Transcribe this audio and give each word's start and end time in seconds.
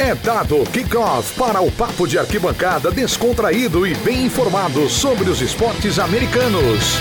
É 0.00 0.14
dado 0.14 0.62
kickoff 0.70 1.36
para 1.36 1.60
o 1.60 1.72
papo 1.72 2.06
de 2.06 2.16
arquibancada 2.16 2.88
descontraído 2.88 3.84
e 3.84 3.96
bem 3.96 4.26
informado 4.26 4.88
sobre 4.88 5.28
os 5.28 5.40
esportes 5.40 5.98
americanos. 5.98 6.98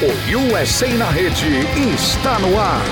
O 0.00 0.54
USA 0.54 0.86
na 0.94 1.10
rede 1.10 1.46
está 1.92 2.38
no 2.38 2.56
ar. 2.60 2.84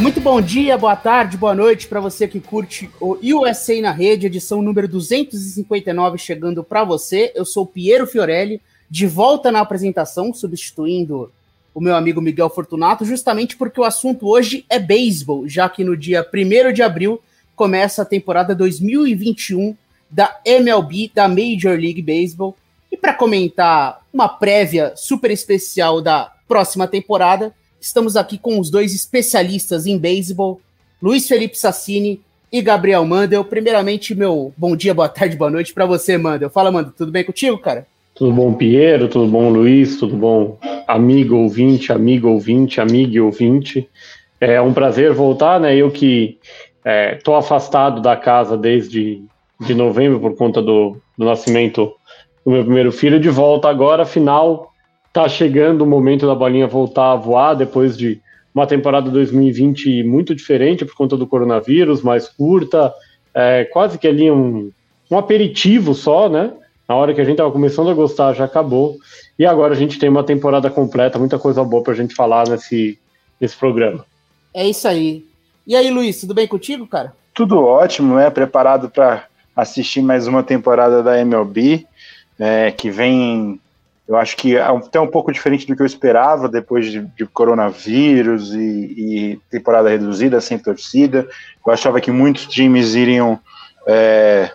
Muito 0.00 0.20
bom 0.20 0.40
dia, 0.40 0.76
boa 0.76 0.96
tarde, 0.96 1.36
boa 1.36 1.54
noite 1.54 1.86
para 1.86 2.00
você 2.00 2.26
que 2.26 2.40
curte 2.40 2.90
o 3.00 3.16
USA 3.22 3.80
na 3.80 3.92
rede, 3.92 4.26
edição 4.26 4.60
número 4.60 4.88
259 4.88 6.18
chegando 6.18 6.64
para 6.64 6.82
você. 6.82 7.30
Eu 7.36 7.44
sou 7.44 7.64
Piero 7.64 8.04
Fiorelli, 8.04 8.60
de 8.90 9.06
volta 9.06 9.52
na 9.52 9.60
apresentação, 9.60 10.34
substituindo 10.34 11.30
o 11.72 11.80
meu 11.80 11.94
amigo 11.94 12.20
Miguel 12.20 12.50
Fortunato, 12.50 13.04
justamente 13.04 13.56
porque 13.56 13.80
o 13.80 13.84
assunto 13.84 14.26
hoje 14.26 14.64
é 14.68 14.80
beisebol, 14.80 15.46
já 15.46 15.68
que 15.68 15.84
no 15.84 15.96
dia 15.96 16.26
1 16.34 16.72
de 16.72 16.82
abril 16.82 17.20
começa 17.58 18.02
a 18.02 18.04
temporada 18.04 18.54
2021 18.54 19.76
da 20.08 20.40
MLB, 20.46 21.10
da 21.12 21.26
Major 21.28 21.76
League 21.76 22.00
Baseball. 22.00 22.56
E 22.90 22.96
para 22.96 23.12
comentar 23.12 24.00
uma 24.14 24.28
prévia 24.28 24.92
super 24.94 25.32
especial 25.32 26.00
da 26.00 26.32
próxima 26.46 26.86
temporada, 26.86 27.52
estamos 27.80 28.16
aqui 28.16 28.38
com 28.38 28.60
os 28.60 28.70
dois 28.70 28.94
especialistas 28.94 29.86
em 29.86 29.98
beisebol, 29.98 30.60
Luiz 31.02 31.26
Felipe 31.26 31.58
Sassini 31.58 32.20
e 32.50 32.62
Gabriel 32.62 33.04
Mandel. 33.04 33.44
Primeiramente, 33.44 34.14
meu 34.14 34.54
bom 34.56 34.76
dia, 34.76 34.94
boa 34.94 35.08
tarde, 35.08 35.36
boa 35.36 35.50
noite 35.50 35.74
para 35.74 35.84
você, 35.84 36.16
Mandel. 36.16 36.48
Fala, 36.48 36.70
Mandel, 36.70 36.92
tudo 36.96 37.10
bem 37.10 37.24
contigo, 37.24 37.58
cara? 37.58 37.86
Tudo 38.14 38.32
bom, 38.32 38.54
Piero? 38.54 39.08
Tudo 39.08 39.26
bom, 39.26 39.50
Luiz? 39.50 39.96
Tudo 39.96 40.16
bom, 40.16 40.58
amigo 40.86 41.36
ouvinte, 41.36 41.92
amigo 41.92 42.28
ouvinte, 42.28 42.80
amigo 42.80 43.24
ouvinte? 43.24 43.88
É 44.40 44.60
um 44.60 44.72
prazer 44.72 45.12
voltar, 45.12 45.58
né? 45.58 45.76
Eu 45.76 45.90
que 45.90 46.38
Estou 47.12 47.34
é, 47.34 47.38
afastado 47.38 48.00
da 48.00 48.16
casa 48.16 48.56
desde 48.56 49.22
de 49.60 49.74
novembro 49.74 50.20
por 50.20 50.36
conta 50.36 50.62
do, 50.62 50.96
do 51.16 51.24
nascimento 51.24 51.92
do 52.44 52.52
meu 52.52 52.64
primeiro 52.64 52.92
filho. 52.92 53.18
De 53.18 53.28
volta 53.28 53.68
agora, 53.68 54.04
afinal, 54.04 54.72
está 55.08 55.28
chegando 55.28 55.82
o 55.82 55.86
momento 55.86 56.26
da 56.26 56.34
bolinha 56.34 56.66
voltar 56.66 57.12
a 57.12 57.16
voar 57.16 57.54
depois 57.54 57.96
de 57.96 58.20
uma 58.54 58.66
temporada 58.66 59.10
2020 59.10 60.02
muito 60.04 60.34
diferente 60.34 60.84
por 60.84 60.94
conta 60.94 61.16
do 61.16 61.26
coronavírus, 61.26 62.02
mais 62.02 62.28
curta, 62.28 62.92
é, 63.34 63.64
quase 63.64 63.98
que 63.98 64.08
ali 64.08 64.30
um, 64.30 64.70
um 65.10 65.18
aperitivo 65.18 65.94
só, 65.94 66.28
né? 66.28 66.52
Na 66.88 66.94
hora 66.94 67.12
que 67.12 67.20
a 67.20 67.24
gente 67.24 67.34
estava 67.34 67.52
começando 67.52 67.90
a 67.90 67.94
gostar, 67.94 68.32
já 68.32 68.44
acabou. 68.44 68.96
E 69.38 69.44
agora 69.44 69.74
a 69.74 69.76
gente 69.76 69.98
tem 69.98 70.08
uma 70.08 70.24
temporada 70.24 70.70
completa, 70.70 71.18
muita 71.18 71.38
coisa 71.38 71.62
boa 71.62 71.82
para 71.82 71.92
a 71.92 71.96
gente 71.96 72.14
falar 72.14 72.48
nesse, 72.48 72.98
nesse 73.38 73.56
programa. 73.56 74.06
É 74.54 74.66
isso 74.66 74.88
aí. 74.88 75.27
E 75.68 75.76
aí, 75.76 75.90
Luiz, 75.90 76.18
tudo 76.18 76.32
bem 76.32 76.48
contigo, 76.48 76.86
cara? 76.86 77.12
Tudo 77.34 77.62
ótimo, 77.62 78.14
né? 78.14 78.30
Preparado 78.30 78.88
para 78.88 79.26
assistir 79.54 80.00
mais 80.00 80.26
uma 80.26 80.42
temporada 80.42 81.02
da 81.02 81.20
MLB, 81.20 81.86
né? 82.38 82.70
que 82.70 82.90
vem, 82.90 83.60
eu 84.08 84.16
acho 84.16 84.34
que 84.34 84.56
é 84.56 84.62
até 84.62 84.98
um 84.98 85.06
pouco 85.06 85.30
diferente 85.30 85.66
do 85.66 85.76
que 85.76 85.82
eu 85.82 85.86
esperava 85.86 86.48
depois 86.48 86.90
de, 86.90 87.00
de 87.00 87.26
coronavírus 87.26 88.54
e, 88.54 88.58
e, 88.58 89.40
temporada 89.50 89.90
reduzida, 89.90 90.40
sem 90.40 90.58
torcida. 90.58 91.28
Eu 91.66 91.70
achava 91.70 92.00
que 92.00 92.10
muitos 92.10 92.46
times 92.46 92.94
iriam 92.94 93.38
é, 93.86 94.50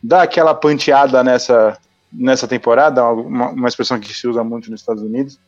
dar 0.00 0.22
aquela 0.22 0.54
panteada 0.54 1.24
nessa, 1.24 1.76
nessa 2.12 2.46
temporada, 2.46 3.04
uma, 3.04 3.48
uma 3.48 3.68
expressão 3.68 3.98
que 3.98 4.14
se 4.14 4.28
usa 4.28 4.44
muito 4.44 4.70
nos 4.70 4.78
Estados 4.78 5.02
Unidos. 5.02 5.40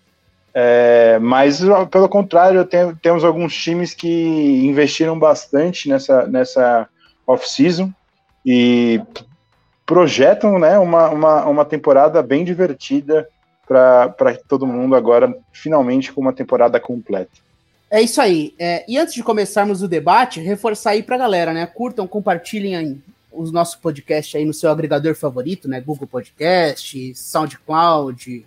É, 0.55 1.19
mas, 1.19 1.61
pelo 1.91 2.09
contrário, 2.09 2.65
tem, 2.65 2.95
temos 2.97 3.25
alguns 3.25 3.55
times 3.55 3.93
que 3.93 4.65
investiram 4.65 5.19
bastante 5.19 5.89
nessa, 5.89 6.27
nessa 6.27 6.89
off-season 7.27 7.93
e 8.47 9.01
projetam 9.85 10.59
né, 10.59 10.79
uma, 10.79 11.09
uma, 11.11 11.45
uma 11.47 11.65
temporada 11.65 12.23
bem 12.23 12.45
divertida 12.45 13.29
para 13.67 14.39
todo 14.49 14.67
mundo 14.67 14.95
agora, 14.95 15.35
finalmente 15.53 16.13
com 16.13 16.21
uma 16.21 16.33
temporada 16.33 16.79
completa. 16.79 17.43
É 17.91 18.01
isso 18.01 18.21
aí. 18.21 18.55
É, 18.59 18.85
e 18.89 18.99
antes 18.99 19.15
de 19.15 19.23
começarmos 19.23 19.83
o 19.83 19.89
debate, 19.89 20.41
reforçar 20.41 20.91
aí 20.91 21.03
para 21.03 21.17
a 21.17 21.19
galera, 21.19 21.53
né? 21.53 21.67
Curtam, 21.67 22.07
compartilhem 22.07 22.77
aí 22.77 22.99
os 23.33 23.51
nossos 23.51 23.75
podcasts 23.75 24.35
aí 24.35 24.45
no 24.45 24.55
seu 24.55 24.71
agregador 24.71 25.15
favorito, 25.15 25.69
né? 25.69 25.81
Google 25.81 26.07
Podcast, 26.07 27.15
SoundCloud, 27.15 28.47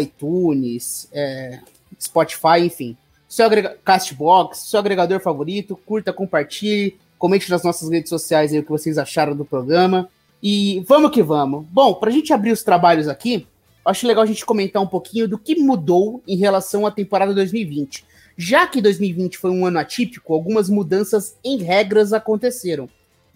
iTunes, 0.00 1.08
é, 1.12 1.60
Spotify, 2.00 2.60
enfim. 2.64 2.96
Seu 3.28 3.46
agrega 3.46 3.76
Castbox, 3.84 4.58
seu 4.58 4.78
agregador 4.78 5.20
favorito, 5.20 5.76
curta, 5.84 6.12
compartilhe, 6.12 6.96
comente 7.18 7.50
nas 7.50 7.62
nossas 7.62 7.90
redes 7.90 8.08
sociais 8.08 8.52
aí 8.52 8.58
o 8.58 8.62
que 8.62 8.70
vocês 8.70 8.98
acharam 8.98 9.36
do 9.36 9.44
programa. 9.44 10.08
E 10.42 10.84
vamos 10.86 11.10
que 11.10 11.22
vamos. 11.22 11.66
Bom, 11.70 11.94
para 11.94 12.10
a 12.10 12.12
gente 12.12 12.32
abrir 12.32 12.52
os 12.52 12.62
trabalhos 12.62 13.08
aqui, 13.08 13.46
acho 13.84 14.06
legal 14.06 14.22
a 14.22 14.26
gente 14.26 14.44
comentar 14.44 14.82
um 14.82 14.86
pouquinho 14.86 15.26
do 15.26 15.38
que 15.38 15.56
mudou 15.56 16.22
em 16.26 16.36
relação 16.36 16.86
à 16.86 16.90
temporada 16.90 17.34
2020. 17.34 18.04
Já 18.36 18.66
que 18.66 18.82
2020 18.82 19.38
foi 19.38 19.50
um 19.50 19.64
ano 19.64 19.78
atípico, 19.78 20.34
algumas 20.34 20.68
mudanças 20.68 21.36
em 21.42 21.58
regras 21.58 22.12
aconteceram. 22.12 22.88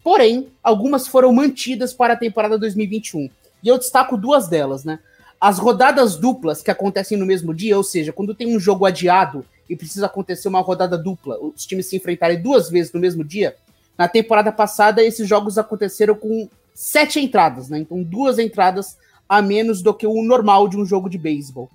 Porém, 0.05 0.49
algumas 0.62 1.06
foram 1.06 1.33
mantidas 1.33 1.93
para 1.93 2.15
a 2.15 2.16
temporada 2.16 2.59
2021. 2.59 3.31
E 3.62 3.69
eu 3.69 3.78
destaco 3.78 4.16
duas 4.16 4.49
delas, 4.49 4.84
né? 4.84 4.99
As 5.41 5.59
rodadas 5.59 6.17
duplas 6.17 6.62
que 6.62 6.71
acontecem 6.71 7.17
no 7.17 7.25
mesmo 7.25 7.55
dia, 7.55 7.77
ou 7.77 7.83
seja, 7.83 8.12
quando 8.12 8.34
tem 8.34 8.55
um 8.55 8.61
jogo 8.61 8.84
adiado 8.84 9.45
e 9.69 9.75
precisa 9.75 10.06
acontecer 10.06 10.49
uma 10.49 10.61
rodada 10.61 10.99
dupla, 10.99 11.39
os 11.41 11.65
times 11.65 11.87
se 11.87 11.97
enfrentarem 11.97 12.43
duas 12.43 12.69
vezes 12.69 12.93
no 12.93 13.01
mesmo 13.01 13.25
dia, 13.25 13.56
na 13.97 14.06
temporada 14.06 14.53
passada 14.53 15.03
esses 15.03 15.27
jogos 15.27 15.56
aconteceram 15.56 16.15
com 16.15 16.49
sete 16.75 17.19
entradas, 17.19 17.69
né? 17.69 17.78
Então 17.78 18.03
duas 18.03 18.39
entradas 18.39 18.99
a 19.28 19.41
menos 19.41 19.81
do 19.81 19.95
que 19.95 20.06
o 20.06 20.23
normal 20.23 20.69
de 20.69 20.77
um 20.77 20.84
jogo 20.84 21.09
de 21.09 21.17
beisebol. 21.17 21.71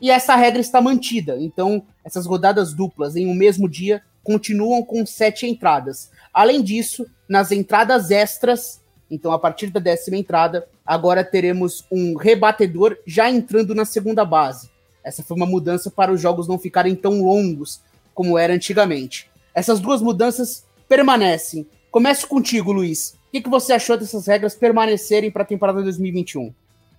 E 0.00 0.10
essa 0.10 0.34
regra 0.34 0.60
está 0.60 0.80
mantida, 0.80 1.36
então 1.38 1.82
essas 2.02 2.24
rodadas 2.24 2.72
duplas 2.72 3.16
em 3.16 3.26
um 3.26 3.34
mesmo 3.34 3.68
dia 3.68 4.02
continuam 4.22 4.82
com 4.82 5.04
sete 5.04 5.46
entradas. 5.46 6.10
Além 6.32 6.62
disso, 6.62 7.06
nas 7.28 7.52
entradas 7.52 8.10
extras, 8.10 8.80
então 9.10 9.32
a 9.32 9.38
partir 9.38 9.68
da 9.70 9.80
décima 9.80 10.16
entrada, 10.16 10.66
agora 10.86 11.24
teremos 11.24 11.84
um 11.90 12.16
rebatedor 12.16 12.96
já 13.06 13.30
entrando 13.30 13.74
na 13.74 13.84
segunda 13.84 14.24
base. 14.24 14.70
Essa 15.02 15.22
foi 15.22 15.36
uma 15.36 15.46
mudança 15.46 15.90
para 15.90 16.12
os 16.12 16.20
jogos 16.20 16.46
não 16.46 16.58
ficarem 16.58 16.94
tão 16.94 17.22
longos 17.22 17.80
como 18.14 18.38
era 18.38 18.52
antigamente. 18.52 19.30
Essas 19.54 19.80
duas 19.80 20.00
mudanças 20.00 20.64
permanecem. 20.88 21.66
Começo 21.90 22.28
contigo, 22.28 22.72
Luiz. 22.72 23.16
O 23.28 23.32
que, 23.32 23.40
que 23.40 23.48
você 23.48 23.72
achou 23.72 23.96
dessas 23.96 24.26
regras 24.26 24.54
permanecerem 24.54 25.30
para 25.30 25.42
a 25.42 25.46
temporada 25.46 25.82
2021? 25.82 26.52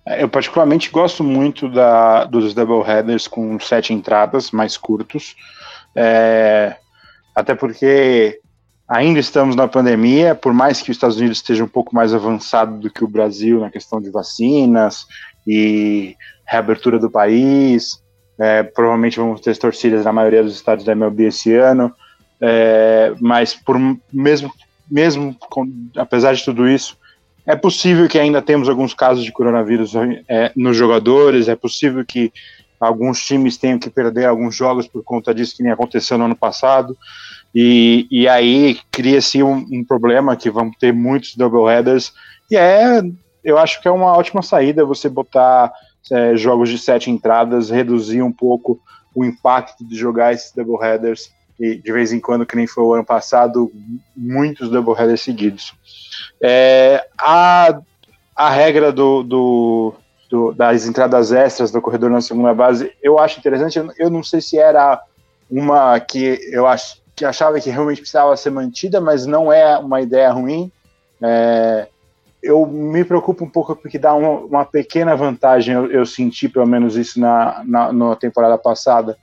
É, 0.04 0.22
eu 0.22 0.28
particularmente 0.28 0.90
gosto 0.90 1.22
muito 1.22 1.68
da, 1.68 2.24
dos 2.24 2.54
doubleheaders 2.54 3.28
com 3.28 3.58
sete 3.60 3.92
entradas 3.92 4.50
mais 4.50 4.76
curtos. 4.76 5.36
É, 5.94 6.76
até 7.34 7.54
porque 7.54 8.40
Ainda 8.88 9.20
estamos 9.20 9.56
na 9.56 9.68
pandemia, 9.68 10.34
por 10.34 10.52
mais 10.52 10.82
que 10.82 10.90
os 10.90 10.96
Estados 10.96 11.16
Unidos 11.16 11.38
esteja 11.38 11.64
um 11.64 11.68
pouco 11.68 11.94
mais 11.94 12.12
avançado 12.12 12.78
do 12.78 12.90
que 12.90 13.04
o 13.04 13.08
Brasil 13.08 13.60
na 13.60 13.70
questão 13.70 14.00
de 14.00 14.10
vacinas 14.10 15.06
e 15.46 16.16
reabertura 16.46 16.98
do 16.98 17.10
país. 17.10 18.02
É, 18.38 18.62
provavelmente 18.62 19.18
vamos 19.18 19.40
ter 19.40 19.56
torcidas 19.56 20.04
na 20.04 20.12
maioria 20.12 20.42
dos 20.42 20.54
estados 20.54 20.84
da 20.84 20.92
MLB 20.92 21.26
esse 21.26 21.54
ano, 21.54 21.94
é, 22.40 23.14
mas 23.20 23.54
por 23.54 23.78
mesmo, 24.12 24.52
mesmo 24.90 25.36
com, 25.48 25.70
apesar 25.96 26.34
de 26.34 26.44
tudo 26.44 26.68
isso, 26.68 26.96
é 27.46 27.54
possível 27.54 28.08
que 28.08 28.18
ainda 28.18 28.40
temos 28.40 28.68
alguns 28.68 28.94
casos 28.94 29.24
de 29.24 29.32
coronavírus 29.32 29.92
é, 30.28 30.52
nos 30.56 30.76
jogadores, 30.76 31.48
é 31.48 31.56
possível 31.56 32.04
que 32.04 32.32
alguns 32.80 33.24
times 33.24 33.56
tenham 33.56 33.78
que 33.78 33.90
perder 33.90 34.26
alguns 34.26 34.56
jogos 34.56 34.88
por 34.88 35.04
conta 35.04 35.34
disso 35.34 35.56
que 35.56 35.62
nem 35.62 35.72
aconteceu 35.72 36.18
no 36.18 36.24
ano 36.24 36.36
passado. 36.36 36.96
E, 37.54 38.06
e 38.10 38.28
aí 38.28 38.78
cria-se 38.90 39.42
um, 39.42 39.66
um, 39.70 39.84
problema 39.84 40.36
que 40.36 40.50
vamos 40.50 40.76
ter 40.78 40.92
muitos 40.92 41.36
doubleheaders, 41.36 42.12
e 42.50 42.56
é, 42.56 43.02
eu 43.44 43.58
acho 43.58 43.80
que 43.80 43.88
é 43.88 43.90
uma 43.90 44.16
ótima 44.16 44.42
saída 44.42 44.84
você 44.84 45.08
botar 45.08 45.72
é, 46.10 46.36
jogos 46.36 46.70
de 46.70 46.78
sete 46.78 47.10
entradas, 47.10 47.70
reduzir 47.70 48.22
um 48.22 48.32
pouco 48.32 48.80
o 49.14 49.24
impacto 49.24 49.86
de 49.86 49.94
jogar 49.94 50.32
esses 50.32 50.52
doubleheaders, 50.52 51.30
e 51.60 51.76
de 51.76 51.92
vez 51.92 52.12
em 52.12 52.20
quando, 52.20 52.46
que 52.46 52.56
nem 52.56 52.66
foi 52.66 52.82
o 52.82 52.94
ano 52.94 53.04
passado, 53.04 53.70
muitos 54.16 54.70
doubleheaders 54.70 55.20
seguidos. 55.20 55.74
É, 56.40 57.06
a, 57.18 57.80
a 58.34 58.50
regra 58.50 58.90
do, 58.90 59.22
do, 59.22 59.94
do, 60.30 60.52
das 60.52 60.86
entradas 60.86 61.32
extras 61.32 61.70
do 61.70 61.82
corredor 61.82 62.10
na 62.10 62.22
segunda 62.22 62.54
base, 62.54 62.90
eu 63.02 63.18
acho 63.18 63.38
interessante, 63.38 63.78
eu 63.98 64.08
não 64.08 64.22
sei 64.22 64.40
se 64.40 64.58
era 64.58 65.00
uma 65.50 66.00
que 66.00 66.40
eu 66.50 66.66
acho 66.66 67.01
que 67.14 67.24
achava 67.24 67.60
que 67.60 67.70
realmente 67.70 68.00
precisava 68.00 68.36
ser 68.36 68.50
mantida, 68.50 69.00
mas 69.00 69.26
não 69.26 69.52
é 69.52 69.76
uma 69.78 70.00
ideia 70.00 70.30
ruim. 70.30 70.70
É, 71.20 71.88
eu 72.42 72.66
me 72.66 73.04
preocupo 73.04 73.44
um 73.44 73.48
pouco 73.48 73.76
porque 73.76 73.98
dá 73.98 74.14
uma, 74.14 74.30
uma 74.40 74.64
pequena 74.64 75.14
vantagem, 75.14 75.74
eu, 75.74 75.90
eu, 75.90 76.04
senti 76.04 76.48
pelo 76.48 76.66
menos 76.66 76.96
isso 76.96 77.20
na, 77.20 77.62
na, 77.64 77.92
na 77.92 78.16
temporada 78.16 78.58
passada, 78.58 79.16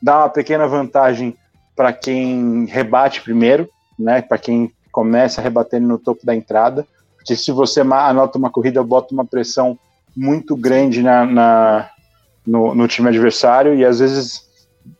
dá 0.00 0.18
uma 0.18 0.28
pequena 0.30 0.66
vantagem 0.66 1.36
para 1.76 1.92
quem 1.92 2.64
rebate 2.66 3.20
primeiro, 3.20 3.68
né, 3.98 4.22
para 4.22 4.38
quem 4.38 4.72
comece 4.90 5.38
a 5.38 5.42
rebater 5.42 5.80
no 5.80 5.98
topo 5.98 6.24
da 6.24 6.34
entrada, 6.34 6.86
porque 7.16 7.36
se 7.36 7.52
você 7.52 7.80
anota 7.80 8.38
uma 8.38 8.50
corrida, 8.50 8.82
bota 8.82 9.14
uma 9.14 9.24
pressão 9.24 9.78
muito 10.16 10.56
grande 10.56 11.02
na, 11.02 11.24
na 11.24 11.90
no, 12.46 12.74
no, 12.74 12.88
time 12.88 13.08
adversário 13.08 13.74
e 13.74 13.84
às 13.84 14.00
vezes 14.00 14.42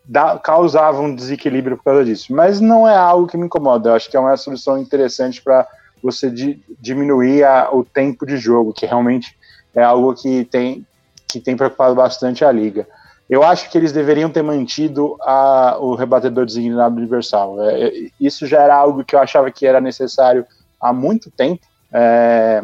dá, 0.05 0.39
causava 0.39 1.01
um 1.01 1.15
desequilíbrio 1.15 1.77
por 1.77 1.85
causa 1.85 2.05
disso. 2.05 2.35
Mas 2.35 2.61
não 2.61 2.89
é 2.89 2.97
algo 2.97 3.27
que 3.27 3.37
me 3.37 3.47
incomoda, 3.47 3.91
eu 3.91 3.95
acho 3.95 4.11
que 4.11 4.17
é 4.17 4.21
uma 4.21 4.37
solução 4.37 4.79
interessante 4.79 5.43
para 5.43 5.67
você 6.03 6.31
di, 6.31 6.63
diminuir 6.81 7.45
a, 7.45 7.71
o 7.73 7.85
tempo 7.85 8.27
de 8.27 8.37
jogo, 8.37 8.73
que 8.73 8.87
realmente 8.87 9.37
é 9.75 9.83
algo 9.83 10.15
que 10.15 10.45
tem, 10.45 10.87
que 11.29 11.41
tem 11.41 11.57
preocupado 11.57 11.95
bastante 11.95 12.45
a 12.45 12.53
liga. 12.53 12.87
Eu 13.31 13.43
acho 13.43 13.71
que 13.71 13.79
eles 13.79 13.93
deveriam 13.93 14.29
ter 14.29 14.43
mantido 14.43 15.17
a, 15.23 15.79
o 15.81 15.95
rebatedor 15.95 16.45
designado 16.45 16.97
universal. 16.97 17.63
É, 17.63 17.85
é, 17.85 17.93
isso 18.21 18.47
já 18.47 18.61
era 18.61 18.75
algo 18.75 19.05
que 19.05 19.15
eu 19.15 19.21
achava 19.21 19.51
que 19.51 19.67
era 19.67 19.81
necessário 19.81 20.45
há 20.81 20.93
muito 20.93 21.31
tempo. 21.31 21.63
É, 21.91 22.63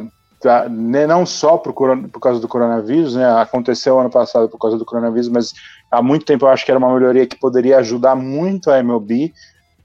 né, 0.70 1.06
não 1.06 1.26
só 1.26 1.56
por, 1.56 1.72
por, 1.72 2.20
causa 2.20 2.40
do 2.40 2.48
coronavírus, 2.48 3.16
né, 3.16 3.24
aconteceu 3.40 3.98
ano 3.98 4.10
passado 4.10 4.48
por 4.48 4.58
causa 4.58 4.78
do 4.78 4.84
coronavírus, 4.84 5.28
mas 5.28 5.54
há 5.90 6.00
muito 6.00 6.24
tempo 6.24 6.44
eu 6.44 6.48
acho 6.50 6.64
que 6.64 6.70
era 6.70 6.78
uma 6.78 6.92
melhoria 6.92 7.26
que 7.26 7.36
poderia 7.36 7.78
ajudar 7.78 8.14
muito 8.14 8.70
a 8.70 8.78
MLB, 8.78 9.32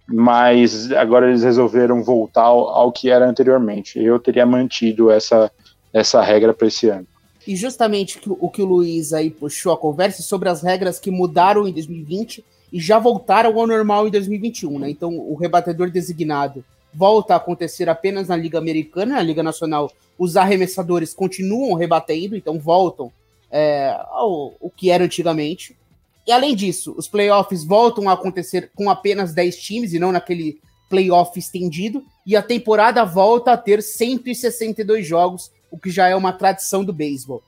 mas 0.08 0.92
agora 0.92 1.28
eles 1.28 1.44
resolveram 1.44 2.04
voltar 2.04 2.44
ao, 2.44 2.70
ao 2.70 2.92
que 2.92 3.10
era 3.10 3.28
anteriormente. 3.28 3.98
Eu 3.98 4.20
teria 4.20 4.46
mantido 4.46 5.10
essa, 5.10 5.50
essa 5.92 6.22
regra 6.22 6.54
para 6.54 6.68
esse 6.68 6.90
ano. 6.90 7.08
E 7.48 7.56
justamente 7.56 8.20
o 8.26 8.50
que 8.50 8.62
o 8.62 8.66
Luiz 8.66 9.12
aí 9.12 9.30
puxou 9.30 9.74
a 9.74 9.78
conversa 9.78 10.22
sobre 10.22 10.50
as 10.50 10.62
regras 10.62 11.00
que 11.00 11.12
mudaram 11.12 11.68
em 11.68 11.74
2020 11.74 12.44
e 12.72 12.80
já 12.80 13.00
voltaram 13.00 13.58
ao 13.60 13.68
normal 13.68 14.08
em 14.08 14.12
2021, 14.12 14.80
né? 14.80 14.90
Então 14.90 15.14
o 15.18 15.36
rebatedor 15.36 15.90
designado 15.90 16.64
volta 16.94 17.34
a 17.34 17.38
acontecer 17.38 17.90
apenas 17.90 18.30
na 18.30 18.36
Liga 18.36 18.58
Americana, 18.58 19.16
na 19.16 19.22
Liga 19.22 19.44
Nacional 19.44 19.92
os 20.18 20.38
arremessadores 20.38 21.14
continuam 21.14 21.74
rebatendo, 21.74 22.36
então 22.36 22.60
voltam 22.60 23.12
é, 23.52 23.96
ao, 24.10 24.56
ao 24.62 24.70
que 24.76 24.90
era 24.90 25.04
antigamente. 25.04 25.78
E 26.26 26.32
além 26.32 26.56
disso, 26.56 26.94
os 26.98 27.08
playoffs 27.08 27.64
voltam 27.64 28.10
a 28.10 28.14
acontecer 28.14 28.72
com 28.76 28.90
apenas 28.90 29.34
10 29.34 29.58
times 29.58 29.94
e 29.94 30.00
não 30.00 30.12
naquele 30.12 30.60
playoff 30.90 31.38
estendido, 31.38 32.06
e 32.26 32.36
a 32.36 32.42
temporada 32.42 33.04
volta 33.04 33.54
a 33.54 33.58
ter 33.58 33.82
162 33.82 35.06
jogos, 35.06 35.52
o 35.72 35.78
que 35.78 35.90
já 35.90 36.08
é 36.08 36.16
uma 36.16 36.32
tradição 36.32 36.86
do 36.86 36.94
beisebol. 36.94 37.42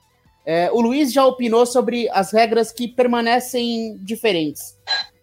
É, 0.45 0.69
o 0.71 0.81
Luiz 0.81 1.11
já 1.13 1.25
opinou 1.25 1.65
sobre 1.65 2.09
as 2.09 2.31
regras 2.31 2.71
que 2.71 2.87
permanecem 2.87 3.97
diferentes. 4.01 4.75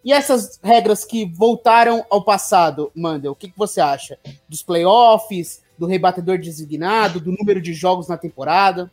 E 0.05 0.13
essas 0.13 0.59
regras 0.63 1.05
que 1.05 1.25
voltaram 1.25 2.05
ao 2.11 2.25
passado, 2.25 2.91
Mandel, 2.95 3.33
o 3.33 3.37
que, 3.37 3.49
que 3.49 3.59
você 3.59 3.81
acha? 3.81 4.19
Dos 4.49 4.63
playoffs, 4.63 5.63
do 5.83 5.89
rebatedor 5.89 6.39
designado, 6.39 7.19
do 7.19 7.33
número 7.33 7.61
de 7.61 7.75
jogos 7.75 8.07
na 8.07 8.17
temporada? 8.17 8.89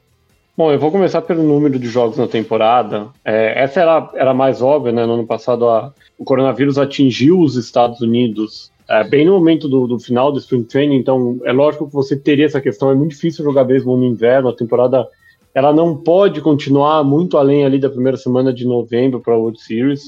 Bom, 0.57 0.71
eu 0.71 0.79
vou 0.79 0.91
começar 0.91 1.21
pelo 1.21 1.43
número 1.43 1.77
de 1.77 1.87
jogos 1.87 2.17
na 2.17 2.27
temporada. 2.27 3.09
É, 3.23 3.63
essa 3.63 3.79
era, 3.79 4.09
era 4.15 4.33
mais 4.33 4.59
óbvia, 4.59 4.91
né? 4.91 5.05
No 5.05 5.13
ano 5.13 5.27
passado, 5.27 5.69
a, 5.69 5.93
o 6.17 6.25
coronavírus 6.25 6.79
atingiu 6.79 7.39
os 7.39 7.55
Estados 7.55 8.01
Unidos 8.01 8.71
é, 8.89 9.03
bem 9.03 9.23
no 9.23 9.33
momento 9.33 9.69
do, 9.69 9.85
do, 9.85 9.99
final 9.99 10.31
do 10.31 10.39
Spring 10.39 10.63
Training, 10.63 10.95
então 10.95 11.39
é 11.45 11.51
lógico 11.51 11.85
que 11.85 11.93
você 11.93 12.17
teria 12.17 12.47
essa 12.47 12.59
questão. 12.59 12.89
É 12.89 12.95
muito 12.95 13.11
difícil 13.11 13.45
jogar 13.45 13.65
beisebol 13.65 13.95
no 13.95 14.05
inverno, 14.05 14.49
a 14.49 14.55
temporada 14.55 15.07
ela 15.53 15.71
não 15.71 15.95
pode 15.95 16.41
continuar 16.41 17.03
muito 17.03 17.37
além 17.37 17.63
ali 17.65 17.77
da 17.77 17.89
primeira 17.89 18.17
semana 18.17 18.51
de 18.51 18.65
novembro 18.65 19.19
para 19.19 19.35
a 19.35 19.37
World 19.37 19.61
Series. 19.61 20.01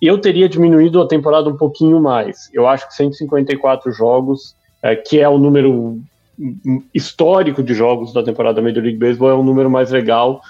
E 0.00 0.06
eu 0.06 0.16
teria 0.16 0.48
diminuído 0.48 1.00
a 1.02 1.06
temporada 1.06 1.50
um 1.50 1.56
pouquinho 1.58 2.00
mais. 2.00 2.48
Eu 2.54 2.66
acho 2.66 2.88
que 2.88 2.94
154 2.94 3.92
jogos 3.92 4.58
é, 4.82 4.96
que 4.96 5.20
é 5.20 5.28
o 5.28 5.38
número 5.38 6.00
histórico 6.94 7.62
de 7.62 7.74
jogos 7.74 8.12
da 8.12 8.22
temporada 8.22 8.62
Major 8.62 8.82
League 8.82 8.98
Baseball, 8.98 9.30
é 9.30 9.34
um 9.34 9.44
número 9.44 9.70
mais 9.70 9.90
legal. 9.90 10.40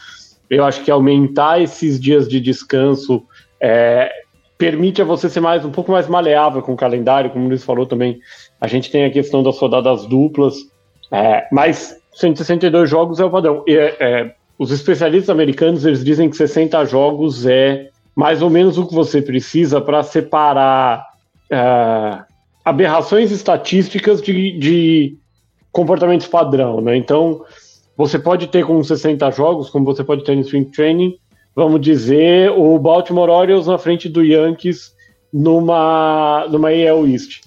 Eu 0.49 0.65
acho 0.65 0.85
que 0.85 0.91
aumentar 0.91 1.61
esses 1.61 2.01
dias 2.01 2.29
de 2.29 2.41
descanso 2.41 3.23
é, 3.61 4.11
permite 4.57 5.03
a 5.03 5.05
você 5.05 5.29
ser 5.29 5.41
mais 5.41 5.65
um 5.65 5.71
pouco 5.71 5.91
mais 5.91 6.07
maleável 6.07 6.63
com 6.63 6.73
o 6.73 6.77
calendário, 6.77 7.31
como 7.31 7.45
o 7.45 7.49
Luiz 7.49 7.65
falou 7.65 7.87
também. 7.87 8.21
A 8.61 8.67
gente 8.67 8.91
tem 8.91 9.05
a 9.05 9.11
questão 9.11 9.43
das 9.43 9.59
rodadas 9.59 10.07
duplas, 10.07 10.55
é, 11.11 11.49
mas 11.51 11.97
162 12.13 12.89
jogos 12.89 13.19
é 13.21 13.25
o 13.25 13.31
padrão. 13.31 13.65
E, 13.67 13.75
é, 13.75 14.35
os 14.59 14.71
especialistas 14.71 15.31
americanos 15.31 15.87
eles 15.87 16.05
dizem 16.05 16.29
que 16.29 16.37
60 16.37 16.85
jogos 16.85 17.47
é 17.47 17.89
mais 18.15 18.43
ou 18.43 18.51
menos 18.51 18.77
o 18.77 18.87
que 18.87 18.95
você 18.95 19.23
precisa 19.23 19.81
para 19.81 20.03
separar 20.03 21.07
é, 21.51 22.19
aberrações 22.65 23.31
estatísticas 23.31 24.21
de, 24.21 24.59
de 24.59 25.17
comportamentos 25.73 26.27
padrão, 26.27 26.81
né? 26.81 26.97
Então, 26.97 27.45
você 27.97 28.19
pode 28.19 28.49
ter 28.49 28.65
com 28.65 28.83
60 28.83 29.31
jogos, 29.31 29.71
como 29.71 29.85
você 29.85 30.03
pode 30.03 30.25
ter 30.25 30.35
no 30.35 30.43
Spring 30.43 30.65
Training, 30.65 31.17
vamos 31.55 31.81
dizer, 31.81 32.51
o 32.51 32.79
Baltimore 32.79 33.29
Orioles 33.29 33.67
na 33.67 33.79
frente 33.79 34.09
do 34.09 34.23
Yankees 34.25 34.95
numa, 35.33 36.47
numa 36.51 36.69
AL 36.69 37.07
East. 37.07 37.41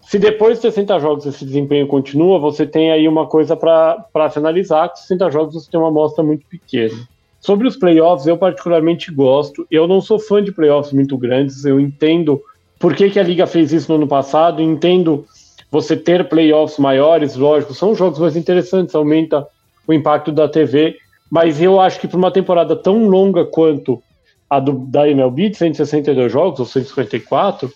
Se 0.00 0.18
depois 0.18 0.56
de 0.56 0.62
60 0.62 0.98
jogos 1.00 1.26
esse 1.26 1.44
desempenho 1.44 1.86
continua, 1.86 2.38
você 2.38 2.66
tem 2.66 2.90
aí 2.90 3.06
uma 3.06 3.26
coisa 3.26 3.54
para 3.54 4.30
se 4.30 4.38
analisar, 4.38 4.88
com 4.88 4.96
60 4.96 5.30
jogos 5.30 5.54
você 5.54 5.70
tem 5.70 5.78
uma 5.78 5.90
amostra 5.90 6.24
muito 6.24 6.46
pequena. 6.46 6.94
Sobre 7.40 7.68
os 7.68 7.76
playoffs, 7.76 8.26
eu 8.26 8.36
particularmente 8.36 9.12
gosto. 9.12 9.66
Eu 9.70 9.86
não 9.86 10.00
sou 10.00 10.18
fã 10.18 10.42
de 10.42 10.50
playoffs 10.50 10.92
muito 10.92 11.16
grandes, 11.16 11.64
eu 11.64 11.78
entendo 11.78 12.40
por 12.78 12.94
que, 12.94 13.10
que 13.10 13.18
a 13.18 13.22
Liga 13.22 13.46
fez 13.46 13.72
isso 13.72 13.90
no 13.90 13.96
ano 13.96 14.08
passado? 14.08 14.62
Entendo 14.62 15.26
você 15.70 15.96
ter 15.96 16.28
playoffs 16.28 16.78
maiores, 16.78 17.36
lógico, 17.36 17.74
são 17.74 17.94
jogos 17.94 18.18
mais 18.18 18.36
interessantes, 18.36 18.94
aumenta 18.94 19.46
o 19.86 19.92
impacto 19.92 20.32
da 20.32 20.48
TV, 20.48 20.96
mas 21.30 21.60
eu 21.60 21.80
acho 21.80 22.00
que 22.00 22.08
para 22.08 22.16
uma 22.16 22.30
temporada 22.30 22.74
tão 22.74 23.08
longa 23.08 23.44
quanto 23.44 24.02
a 24.48 24.60
do, 24.60 24.72
da 24.86 25.08
MLB, 25.08 25.50
de 25.50 25.56
162 25.56 26.32
jogos, 26.32 26.60
ou 26.60 26.66
154, 26.66 27.70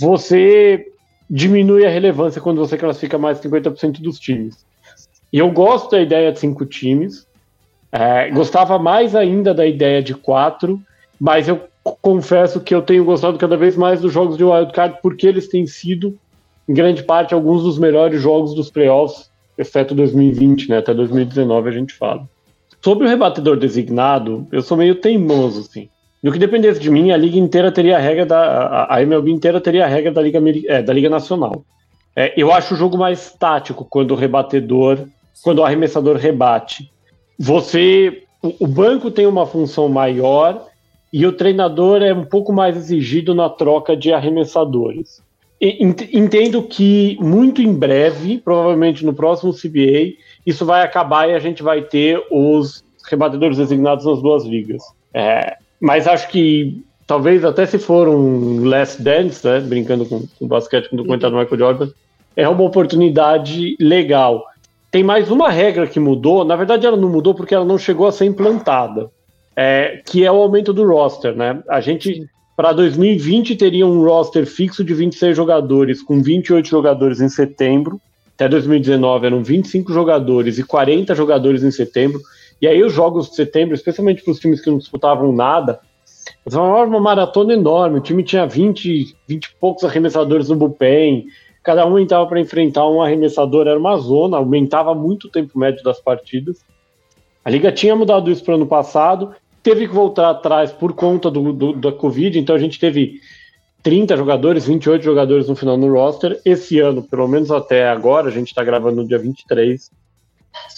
você 0.00 0.86
diminui 1.28 1.84
a 1.84 1.90
relevância 1.90 2.40
quando 2.40 2.58
você 2.58 2.78
classifica 2.78 3.18
mais 3.18 3.40
de 3.40 3.48
50% 3.48 4.00
dos 4.00 4.18
times. 4.18 4.64
E 5.32 5.38
eu 5.38 5.50
gosto 5.50 5.90
da 5.90 6.00
ideia 6.00 6.32
de 6.32 6.38
cinco 6.38 6.64
times, 6.64 7.26
é, 7.90 8.30
gostava 8.30 8.78
mais 8.78 9.14
ainda 9.14 9.52
da 9.52 9.66
ideia 9.66 10.02
de 10.02 10.14
quatro, 10.14 10.80
mas 11.20 11.48
eu 11.48 11.60
confesso 11.82 12.60
que 12.60 12.74
eu 12.74 12.82
tenho 12.82 13.04
gostado 13.04 13.38
cada 13.38 13.56
vez 13.56 13.76
mais 13.76 14.00
dos 14.00 14.12
jogos 14.12 14.36
de 14.36 14.44
wildcard 14.44 14.98
porque 15.02 15.26
eles 15.26 15.48
têm 15.48 15.66
sido, 15.66 16.18
em 16.68 16.74
grande 16.74 17.02
parte, 17.02 17.34
alguns 17.34 17.62
dos 17.62 17.78
melhores 17.78 18.20
jogos 18.20 18.54
dos 18.54 18.70
playoffs, 18.70 19.30
exceto 19.58 19.94
2020, 19.94 20.68
né? 20.68 20.78
Até 20.78 20.94
2019 20.94 21.68
a 21.68 21.72
gente 21.72 21.94
fala. 21.94 22.28
Sobre 22.80 23.06
o 23.06 23.08
rebatedor 23.08 23.56
designado, 23.56 24.46
eu 24.50 24.62
sou 24.62 24.76
meio 24.76 24.96
teimoso, 24.96 25.60
assim. 25.60 25.88
No 26.22 26.30
que 26.30 26.38
dependesse 26.38 26.80
de 26.80 26.90
mim, 26.90 27.10
a 27.10 27.16
liga 27.16 27.36
inteira 27.36 27.72
teria 27.72 27.96
a 27.96 28.00
regra 28.00 28.24
da. 28.24 28.86
A 28.88 29.02
MLB 29.02 29.30
inteira 29.30 29.60
teria 29.60 29.84
a 29.84 29.88
regra 29.88 30.12
da 30.12 30.22
Liga, 30.22 30.40
é, 30.66 30.80
da 30.80 30.92
liga 30.92 31.10
Nacional. 31.10 31.64
É, 32.14 32.32
eu 32.36 32.52
acho 32.52 32.74
o 32.74 32.76
jogo 32.76 32.96
mais 32.96 33.32
tático 33.32 33.84
quando 33.84 34.12
o 34.12 34.16
rebatedor, 34.16 35.06
quando 35.42 35.58
o 35.58 35.64
arremessador 35.64 36.16
rebate. 36.16 36.90
Você. 37.38 38.22
O 38.58 38.66
banco 38.66 39.08
tem 39.08 39.24
uma 39.24 39.46
função 39.46 39.88
maior 39.88 40.66
e 41.12 41.26
o 41.26 41.32
treinador 41.32 42.02
é 42.02 42.14
um 42.14 42.24
pouco 42.24 42.52
mais 42.52 42.76
exigido 42.76 43.34
na 43.34 43.50
troca 43.50 43.94
de 43.94 44.12
arremessadores. 44.12 45.22
Entendo 45.60 46.62
que 46.62 47.16
muito 47.20 47.60
em 47.62 47.72
breve, 47.72 48.38
provavelmente 48.38 49.04
no 49.04 49.12
próximo 49.12 49.52
CBA, 49.52 50.14
isso 50.44 50.64
vai 50.64 50.82
acabar 50.82 51.28
e 51.28 51.34
a 51.34 51.38
gente 51.38 51.62
vai 51.62 51.82
ter 51.82 52.20
os 52.30 52.82
rebatedores 53.08 53.58
designados 53.58 54.04
nas 54.04 54.20
duas 54.20 54.44
ligas. 54.44 54.82
É, 55.14 55.56
mas 55.78 56.08
acho 56.08 56.28
que 56.28 56.82
talvez 57.06 57.44
até 57.44 57.66
se 57.66 57.78
for 57.78 58.08
um 58.08 58.64
last 58.64 59.00
dance, 59.00 59.46
né, 59.46 59.60
brincando 59.60 60.06
com, 60.06 60.26
o 60.40 60.46
basquete 60.46 60.88
com 60.88 60.96
o 60.96 60.98
documentário 60.98 61.36
do 61.36 61.40
Michael 61.40 61.58
Jordan, 61.58 61.92
é 62.34 62.48
uma 62.48 62.64
oportunidade 62.64 63.76
legal. 63.78 64.44
Tem 64.90 65.04
mais 65.04 65.30
uma 65.30 65.48
regra 65.48 65.86
que 65.86 66.00
mudou, 66.00 66.44
na 66.44 66.56
verdade 66.56 66.86
ela 66.86 66.96
não 66.96 67.08
mudou 67.08 67.34
porque 67.34 67.54
ela 67.54 67.64
não 67.64 67.78
chegou 67.78 68.06
a 68.06 68.12
ser 68.12 68.24
implantada 68.24 69.10
é, 69.56 70.02
que 70.04 70.24
é 70.24 70.32
o 70.32 70.36
aumento 70.36 70.72
do 70.72 70.86
roster, 70.86 71.34
né? 71.36 71.62
A 71.68 71.80
gente, 71.80 72.26
para 72.56 72.72
2020, 72.72 73.56
teria 73.56 73.86
um 73.86 74.02
roster 74.04 74.46
fixo 74.46 74.82
de 74.82 74.94
26 74.94 75.36
jogadores, 75.36 76.02
com 76.02 76.22
28 76.22 76.66
jogadores 76.66 77.20
em 77.20 77.28
setembro. 77.28 78.00
Até 78.34 78.48
2019 78.48 79.26
eram 79.26 79.42
25 79.42 79.92
jogadores 79.92 80.58
e 80.58 80.64
40 80.64 81.14
jogadores 81.14 81.62
em 81.62 81.70
setembro. 81.70 82.20
E 82.60 82.66
aí 82.66 82.82
os 82.82 82.92
jogos 82.92 83.28
de 83.28 83.36
setembro, 83.36 83.74
especialmente 83.74 84.22
para 84.22 84.32
os 84.32 84.38
times 84.38 84.60
que 84.60 84.70
não 84.70 84.78
disputavam 84.78 85.32
nada, 85.32 85.80
foi 86.48 86.60
uma 86.60 87.00
maratona 87.00 87.52
enorme. 87.52 87.98
O 87.98 88.02
time 88.02 88.22
tinha 88.22 88.46
20, 88.46 89.14
20 89.28 89.44
e 89.44 89.54
poucos 89.60 89.84
arremessadores 89.84 90.48
no 90.48 90.56
bullpen. 90.56 91.26
Cada 91.62 91.86
um 91.86 91.98
entrava 91.98 92.26
para 92.26 92.40
enfrentar 92.40 92.88
um 92.88 93.02
arremessador, 93.02 93.68
era 93.68 93.78
uma 93.78 93.96
zona, 93.96 94.36
aumentava 94.36 94.94
muito 94.94 95.28
o 95.28 95.30
tempo 95.30 95.58
médio 95.58 95.82
das 95.84 96.00
partidas. 96.00 96.64
A 97.44 97.50
liga 97.50 97.70
tinha 97.70 97.94
mudado 97.94 98.30
isso 98.30 98.44
para 98.44 98.52
o 98.52 98.56
ano 98.56 98.66
passado 98.66 99.34
teve 99.62 99.86
que 99.86 99.94
voltar 99.94 100.30
atrás 100.30 100.72
por 100.72 100.92
conta 100.92 101.30
do, 101.30 101.52
do, 101.52 101.72
da 101.74 101.92
Covid, 101.92 102.38
então 102.38 102.54
a 102.54 102.58
gente 102.58 102.78
teve 102.78 103.20
30 103.82 104.16
jogadores, 104.16 104.66
28 104.66 105.02
jogadores 105.02 105.48
no 105.48 105.56
final 105.56 105.76
no 105.76 105.92
roster. 105.92 106.40
Esse 106.44 106.78
ano, 106.78 107.02
pelo 107.02 107.26
menos 107.28 107.50
até 107.50 107.88
agora, 107.88 108.28
a 108.28 108.30
gente 108.32 108.48
está 108.48 108.62
gravando 108.62 109.02
no 109.02 109.08
dia 109.08 109.18
23, 109.18 109.90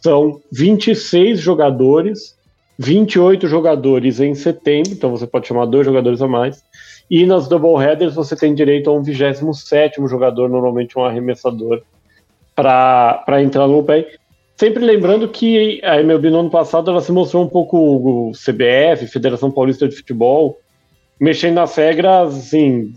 são 0.03 0.41
26 0.53 1.41
jogadores, 1.41 2.37
28 2.79 3.47
jogadores 3.47 4.21
em 4.21 4.35
setembro, 4.35 4.93
então 4.93 5.11
você 5.11 5.27
pode 5.27 5.47
chamar 5.47 5.67
dois 5.67 5.87
jogadores 5.87 6.21
a 6.21 6.29
mais. 6.29 6.63
E 7.11 7.27
nas 7.27 7.47
doubleheaders 7.49 8.15
você 8.15 8.35
tem 8.35 8.55
direito 8.55 8.89
a 8.89 8.93
um 8.93 9.03
27 9.03 10.07
jogador, 10.09 10.49
normalmente 10.49 10.99
um 10.99 11.05
arremessador, 11.05 11.83
para 12.55 13.43
entrar 13.43 13.69
no 13.69 13.83
pé. 13.83 14.17
Sempre 14.57 14.85
lembrando 14.85 15.29
que 15.29 15.81
a 15.85 16.01
MLB 16.01 16.31
no 16.31 16.41
ano 16.41 16.51
passado 16.51 16.91
ela 16.91 17.01
se 17.01 17.11
mostrou 17.11 17.45
um 17.45 17.49
pouco 17.49 17.77
o 17.77 18.33
CBF, 18.33 19.09
Federação 19.09 19.51
Paulista 19.51 19.89
de 19.89 19.97
Futebol, 19.97 20.61
mexendo 21.21 21.55
nas 21.55 21.75
regras, 21.75 22.37
assim, 22.37 22.95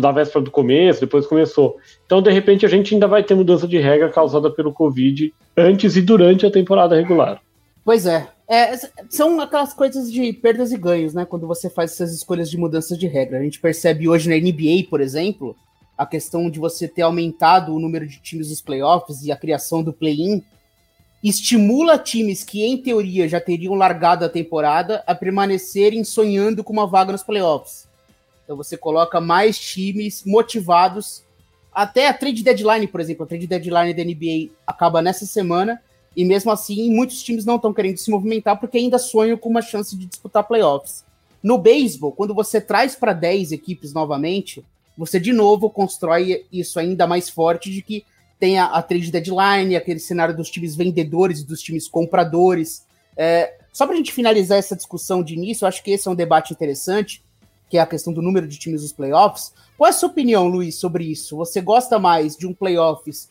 da 0.00 0.12
véspera 0.12 0.44
do 0.44 0.50
começo, 0.50 1.00
depois 1.00 1.26
começou. 1.26 1.76
Então, 2.04 2.20
de 2.20 2.30
repente, 2.30 2.66
a 2.66 2.68
gente 2.68 2.92
ainda 2.92 3.06
vai 3.06 3.22
ter 3.22 3.34
mudança 3.34 3.66
de 3.66 3.78
regra 3.78 4.10
causada 4.10 4.50
pelo 4.50 4.74
Covid 4.74 5.32
antes 5.56 5.96
e 5.96 6.02
durante 6.02 6.44
a 6.44 6.50
temporada 6.50 6.96
regular. 6.96 7.40
Pois 7.82 8.04
é. 8.04 8.28
é. 8.46 8.76
São 9.08 9.40
aquelas 9.40 9.72
coisas 9.72 10.12
de 10.12 10.34
perdas 10.34 10.70
e 10.70 10.76
ganhos, 10.76 11.14
né? 11.14 11.24
Quando 11.24 11.46
você 11.46 11.70
faz 11.70 11.92
essas 11.92 12.12
escolhas 12.12 12.50
de 12.50 12.58
mudanças 12.58 12.98
de 12.98 13.06
regra. 13.06 13.38
A 13.38 13.42
gente 13.42 13.58
percebe 13.58 14.06
hoje 14.06 14.28
na 14.28 14.36
NBA, 14.36 14.88
por 14.90 15.00
exemplo, 15.00 15.56
a 15.96 16.04
questão 16.04 16.50
de 16.50 16.58
você 16.58 16.86
ter 16.86 17.02
aumentado 17.02 17.74
o 17.74 17.80
número 17.80 18.06
de 18.06 18.20
times 18.20 18.48
dos 18.48 18.60
playoffs 18.60 19.24
e 19.24 19.32
a 19.32 19.36
criação 19.36 19.82
do 19.82 19.94
play-in 19.94 20.42
estimula 21.22 21.98
times 21.98 22.42
que, 22.42 22.64
em 22.64 22.78
teoria, 22.78 23.28
já 23.28 23.40
teriam 23.40 23.74
largado 23.74 24.24
a 24.24 24.28
temporada 24.28 25.02
a 25.06 25.14
permanecerem 25.14 26.02
sonhando 26.02 26.64
com 26.64 26.72
uma 26.72 26.86
vaga 26.86 27.12
nos 27.12 27.22
playoffs. 27.22 27.86
Então 28.44 28.56
você 28.56 28.76
coloca 28.76 29.20
mais 29.20 29.58
times 29.58 30.24
motivados. 30.24 31.22
Até 31.72 32.08
a 32.08 32.14
trade 32.14 32.42
deadline, 32.42 32.86
por 32.86 33.00
exemplo, 33.00 33.24
a 33.24 33.26
trade 33.26 33.46
deadline 33.46 33.94
da 33.94 34.02
NBA 34.02 34.52
acaba 34.66 35.00
nessa 35.02 35.26
semana 35.26 35.80
e 36.16 36.24
mesmo 36.24 36.50
assim 36.50 36.92
muitos 36.92 37.22
times 37.22 37.44
não 37.44 37.56
estão 37.56 37.72
querendo 37.72 37.98
se 37.98 38.10
movimentar 38.10 38.58
porque 38.58 38.78
ainda 38.78 38.98
sonham 38.98 39.36
com 39.36 39.48
uma 39.48 39.62
chance 39.62 39.96
de 39.96 40.06
disputar 40.06 40.42
playoffs. 40.42 41.04
No 41.42 41.58
beisebol, 41.58 42.12
quando 42.12 42.34
você 42.34 42.60
traz 42.60 42.96
para 42.96 43.12
10 43.12 43.52
equipes 43.52 43.92
novamente, 43.92 44.64
você 44.96 45.20
de 45.20 45.32
novo 45.32 45.70
constrói 45.70 46.44
isso 46.52 46.80
ainda 46.80 47.06
mais 47.06 47.30
forte 47.30 47.70
de 47.70 47.82
que 47.82 48.04
tem 48.40 48.58
a, 48.58 48.64
a 48.64 48.82
trade 48.82 49.12
deadline, 49.12 49.76
aquele 49.76 50.00
cenário 50.00 50.34
dos 50.34 50.50
times 50.50 50.74
vendedores 50.74 51.40
e 51.40 51.46
dos 51.46 51.60
times 51.60 51.86
compradores. 51.86 52.86
É, 53.14 53.58
só 53.70 53.84
para 53.84 53.94
a 53.94 53.98
gente 53.98 54.12
finalizar 54.12 54.58
essa 54.58 54.74
discussão 54.74 55.22
de 55.22 55.34
início, 55.34 55.64
eu 55.64 55.68
acho 55.68 55.84
que 55.84 55.90
esse 55.90 56.08
é 56.08 56.10
um 56.10 56.14
debate 56.14 56.52
interessante, 56.52 57.22
que 57.68 57.76
é 57.76 57.80
a 57.80 57.86
questão 57.86 58.12
do 58.12 58.22
número 58.22 58.48
de 58.48 58.58
times 58.58 58.80
dos 58.80 58.92
playoffs. 58.92 59.52
Qual 59.76 59.86
é 59.86 59.90
a 59.90 59.92
sua 59.92 60.08
opinião, 60.08 60.48
Luiz, 60.48 60.76
sobre 60.76 61.04
isso? 61.04 61.36
Você 61.36 61.60
gosta 61.60 61.98
mais 61.98 62.34
de 62.34 62.46
um 62.46 62.54
playoffs 62.54 63.28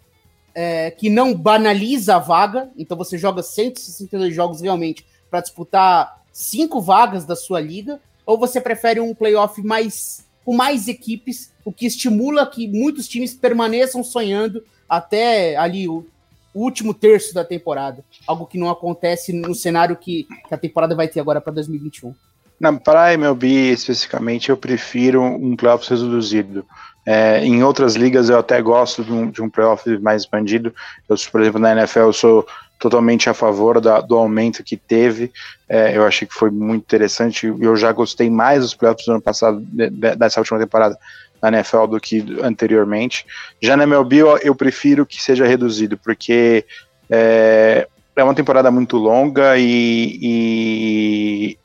é, 0.53 0.91
que 0.91 1.09
não 1.09 1.33
banaliza 1.33 2.15
a 2.15 2.19
vaga, 2.19 2.69
então 2.77 2.95
você 2.95 3.17
joga 3.17 3.41
162 3.41 4.33
jogos 4.33 4.61
realmente 4.61 5.05
para 5.29 5.41
disputar 5.41 6.23
cinco 6.31 6.79
vagas 6.79 7.25
da 7.25 7.35
sua 7.35 7.59
liga, 7.59 7.99
ou 8.25 8.37
você 8.37 8.61
prefere 8.61 8.99
um 8.99 9.15
playoff 9.15 9.61
mais 9.63 10.23
com 10.45 10.55
mais 10.55 10.87
equipes, 10.87 11.51
o 11.65 11.71
que 11.71 11.85
estimula 11.85 12.45
que 12.45 12.67
muitos 12.67 13.07
times 13.07 13.33
permaneçam 13.33 14.03
sonhando 14.03 14.63
até 14.89 15.55
ali 15.55 15.87
o, 15.87 16.05
último 16.53 16.93
terço 16.93 17.33
da 17.33 17.43
temporada. 17.43 18.03
Algo 18.27 18.45
que 18.45 18.57
não 18.57 18.69
acontece 18.69 19.31
no 19.31 19.53
cenário 19.53 19.95
que, 19.95 20.27
que 20.47 20.53
a 20.53 20.57
temporada 20.57 20.95
vai 20.95 21.07
ter 21.07 21.19
agora 21.19 21.39
para 21.39 21.53
2021. 21.53 22.13
Na, 22.59 22.73
para 22.73 23.13
MLB 23.13 23.71
especificamente, 23.71 24.49
eu 24.49 24.57
prefiro 24.57 25.21
um 25.21 25.55
playoffs 25.55 25.89
reduzido. 25.89 26.65
É, 27.05 27.43
em 27.45 27.63
outras 27.63 27.95
ligas 27.95 28.29
eu 28.29 28.37
até 28.37 28.61
gosto 28.61 29.03
de 29.03 29.11
um, 29.11 29.31
de 29.31 29.41
um 29.41 29.49
playoff 29.49 29.97
mais 29.99 30.23
expandido. 30.23 30.73
Eu, 31.07 31.15
por 31.31 31.41
exemplo, 31.41 31.59
na 31.59 31.71
NFL 31.71 31.99
eu 31.99 32.13
sou 32.13 32.47
totalmente 32.77 33.29
a 33.29 33.33
favor 33.33 33.79
da, 33.79 34.01
do 34.01 34.15
aumento 34.15 34.63
que 34.63 34.75
teve. 34.75 35.31
É, 35.67 35.95
eu 35.95 36.05
achei 36.05 36.27
que 36.27 36.33
foi 36.33 36.49
muito 36.49 36.83
interessante. 36.83 37.47
Eu 37.47 37.75
já 37.75 37.91
gostei 37.91 38.29
mais 38.29 38.61
dos 38.61 38.73
playoffs 38.73 39.05
do 39.05 39.11
ano 39.13 39.21
passado, 39.21 39.61
de, 39.61 39.89
de, 39.89 40.15
dessa 40.15 40.39
última 40.39 40.59
temporada, 40.59 40.97
na 41.41 41.49
NFL 41.49 41.85
do 41.87 41.99
que 41.99 42.37
anteriormente. 42.41 43.25
Já 43.61 43.75
na 43.77 43.83
MLB 43.83 44.17
eu, 44.43 44.55
prefiro 44.55 45.05
que 45.05 45.21
seja 45.21 45.45
reduzido, 45.45 45.97
porque 45.97 46.65
é, 47.09 47.87
é 48.15 48.23
uma 48.23 48.35
temporada 48.35 48.69
muito 48.69 48.97
longa 48.97 49.57
e, 49.57 50.19
e, 50.21 51.57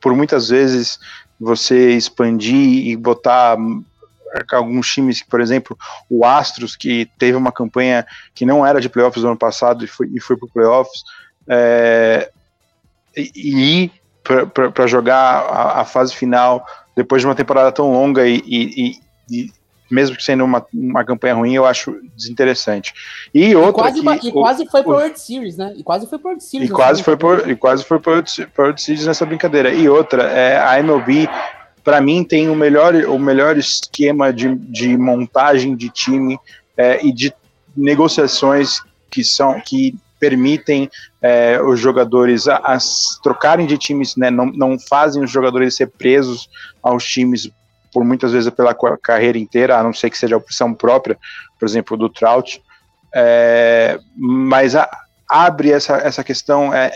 por 0.00 0.14
muitas 0.14 0.48
vezes 0.48 0.98
você 1.40 1.90
expandir 1.90 2.86
e 2.86 2.96
botar 2.96 3.56
alguns 4.52 4.92
times, 4.92 5.22
por 5.22 5.40
exemplo, 5.40 5.76
o 6.10 6.24
Astros, 6.24 6.76
que 6.76 7.08
teve 7.18 7.36
uma 7.36 7.52
campanha 7.52 8.06
que 8.34 8.44
não 8.44 8.66
era 8.66 8.80
de 8.80 8.88
playoffs 8.88 9.22
no 9.22 9.30
ano 9.30 9.38
passado 9.38 9.84
e 9.84 9.88
foi, 9.88 10.10
e 10.12 10.20
foi 10.20 10.36
para 10.36 10.48
playoffs, 10.48 11.04
é, 11.48 12.30
e 13.16 13.84
ir 13.84 13.92
para 14.74 14.86
jogar 14.86 15.14
a, 15.14 15.80
a, 15.82 15.84
fase 15.84 16.14
final 16.14 16.66
depois 16.96 17.20
de 17.20 17.26
uma 17.26 17.34
temporada 17.34 17.70
tão 17.70 17.92
longa 17.92 18.26
e, 18.26 18.42
e, 18.46 18.98
e 19.30 19.50
mesmo 19.90 20.16
que 20.16 20.24
sendo 20.24 20.44
uma, 20.44 20.64
uma 20.72 21.04
campanha 21.04 21.34
ruim, 21.34 21.54
eu 21.54 21.66
acho 21.66 22.00
desinteressante. 22.16 22.92
E 23.32 23.54
outra 23.54 23.90
e 23.90 24.02
quase, 24.02 24.20
que, 24.20 24.28
e 24.28 24.32
quase 24.32 24.66
foi 24.66 24.82
pro 24.82 24.92
World 24.92 25.20
Series, 25.20 25.56
né? 25.56 25.74
E 25.76 25.82
quase 25.82 26.06
foi 26.06 26.18
pro 26.18 26.28
World 26.28 26.44
Series. 26.44 26.70
E 26.70 26.72
quase 26.72 27.02
foi 27.02 27.16
por, 27.16 27.50
e 27.50 27.56
quase 27.56 27.84
foi 27.84 28.00
pro 28.00 28.24
World 28.58 28.82
Series 28.82 29.06
nessa 29.06 29.26
brincadeira. 29.26 29.72
E 29.72 29.88
outra, 29.88 30.24
é, 30.24 30.58
a 30.58 30.78
MLB, 30.78 31.28
para 31.82 32.00
mim, 32.00 32.24
tem 32.24 32.48
o 32.48 32.56
melhor, 32.56 32.94
o 32.94 33.18
melhor 33.18 33.56
esquema 33.56 34.32
de, 34.32 34.54
de 34.54 34.96
montagem 34.96 35.76
de 35.76 35.90
time 35.90 36.38
é, 36.76 37.04
e 37.04 37.12
de 37.12 37.32
negociações 37.76 38.80
que 39.10 39.22
são 39.22 39.60
que 39.60 39.94
permitem 40.18 40.90
é, 41.20 41.60
os 41.60 41.78
jogadores 41.78 42.48
a, 42.48 42.56
a, 42.56 42.78
trocarem 43.22 43.66
de 43.66 43.76
times, 43.76 44.16
né, 44.16 44.30
não, 44.30 44.46
não 44.46 44.78
fazem 44.78 45.22
os 45.22 45.30
jogadores 45.30 45.76
ser 45.76 45.88
presos 45.88 46.48
aos 46.82 47.04
times 47.04 47.50
por 47.94 48.04
muitas 48.04 48.32
vezes 48.32 48.50
pela 48.50 48.74
carreira 49.00 49.38
inteira, 49.38 49.78
a 49.78 49.82
não 49.84 49.92
ser 49.92 50.10
que 50.10 50.18
seja 50.18 50.34
a 50.34 50.38
opção 50.38 50.74
própria, 50.74 51.16
por 51.58 51.66
exemplo, 51.66 51.96
do 51.96 52.08
Trout. 52.08 52.60
É, 53.14 54.00
mas 54.16 54.74
a, 54.74 54.90
abre 55.30 55.70
essa, 55.70 55.96
essa 55.98 56.24
questão. 56.24 56.74
É, 56.74 56.90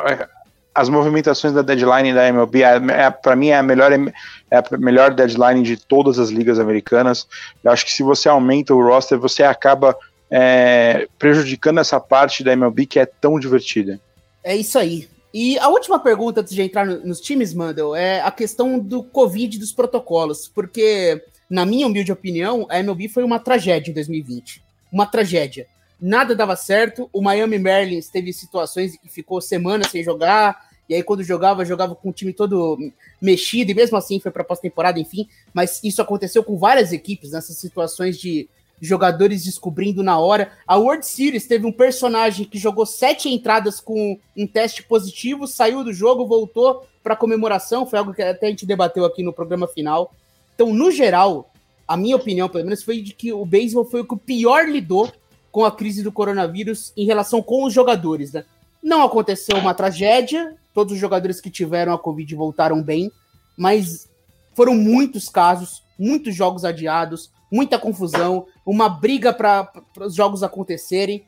é 0.00 0.28
as 0.74 0.88
movimentações 0.88 1.52
da 1.52 1.60
deadline 1.60 2.14
da 2.14 2.28
MLB, 2.28 2.62
é, 2.62 2.76
é 2.76 3.10
para 3.10 3.34
mim, 3.34 3.48
é 3.48 3.58
a, 3.58 3.62
melhor, 3.64 3.90
é 3.92 4.56
a 4.56 4.78
melhor 4.78 5.12
deadline 5.12 5.60
de 5.64 5.76
todas 5.76 6.20
as 6.20 6.28
ligas 6.28 6.60
americanas. 6.60 7.26
Eu 7.64 7.72
acho 7.72 7.84
que 7.84 7.90
se 7.90 8.04
você 8.04 8.28
aumenta 8.28 8.72
o 8.72 8.80
roster, 8.80 9.18
você 9.18 9.42
acaba 9.42 9.96
é, 10.30 11.08
prejudicando 11.18 11.80
essa 11.80 11.98
parte 11.98 12.44
da 12.44 12.52
MLB 12.52 12.86
que 12.86 13.00
é 13.00 13.06
tão 13.06 13.40
divertida. 13.40 13.98
É 14.44 14.54
isso 14.54 14.78
aí. 14.78 15.08
E 15.32 15.58
a 15.58 15.68
última 15.68 15.98
pergunta 15.98 16.40
antes 16.40 16.54
de 16.54 16.62
entrar 16.62 16.86
no, 16.86 17.06
nos 17.06 17.20
times, 17.20 17.52
Mandel, 17.52 17.94
é 17.94 18.20
a 18.20 18.30
questão 18.30 18.78
do 18.78 19.02
Covid 19.02 19.58
dos 19.58 19.72
protocolos, 19.72 20.48
porque, 20.48 21.22
na 21.48 21.66
minha 21.66 21.86
humilde 21.86 22.10
opinião, 22.10 22.66
a 22.70 22.78
MLB 22.78 23.08
foi 23.08 23.24
uma 23.24 23.38
tragédia 23.38 23.90
em 23.90 23.94
2020. 23.94 24.62
Uma 24.90 25.06
tragédia. 25.06 25.66
Nada 26.00 26.34
dava 26.34 26.56
certo, 26.56 27.10
o 27.12 27.20
Miami 27.20 27.58
Marlins 27.58 28.08
teve 28.08 28.32
situações 28.32 28.94
em 28.94 28.98
que 28.98 29.08
ficou 29.08 29.40
semanas 29.40 29.90
sem 29.90 30.02
jogar, 30.02 30.68
e 30.88 30.94
aí 30.94 31.02
quando 31.02 31.22
jogava, 31.22 31.64
jogava 31.64 31.94
com 31.94 32.08
o 32.08 32.12
time 32.12 32.32
todo 32.32 32.78
mexido, 33.20 33.70
e 33.70 33.74
mesmo 33.74 33.96
assim 33.96 34.18
foi 34.20 34.30
para 34.30 34.44
pós-temporada, 34.44 34.98
enfim, 34.98 35.28
mas 35.52 35.82
isso 35.84 36.00
aconteceu 36.00 36.42
com 36.42 36.56
várias 36.56 36.92
equipes, 36.92 37.32
nessas 37.32 37.58
situações 37.58 38.16
de 38.16 38.48
jogadores 38.80 39.44
descobrindo 39.44 40.02
na 40.02 40.18
hora. 40.18 40.52
A 40.66 40.76
World 40.76 41.06
Series 41.06 41.46
teve 41.46 41.66
um 41.66 41.72
personagem 41.72 42.44
que 42.44 42.58
jogou 42.58 42.86
sete 42.86 43.28
entradas 43.28 43.80
com 43.80 44.18
um 44.36 44.46
teste 44.46 44.82
positivo, 44.82 45.46
saiu 45.46 45.82
do 45.82 45.92
jogo, 45.92 46.26
voltou 46.26 46.86
para 47.02 47.16
comemoração. 47.16 47.86
Foi 47.86 47.98
algo 47.98 48.14
que 48.14 48.22
até 48.22 48.46
a 48.46 48.50
gente 48.50 48.66
debateu 48.66 49.04
aqui 49.04 49.22
no 49.22 49.32
programa 49.32 49.66
final. 49.66 50.12
Então, 50.54 50.72
no 50.72 50.90
geral, 50.90 51.50
a 51.86 51.96
minha 51.96 52.16
opinião, 52.16 52.48
pelo 52.48 52.64
menos, 52.64 52.82
foi 52.82 53.00
de 53.00 53.14
que 53.14 53.32
o 53.32 53.44
beisebol 53.44 53.84
foi 53.84 54.00
o 54.00 54.06
que 54.06 54.16
pior 54.16 54.68
lidou 54.68 55.10
com 55.50 55.64
a 55.64 55.72
crise 55.72 56.02
do 56.02 56.12
coronavírus 56.12 56.92
em 56.96 57.06
relação 57.06 57.42
com 57.42 57.64
os 57.64 57.72
jogadores. 57.72 58.32
Né? 58.32 58.44
Não 58.82 59.02
aconteceu 59.02 59.56
uma 59.56 59.74
tragédia, 59.74 60.54
todos 60.74 60.92
os 60.92 60.98
jogadores 61.00 61.40
que 61.40 61.50
tiveram 61.50 61.92
a 61.92 61.98
Covid 61.98 62.34
voltaram 62.34 62.82
bem, 62.82 63.10
mas 63.56 64.08
foram 64.54 64.74
muitos 64.74 65.28
casos, 65.28 65.82
muitos 65.98 66.34
jogos 66.34 66.64
adiados, 66.64 67.30
muita 67.50 67.78
confusão, 67.78 68.46
uma 68.64 68.88
briga 68.88 69.32
para 69.32 69.70
os 70.00 70.14
jogos 70.14 70.42
acontecerem. 70.42 71.24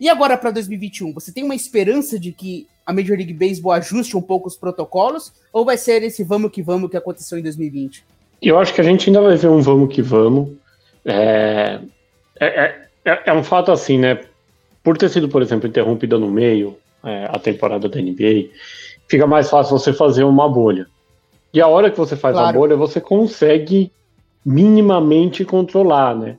E 0.00 0.08
agora 0.08 0.36
para 0.36 0.50
2021, 0.50 1.12
você 1.12 1.32
tem 1.32 1.44
uma 1.44 1.54
esperança 1.54 2.18
de 2.18 2.32
que 2.32 2.66
a 2.86 2.92
Major 2.92 3.16
League 3.16 3.34
Baseball 3.34 3.72
ajuste 3.72 4.16
um 4.16 4.22
pouco 4.22 4.48
os 4.48 4.56
protocolos 4.56 5.32
ou 5.52 5.64
vai 5.64 5.76
ser 5.76 6.02
esse 6.02 6.24
vamos 6.24 6.50
que 6.50 6.62
vamos 6.62 6.90
que 6.90 6.96
aconteceu 6.96 7.38
em 7.38 7.42
2020? 7.42 8.04
Eu 8.42 8.58
acho 8.58 8.72
que 8.72 8.80
a 8.80 8.84
gente 8.84 9.08
ainda 9.08 9.20
vai 9.20 9.36
ver 9.36 9.48
um 9.48 9.60
vamos 9.60 9.94
que 9.94 10.00
vamos. 10.00 10.50
É, 11.04 11.80
é, 12.40 12.80
é, 13.04 13.22
é 13.26 13.32
um 13.32 13.44
fato 13.44 13.70
assim, 13.70 13.98
né? 13.98 14.20
Por 14.82 14.96
ter 14.96 15.10
sido, 15.10 15.28
por 15.28 15.42
exemplo, 15.42 15.68
interrompida 15.68 16.18
no 16.18 16.30
meio 16.30 16.76
é, 17.04 17.26
a 17.30 17.38
temporada 17.38 17.88
da 17.88 18.00
NBA, 18.00 18.48
fica 19.06 19.26
mais 19.26 19.50
fácil 19.50 19.78
você 19.78 19.92
fazer 19.92 20.24
uma 20.24 20.48
bolha. 20.48 20.86
E 21.52 21.60
a 21.60 21.66
hora 21.66 21.90
que 21.90 21.98
você 21.98 22.16
faz 22.16 22.34
claro. 22.34 22.48
a 22.48 22.52
bolha, 22.52 22.76
você 22.76 23.00
consegue 23.00 23.92
minimamente 24.44 25.44
controlar, 25.44 26.14
né? 26.14 26.36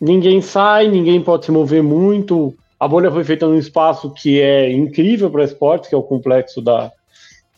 Ninguém 0.00 0.40
sai, 0.40 0.88
ninguém 0.88 1.20
pode 1.20 1.46
se 1.46 1.52
mover 1.52 1.82
muito. 1.82 2.54
A 2.78 2.86
bolha 2.86 3.10
foi 3.10 3.24
feita 3.24 3.46
num 3.46 3.58
espaço 3.58 4.10
que 4.10 4.40
é 4.40 4.70
incrível 4.70 5.30
para 5.30 5.44
esportes, 5.44 5.88
que 5.88 5.94
é 5.94 5.98
o 5.98 6.02
complexo 6.02 6.60
da, 6.60 6.92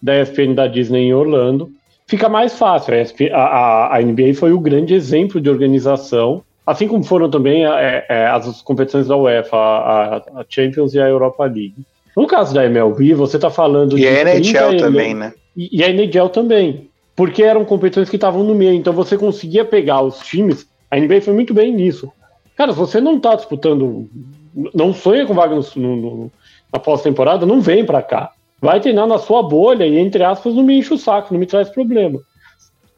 da 0.00 0.20
ESPN 0.20 0.54
da 0.54 0.66
Disney 0.66 1.06
em 1.06 1.14
Orlando. 1.14 1.70
Fica 2.06 2.28
mais 2.28 2.56
fácil. 2.56 2.94
A, 3.32 3.36
a, 3.36 3.96
a 3.96 4.02
NBA 4.02 4.34
foi 4.34 4.52
o 4.52 4.60
grande 4.60 4.94
exemplo 4.94 5.40
de 5.40 5.50
organização, 5.50 6.42
assim 6.64 6.86
como 6.86 7.02
foram 7.02 7.28
também 7.28 7.66
é, 7.66 8.06
é, 8.08 8.26
as 8.26 8.62
competições 8.62 9.08
da 9.08 9.16
UEFA, 9.16 9.56
a, 9.56 10.16
a, 10.16 10.44
Champions 10.48 10.94
e 10.94 11.00
a 11.00 11.08
Europa 11.08 11.44
League. 11.44 11.74
No 12.16 12.26
caso 12.26 12.54
da 12.54 12.64
MLB, 12.64 13.14
você 13.14 13.36
está 13.36 13.50
falando 13.50 13.98
e 13.98 14.02
de. 14.02 14.06
E 14.06 14.08
a 14.08 14.22
NHL 14.22 14.76
também, 14.78 15.14
né? 15.14 15.32
E, 15.56 15.78
e 15.78 15.84
a 15.84 15.88
NHL 15.90 16.28
também. 16.28 16.88
Porque 17.16 17.42
eram 17.42 17.64
competições 17.64 18.10
que 18.10 18.16
estavam 18.16 18.44
no 18.44 18.54
meio. 18.54 18.74
Então 18.74 18.92
você 18.92 19.16
conseguia 19.16 19.64
pegar 19.64 20.02
os 20.02 20.18
times. 20.18 20.68
A 20.90 21.00
NBA 21.00 21.22
foi 21.22 21.32
muito 21.32 21.54
bem 21.54 21.74
nisso. 21.74 22.12
Cara, 22.54 22.72
se 22.72 22.78
você 22.78 23.00
não 23.00 23.16
está 23.16 23.34
disputando. 23.34 24.08
Não 24.74 24.92
sonha 24.94 25.26
com 25.26 25.34
vaga 25.34 25.54
no, 25.54 25.96
no, 25.96 26.32
na 26.72 26.78
pós-temporada, 26.78 27.44
não 27.44 27.60
vem 27.60 27.84
para 27.84 28.02
cá. 28.02 28.32
Vai 28.60 28.80
treinar 28.80 29.06
na 29.06 29.18
sua 29.18 29.42
bolha 29.42 29.86
e, 29.86 29.98
entre 29.98 30.24
aspas, 30.24 30.54
não 30.54 30.62
me 30.62 30.78
enche 30.78 30.94
o 30.94 30.98
saco, 30.98 31.32
não 31.32 31.40
me 31.40 31.44
traz 31.44 31.68
problema. 31.68 32.18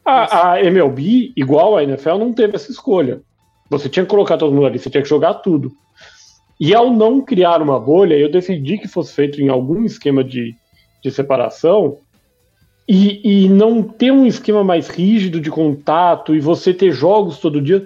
A, 0.05 0.53
a 0.53 0.63
MLB, 0.63 1.33
igual 1.35 1.75
a 1.75 1.83
NFL, 1.83 2.17
não 2.17 2.31
teve 2.31 2.55
essa 2.55 2.71
escolha. 2.71 3.21
Você 3.69 3.89
tinha 3.89 4.05
que 4.05 4.09
colocar 4.09 4.37
todo 4.37 4.53
mundo 4.53 4.67
ali, 4.67 4.79
você 4.79 4.89
tinha 4.89 5.03
que 5.03 5.09
jogar 5.09 5.35
tudo. 5.35 5.71
E 6.59 6.73
ao 6.73 6.91
não 6.91 7.21
criar 7.21 7.61
uma 7.61 7.79
bolha, 7.79 8.15
eu 8.15 8.31
decidi 8.31 8.77
que 8.77 8.87
fosse 8.87 9.13
feito 9.13 9.41
em 9.41 9.49
algum 9.49 9.83
esquema 9.83 10.23
de, 10.23 10.55
de 11.03 11.11
separação 11.11 11.97
e, 12.89 13.43
e 13.43 13.47
não 13.47 13.83
ter 13.83 14.11
um 14.11 14.25
esquema 14.25 14.63
mais 14.63 14.87
rígido 14.89 15.39
de 15.39 15.51
contato 15.51 16.35
e 16.35 16.39
você 16.39 16.73
ter 16.73 16.91
jogos 16.91 17.37
todo 17.37 17.61
dia. 17.61 17.85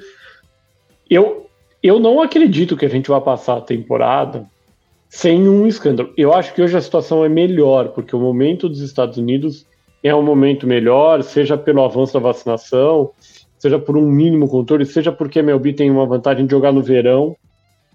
Eu, 1.09 1.47
eu 1.83 1.99
não 1.99 2.21
acredito 2.21 2.77
que 2.77 2.85
a 2.85 2.89
gente 2.89 3.09
vai 3.09 3.19
passar 3.19 3.57
a 3.57 3.61
temporada 3.61 4.45
sem 5.09 5.45
um 5.45 5.67
escândalo. 5.67 6.13
Eu 6.15 6.33
acho 6.33 6.53
que 6.53 6.61
hoje 6.61 6.77
a 6.77 6.81
situação 6.81 7.25
é 7.25 7.27
melhor, 7.27 7.89
porque 7.89 8.15
o 8.15 8.19
momento 8.19 8.69
dos 8.69 8.79
Estados 8.79 9.17
Unidos 9.17 9.67
é 10.01 10.15
um 10.15 10.23
momento 10.23 10.65
melhor, 10.65 11.21
seja 11.21 11.57
pelo 11.57 11.83
avanço 11.83 12.13
da 12.13 12.21
vacinação, 12.21 13.11
seja 13.59 13.77
por 13.77 13.97
um 13.97 14.07
mínimo 14.07 14.47
controle, 14.47 14.85
seja 14.85 15.11
porque 15.11 15.39
a 15.39 15.43
MLB 15.43 15.73
tem 15.73 15.91
uma 15.91 16.05
vantagem 16.05 16.45
de 16.45 16.51
jogar 16.51 16.71
no 16.71 16.81
verão, 16.81 17.35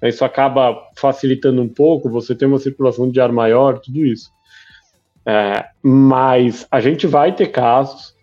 isso 0.03 0.27
acaba 0.27 0.79
facilitando 0.95 1.63
um 1.63 1.69
pouco, 1.69 2.11
você 2.11 2.35
tem 2.35 2.47
uma 2.47 2.59
circulação 2.59 3.11
de 3.11 3.19
ar 3.19 3.33
maior, 3.33 3.79
tudo 3.79 4.05
isso. 4.05 4.31
É, 5.29 5.67
mas 5.83 6.67
a 6.71 6.81
gente 6.81 7.07
vai 7.07 7.35
ter 7.35 7.49
casos. 7.49 8.15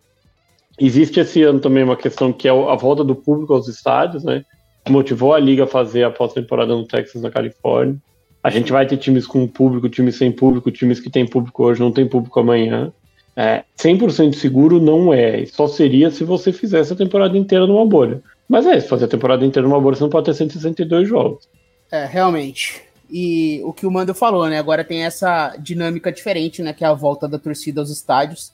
Existe 0.79 1.19
esse 1.19 1.43
ano 1.43 1.59
também 1.59 1.83
uma 1.83 1.95
questão 1.95 2.33
que 2.33 2.47
é 2.47 2.51
a 2.51 2.75
volta 2.75 3.03
do 3.03 3.15
público 3.15 3.53
aos 3.53 3.67
estádios, 3.67 4.23
né? 4.23 4.43
Motivou 4.89 5.31
a 5.35 5.39
liga 5.39 5.65
a 5.65 5.67
fazer 5.67 6.03
a 6.03 6.09
pós-temporada 6.09 6.73
no 6.73 6.83
Texas, 6.83 7.21
na 7.21 7.29
Califórnia. 7.29 7.95
A 8.43 8.49
gente 8.49 8.71
vai 8.71 8.87
ter 8.87 8.97
times 8.97 9.27
com 9.27 9.47
público, 9.47 9.87
times 9.87 10.15
sem 10.15 10.31
público, 10.31 10.71
times 10.71 10.99
que 10.99 11.11
têm 11.11 11.27
público 11.27 11.63
hoje, 11.63 11.79
não 11.79 11.91
tem 11.91 12.07
público 12.07 12.39
amanhã. 12.39 12.91
É, 13.35 13.63
100% 13.77 14.33
seguro 14.33 14.81
não 14.81 15.13
é. 15.13 15.45
Só 15.45 15.67
seria 15.67 16.09
se 16.09 16.23
você 16.23 16.51
fizesse 16.51 16.91
a 16.91 16.95
temporada 16.95 17.37
inteira 17.37 17.67
numa 17.67 17.85
bolha. 17.85 18.19
Mas 18.49 18.65
é, 18.65 18.79
se 18.79 18.87
fazer 18.87 19.05
a 19.05 19.09
temporada 19.09 19.45
inteira 19.45 19.67
numa 19.67 19.79
bolha, 19.79 19.95
você 19.95 20.03
não 20.03 20.09
pode 20.09 20.25
ter 20.25 20.33
162 20.33 21.07
jogos. 21.07 21.47
É, 21.91 22.05
realmente. 22.05 22.81
E 23.17 23.61
o 23.63 23.71
que 23.71 23.87
o 23.87 23.91
Mando 23.91 24.13
falou, 24.13 24.45
né? 24.49 24.59
Agora 24.59 24.83
tem 24.83 25.05
essa 25.05 25.55
dinâmica 25.55 26.11
diferente, 26.11 26.61
né? 26.61 26.73
Que 26.73 26.83
é 26.83 26.87
a 26.87 26.93
volta 26.93 27.29
da 27.29 27.39
torcida 27.39 27.79
aos 27.79 27.89
estádios. 27.89 28.51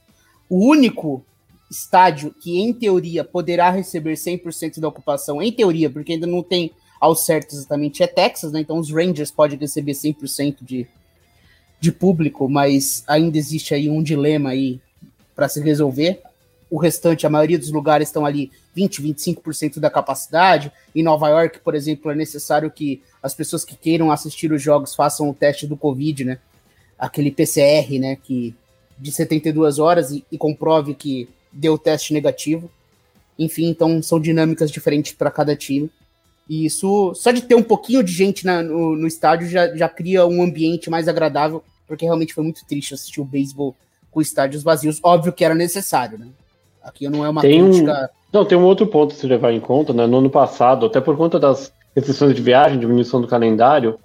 O 0.48 0.70
único 0.70 1.26
estádio 1.68 2.32
que, 2.40 2.60
em 2.60 2.72
teoria, 2.72 3.24
poderá 3.24 3.72
receber 3.72 4.14
100% 4.14 4.80
da 4.80 4.88
ocupação, 4.88 5.42
em 5.42 5.52
teoria, 5.52 5.90
porque 5.90 6.14
ainda 6.14 6.28
não 6.28 6.44
tem 6.44 6.72
ao 7.00 7.16
certo 7.16 7.56
exatamente, 7.56 8.04
é 8.04 8.08
Texas, 8.08 8.52
né? 8.52 8.60
Então 8.60 8.78
os 8.78 8.92
Rangers 8.92 9.32
podem 9.32 9.58
receber 9.58 9.94
100% 9.94 10.58
de, 10.62 10.86
de 11.80 11.92
público, 11.92 12.48
mas 12.48 13.04
ainda 13.08 13.40
existe 13.40 13.74
aí 13.74 13.90
um 13.90 14.04
dilema 14.04 14.52
aí 14.52 14.80
para 15.36 15.50
se 15.50 15.60
resolver 15.60 16.22
o 16.72 16.78
restante, 16.78 17.28
a 17.28 17.30
maioria 17.30 17.60
dos 17.60 17.70
lugares 17.70 18.08
estão 18.08 18.26
ali 18.26 18.50
20, 18.74 19.04
25% 19.04 19.78
da 19.78 19.90
capacidade. 19.90 20.72
Em 20.96 21.04
Nova 21.04 21.28
York, 21.28 21.60
por 21.60 21.76
exemplo, 21.76 22.10
é 22.10 22.16
necessário 22.16 22.72
que 22.72 23.04
as 23.22 23.34
pessoas 23.36 23.66
que 23.66 23.76
queiram 23.76 24.10
assistir 24.10 24.54
os 24.54 24.62
jogos 24.62 24.96
façam 24.96 25.30
o 25.30 25.34
teste 25.34 25.68
do 25.68 25.76
Covid, 25.76 26.24
né? 26.24 26.40
Aquele 26.98 27.30
PCR, 27.30 28.00
né? 28.00 28.16
Que 28.16 28.56
de 28.98 29.12
72 29.12 29.80
horas 29.80 30.12
e, 30.12 30.24
e 30.32 30.38
comprove 30.38 30.94
que 30.94 31.28
deu 31.52 31.78
teste 31.78 32.14
negativo. 32.14 32.72
Enfim, 33.38 33.66
então 33.66 34.02
são 34.02 34.18
dinâmicas 34.18 34.72
diferentes 34.72 35.12
para 35.12 35.30
cada 35.30 35.58
time. 35.58 35.92
E 36.48 36.66
isso, 36.66 37.14
só 37.16 37.32
de 37.32 37.42
ter 37.42 37.56
um 37.56 37.64
pouquinho 37.64 38.02
de 38.02 38.14
gente 38.14 38.46
na, 38.46 38.64
no, 38.64 38.96
no, 38.96 39.08
estádio 39.08 39.50
já, 39.50 39.76
já 39.76 39.90
cria 39.90 40.26
um 40.26 40.42
ambiente 40.42 40.90
mais 40.90 41.10
agradável, 41.10 41.62
porque 41.86 42.06
realmente 42.06 42.34
foi 42.34 42.46
muito 42.46 42.66
triste 42.66 42.94
assistir 42.94 43.20
o 43.20 43.26
beisebol 43.26 43.76
com 44.10 44.22
estádios 44.22 44.64
vazios. 44.64 45.00
Óbvio 45.04 45.34
que 45.34 45.44
era 45.44 45.54
necessário, 45.54 46.18
né? 46.18 46.28
Aqui 46.84 47.08
não 47.10 47.26
é 47.26 47.30
uma 47.30 47.42
tem 47.42 47.64
crítica. 47.64 48.10
Um... 48.14 48.22
Não, 48.38 48.46
tem 48.46 48.58
um 48.58 48.64
outro 48.64 48.88
ponto 48.88 49.14
a 49.14 49.16
se 49.16 49.28
levar 49.28 49.52
em 49.52 49.60
conta, 49.60 49.92
né? 49.92 50.08
No 50.08 50.18
ano 50.20 50.30
passado, 50.30 50.86
até 50.86 51.02
por 51.02 51.18
conta 51.18 51.38
das 51.38 51.72
restrições 51.96 52.34
de 52.34 52.42
viagem, 52.42 52.80
diminuição 52.80 53.20
do 53.20 53.28
calendário, 53.28 54.00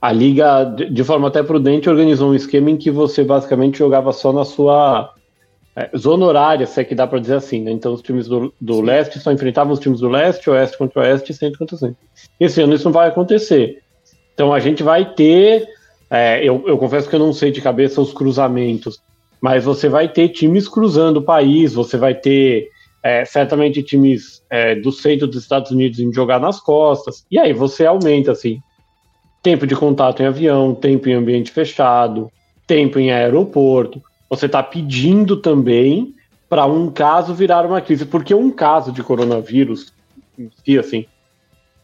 a 0.00 0.12
liga, 0.12 0.64
de 0.64 1.04
forma 1.04 1.28
até 1.28 1.42
prudente, 1.42 1.88
organizou 1.88 2.30
um 2.30 2.34
esquema 2.34 2.70
em 2.70 2.76
que 2.76 2.90
você 2.90 3.24
basicamente 3.24 3.78
jogava 3.78 4.12
só 4.12 4.32
na 4.32 4.44
sua 4.44 5.12
é, 5.76 5.90
zona 5.96 6.26
horária, 6.26 6.66
se 6.66 6.80
é 6.80 6.84
que 6.84 6.94
dá 6.94 7.06
para 7.06 7.18
dizer 7.18 7.36
assim, 7.36 7.62
né? 7.62 7.70
Então 7.70 7.92
os 7.92 8.02
times 8.02 8.26
do, 8.26 8.52
do 8.60 8.80
leste 8.80 9.18
só 9.18 9.30
enfrentavam 9.32 9.72
os 9.72 9.78
times 9.78 10.00
do 10.00 10.08
leste, 10.08 10.50
oeste 10.50 10.76
contra 10.76 11.00
oeste, 11.02 11.32
centro 11.32 11.58
contra 11.58 11.76
centro. 11.76 11.96
Esse 12.38 12.60
ano 12.60 12.74
isso 12.74 12.84
não 12.84 12.92
vai 12.92 13.08
acontecer. 13.08 13.82
Então 14.34 14.52
a 14.52 14.58
gente 14.58 14.82
vai 14.82 15.14
ter, 15.14 15.66
é, 16.10 16.42
eu, 16.42 16.64
eu 16.66 16.76
confesso 16.78 17.08
que 17.08 17.14
eu 17.14 17.20
não 17.20 17.32
sei 17.32 17.50
de 17.50 17.60
cabeça 17.60 18.00
os 18.00 18.12
cruzamentos, 18.12 19.00
mas 19.40 19.64
você 19.64 19.88
vai 19.88 20.08
ter 20.08 20.28
times 20.28 20.68
cruzando 20.68 21.18
o 21.18 21.22
país, 21.22 21.72
você 21.74 21.96
vai 21.96 22.14
ter 22.14 22.68
é, 23.02 23.24
certamente 23.24 23.82
times 23.82 24.42
é, 24.50 24.74
do 24.74 24.92
centro 24.92 25.26
dos 25.26 25.42
Estados 25.42 25.70
Unidos 25.70 25.98
em 25.98 26.12
jogar 26.12 26.38
nas 26.38 26.60
costas, 26.60 27.24
e 27.30 27.38
aí 27.38 27.52
você 27.52 27.86
aumenta 27.86 28.32
assim 28.32 28.60
tempo 29.42 29.66
de 29.66 29.74
contato 29.74 30.22
em 30.22 30.26
avião, 30.26 30.74
tempo 30.74 31.08
em 31.08 31.14
ambiente 31.14 31.50
fechado, 31.50 32.30
tempo 32.66 32.98
em 32.98 33.10
aeroporto. 33.10 34.02
Você 34.28 34.46
está 34.46 34.62
pedindo 34.62 35.36
também 35.36 36.14
para 36.48 36.66
um 36.66 36.90
caso 36.90 37.32
virar 37.32 37.64
uma 37.64 37.80
crise, 37.80 38.04
porque 38.04 38.34
um 38.34 38.50
caso 38.50 38.92
de 38.92 39.02
coronavírus, 39.02 39.92
e 40.66 40.78
assim, 40.78 41.06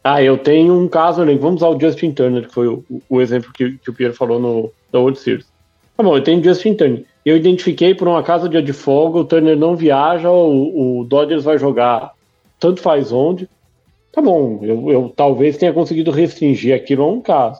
ah, 0.03 0.21
eu 0.21 0.37
tenho 0.37 0.73
um 0.79 0.87
caso, 0.87 1.25
vamos 1.37 1.63
ao 1.63 1.79
Justin 1.79 2.11
Turner, 2.11 2.47
que 2.47 2.53
foi 2.53 2.67
o, 2.67 2.83
o 3.09 3.21
exemplo 3.21 3.51
que, 3.51 3.77
que, 3.77 3.89
o 3.89 3.93
Pierre 3.93 4.13
falou 4.13 4.39
no 4.39 4.71
da 4.91 4.99
World 4.99 5.19
Series. 5.19 5.47
Tá 5.95 6.03
bom, 6.03 6.15
eu 6.15 6.23
tenho 6.23 6.43
Justin 6.43 6.75
Turner 6.75 7.05
eu 7.27 7.35
identifiquei 7.35 7.93
por 7.93 8.07
um 8.07 8.15
acaso 8.15 8.47
dia 8.47 8.61
de 8.61 8.73
folga, 8.73 9.19
o 9.19 9.25
Turner 9.25 9.57
não 9.57 9.75
viaja, 9.75 10.29
o, 10.29 10.99
o 10.99 11.03
Dodgers 11.03 11.43
vai 11.43 11.57
jogar 11.57 12.13
tanto 12.59 12.81
faz 12.81 13.11
onde. 13.11 13.47
Tá 14.11 14.21
bom, 14.21 14.59
eu, 14.63 14.89
eu, 14.89 15.13
talvez 15.15 15.57
tenha 15.57 15.73
conseguido 15.73 16.11
restringir 16.11 16.75
aquilo 16.75 17.03
a 17.03 17.11
um 17.11 17.21
caso. 17.21 17.59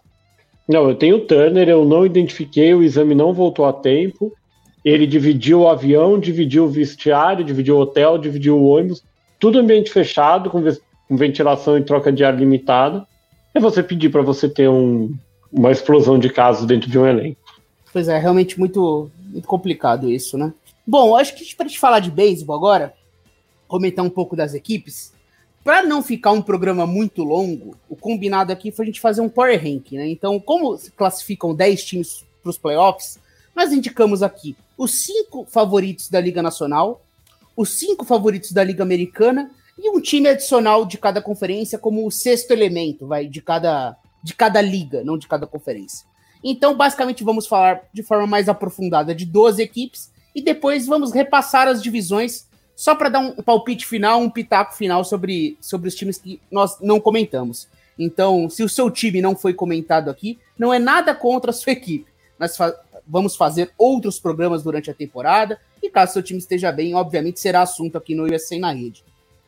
Não, 0.68 0.90
eu 0.90 0.96
tenho 0.96 1.18
o 1.18 1.22
Turner, 1.22 1.70
eu 1.70 1.86
não 1.86 2.06
identifiquei, 2.06 2.74
o 2.74 2.84
exame 2.84 3.16
não 3.16 3.34
voltou 3.34 3.66
a 3.66 3.74
tempo. 3.74 4.34
Ele 4.84 5.06
dividiu 5.06 5.62
o 5.62 5.68
avião, 5.68 6.20
dividiu 6.20 6.66
o 6.66 6.70
vestiário, 6.70 7.44
dividiu 7.44 7.78
o 7.78 7.80
hotel, 7.80 8.18
dividiu 8.18 8.58
o 8.58 8.68
ônibus, 8.68 9.04
tudo 9.40 9.60
ambiente 9.60 9.92
fechado, 9.92 10.50
com, 10.50 10.64
com 11.08 11.18
ventilação 11.18 11.78
e 11.78 11.84
troca 11.84 12.12
de 12.12 12.24
ar 12.24 12.36
limitada. 12.36 13.06
É 13.54 13.60
você 13.60 13.84
pedir 13.84 14.10
para 14.10 14.22
você 14.22 14.50
ter 14.50 14.70
um, 14.70 15.14
uma 15.52 15.72
explosão 15.72 16.18
de 16.18 16.30
casos 16.30 16.66
dentro 16.66 16.90
de 16.90 16.98
um 16.98 17.06
elenco. 17.06 17.47
Pois 17.98 18.08
é, 18.08 18.20
realmente 18.20 18.60
muito, 18.60 19.10
muito 19.24 19.48
complicado 19.48 20.08
isso, 20.08 20.38
né? 20.38 20.54
Bom, 20.86 21.16
acho 21.16 21.34
que 21.34 21.56
para 21.56 21.68
te 21.68 21.80
falar 21.80 22.00
de 22.00 22.12
beisebol 22.12 22.56
agora, 22.56 22.94
comentar 23.68 24.06
um 24.06 24.10
pouco 24.10 24.36
das 24.36 24.54
equipes, 24.54 25.12
para 25.64 25.82
não 25.82 26.04
ficar 26.04 26.32
um 26.32 26.44
programa 26.44 26.86
muito 26.86 27.24
longo, 27.24 27.76
o 27.90 27.96
combinado 27.96 28.54
aqui 28.54 28.70
foi 28.70 28.86
a 28.86 28.86
gente 28.86 29.02
fazer 29.02 29.22
um 29.22 29.28
power 29.28 29.58
ranking, 29.58 29.98
né? 29.98 30.08
Então, 30.10 30.40
como 30.40 30.78
classificam 30.96 31.56
10 31.56 31.84
times 31.86 32.24
para 32.44 32.52
os 32.52 32.58
playoffs, 32.60 33.18
nós 33.56 33.74
indicamos 33.74 34.22
aqui 34.22 34.56
os 34.78 34.94
cinco 35.04 35.44
favoritos 35.50 36.08
da 36.08 36.22
Liga 36.22 36.44
Nacional, 36.44 37.04
os 37.56 37.80
cinco 37.80 38.06
favoritos 38.06 38.52
da 38.52 38.64
Liga 38.64 38.84
Americana 38.84 39.50
e 39.76 39.90
um 39.90 40.00
time 40.00 40.30
adicional 40.30 40.86
de 40.86 41.00
cada 41.00 41.20
conferência 41.20 41.80
como 41.80 42.06
o 42.06 42.12
sexto 42.12 42.52
elemento, 42.52 43.08
vai, 43.08 43.26
de 43.26 43.42
cada 43.42 43.98
de 44.22 44.36
cada 44.36 44.62
liga, 44.62 45.04
não 45.04 45.18
de 45.18 45.28
cada 45.28 45.48
conferência. 45.48 46.06
Então, 46.44 46.76
basicamente, 46.76 47.24
vamos 47.24 47.48
falar 47.48 47.82
de 47.94 48.04
forma 48.04 48.28
mais 48.28 48.48
aprofundada 48.48 49.14
de 49.14 49.26
12 49.26 49.62
equipes 49.62 50.12
e 50.36 50.42
depois 50.42 50.86
vamos 50.86 51.12
repassar 51.12 51.68
as 51.68 51.82
divisões 51.82 52.48
só 52.76 52.94
para 52.94 53.10
dar 53.10 53.20
um 53.20 53.34
palpite 53.36 53.88
final, 53.88 54.22
um 54.22 54.30
pitaco 54.30 54.76
final 54.76 55.04
sobre, 55.04 55.58
sobre 55.60 55.88
os 55.88 55.96
times 55.96 56.20
que 56.20 56.40
nós 56.52 56.80
não 56.80 57.00
comentamos. 57.00 57.68
Então, 57.98 58.48
se 58.50 58.64
o 58.64 58.70
seu 58.70 58.92
time 58.92 59.20
não 59.20 59.36
foi 59.36 59.54
comentado 59.54 60.10
aqui, 60.10 60.38
não 60.58 60.72
é 60.72 60.78
nada 60.78 61.16
contra 61.16 61.50
a 61.50 61.54
sua 61.54 61.74
equipe. 61.74 62.06
Nós 62.40 62.56
fa 62.56 62.76
vamos 63.10 63.38
fazer 63.38 63.72
outros 63.78 64.20
programas 64.20 64.62
durante 64.62 64.92
a 64.92 64.94
temporada 64.94 65.58
e 65.82 65.90
caso 65.90 66.14
seu 66.14 66.22
time 66.22 66.40
esteja 66.40 66.74
bem, 66.74 66.94
obviamente 66.94 67.40
será 67.40 67.62
assunto 67.62 67.98
aqui 67.98 68.14
no 68.14 68.26
USA 68.26 68.60
na 68.60 68.74
rede. 68.74 69.02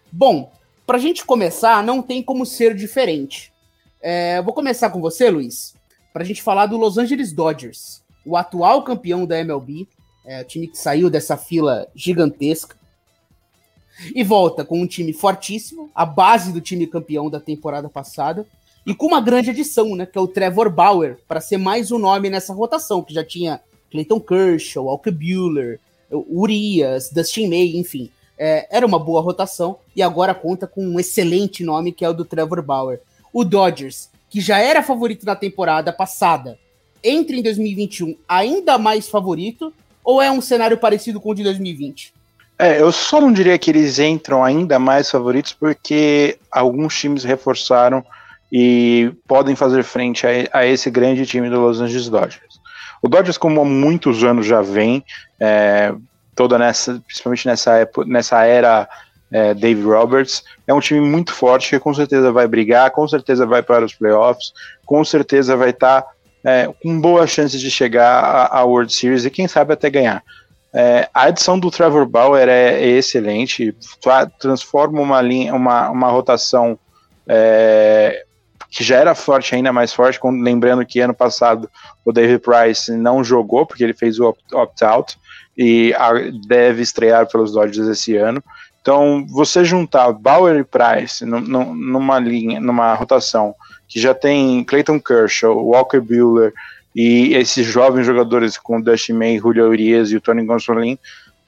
Bom, 0.09 0.51
para 0.87 0.97
a 0.97 0.99
gente 0.99 1.25
começar, 1.25 1.83
não 1.83 2.01
tem 2.01 2.23
como 2.23 2.45
ser 2.45 2.73
diferente. 2.73 3.51
É, 4.01 4.41
vou 4.41 4.53
começar 4.53 4.89
com 4.89 5.01
você, 5.01 5.29
Luiz, 5.29 5.75
para 6.13 6.23
a 6.23 6.25
gente 6.25 6.41
falar 6.41 6.65
do 6.65 6.77
Los 6.77 6.97
Angeles 6.97 7.31
Dodgers, 7.31 8.01
o 8.25 8.35
atual 8.35 8.83
campeão 8.83 9.25
da 9.25 9.39
MLB, 9.39 9.87
é, 10.25 10.41
o 10.41 10.45
time 10.45 10.67
que 10.67 10.77
saiu 10.77 11.09
dessa 11.09 11.37
fila 11.37 11.87
gigantesca. 11.95 12.77
E 14.15 14.23
volta 14.23 14.63
com 14.63 14.79
um 14.79 14.87
time 14.87 15.11
fortíssimo, 15.11 15.89
a 15.93 16.05
base 16.05 16.53
do 16.53 16.61
time 16.61 16.87
campeão 16.87 17.29
da 17.29 17.39
temporada 17.39 17.89
passada, 17.89 18.45
e 18.85 18.95
com 18.95 19.07
uma 19.07 19.21
grande 19.21 19.49
adição, 19.49 19.95
né, 19.95 20.05
que 20.05 20.17
é 20.17 20.21
o 20.21 20.27
Trevor 20.27 20.69
Bauer, 20.69 21.17
para 21.27 21.41
ser 21.41 21.57
mais 21.57 21.91
um 21.91 21.99
nome 21.99 22.29
nessa 22.29 22.53
rotação, 22.53 23.03
que 23.03 23.13
já 23.13 23.23
tinha 23.23 23.61
Clayton 23.91 24.19
Kershaw, 24.19 24.85
Walker 24.85 25.11
Buehler, 25.11 25.79
Urias, 26.11 27.09
Dustin 27.09 27.47
May, 27.49 27.75
enfim. 27.75 28.09
É, 28.37 28.67
era 28.75 28.85
uma 28.85 28.97
boa 28.97 29.21
rotação 29.21 29.77
e 29.95 30.01
agora 30.01 30.33
conta 30.33 30.65
com 30.65 30.85
um 30.85 30.99
excelente 30.99 31.63
nome 31.63 31.91
que 31.91 32.05
é 32.05 32.09
o 32.09 32.13
do 32.13 32.23
Trevor 32.23 32.61
Bauer. 32.61 33.01
O 33.33 33.43
Dodgers, 33.43 34.09
que 34.29 34.39
já 34.39 34.59
era 34.59 34.83
favorito 34.83 35.25
na 35.25 35.35
temporada 35.35 35.91
passada, 35.91 36.57
entra 37.03 37.35
em 37.35 37.41
2021 37.41 38.15
ainda 38.27 38.77
mais 38.77 39.09
favorito 39.09 39.73
ou 40.03 40.21
é 40.21 40.31
um 40.31 40.41
cenário 40.41 40.77
parecido 40.77 41.19
com 41.19 41.31
o 41.31 41.35
de 41.35 41.43
2020? 41.43 42.13
É, 42.57 42.81
eu 42.81 42.91
só 42.91 43.21
não 43.21 43.31
diria 43.31 43.57
que 43.57 43.71
eles 43.71 43.99
entram 43.99 44.43
ainda 44.43 44.77
mais 44.77 45.09
favoritos 45.09 45.53
porque 45.53 46.37
alguns 46.51 46.97
times 46.99 47.23
reforçaram 47.23 48.03
e 48.51 49.11
podem 49.27 49.55
fazer 49.55 49.83
frente 49.83 50.27
a, 50.27 50.59
a 50.59 50.65
esse 50.65 50.89
grande 50.89 51.25
time 51.25 51.49
do 51.49 51.59
Los 51.59 51.79
Angeles 51.79 52.09
Dodgers. 52.09 52.59
O 53.01 53.07
Dodgers, 53.07 53.37
como 53.37 53.61
há 53.61 53.65
muitos 53.65 54.23
anos 54.23 54.45
já 54.45 54.61
vem, 54.61 55.05
é, 55.39 55.93
toda 56.35 56.57
nessa, 56.57 57.01
principalmente 57.05 57.47
nessa 57.47 57.75
época, 57.77 58.05
nessa 58.09 58.43
era 58.43 58.89
é, 59.31 59.53
Dave 59.53 59.81
Roberts, 59.83 60.43
é 60.67 60.73
um 60.73 60.79
time 60.79 61.01
muito 61.01 61.33
forte 61.33 61.69
que 61.69 61.79
com 61.79 61.93
certeza 61.93 62.31
vai 62.31 62.47
brigar, 62.47 62.91
com 62.91 63.07
certeza 63.07 63.45
vai 63.45 63.61
para 63.61 63.85
os 63.85 63.93
playoffs, 63.93 64.53
com 64.85 65.03
certeza 65.03 65.55
vai 65.55 65.69
estar 65.69 66.01
tá, 66.01 66.09
é, 66.43 66.69
com 66.81 66.99
boas 66.99 67.29
chances 67.29 67.61
de 67.61 67.69
chegar 67.69 68.49
à 68.51 68.63
World 68.63 68.91
Series 68.91 69.25
e 69.25 69.29
quem 69.29 69.47
sabe 69.47 69.73
até 69.73 69.89
ganhar. 69.89 70.23
É, 70.73 71.09
a 71.13 71.29
edição 71.29 71.59
do 71.59 71.71
Trevor 71.71 72.05
Bauer 72.05 72.47
é, 72.47 72.81
é 72.81 72.87
excelente, 72.87 73.75
transforma 74.39 75.01
uma 75.01 75.21
linha, 75.21 75.53
uma, 75.53 75.89
uma 75.89 76.09
rotação 76.09 76.77
é, 77.27 78.23
que 78.69 78.83
já 78.83 78.97
era 78.97 79.15
forte, 79.15 79.55
ainda 79.55 79.73
mais 79.73 79.91
forte, 79.91 80.19
lembrando 80.23 80.85
que 80.85 80.99
ano 80.99 81.13
passado 81.13 81.69
o 82.05 82.11
David 82.11 82.39
Price 82.39 82.91
não 82.91 83.23
jogou, 83.23 83.65
porque 83.65 83.83
ele 83.83 83.93
fez 83.93 84.19
o 84.19 84.35
opt-out, 84.53 85.17
e 85.57 85.93
deve 86.47 86.81
estrear 86.81 87.27
pelos 87.27 87.51
Dodgers 87.51 87.89
esse 87.89 88.15
ano. 88.15 88.41
Então, 88.81 89.25
você 89.27 89.63
juntar 89.63 90.11
Bauer 90.13 90.59
e 90.59 90.63
Price 90.63 91.25
numa 91.25 92.19
linha, 92.19 92.59
numa 92.59 92.93
rotação 92.93 93.53
que 93.87 93.99
já 93.99 94.13
tem 94.13 94.63
Clayton 94.63 94.99
Kershaw, 94.99 95.65
Walker 95.65 95.99
Buehler 95.99 96.53
e 96.95 97.33
esses 97.35 97.65
jovens 97.65 98.05
jogadores 98.05 98.57
com 98.57 98.81
Dusty 98.81 99.13
May, 99.13 99.37
Julio 99.37 99.67
Urias 99.67 100.11
e 100.11 100.15
o 100.15 100.21
Tony 100.21 100.45
Gonsolin, 100.45 100.97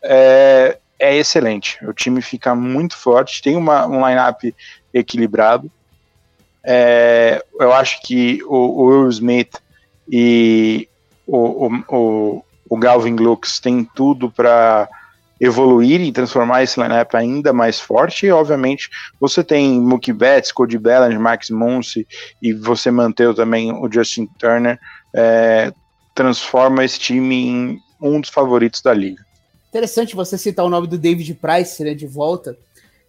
é, 0.01 0.77
é 0.99 1.15
excelente. 1.15 1.77
O 1.85 1.93
time 1.93 2.21
fica 2.21 2.53
muito 2.53 2.97
forte, 2.97 3.41
tem 3.41 3.55
uma, 3.55 3.85
um 3.87 4.05
line-up 4.07 4.53
equilibrado. 4.93 5.71
É, 6.63 7.43
eu 7.59 7.73
acho 7.73 8.01
que 8.01 8.43
o, 8.43 8.55
o 8.55 8.85
Will 8.85 9.09
Smith 9.09 9.55
e 10.11 10.87
o, 11.25 11.69
o, 11.87 12.45
o 12.69 12.77
Galvin 12.77 13.15
Lux 13.15 13.59
têm 13.59 13.83
tudo 13.83 14.29
para 14.29 14.87
evoluir 15.41 15.99
e 15.99 16.11
transformar 16.11 16.61
esse 16.61 16.79
lineup 16.79 17.15
ainda 17.15 17.51
mais 17.51 17.79
forte. 17.79 18.27
E, 18.27 18.31
obviamente, 18.31 18.91
você 19.19 19.43
tem 19.43 19.81
Mookie 19.81 20.13
Betts, 20.13 20.51
Cody 20.51 20.77
Bellinger, 20.77 21.19
Max 21.19 21.49
Muncy 21.49 22.07
e 22.39 22.53
você 22.53 22.91
manteve 22.91 23.33
também 23.33 23.73
o 23.73 23.91
Justin 23.91 24.27
Turner, 24.37 24.79
é, 25.15 25.73
transforma 26.13 26.85
esse 26.85 26.99
time 26.99 27.35
em 27.47 27.79
um 27.99 28.21
dos 28.21 28.29
favoritos 28.29 28.83
da 28.83 28.93
liga. 28.93 29.25
Interessante 29.69 30.15
você 30.15 30.37
citar 30.37 30.63
o 30.63 30.69
nome 30.69 30.85
do 30.85 30.97
David 30.97 31.33
Price 31.33 31.83
né, 31.83 31.95
de 31.95 32.05
volta. 32.05 32.55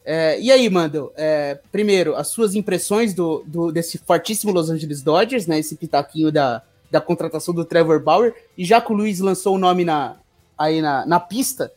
É, 0.04 0.40
e 0.40 0.50
aí, 0.50 0.68
Mando, 0.70 1.12
é, 1.16 1.58
primeiro, 1.70 2.16
as 2.16 2.28
suas 2.28 2.54
impressões 2.54 3.12
do, 3.12 3.44
do, 3.46 3.70
desse 3.70 3.98
fortíssimo 3.98 4.52
Los 4.52 4.70
Angeles 4.70 5.02
Dodgers, 5.02 5.46
né? 5.46 5.58
Esse 5.58 5.76
pitaquinho 5.76 6.32
da, 6.32 6.62
da 6.90 7.00
contratação 7.00 7.54
do 7.54 7.64
Trevor 7.64 8.00
Bauer. 8.00 8.34
E 8.56 8.64
já 8.64 8.80
que 8.80 8.90
o 8.90 8.96
Luiz 8.96 9.20
lançou 9.20 9.54
o 9.54 9.58
nome 9.58 9.84
na, 9.84 10.16
aí 10.58 10.80
na, 10.80 11.04
na 11.06 11.20
pista, 11.20 11.70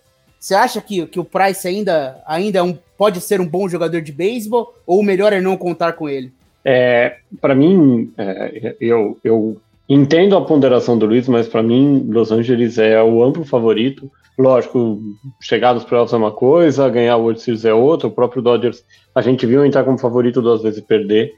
você 0.45 0.53
acha 0.53 0.79
que, 0.79 1.07
que 1.07 1.19
o 1.19 1.25
Price 1.25 1.67
ainda, 1.67 2.21
ainda 2.23 2.59
é 2.59 2.61
um, 2.61 2.77
pode 2.95 3.19
ser 3.19 3.41
um 3.41 3.47
bom 3.47 3.67
jogador 3.67 3.99
de 3.99 4.11
beisebol 4.11 4.75
ou 4.85 4.99
o 4.99 5.03
melhor 5.03 5.33
é 5.33 5.41
não 5.41 5.57
contar 5.57 5.93
com 5.93 6.07
ele? 6.07 6.31
É, 6.63 7.15
para 7.41 7.55
mim, 7.55 8.13
é, 8.15 8.75
eu, 8.79 9.17
eu 9.23 9.57
entendo 9.89 10.37
a 10.37 10.45
ponderação 10.45 10.99
do 10.99 11.07
Luiz, 11.07 11.27
mas 11.27 11.47
para 11.47 11.63
mim, 11.63 12.05
Los 12.07 12.31
Angeles 12.31 12.77
é 12.77 13.01
o 13.01 13.23
amplo 13.23 13.43
favorito. 13.43 14.11
Lógico, 14.37 15.01
chegar 15.41 15.73
nos 15.73 15.83
playoffs 15.83 16.13
é 16.13 16.17
uma 16.17 16.31
coisa, 16.31 16.89
ganhar 16.89 17.17
o 17.17 17.21
World 17.21 17.41
Series 17.41 17.65
é 17.65 17.73
outra. 17.73 18.07
O 18.07 18.11
próprio 18.11 18.43
Dodgers, 18.43 18.85
a 19.15 19.23
gente 19.23 19.47
viu 19.47 19.65
entrar 19.65 19.83
como 19.83 19.97
favorito 19.97 20.43
duas 20.43 20.61
vezes 20.61 20.77
e 20.77 20.83
perder. 20.83 21.33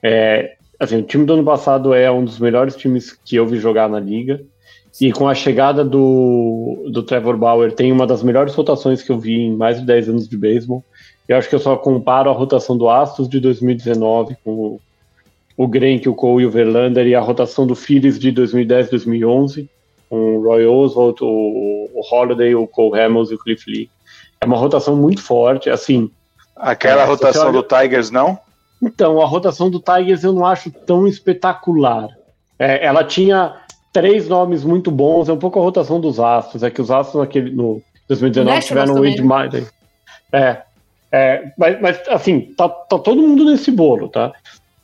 É, 0.00 0.52
assim, 0.78 0.98
o 0.98 1.02
time 1.02 1.26
do 1.26 1.32
ano 1.32 1.44
passado 1.44 1.92
é 1.92 2.08
um 2.08 2.24
dos 2.24 2.38
melhores 2.38 2.76
times 2.76 3.10
que 3.12 3.34
eu 3.34 3.48
vi 3.48 3.58
jogar 3.58 3.88
na 3.88 3.98
liga. 3.98 4.40
E 5.00 5.12
com 5.12 5.28
a 5.28 5.34
chegada 5.34 5.84
do, 5.84 6.86
do 6.88 7.02
Trevor 7.02 7.36
Bauer, 7.36 7.72
tem 7.72 7.90
uma 7.90 8.06
das 8.06 8.22
melhores 8.22 8.54
rotações 8.54 9.02
que 9.02 9.10
eu 9.10 9.18
vi 9.18 9.40
em 9.40 9.56
mais 9.56 9.80
de 9.80 9.86
10 9.86 10.08
anos 10.10 10.28
de 10.28 10.36
beisebol. 10.36 10.84
Eu 11.28 11.36
acho 11.36 11.48
que 11.48 11.54
eu 11.54 11.60
só 11.60 11.76
comparo 11.76 12.30
a 12.30 12.32
rotação 12.32 12.76
do 12.76 12.88
Astros 12.88 13.28
de 13.28 13.40
2019 13.40 14.36
com 14.44 14.50
o, 14.50 14.80
o 15.56 15.66
Grenk, 15.66 16.08
o 16.08 16.14
Cole 16.14 16.44
e 16.44 16.46
o 16.46 16.50
Verlander 16.50 17.06
e 17.06 17.14
a 17.14 17.20
rotação 17.20 17.66
do 17.66 17.74
Phillies 17.74 18.18
de 18.18 18.30
2010 18.30 18.90
2011 18.90 19.68
com 20.14 20.36
o 20.36 20.42
Roy 20.42 20.66
Oswalt, 20.66 21.20
o, 21.22 21.90
o 21.92 22.00
Holiday, 22.08 22.54
o 22.54 22.66
Cole 22.68 23.00
Hamels 23.00 23.30
e 23.30 23.34
o 23.34 23.38
Cliff 23.38 23.68
Lee. 23.68 23.90
É 24.40 24.46
uma 24.46 24.56
rotação 24.56 24.94
muito 24.94 25.20
forte, 25.20 25.68
assim. 25.68 26.10
Aquela 26.54 27.02
é, 27.02 27.04
rotação 27.04 27.48
olha... 27.48 27.52
do 27.52 27.62
Tigers, 27.62 28.10
não? 28.10 28.38
Então, 28.80 29.20
a 29.20 29.26
rotação 29.26 29.70
do 29.70 29.80
Tigers 29.80 30.22
eu 30.22 30.32
não 30.32 30.46
acho 30.46 30.70
tão 30.70 31.06
espetacular. 31.08 32.08
É, 32.58 32.84
ela 32.84 33.02
tinha 33.02 33.63
três 33.94 34.28
nomes 34.28 34.64
muito 34.64 34.90
bons, 34.90 35.28
é 35.28 35.32
um 35.32 35.38
pouco 35.38 35.60
a 35.60 35.62
rotação 35.62 36.00
dos 36.00 36.18
Astros, 36.18 36.64
é 36.64 36.70
que 36.70 36.82
os 36.82 36.90
Astros 36.90 37.22
naquele, 37.22 37.52
no 37.52 37.80
2019 38.08 38.60
tiveram 38.60 38.94
o 38.94 39.02
Wade 39.04 39.22
Miley. 39.22 39.66
É, 40.32 40.62
é 41.12 41.52
mas, 41.56 41.80
mas, 41.80 42.08
assim, 42.08 42.40
tá, 42.56 42.68
tá 42.68 42.98
todo 42.98 43.22
mundo 43.22 43.44
nesse 43.44 43.70
bolo, 43.70 44.08
tá? 44.08 44.32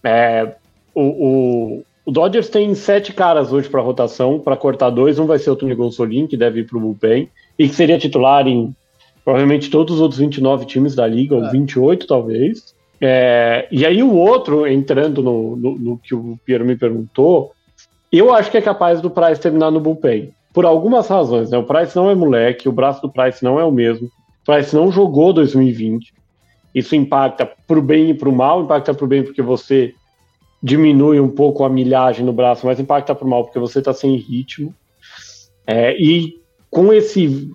É, 0.05 0.55
o, 0.95 1.03
o, 1.03 1.85
o 2.07 2.13
Dodgers 2.13 2.49
tem 2.49 2.73
sete 2.77 3.13
caras 3.13 3.53
hoje 3.53 3.69
para 3.69 3.83
rotação, 3.83 4.39
para 4.39 4.57
cortar 4.57 4.91
dois. 4.91 5.19
Um 5.19 5.27
vai 5.27 5.41
ser 5.41 5.51
o 5.51 5.57
Tony 5.57 5.75
Gonsolin, 5.75 6.29
que 6.29 6.37
deve 6.37 6.61
ir 6.61 6.67
para 6.67 6.79
o 6.79 6.81
bullpen, 6.81 7.29
e 7.59 7.69
que 7.69 7.75
seria 7.75 7.99
titular 7.99 8.47
em 8.47 8.75
provavelmente 9.25 9.71
todos 9.71 9.97
os 9.97 10.01
outros 10.01 10.21
29 10.21 10.67
times 10.67 10.95
da 10.95 11.07
liga, 11.07 11.35
ou 11.35 11.51
28 11.51 12.05
é. 12.05 12.07
talvez. 12.07 12.75
É, 13.01 13.67
e 13.73 13.85
aí 13.85 14.05
o 14.05 14.15
outro, 14.15 14.69
entrando 14.69 15.21
no, 15.21 15.57
no, 15.57 15.79
no, 15.79 15.99
que 15.99 16.15
o 16.15 16.39
Piero 16.45 16.65
me 16.65 16.77
perguntou, 16.77 17.53
eu 18.19 18.33
acho 18.35 18.51
que 18.51 18.57
é 18.57 18.63
capaz 18.63 19.01
do 19.01 19.11
Price 19.11 19.41
terminar 19.41 19.71
no 19.71 19.81
bullpen. 19.81 20.33
Por 20.53 20.65
algumas 20.65 21.07
razões, 21.07 21.51
né? 21.51 21.59
O 21.59 21.65
Price 21.65 21.95
não 21.95 22.11
é 22.11 22.15
moleque, 22.15 22.69
o 22.69 22.73
braço 22.73 23.01
do 23.03 23.11
Price 23.11 23.43
não 23.43 23.61
é 23.61 23.65
o 23.65 23.71
mesmo. 23.71 24.07
O 24.07 24.53
Price 24.53 24.75
não 24.75 24.91
jogou 24.91 25.33
2020. 25.33 26.13
Isso 26.75 26.97
impacta 26.97 27.51
pro 27.67 27.81
bem 27.81 28.11
e 28.11 28.15
pro 28.15 28.33
mal. 28.33 28.63
Impacta 28.63 28.93
pro 28.93 29.07
bem 29.07 29.23
porque 29.23 29.43
você 29.43 29.95
diminui 30.63 31.21
um 31.21 31.29
pouco 31.29 31.65
a 31.65 31.69
milhagem 31.69 32.25
no 32.25 32.33
braço, 32.33 32.67
mas 32.67 32.81
impacta 32.81 33.15
pro 33.15 33.29
mal 33.29 33.45
porque 33.45 33.59
você 33.59 33.79
está 33.79 33.95
sem 33.95 34.17
ritmo. 34.17 34.75
É, 35.67 35.97
e 35.97 36.41
com 36.71 36.93
esse 36.93 37.51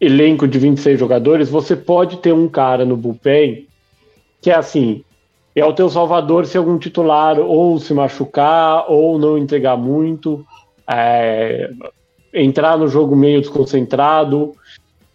elenco 0.00 0.46
de 0.46 0.58
26 0.58 0.98
jogadores, 0.98 1.48
você 1.48 1.74
pode 1.74 2.18
ter 2.18 2.32
um 2.32 2.48
cara 2.48 2.84
no 2.84 2.96
bullpen 2.96 3.66
que 4.40 4.50
é 4.50 4.54
assim, 4.54 5.04
é 5.60 5.64
o 5.64 5.72
teu 5.72 5.88
salvador 5.88 6.46
se 6.46 6.58
algum 6.58 6.78
titular 6.78 7.38
ou 7.38 7.78
se 7.78 7.94
machucar 7.94 8.84
ou 8.90 9.18
não 9.18 9.38
entregar 9.38 9.76
muito, 9.76 10.44
é, 10.88 11.70
entrar 12.32 12.76
no 12.76 12.88
jogo 12.88 13.16
meio 13.16 13.40
desconcentrado. 13.40 14.52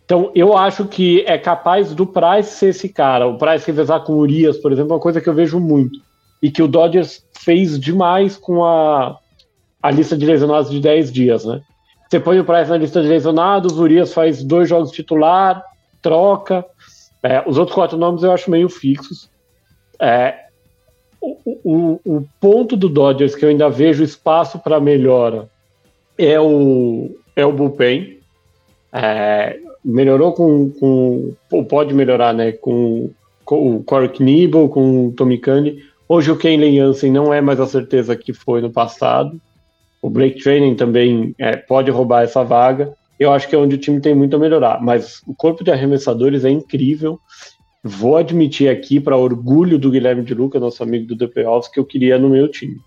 Então, 0.06 0.32
eu 0.36 0.58
acho 0.58 0.86
que 0.86 1.23
é 1.27 1.38
capaz 1.38 1.93
do 1.93 2.06
Price 2.06 2.51
ser 2.51 2.69
esse 2.69 2.89
cara. 2.89 3.27
O 3.27 3.38
Price 3.38 3.65
revezar 3.65 4.03
com 4.03 4.13
o 4.13 4.17
Urias, 4.17 4.58
por 4.58 4.71
exemplo, 4.71 4.91
é 4.91 4.95
uma 4.95 5.01
coisa 5.01 5.21
que 5.21 5.29
eu 5.29 5.34
vejo 5.34 5.60
muito 5.60 5.99
e 6.41 6.51
que 6.51 6.62
o 6.62 6.67
Dodgers 6.67 7.25
fez 7.39 7.79
demais 7.79 8.36
com 8.36 8.65
a, 8.65 9.17
a 9.82 9.91
lista 9.91 10.17
de 10.17 10.25
lesionados 10.25 10.69
de 10.69 10.79
10 10.79 11.12
dias, 11.12 11.45
né? 11.45 11.62
Você 12.10 12.19
põe 12.19 12.39
o 12.39 12.45
Price 12.45 12.69
na 12.69 12.77
lista 12.77 13.01
de 13.01 13.08
lesionados, 13.08 13.79
o 13.79 13.82
Urias 13.82 14.13
faz 14.13 14.43
dois 14.43 14.69
jogos 14.69 14.91
titular, 14.91 15.63
troca. 16.01 16.63
É, 17.23 17.41
os 17.47 17.58
outros 17.58 17.73
quatro 17.73 17.97
nomes 17.97 18.21
eu 18.21 18.32
acho 18.32 18.51
meio 18.51 18.69
fixos. 18.69 19.29
É, 20.03 20.47
o, 21.21 21.37
o, 21.63 21.99
o, 22.03 22.27
ponto 22.41 22.75
do 22.75 22.89
Dodgers 22.89 23.35
que 23.35 23.45
eu 23.45 23.49
ainda 23.49 23.69
vejo 23.69 24.03
espaço 24.03 24.59
para 24.59 24.81
melhora 24.81 25.47
é 26.17 26.37
o, 26.37 27.15
é 27.33 27.45
o 27.45 27.53
bullpen. 27.53 28.17
É, 28.91 29.57
melhorou 29.83 30.33
com, 30.33 30.69
com. 30.71 31.33
Pode 31.69 31.93
melhorar, 31.93 32.33
né? 32.33 32.51
Com 32.51 33.11
o 33.49 33.83
Corey 33.85 34.09
Knebel, 34.09 34.67
com 34.67 35.07
o 35.07 35.11
Tommy 35.13 35.37
Kahn. 35.37 35.71
Hoje 36.07 36.31
o 36.31 36.37
Kenley 36.37 36.75
Jansen 36.75 37.11
não 37.11 37.33
é 37.33 37.39
mais 37.39 37.61
a 37.61 37.65
certeza 37.65 38.13
que 38.15 38.33
foi 38.33 38.61
no 38.61 38.71
passado. 38.71 39.39
O 40.01 40.09
Blake 40.09 40.43
Training 40.43 40.75
também 40.75 41.33
é, 41.39 41.55
pode 41.55 41.89
roubar 41.89 42.23
essa 42.23 42.43
vaga. 42.43 42.93
Eu 43.17 43.31
acho 43.31 43.47
que 43.47 43.55
é 43.55 43.57
onde 43.57 43.75
o 43.75 43.79
time 43.79 44.01
tem 44.01 44.13
muito 44.13 44.35
a 44.35 44.39
melhorar. 44.39 44.81
Mas 44.81 45.21
o 45.25 45.33
corpo 45.33 45.63
de 45.63 45.71
arremessadores 45.71 46.43
é 46.43 46.49
incrível. 46.49 47.17
Vou 47.83 48.15
admitir 48.15 48.69
aqui, 48.69 48.99
para 49.01 49.17
orgulho 49.17 49.77
do 49.77 49.91
Guilherme 49.91 50.23
de 50.23 50.33
Luca, 50.33 50.57
nosso 50.57 50.81
amigo 50.81 51.05
do 51.05 51.17
The 51.17 51.27
Playoffs, 51.27 51.69
que 51.69 51.77
eu 51.77 51.85
queria 51.85 52.17
no 52.17 52.29
meu 52.29 52.47
time. 52.49 52.79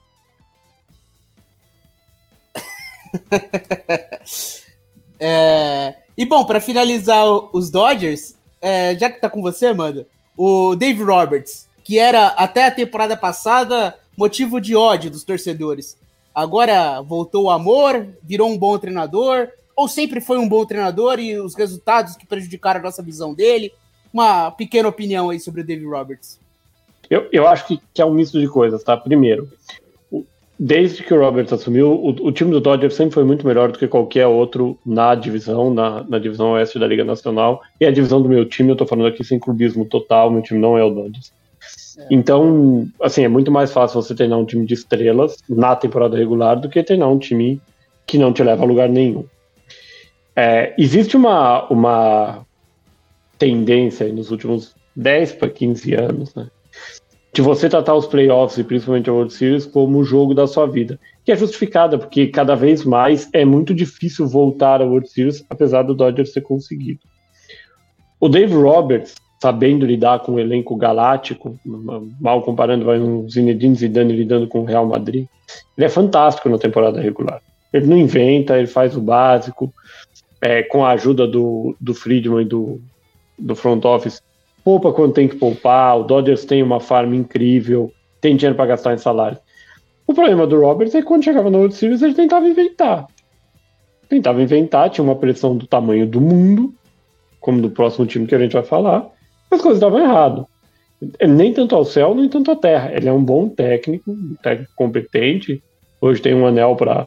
é... 5.20 5.96
E 6.16 6.24
bom, 6.24 6.46
para 6.46 6.60
finalizar 6.60 7.26
os 7.54 7.70
Dodgers, 7.70 8.36
é, 8.58 8.96
já 8.98 9.10
que 9.10 9.20
tá 9.20 9.28
com 9.28 9.42
você, 9.42 9.74
mano, 9.74 10.06
o 10.34 10.74
Dave 10.74 11.02
Roberts, 11.02 11.68
que 11.84 11.98
era 11.98 12.28
até 12.28 12.64
a 12.64 12.70
temporada 12.70 13.16
passada 13.18 13.94
motivo 14.16 14.58
de 14.60 14.74
ódio 14.74 15.10
dos 15.10 15.24
torcedores. 15.24 15.98
Agora 16.34 17.02
voltou 17.02 17.44
o 17.44 17.50
amor, 17.50 18.08
virou 18.22 18.50
um 18.50 18.56
bom 18.56 18.78
treinador, 18.78 19.48
ou 19.76 19.86
sempre 19.88 20.22
foi 20.22 20.38
um 20.38 20.48
bom 20.48 20.64
treinador 20.64 21.20
e 21.20 21.38
os 21.38 21.54
resultados 21.54 22.16
que 22.16 22.26
prejudicaram 22.26 22.80
a 22.80 22.84
nossa 22.84 23.02
visão 23.02 23.34
dele? 23.34 23.72
Uma 24.12 24.50
pequena 24.50 24.88
opinião 24.88 25.30
aí 25.30 25.40
sobre 25.40 25.60
o 25.60 25.64
Dave 25.64 25.84
Roberts. 25.84 26.40
Eu, 27.08 27.28
eu 27.32 27.46
acho 27.46 27.66
que, 27.66 27.80
que 27.94 28.02
é 28.02 28.04
um 28.04 28.12
misto 28.12 28.40
de 28.40 28.48
coisas, 28.48 28.82
tá? 28.82 28.96
Primeiro, 28.96 29.48
desde 30.58 31.02
que 31.02 31.12
o 31.12 31.20
Roberts 31.20 31.52
assumiu, 31.52 31.92
o, 31.92 32.08
o, 32.08 32.32
time 32.32 32.50
do 32.50 32.60
Dodgers 32.60 32.94
sempre 32.94 33.14
foi 33.14 33.24
muito 33.24 33.46
melhor 33.46 33.70
do 33.70 33.78
que 33.78 33.86
qualquer 33.86 34.26
outro 34.26 34.78
na 34.84 35.14
divisão, 35.14 35.72
na, 35.72 36.02
na, 36.04 36.18
divisão 36.18 36.52
oeste 36.52 36.78
da 36.78 36.86
Liga 36.86 37.04
Nacional. 37.04 37.62
E 37.80 37.86
a 37.86 37.92
divisão 37.92 38.20
do 38.22 38.28
meu 38.28 38.44
time, 38.44 38.70
eu 38.70 38.76
tô 38.76 38.86
falando 38.86 39.08
aqui 39.08 39.22
sem 39.22 39.38
clubismo 39.38 39.84
total, 39.84 40.30
meu 40.30 40.42
time 40.42 40.58
não 40.58 40.76
é 40.76 40.84
o 40.84 40.90
Dodgers. 40.90 41.32
É. 41.98 42.06
Então, 42.10 42.88
assim, 43.00 43.24
é 43.24 43.28
muito 43.28 43.50
mais 43.50 43.72
fácil 43.72 44.00
você 44.00 44.14
treinar 44.14 44.38
um 44.38 44.44
time 44.44 44.66
de 44.66 44.74
estrelas 44.74 45.36
na 45.48 45.76
temporada 45.76 46.16
regular 46.16 46.58
do 46.58 46.68
que 46.68 46.82
treinar 46.82 47.10
um 47.10 47.18
time 47.18 47.60
que 48.06 48.18
não 48.18 48.32
te 48.32 48.42
leva 48.42 48.62
a 48.62 48.66
lugar 48.66 48.88
nenhum. 48.88 49.24
É, 50.34 50.74
existe 50.78 51.16
uma, 51.16 51.66
uma 51.68 52.46
tendência 53.38 54.10
nos 54.12 54.30
últimos 54.30 54.74
10 54.94 55.32
para 55.32 55.50
15 55.50 55.94
anos, 55.94 56.34
né? 56.34 56.48
De 57.32 57.42
você 57.42 57.68
tratar 57.68 57.94
os 57.94 58.06
playoffs 58.06 58.56
e 58.56 58.64
principalmente 58.64 59.10
a 59.10 59.12
World 59.12 59.32
Series 59.32 59.66
como 59.66 59.98
o 59.98 60.04
jogo 60.04 60.34
da 60.34 60.46
sua 60.46 60.66
vida. 60.66 60.98
Que 61.22 61.32
é 61.32 61.36
justificada, 61.36 61.98
porque 61.98 62.28
cada 62.28 62.54
vez 62.54 62.82
mais 62.82 63.28
é 63.32 63.44
muito 63.44 63.74
difícil 63.74 64.26
voltar 64.26 64.80
a 64.80 64.86
World 64.86 65.08
Series, 65.10 65.44
apesar 65.50 65.82
do 65.82 65.94
Dodgers 65.94 66.32
ter 66.32 66.40
conseguido. 66.40 67.00
O 68.18 68.28
Dave 68.28 68.54
Roberts, 68.54 69.16
sabendo 69.42 69.84
lidar 69.84 70.20
com 70.20 70.32
o 70.32 70.34
um 70.36 70.38
elenco 70.38 70.74
galáctico, 70.76 71.58
mal 72.18 72.40
comparando 72.40 72.86
vai 72.86 72.98
um 72.98 73.28
Zinedine 73.28 73.74
Zidane 73.74 74.16
lidando 74.16 74.46
com 74.46 74.60
o 74.60 74.64
Real 74.64 74.86
Madrid, 74.86 75.26
ele 75.76 75.84
é 75.86 75.90
fantástico 75.90 76.48
na 76.48 76.56
temporada 76.56 77.00
regular. 77.00 77.42
Ele 77.70 77.86
não 77.86 77.98
inventa, 77.98 78.56
ele 78.56 78.66
faz 78.66 78.96
o 78.96 79.00
básico, 79.00 79.70
é, 80.40 80.62
com 80.62 80.86
a 80.86 80.92
ajuda 80.92 81.26
do, 81.26 81.76
do 81.78 81.92
Friedman 81.92 82.42
e 82.42 82.48
do, 82.48 82.80
do 83.38 83.54
front 83.54 83.84
office, 83.84 84.22
poupa 84.64 84.92
quando 84.92 85.14
tem 85.14 85.28
que 85.28 85.36
poupar. 85.36 85.98
O 85.98 86.04
Dodgers 86.04 86.44
tem 86.44 86.62
uma 86.62 86.80
farm 86.80 87.14
incrível, 87.14 87.92
tem 88.20 88.36
dinheiro 88.36 88.56
para 88.56 88.66
gastar 88.66 88.94
em 88.94 88.98
salário. 88.98 89.38
O 90.06 90.14
problema 90.14 90.46
do 90.46 90.60
Roberts 90.60 90.94
é 90.94 91.00
que 91.00 91.06
quando 91.06 91.24
chegava 91.24 91.50
no 91.50 91.58
World 91.58 91.74
Series 91.74 92.02
ele 92.02 92.14
tentava 92.14 92.48
inventar. 92.48 93.06
Tentava 94.08 94.40
inventar, 94.40 94.88
tinha 94.90 95.04
uma 95.04 95.16
pressão 95.16 95.56
do 95.56 95.66
tamanho 95.66 96.06
do 96.06 96.20
mundo, 96.20 96.72
como 97.40 97.60
do 97.60 97.70
próximo 97.70 98.06
time 98.06 98.26
que 98.26 98.34
a 98.34 98.38
gente 98.38 98.52
vai 98.52 98.62
falar, 98.62 99.08
as 99.50 99.60
coisas 99.60 99.78
estavam 99.78 99.98
errado. 99.98 100.46
Nem 101.20 101.52
tanto 101.52 101.74
ao 101.74 101.84
céu, 101.84 102.14
nem 102.14 102.28
tanto 102.28 102.50
à 102.50 102.56
terra. 102.56 102.92
Ele 102.92 103.08
é 103.08 103.12
um 103.12 103.22
bom 103.22 103.48
técnico, 103.48 104.10
um 104.10 104.34
técnico 104.42 104.72
competente. 104.74 105.62
Hoje 106.00 106.22
tem 106.22 106.34
um 106.34 106.46
anel 106.46 106.74
para 106.74 107.06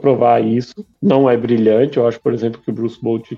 provar 0.00 0.44
isso. 0.44 0.74
Não 1.02 1.28
é 1.28 1.36
brilhante. 1.36 1.96
Eu 1.96 2.06
acho, 2.06 2.20
por 2.20 2.32
exemplo, 2.32 2.60
que 2.62 2.70
o 2.70 2.74
Bruce 2.74 3.00
Bolt 3.02 3.32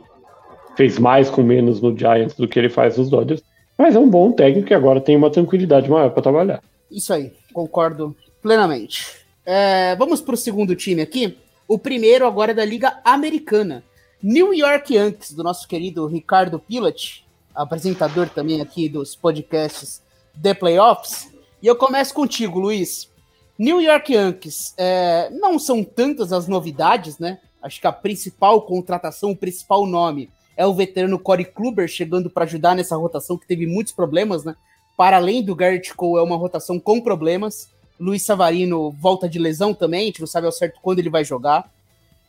fez 0.77 0.99
mais 0.99 1.31
com 1.31 1.43
menos 1.43 1.81
no 1.81 1.97
Giants 1.97 2.37
do 2.37 2.47
que 2.47 2.59
ele 2.59 2.69
faz 2.69 2.97
nos 2.97 3.09
Dodgers, 3.09 3.43
mas 3.77 3.97
é 3.97 3.99
um 3.99 4.09
bom 4.09 4.31
técnico 4.33 4.69
que 4.69 4.75
agora 4.75 5.01
tem 5.01 5.17
uma 5.17 5.31
tranquilidade 5.31 5.91
maior 5.91 6.11
para 6.11 6.23
trabalhar. 6.23 6.63
Isso 6.91 7.13
aí, 7.13 7.33
concordo 7.53 8.15
plenamente. 8.41 9.07
É, 9.45 9.97
vamos 9.97 10.21
para 10.21 10.35
o 10.35 10.39
segundo 10.39 10.77
time 10.77 11.03
aqui. 11.03 11.37
O 11.67 11.79
primeiro 11.79 12.27
agora 12.27 12.53
é 12.53 12.55
da 12.55 12.65
Liga 12.65 13.01
Americana. 13.05 13.83
New 14.23 14.55
York 14.55 14.95
Yankees, 14.95 15.33
do 15.33 15.43
nosso 15.43 15.67
querido 15.67 16.07
Ricardo 16.07 16.59
Pilat, 16.59 17.25
apresentador 17.55 18.29
também 18.29 18.61
aqui 18.61 18.89
dos 18.89 19.17
podcasts 19.17 20.03
The 20.41 20.55
Playoffs. 20.55 21.31
E 21.63 21.67
eu 21.67 21.77
começo 21.77 22.15
contigo, 22.15 22.59
Luiz. 22.59 23.11
New 23.59 23.81
York 23.81 24.13
Yankees, 24.13 24.75
é, 24.77 25.31
não 25.31 25.59
são 25.59 25.83
tantas 25.83 26.33
as 26.33 26.47
novidades, 26.47 27.19
né? 27.19 27.39
Acho 27.63 27.81
que 27.81 27.87
a 27.87 27.93
principal 27.93 28.63
contratação, 28.63 29.31
o 29.31 29.37
principal 29.37 29.87
nome 29.87 30.31
é 30.57 30.67
o 30.67 30.75
veterano 30.75 31.19
Corey 31.19 31.45
Kluber 31.45 31.87
chegando 31.87 32.31
para 32.31 32.45
ajudar 32.45 32.75
nessa 32.75 32.97
rotação 32.97 33.37
que 33.37 33.47
teve 33.47 33.67
muitos 33.67 33.93
problemas, 33.93 34.45
né? 34.45 34.57
Para 34.97 35.19
além 35.19 35.43
do 35.43 35.55
Garrett 35.55 35.95
Cole, 35.95 36.21
é 36.21 36.25
uma 36.25 36.37
rotação 36.37 36.81
com 36.81 37.01
problemas. 37.01 37.69
Luiz 38.01 38.23
Savarino 38.23 38.91
volta 38.93 39.29
de 39.29 39.39
lesão 39.39 39.75
também, 39.75 40.03
a 40.03 40.07
gente 40.07 40.21
não 40.21 40.27
sabe 40.27 40.47
ao 40.47 40.53
certo 40.53 40.81
quando 40.81 40.99
ele 40.99 41.11
vai 41.11 41.25
jogar. 41.25 41.71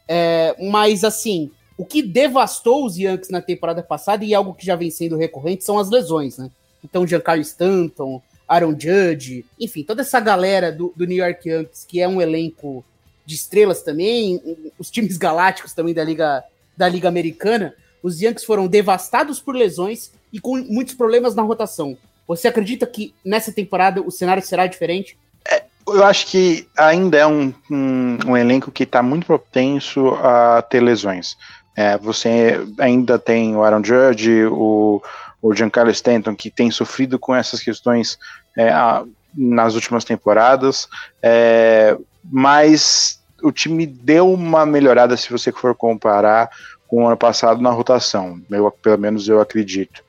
É, 0.07 0.55
mas, 0.69 1.03
assim, 1.03 1.51
o 1.77 1.85
que 1.85 2.01
devastou 2.01 2.85
os 2.85 2.97
Yankees 2.97 3.29
na 3.29 3.41
temporada 3.41 3.81
passada 3.81 4.25
e 4.25 4.33
algo 4.33 4.53
que 4.53 4.65
já 4.65 4.75
vem 4.75 4.91
sendo 4.91 5.15
recorrente 5.15 5.63
são 5.63 5.79
as 5.79 5.89
lesões, 5.89 6.37
né? 6.37 6.49
Então, 6.83 7.07
Giancarlo 7.07 7.41
Stanton, 7.41 8.21
Aaron 8.47 8.75
Judge, 8.79 9.45
enfim, 9.59 9.83
toda 9.83 10.01
essa 10.01 10.19
galera 10.19 10.71
do, 10.71 10.93
do 10.95 11.05
New 11.05 11.17
York 11.17 11.47
Yankees, 11.47 11.85
que 11.85 12.01
é 12.01 12.07
um 12.07 12.21
elenco 12.21 12.83
de 13.25 13.35
estrelas 13.35 13.81
também, 13.81 14.41
os 14.79 14.89
times 14.89 15.17
galácticos 15.17 15.73
também 15.73 15.93
da 15.93 16.03
Liga, 16.03 16.43
da 16.77 16.87
Liga 16.87 17.09
Americana, 17.09 17.75
os 18.01 18.21
Yankees 18.21 18.45
foram 18.45 18.67
devastados 18.67 19.39
por 19.39 19.55
lesões 19.55 20.11
e 20.31 20.39
com 20.39 20.57
muitos 20.57 20.93
problemas 20.93 21.35
na 21.35 21.41
rotação. 21.41 21.97
Você 22.27 22.47
acredita 22.47 22.85
que 22.85 23.13
nessa 23.23 23.51
temporada 23.51 24.01
o 24.01 24.11
cenário 24.11 24.43
será 24.43 24.67
diferente? 24.67 25.17
É, 25.49 25.63
eu 25.87 26.03
acho 26.03 26.27
que 26.27 26.67
ainda 26.77 27.17
é 27.17 27.25
um, 27.25 27.53
um, 27.71 28.17
um 28.27 28.37
elenco 28.37 28.71
que 28.71 28.83
está 28.83 29.01
muito 29.01 29.25
propenso 29.25 30.09
a 30.15 30.61
ter 30.61 30.81
lesões. 30.81 31.37
É, 31.75 31.97
você 31.97 32.59
ainda 32.79 33.17
tem 33.17 33.55
o 33.55 33.63
Aaron 33.63 33.83
Judge, 33.83 34.45
o, 34.45 35.01
o 35.41 35.53
Giancarlo 35.53 35.91
Stanton, 35.91 36.35
que 36.35 36.49
tem 36.49 36.69
sofrido 36.71 37.17
com 37.17 37.33
essas 37.35 37.61
questões 37.61 38.17
é, 38.57 38.69
a, 38.69 39.05
nas 39.33 39.75
últimas 39.75 40.03
temporadas, 40.03 40.89
é, 41.21 41.95
mas 42.23 43.21
o 43.43 43.51
time 43.51 43.85
deu 43.85 44.33
uma 44.33 44.65
melhorada 44.65 45.15
se 45.15 45.29
você 45.29 45.51
for 45.51 45.75
comparar 45.75 46.49
com 46.87 47.03
o 47.03 47.07
ano 47.07 47.17
passado 47.17 47.61
na 47.61 47.69
rotação, 47.69 48.41
eu, 48.49 48.71
pelo 48.71 48.97
menos 48.97 49.27
eu 49.27 49.41
acredito. 49.41 50.03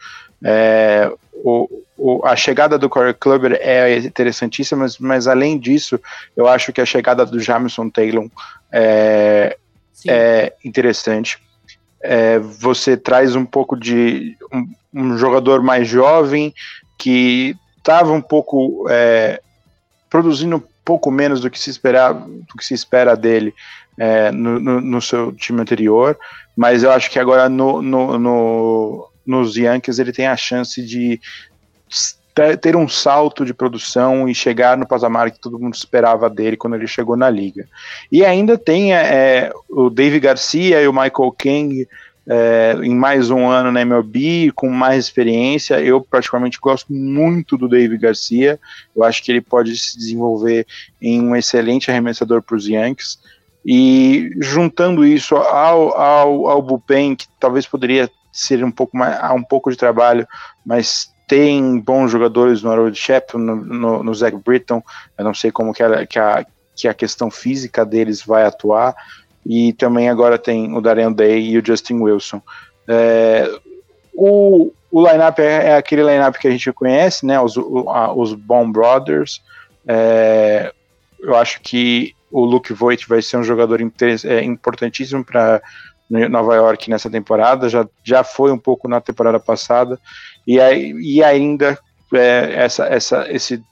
É, 0.44 1.10
o, 1.34 1.68
o, 1.96 2.24
a 2.24 2.36
chegada 2.36 2.78
do 2.78 2.88
Corey 2.88 3.14
Kluber 3.14 3.58
é 3.60 3.98
interessantíssima, 3.98 4.82
mas, 4.82 4.98
mas, 4.98 5.26
além 5.26 5.58
disso, 5.58 6.00
eu 6.36 6.46
acho 6.46 6.72
que 6.72 6.80
a 6.80 6.86
chegada 6.86 7.26
do 7.26 7.40
Jamison 7.40 7.90
Taylor 7.90 8.30
é, 8.70 9.56
é 10.06 10.52
interessante. 10.64 11.38
É, 12.00 12.38
você 12.38 12.96
traz 12.96 13.34
um 13.34 13.44
pouco 13.44 13.76
de 13.76 14.36
um, 14.52 14.68
um 14.94 15.18
jogador 15.18 15.62
mais 15.62 15.88
jovem 15.88 16.54
que 16.96 17.56
estava 17.76 18.12
um 18.12 18.20
pouco 18.20 18.86
é, 18.88 19.40
produzindo 20.08 20.56
um 20.56 20.62
pouco 20.84 21.10
menos 21.10 21.40
do 21.40 21.50
que 21.50 21.58
se 21.58 21.70
esperava, 21.70 22.20
do 22.20 22.54
que 22.56 22.64
se 22.64 22.74
espera 22.74 23.16
dele 23.16 23.52
é, 23.98 24.30
no, 24.30 24.60
no, 24.60 24.80
no, 24.80 25.02
seu 25.02 25.32
time 25.32 25.60
anterior, 25.60 26.16
mas 26.56 26.82
eu 26.82 26.90
acho 26.90 27.10
que 27.10 27.18
agora 27.18 27.48
no, 27.48 27.82
no, 27.82 29.10
nos 29.26 29.56
Yankees 29.56 29.98
ele 29.98 30.12
tem 30.12 30.26
a 30.26 30.36
chance 30.36 30.82
de 30.82 31.20
ter 32.60 32.76
um 32.76 32.88
salto 32.88 33.44
de 33.44 33.52
produção 33.52 34.28
e 34.28 34.34
chegar 34.34 34.76
no 34.76 34.86
patamar 34.86 35.30
que 35.30 35.40
todo 35.40 35.58
mundo 35.58 35.74
esperava 35.74 36.30
dele 36.30 36.56
quando 36.56 36.76
ele 36.76 36.86
chegou 36.86 37.16
na 37.16 37.28
liga. 37.28 37.66
E 38.12 38.24
ainda 38.24 38.56
tem 38.56 38.94
é, 38.94 39.50
o 39.68 39.90
Dave 39.90 40.20
Garcia 40.20 40.80
e 40.80 40.86
o 40.86 40.92
Michael 40.92 41.32
King 41.36 41.88
é, 42.28 42.76
em 42.82 42.94
mais 42.94 43.30
um 43.30 43.48
ano 43.48 43.72
na 43.72 43.80
MLB, 43.80 44.52
com 44.54 44.68
mais 44.68 45.06
experiência. 45.06 45.80
Eu, 45.80 46.00
particularmente, 46.02 46.60
gosto 46.60 46.92
muito 46.92 47.56
do 47.56 47.66
Dave 47.66 47.96
Garcia. 47.96 48.60
Eu 48.94 49.02
acho 49.02 49.22
que 49.22 49.32
ele 49.32 49.40
pode 49.40 49.76
se 49.76 49.96
desenvolver 49.98 50.66
em 51.00 51.22
um 51.22 51.34
excelente 51.34 51.90
arremessador 51.90 52.42
para 52.42 52.56
os 52.56 52.68
Yankees. 52.68 53.18
E 53.64 54.30
juntando 54.40 55.04
isso 55.04 55.36
ao, 55.36 55.96
ao, 55.96 56.48
ao 56.48 56.62
bullpen, 56.62 57.16
que 57.16 57.26
talvez 57.38 57.66
poderia 57.66 58.10
ser 58.32 58.64
um 58.64 58.70
pouco 58.70 58.96
mais, 58.96 59.18
um 59.32 59.42
pouco 59.42 59.70
de 59.70 59.76
trabalho, 59.76 60.26
mas 60.64 61.12
tem 61.26 61.78
bons 61.78 62.10
jogadores 62.10 62.62
no 62.62 62.70
Harold 62.70 62.98
Shep, 62.98 63.36
no, 63.36 63.56
no, 63.56 64.02
no 64.02 64.14
Zach 64.14 64.36
Britton, 64.36 64.82
eu 65.18 65.24
não 65.24 65.34
sei 65.34 65.50
como 65.50 65.74
que 65.74 65.82
a, 65.82 66.06
que, 66.06 66.18
a, 66.18 66.46
que 66.74 66.88
a 66.88 66.94
questão 66.94 67.30
física 67.30 67.84
deles 67.84 68.22
vai 68.22 68.44
atuar, 68.44 68.94
e 69.44 69.72
também 69.74 70.08
agora 70.08 70.38
tem 70.38 70.74
o 70.74 70.80
Darian 70.80 71.12
Day 71.12 71.50
e 71.50 71.58
o 71.58 71.64
Justin 71.64 72.00
Wilson. 72.00 72.40
É, 72.86 73.50
o, 74.14 74.72
o 74.90 75.06
lineup 75.06 75.38
é, 75.38 75.68
é 75.70 75.76
aquele 75.76 76.02
lineup 76.02 76.36
que 76.36 76.48
a 76.48 76.50
gente 76.50 76.72
conhece, 76.72 77.24
né? 77.24 77.40
Os, 77.40 77.56
os 77.56 78.34
Bond 78.34 78.72
Brothers. 78.72 79.42
É, 79.86 80.72
eu 81.20 81.36
acho 81.36 81.60
que 81.60 82.14
o 82.30 82.44
Luke 82.44 82.72
Voigt 82.72 83.08
vai 83.08 83.22
ser 83.22 83.36
um 83.36 83.44
jogador 83.44 83.80
é, 83.80 84.44
importantíssimo 84.44 85.24
para 85.24 85.62
Nova 86.08 86.54
York 86.54 86.88
nessa 86.90 87.10
temporada. 87.10 87.68
Já, 87.68 87.86
já 88.02 88.24
foi 88.24 88.50
um 88.50 88.58
pouco 88.58 88.88
na 88.88 89.00
temporada 89.00 89.38
passada. 89.38 89.98
E, 90.46 90.56
e 90.56 91.22
ainda 91.22 91.78
é, 92.12 92.54
essa, 92.54 92.86
essa, 92.86 93.26
esse 93.30 93.62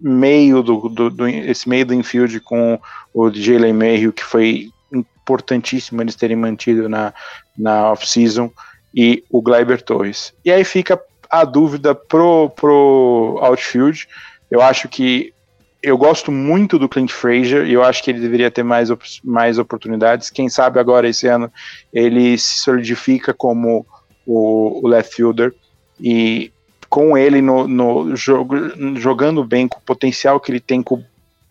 meio 0.00 0.62
do, 0.62 0.88
do, 0.88 1.10
do, 1.10 1.28
esse 1.28 1.68
meio 1.68 1.84
do 1.86 1.94
infield 1.94 2.40
com 2.40 2.80
o 3.12 3.30
Jalen 3.30 3.72
Mayhew, 3.72 4.12
que 4.12 4.24
foi 4.24 4.70
importantíssimo 4.92 6.00
eles 6.00 6.14
terem 6.14 6.36
mantido 6.36 6.88
na, 6.88 7.12
na 7.56 7.92
off-season 7.92 8.50
e 8.94 9.24
o 9.30 9.42
Gleiber 9.42 9.82
Torres. 9.82 10.32
E 10.44 10.50
aí 10.50 10.64
fica 10.64 11.00
a 11.30 11.44
dúvida 11.44 11.94
pro, 11.94 12.50
pro 12.50 13.38
outfield. 13.42 14.08
Eu 14.50 14.62
acho 14.62 14.88
que 14.88 15.34
eu 15.82 15.96
gosto 15.96 16.32
muito 16.32 16.78
do 16.78 16.88
Clint 16.88 17.10
Frazier 17.10 17.66
e 17.66 17.72
eu 17.72 17.84
acho 17.84 18.02
que 18.02 18.10
ele 18.10 18.20
deveria 18.20 18.50
ter 18.50 18.62
mais, 18.62 18.88
mais 19.22 19.58
oportunidades. 19.58 20.30
Quem 20.30 20.48
sabe 20.48 20.80
agora 20.80 21.08
esse 21.08 21.26
ano 21.26 21.52
ele 21.92 22.36
se 22.36 22.60
solidifica 22.60 23.32
como 23.32 23.86
o, 24.26 24.84
o 24.84 24.88
left 24.88 25.14
fielder 25.14 25.54
e 26.00 26.52
com 26.88 27.16
ele 27.16 27.40
no, 27.40 27.68
no 27.68 28.16
jogo, 28.16 28.56
jogando 28.96 29.44
bem, 29.44 29.68
com 29.68 29.78
o 29.78 29.82
potencial 29.82 30.40
que 30.40 30.50
ele 30.50 30.60
tem, 30.60 30.82
com 30.82 30.96
o 30.96 31.04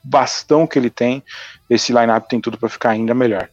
bastão 0.04 0.66
que 0.66 0.78
ele 0.78 0.90
tem, 0.90 1.24
esse 1.70 1.94
lineup 1.94 2.28
tem 2.28 2.42
tudo 2.42 2.58
para 2.58 2.70
ficar 2.70 2.92
ainda 2.92 3.14
melhor. 3.14 3.50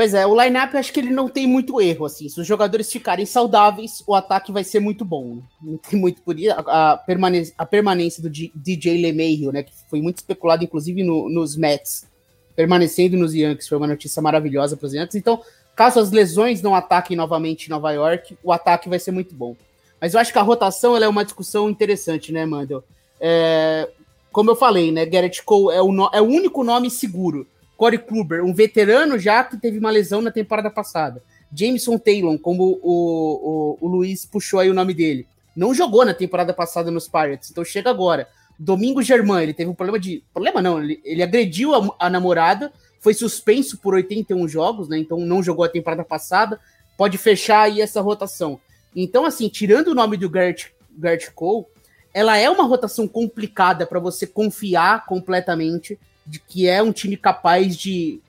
Pois 0.00 0.14
é, 0.14 0.26
o 0.26 0.34
lineup 0.42 0.74
acho 0.76 0.94
que 0.94 1.00
ele 1.00 1.10
não 1.10 1.28
tem 1.28 1.46
muito 1.46 1.78
erro, 1.78 2.06
assim. 2.06 2.26
Se 2.26 2.40
os 2.40 2.46
jogadores 2.46 2.90
ficarem 2.90 3.26
saudáveis, 3.26 4.02
o 4.06 4.14
ataque 4.14 4.50
vai 4.50 4.64
ser 4.64 4.80
muito 4.80 5.04
bom. 5.04 5.42
Não 5.60 5.76
tem 5.76 6.00
muito 6.00 6.22
por 6.22 6.40
isso. 6.40 6.54
A, 6.56 6.96
permanência, 6.96 7.54
a 7.58 7.66
permanência 7.66 8.22
do 8.22 8.30
DJ 8.30 9.02
LeMahieu, 9.02 9.52
né, 9.52 9.62
que 9.62 9.72
foi 9.90 10.00
muito 10.00 10.16
especulado, 10.16 10.64
inclusive, 10.64 11.02
no, 11.02 11.28
nos 11.28 11.54
Mets, 11.54 12.08
permanecendo 12.56 13.14
nos 13.14 13.34
Yankees, 13.34 13.68
foi 13.68 13.76
uma 13.76 13.86
notícia 13.86 14.22
maravilhosa 14.22 14.74
para 14.74 14.86
os 14.86 14.94
Yankees. 14.94 15.16
Então, 15.16 15.42
caso 15.76 16.00
as 16.00 16.10
lesões 16.10 16.62
não 16.62 16.74
ataquem 16.74 17.14
novamente 17.14 17.66
em 17.66 17.68
Nova 17.68 17.92
York, 17.92 18.38
o 18.42 18.54
ataque 18.54 18.88
vai 18.88 18.98
ser 18.98 19.10
muito 19.10 19.34
bom. 19.34 19.54
Mas 20.00 20.14
eu 20.14 20.20
acho 20.20 20.32
que 20.32 20.38
a 20.38 20.42
rotação 20.42 20.96
é 20.96 21.08
uma 21.08 21.26
discussão 21.26 21.68
interessante, 21.68 22.32
né, 22.32 22.46
Mandel? 22.46 22.82
É, 23.20 23.86
como 24.32 24.50
eu 24.50 24.56
falei, 24.56 24.90
né, 24.90 25.04
Garrett 25.04 25.42
Cole 25.44 25.76
é 25.76 25.82
o, 25.82 25.92
no, 25.92 26.08
é 26.10 26.22
o 26.22 26.24
único 26.24 26.64
nome 26.64 26.88
seguro 26.88 27.46
Corey 27.80 27.98
Kluber, 27.98 28.44
um 28.44 28.52
veterano 28.52 29.18
já 29.18 29.42
que 29.42 29.56
teve 29.56 29.78
uma 29.78 29.88
lesão 29.88 30.20
na 30.20 30.30
temporada 30.30 30.70
passada. 30.70 31.22
Jameson 31.50 31.96
Taylor, 31.96 32.38
como 32.38 32.78
o, 32.82 33.78
o, 33.78 33.78
o 33.80 33.88
Luiz 33.88 34.26
puxou 34.26 34.60
aí 34.60 34.68
o 34.68 34.74
nome 34.74 34.92
dele. 34.92 35.26
Não 35.56 35.72
jogou 35.72 36.04
na 36.04 36.12
temporada 36.12 36.52
passada 36.52 36.90
nos 36.90 37.08
Pirates, 37.08 37.50
então 37.50 37.64
chega 37.64 37.88
agora. 37.88 38.28
Domingo 38.58 39.02
Germain, 39.02 39.44
ele 39.44 39.54
teve 39.54 39.70
um 39.70 39.74
problema 39.74 39.98
de. 39.98 40.22
Problema 40.30 40.60
não, 40.60 40.78
ele, 40.82 41.00
ele 41.02 41.22
agrediu 41.22 41.74
a, 41.74 41.96
a, 41.98 42.10
namorada, 42.10 42.70
foi 43.00 43.14
suspenso 43.14 43.78
por 43.78 43.94
81 43.94 44.46
jogos, 44.46 44.86
né? 44.86 44.98
Então 44.98 45.18
não 45.18 45.42
jogou 45.42 45.64
a 45.64 45.68
temporada 45.70 46.04
passada. 46.04 46.60
Pode 46.98 47.16
fechar 47.16 47.62
aí 47.62 47.80
essa 47.80 48.02
rotação. 48.02 48.60
Então, 48.94 49.24
assim, 49.24 49.48
tirando 49.48 49.88
o 49.88 49.94
nome 49.94 50.18
do 50.18 50.30
Gert, 50.30 50.66
Gert 51.02 51.30
Cole, 51.34 51.64
ela 52.12 52.36
é 52.36 52.50
uma 52.50 52.64
rotação 52.64 53.08
complicada 53.08 53.86
para 53.86 53.98
você 53.98 54.26
confiar 54.26 55.06
completamente 55.06 55.98
de 56.26 56.38
que 56.38 56.68
é 56.68 56.82
um 56.82 56.92
time 56.92 57.16
capaz 57.16 57.76
de, 57.76 58.20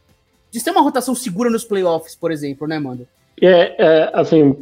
de 0.49 0.60
ser 0.60 0.71
uma 0.71 0.82
rotação 0.82 1.15
segura 1.15 1.49
nos 1.49 1.63
playoffs, 1.63 2.15
por 2.15 2.32
exemplo, 2.32 2.67
né, 2.67 2.80
Mando? 2.80 3.08
É, 3.41 3.75
é 3.77 4.12
assim, 4.13 4.56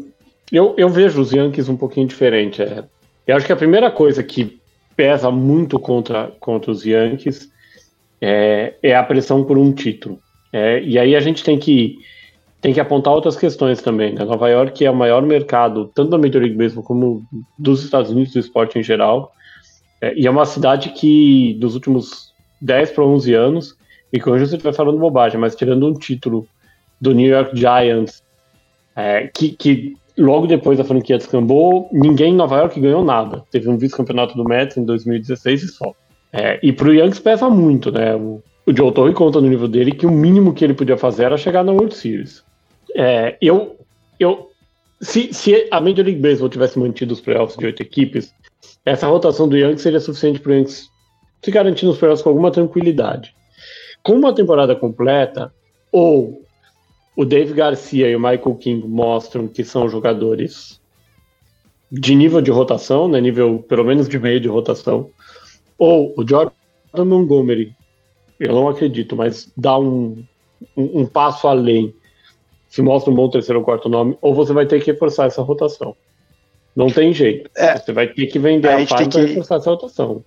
eu, 0.51 0.73
eu 0.77 0.89
vejo 0.89 1.21
os 1.21 1.31
Yankees 1.31 1.69
um 1.69 1.77
pouquinho 1.77 2.07
diferente. 2.07 2.61
É. 2.61 2.83
Eu 3.27 3.35
acho 3.35 3.45
que 3.45 3.53
a 3.53 3.57
primeira 3.57 3.91
coisa 3.91 4.23
que 4.23 4.59
pesa 4.95 5.29
muito 5.31 5.79
contra, 5.79 6.31
contra 6.39 6.71
os 6.71 6.85
Yankees 6.85 7.49
é, 8.21 8.73
é 8.81 8.95
a 8.95 9.03
pressão 9.03 9.43
por 9.43 9.57
um 9.57 9.71
título. 9.71 10.19
É, 10.51 10.81
e 10.81 10.97
aí 10.97 11.15
a 11.15 11.19
gente 11.19 11.43
tem 11.43 11.57
que, 11.57 11.97
tem 12.59 12.73
que 12.73 12.79
apontar 12.79 13.13
outras 13.13 13.37
questões 13.37 13.81
também. 13.81 14.13
Né? 14.13 14.25
Nova 14.25 14.49
York 14.49 14.83
é 14.83 14.91
o 14.91 14.95
maior 14.95 15.21
mercado, 15.21 15.91
tanto 15.93 16.09
da 16.09 16.17
Major 16.17 16.41
League 16.41 16.57
Baseball 16.57 16.83
como 16.83 17.23
dos 17.57 17.83
Estados 17.83 18.11
Unidos, 18.11 18.33
do 18.33 18.39
esporte 18.39 18.79
em 18.79 18.83
geral. 18.83 19.31
É, 20.01 20.13
e 20.17 20.25
é 20.25 20.29
uma 20.29 20.45
cidade 20.45 20.89
que, 20.89 21.55
dos 21.59 21.75
últimos 21.75 22.28
10 22.61 22.91
para 22.91 23.05
11 23.05 23.33
anos, 23.33 23.75
e 24.11 24.19
que 24.19 24.29
hoje 24.29 24.47
você 24.47 24.55
estiver 24.55 24.73
falando 24.73 24.97
bobagem, 24.97 25.39
mas 25.39 25.55
tirando 25.55 25.87
um 25.87 25.93
título 25.93 26.47
do 26.99 27.13
New 27.13 27.27
York 27.27 27.55
Giants, 27.55 28.23
é, 28.95 29.27
que, 29.27 29.49
que 29.49 29.97
logo 30.17 30.47
depois 30.47 30.77
da 30.77 30.83
franquia 30.83 31.17
descambou, 31.17 31.89
ninguém 31.91 32.33
em 32.33 32.35
Nova 32.35 32.57
York 32.57 32.79
ganhou 32.79 33.03
nada. 33.03 33.43
Teve 33.51 33.69
um 33.69 33.77
vice-campeonato 33.77 34.35
do 34.35 34.43
Mets 34.43 34.77
em 34.77 34.83
2016 34.83 35.63
e 35.63 35.67
só. 35.69 35.93
É, 36.31 36.59
e 36.61 36.71
pro 36.71 36.93
Yankees 36.93 37.19
pesa 37.19 37.49
muito, 37.49 37.91
né? 37.91 38.15
O, 38.15 38.43
o 38.65 38.75
Joe 38.75 38.91
Torre 38.91 39.13
conta 39.13 39.39
no 39.41 39.47
nível 39.47 39.67
dele 39.67 39.91
que 39.91 40.05
o 40.05 40.11
mínimo 40.11 40.53
que 40.53 40.63
ele 40.63 40.73
podia 40.73 40.97
fazer 40.97 41.23
era 41.23 41.37
chegar 41.37 41.63
na 41.63 41.71
World 41.71 41.95
Series. 41.95 42.43
É, 42.95 43.37
eu, 43.41 43.77
eu, 44.19 44.49
se, 45.01 45.33
se 45.33 45.67
a 45.71 45.79
Major 45.79 46.05
League 46.05 46.21
Baseball 46.21 46.49
tivesse 46.49 46.77
mantido 46.77 47.13
os 47.13 47.21
playoffs 47.21 47.57
de 47.57 47.65
oito 47.65 47.81
equipes, 47.81 48.33
essa 48.85 49.07
rotação 49.07 49.47
do 49.47 49.57
Yankees 49.57 49.81
seria 49.81 49.99
suficiente 49.99 50.39
para 50.39 50.51
o 50.51 50.55
Yankees 50.55 50.89
se 51.41 51.51
garantir 51.51 51.85
nos 51.85 51.97
playoffs 51.97 52.21
com 52.21 52.29
alguma 52.29 52.51
tranquilidade. 52.51 53.33
Com 54.03 54.13
uma 54.13 54.33
temporada 54.33 54.75
completa, 54.75 55.53
ou 55.91 56.41
o 57.15 57.25
Dave 57.25 57.53
Garcia 57.53 58.09
e 58.09 58.15
o 58.15 58.19
Michael 58.19 58.55
King 58.55 58.87
mostram 58.87 59.47
que 59.47 59.63
são 59.63 59.89
jogadores 59.89 60.79
de 61.91 62.15
nível 62.15 62.41
de 62.41 62.51
rotação, 62.51 63.07
né, 63.07 63.19
nível 63.19 63.63
pelo 63.67 63.83
menos 63.83 64.07
de 64.07 64.19
meio 64.19 64.39
de 64.39 64.47
rotação, 64.47 65.09
ou 65.77 66.13
o 66.15 66.27
Jordan 66.27 66.53
Montgomery, 66.93 67.75
eu 68.39 68.53
não 68.53 68.69
acredito, 68.69 69.15
mas 69.15 69.51
dá 69.57 69.77
um, 69.77 70.23
um, 70.77 71.01
um 71.01 71.05
passo 71.05 71.47
além, 71.47 71.93
se 72.67 72.81
mostra 72.81 73.11
um 73.11 73.15
bom 73.15 73.29
terceiro 73.29 73.59
ou 73.59 73.65
quarto 73.65 73.89
nome, 73.89 74.17
ou 74.21 74.33
você 74.33 74.53
vai 74.53 74.65
ter 74.65 74.79
que 74.81 74.91
reforçar 74.91 75.25
essa 75.25 75.41
rotação. 75.41 75.95
Não 76.75 76.87
tem 76.87 77.11
jeito. 77.11 77.49
É, 77.57 77.77
você 77.77 77.91
vai 77.91 78.07
ter 78.07 78.27
que 78.27 78.37
vender 78.37 78.69
a, 78.69 78.81
a 78.81 78.85
parte 78.85 79.09
para 79.09 79.25
reforçar 79.25 79.55
essa 79.55 79.71
rotação 79.71 80.23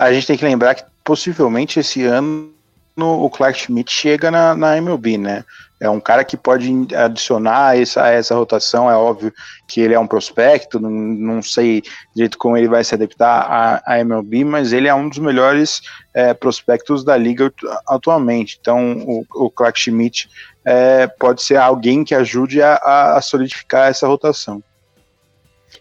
a 0.00 0.12
gente 0.14 0.26
tem 0.26 0.36
que 0.36 0.44
lembrar 0.44 0.74
que 0.74 0.82
possivelmente 1.04 1.78
esse 1.78 2.04
ano 2.04 2.50
o 2.96 3.30
Clark 3.30 3.58
Schmidt 3.58 3.92
chega 3.92 4.30
na, 4.30 4.54
na 4.54 4.76
MLB, 4.76 5.18
né? 5.18 5.44
É 5.78 5.88
um 5.88 6.00
cara 6.00 6.24
que 6.24 6.36
pode 6.36 6.70
adicionar 6.94 7.78
essa, 7.78 8.08
essa 8.08 8.34
rotação. 8.34 8.90
É 8.90 8.94
óbvio 8.94 9.32
que 9.66 9.80
ele 9.80 9.94
é 9.94 9.98
um 9.98 10.06
prospecto, 10.06 10.78
não, 10.78 10.90
não 10.90 11.42
sei 11.42 11.82
direito 12.14 12.36
como 12.36 12.56
ele 12.56 12.68
vai 12.68 12.84
se 12.84 12.94
adaptar 12.94 13.82
à, 13.86 13.98
MLB, 14.00 14.44
mas 14.44 14.72
ele 14.72 14.88
é 14.88 14.94
um 14.94 15.08
dos 15.08 15.18
melhores 15.18 15.80
é, 16.12 16.34
prospectos 16.34 17.02
da 17.04 17.16
liga 17.16 17.52
atualmente. 17.86 18.58
Então, 18.60 18.98
o, 19.06 19.24
o 19.46 19.50
Clark 19.50 19.80
Schmidt 19.80 20.28
é, 20.64 21.06
pode 21.06 21.42
ser 21.42 21.56
alguém 21.56 22.04
que 22.04 22.14
ajude 22.14 22.60
a, 22.60 23.16
a 23.16 23.22
solidificar 23.22 23.88
essa 23.88 24.06
rotação. 24.06 24.62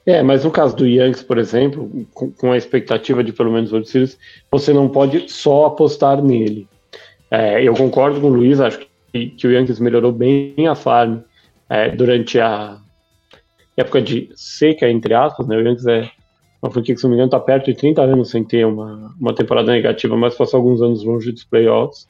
É, 0.05 0.21
mas 0.21 0.43
no 0.43 0.51
caso 0.51 0.75
do 0.75 0.87
Yankees, 0.87 1.23
por 1.23 1.37
exemplo, 1.37 2.07
com, 2.13 2.51
a 2.51 2.57
expectativa 2.57 3.23
de 3.23 3.33
pelo 3.33 3.51
menos 3.51 3.71
World 3.71 3.89
Series, 3.89 4.17
você 4.51 4.73
não 4.73 4.87
pode 4.87 5.29
só 5.29 5.65
apostar 5.65 6.21
nele. 6.21 6.67
É, 7.29 7.63
eu 7.63 7.73
concordo 7.73 8.19
com 8.19 8.27
o 8.27 8.33
Luiz, 8.33 8.59
acho 8.59 8.79
que, 9.11 9.27
que 9.27 9.47
o 9.47 9.51
Yankees 9.51 9.79
melhorou 9.79 10.11
bem 10.11 10.67
a 10.67 10.75
farm 10.75 11.19
é, 11.69 11.89
durante 11.89 12.39
a 12.39 12.77
época 13.77 14.01
de 14.01 14.29
seca, 14.35 14.89
entre 14.89 15.13
aspas, 15.13 15.47
né? 15.47 15.55
O 15.55 15.61
Yankees 15.61 15.85
é 15.87 16.09
uma 16.61 16.71
franquia 16.71 16.93
que, 16.93 16.99
se 16.99 17.05
não 17.05 17.11
me 17.11 17.15
engano, 17.15 17.27
está 17.27 17.39
perto 17.39 17.65
de 17.65 17.75
30 17.75 18.01
anos 18.01 18.29
sem 18.29 18.43
ter 18.43 18.65
uma, 18.65 19.13
uma 19.19 19.33
temporada 19.33 19.71
negativa, 19.71 20.17
mas 20.17 20.35
passou 20.35 20.57
alguns 20.57 20.81
anos 20.81 21.03
longe 21.03 21.31
dos 21.31 21.43
playoffs. 21.43 22.07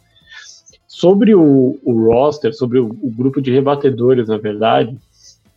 Sobre 0.88 1.36
o, 1.36 1.80
o 1.84 2.06
roster, 2.08 2.54
sobre 2.54 2.80
o, 2.80 2.88
o 2.88 3.12
grupo 3.12 3.42
de 3.42 3.52
rebatedores, 3.52 4.28
na 4.28 4.38
verdade, 4.38 4.98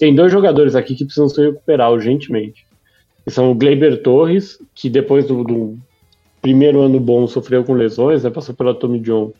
tem 0.03 0.13
dois 0.13 0.33
jogadores 0.33 0.75
aqui 0.75 0.97
que 0.97 1.05
precisam 1.05 1.29
se 1.29 1.41
recuperar 1.41 1.93
urgentemente. 1.93 2.67
Que 3.25 3.31
são 3.31 3.53
o 3.53 3.55
Gleiber 3.55 4.03
Torres, 4.03 4.59
que 4.75 4.91
depois 4.91 5.29
do, 5.29 5.45
do 5.45 5.79
primeiro 6.41 6.81
ano 6.81 6.99
bom 6.99 7.25
sofreu 7.29 7.63
com 7.63 7.73
lesões, 7.73 8.25
né, 8.25 8.31
passou 8.31 8.53
pela 8.53 8.75
Tommy 8.75 8.99
John 8.99 9.33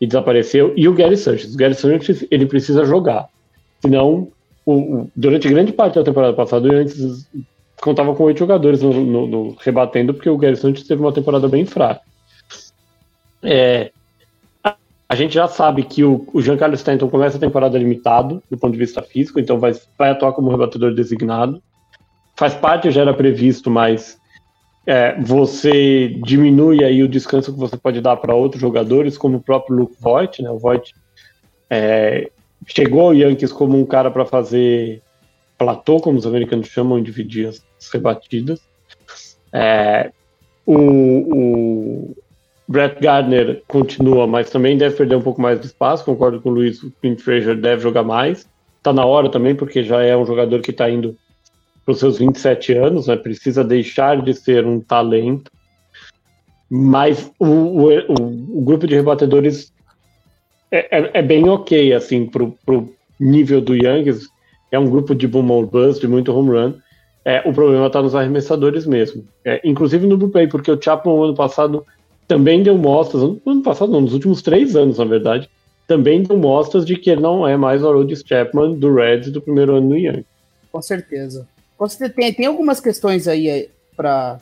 e 0.00 0.06
desapareceu, 0.06 0.72
e 0.74 0.88
o 0.88 0.94
Gary 0.94 1.18
Sanchez. 1.18 1.52
O 1.52 1.56
Gary 1.58 1.74
Sanchez 1.74 2.26
ele 2.30 2.46
precisa 2.46 2.82
jogar. 2.86 3.28
Senão, 3.82 4.28
o, 4.64 4.72
o, 4.72 5.10
durante 5.14 5.50
grande 5.50 5.70
parte 5.70 5.96
da 5.96 6.02
temporada 6.02 6.32
passada, 6.32 6.66
o 6.66 6.72
Yankees 6.72 7.28
contava 7.78 8.14
com 8.14 8.24
oito 8.24 8.38
jogadores 8.38 8.80
no, 8.80 8.94
no, 8.94 9.26
no, 9.26 9.56
rebatendo, 9.60 10.14
porque 10.14 10.30
o 10.30 10.38
Gary 10.38 10.56
Sanchez 10.56 10.88
teve 10.88 11.02
uma 11.02 11.12
temporada 11.12 11.46
bem 11.46 11.66
fraca. 11.66 12.00
É, 13.42 13.92
a 15.10 15.16
gente 15.16 15.34
já 15.34 15.48
sabe 15.48 15.82
que 15.82 16.04
o, 16.04 16.24
o 16.32 16.40
Giancarlo 16.40 16.76
Stanton 16.76 17.08
começa 17.08 17.36
a 17.36 17.40
temporada 17.40 17.76
limitado 17.76 18.40
do 18.48 18.56
ponto 18.56 18.72
de 18.74 18.78
vista 18.78 19.02
físico, 19.02 19.40
então 19.40 19.58
vai, 19.58 19.72
vai 19.98 20.10
atuar 20.10 20.32
como 20.32 20.48
rebatedor 20.48 20.94
designado. 20.94 21.60
Faz 22.36 22.54
parte, 22.54 22.92
já 22.92 23.00
era 23.00 23.12
previsto, 23.12 23.68
mas 23.68 24.20
é, 24.86 25.20
você 25.20 26.10
diminui 26.24 26.84
aí 26.84 27.02
o 27.02 27.08
descanso 27.08 27.52
que 27.52 27.58
você 27.58 27.76
pode 27.76 28.00
dar 28.00 28.18
para 28.18 28.36
outros 28.36 28.60
jogadores, 28.60 29.18
como 29.18 29.38
o 29.38 29.42
próprio 29.42 29.78
Luke 29.78 29.96
Voigt, 29.98 30.44
né? 30.44 30.48
O 30.48 30.60
Voigt 30.60 30.94
é, 31.68 32.30
chegou 32.68 33.00
ao 33.00 33.14
Yankees 33.14 33.50
como 33.50 33.76
um 33.76 33.84
cara 33.84 34.12
para 34.12 34.24
fazer 34.24 35.02
platô, 35.58 35.98
como 35.98 36.20
os 36.20 36.26
americanos 36.26 36.68
chamam, 36.68 37.02
dividir 37.02 37.48
as 37.48 37.60
rebatidas. 37.92 38.60
É, 39.52 40.12
o, 40.64 40.76
o 40.76 42.16
Brett 42.70 43.00
Gardner 43.00 43.64
continua, 43.66 44.28
mas 44.28 44.48
também 44.48 44.78
deve 44.78 44.94
perder 44.94 45.16
um 45.16 45.20
pouco 45.20 45.42
mais 45.42 45.58
de 45.58 45.66
espaço. 45.66 46.04
Concordo 46.04 46.40
com 46.40 46.50
o 46.50 46.52
Luiz, 46.52 46.80
o 46.84 46.92
Clint 47.00 47.18
Fraser 47.18 47.56
deve 47.56 47.82
jogar 47.82 48.04
mais. 48.04 48.48
Está 48.78 48.92
na 48.92 49.04
hora 49.04 49.28
também, 49.28 49.56
porque 49.56 49.82
já 49.82 50.00
é 50.04 50.16
um 50.16 50.24
jogador 50.24 50.60
que 50.60 50.70
está 50.70 50.88
indo 50.88 51.16
para 51.84 51.90
os 51.90 51.98
seus 51.98 52.18
27 52.18 52.74
anos, 52.74 53.08
né? 53.08 53.16
precisa 53.16 53.64
deixar 53.64 54.22
de 54.22 54.32
ser 54.34 54.64
um 54.64 54.78
talento. 54.78 55.50
Mas 56.70 57.32
o, 57.40 57.44
o, 57.44 57.88
o, 57.88 58.58
o 58.58 58.62
grupo 58.62 58.86
de 58.86 58.94
rebatedores 58.94 59.72
é, 60.70 60.96
é, 60.96 61.10
é, 61.14 61.22
bem 61.22 61.48
ok, 61.48 61.92
assim, 61.92 62.24
pro, 62.24 62.56
pro 62.64 62.88
nível 63.18 63.60
do 63.60 63.74
Young's. 63.74 64.28
É 64.70 64.78
um 64.78 64.88
grupo 64.88 65.12
de 65.12 65.26
boom 65.26 65.50
or 65.50 65.66
bust, 65.66 66.00
de 66.00 66.06
muito 66.06 66.32
home 66.32 66.50
run. 66.50 66.74
É, 67.24 67.42
o 67.44 67.52
problema 67.52 67.88
está 67.88 68.00
nos 68.00 68.14
arremessadores 68.14 68.86
mesmo. 68.86 69.26
É, 69.44 69.60
inclusive 69.64 70.06
no 70.06 70.16
bullpen, 70.16 70.48
porque 70.48 70.70
o 70.70 70.80
Chapman, 70.80 71.24
ano 71.24 71.34
passado, 71.34 71.84
também 72.30 72.62
deu 72.62 72.78
mostras, 72.78 73.24
ano 73.24 73.60
passado 73.60 73.90
não, 73.90 74.02
nos 74.02 74.12
últimos 74.12 74.40
três 74.40 74.76
anos, 74.76 74.98
na 74.98 75.04
verdade, 75.04 75.50
também 75.88 76.22
deu 76.22 76.38
mostras 76.38 76.86
de 76.86 76.94
que 76.94 77.10
ele 77.10 77.20
não 77.20 77.44
é 77.46 77.56
mais 77.56 77.82
o 77.82 77.88
Arodis 77.88 78.22
Chapman 78.24 78.78
do 78.78 78.94
Reds 78.94 79.32
do 79.32 79.42
primeiro 79.42 79.74
ano 79.74 79.88
no 79.88 79.98
Young. 79.98 80.24
Com 80.70 80.80
certeza. 80.80 81.48
Tem, 82.14 82.32
tem 82.32 82.46
algumas 82.46 82.78
questões 82.78 83.26
aí 83.26 83.48
é, 83.48 83.68
para 83.96 84.38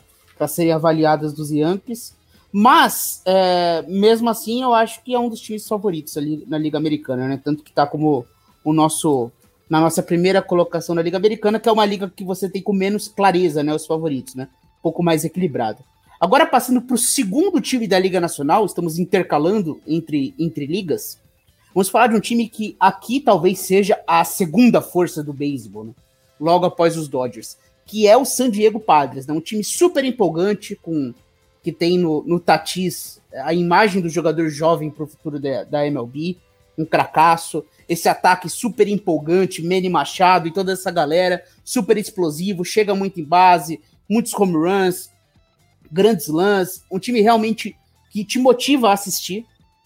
serem 0.47 0.71
avaliadas 0.71 1.33
dos 1.33 1.49
Yankees, 1.49 2.13
mas, 2.51 3.23
é, 3.25 3.83
mesmo 3.87 4.29
assim, 4.29 4.61
eu 4.61 4.71
acho 4.71 5.03
que 5.03 5.15
é 5.15 5.19
um 5.19 5.27
dos 5.27 5.41
times 5.41 5.67
favoritos 5.67 6.15
ali 6.15 6.45
na 6.47 6.59
Liga 6.59 6.77
Americana, 6.77 7.27
né? 7.27 7.41
Tanto 7.43 7.63
que 7.63 7.71
tá 7.71 7.87
como 7.87 8.23
o 8.63 8.71
nosso. 8.71 9.31
Na 9.67 9.79
nossa 9.79 10.03
primeira 10.03 10.43
colocação 10.43 10.93
na 10.93 11.01
Liga 11.01 11.17
Americana, 11.17 11.59
que 11.59 11.69
é 11.69 11.71
uma 11.71 11.85
liga 11.85 12.11
que 12.15 12.23
você 12.23 12.47
tem 12.47 12.61
com 12.61 12.73
menos 12.73 13.07
clareza, 13.07 13.63
né? 13.63 13.73
Os 13.73 13.87
favoritos, 13.87 14.35
né? 14.35 14.47
Um 14.79 14.81
pouco 14.83 15.01
mais 15.01 15.25
equilibrado. 15.25 15.79
Agora, 16.19 16.45
passando 16.45 16.81
para 16.81 16.95
o 16.95 16.97
segundo 16.97 17.61
time 17.61 17.87
da 17.87 17.97
Liga 17.97 18.19
Nacional, 18.19 18.65
estamos 18.65 18.99
intercalando 18.99 19.79
entre, 19.87 20.35
entre 20.37 20.65
ligas. 20.65 21.17
Vamos 21.73 21.87
falar 21.87 22.07
de 22.07 22.15
um 22.15 22.19
time 22.19 22.49
que 22.49 22.75
aqui 22.77 23.21
talvez 23.21 23.59
seja 23.59 23.97
a 24.05 24.25
segunda 24.25 24.81
força 24.81 25.23
do 25.23 25.31
beisebol, 25.31 25.85
né? 25.85 25.93
logo 26.37 26.65
após 26.65 26.97
os 26.97 27.07
Dodgers, 27.07 27.57
que 27.85 28.05
é 28.05 28.17
o 28.17 28.25
San 28.25 28.49
Diego 28.49 28.81
Padres, 28.81 29.25
né? 29.25 29.33
um 29.33 29.39
time 29.39 29.63
super 29.63 30.03
empolgante 30.03 30.75
com 30.75 31.13
que 31.63 31.71
tem 31.71 31.97
no, 31.97 32.23
no 32.25 32.39
Tatis 32.39 33.21
a 33.33 33.53
imagem 33.53 34.01
do 34.01 34.09
jogador 34.09 34.49
jovem 34.49 34.89
para 34.89 35.03
o 35.03 35.07
futuro 35.07 35.39
da, 35.39 35.63
da 35.63 35.87
MLB, 35.87 36.37
um 36.77 36.85
cracaço, 36.85 37.63
esse 37.87 38.09
ataque 38.09 38.49
super 38.49 38.87
empolgante, 38.87 39.63
Manny 39.63 39.89
Machado 39.89 40.47
e 40.47 40.53
toda 40.53 40.73
essa 40.73 40.91
galera, 40.91 41.43
super 41.63 41.97
explosivo, 41.97 42.65
chega 42.65 42.93
muito 42.93 43.21
em 43.21 43.23
base, 43.23 43.79
muitos 44.09 44.33
home 44.33 44.53
runs, 44.53 45.09
grandes 45.91 46.27
lãs, 46.27 46.83
um 46.91 46.99
time 46.99 47.21
realmente 47.21 47.75
que 48.11 48.23
te 48.23 48.39
motiva 48.39 48.89
a 48.89 48.93
assistir. 48.93 49.45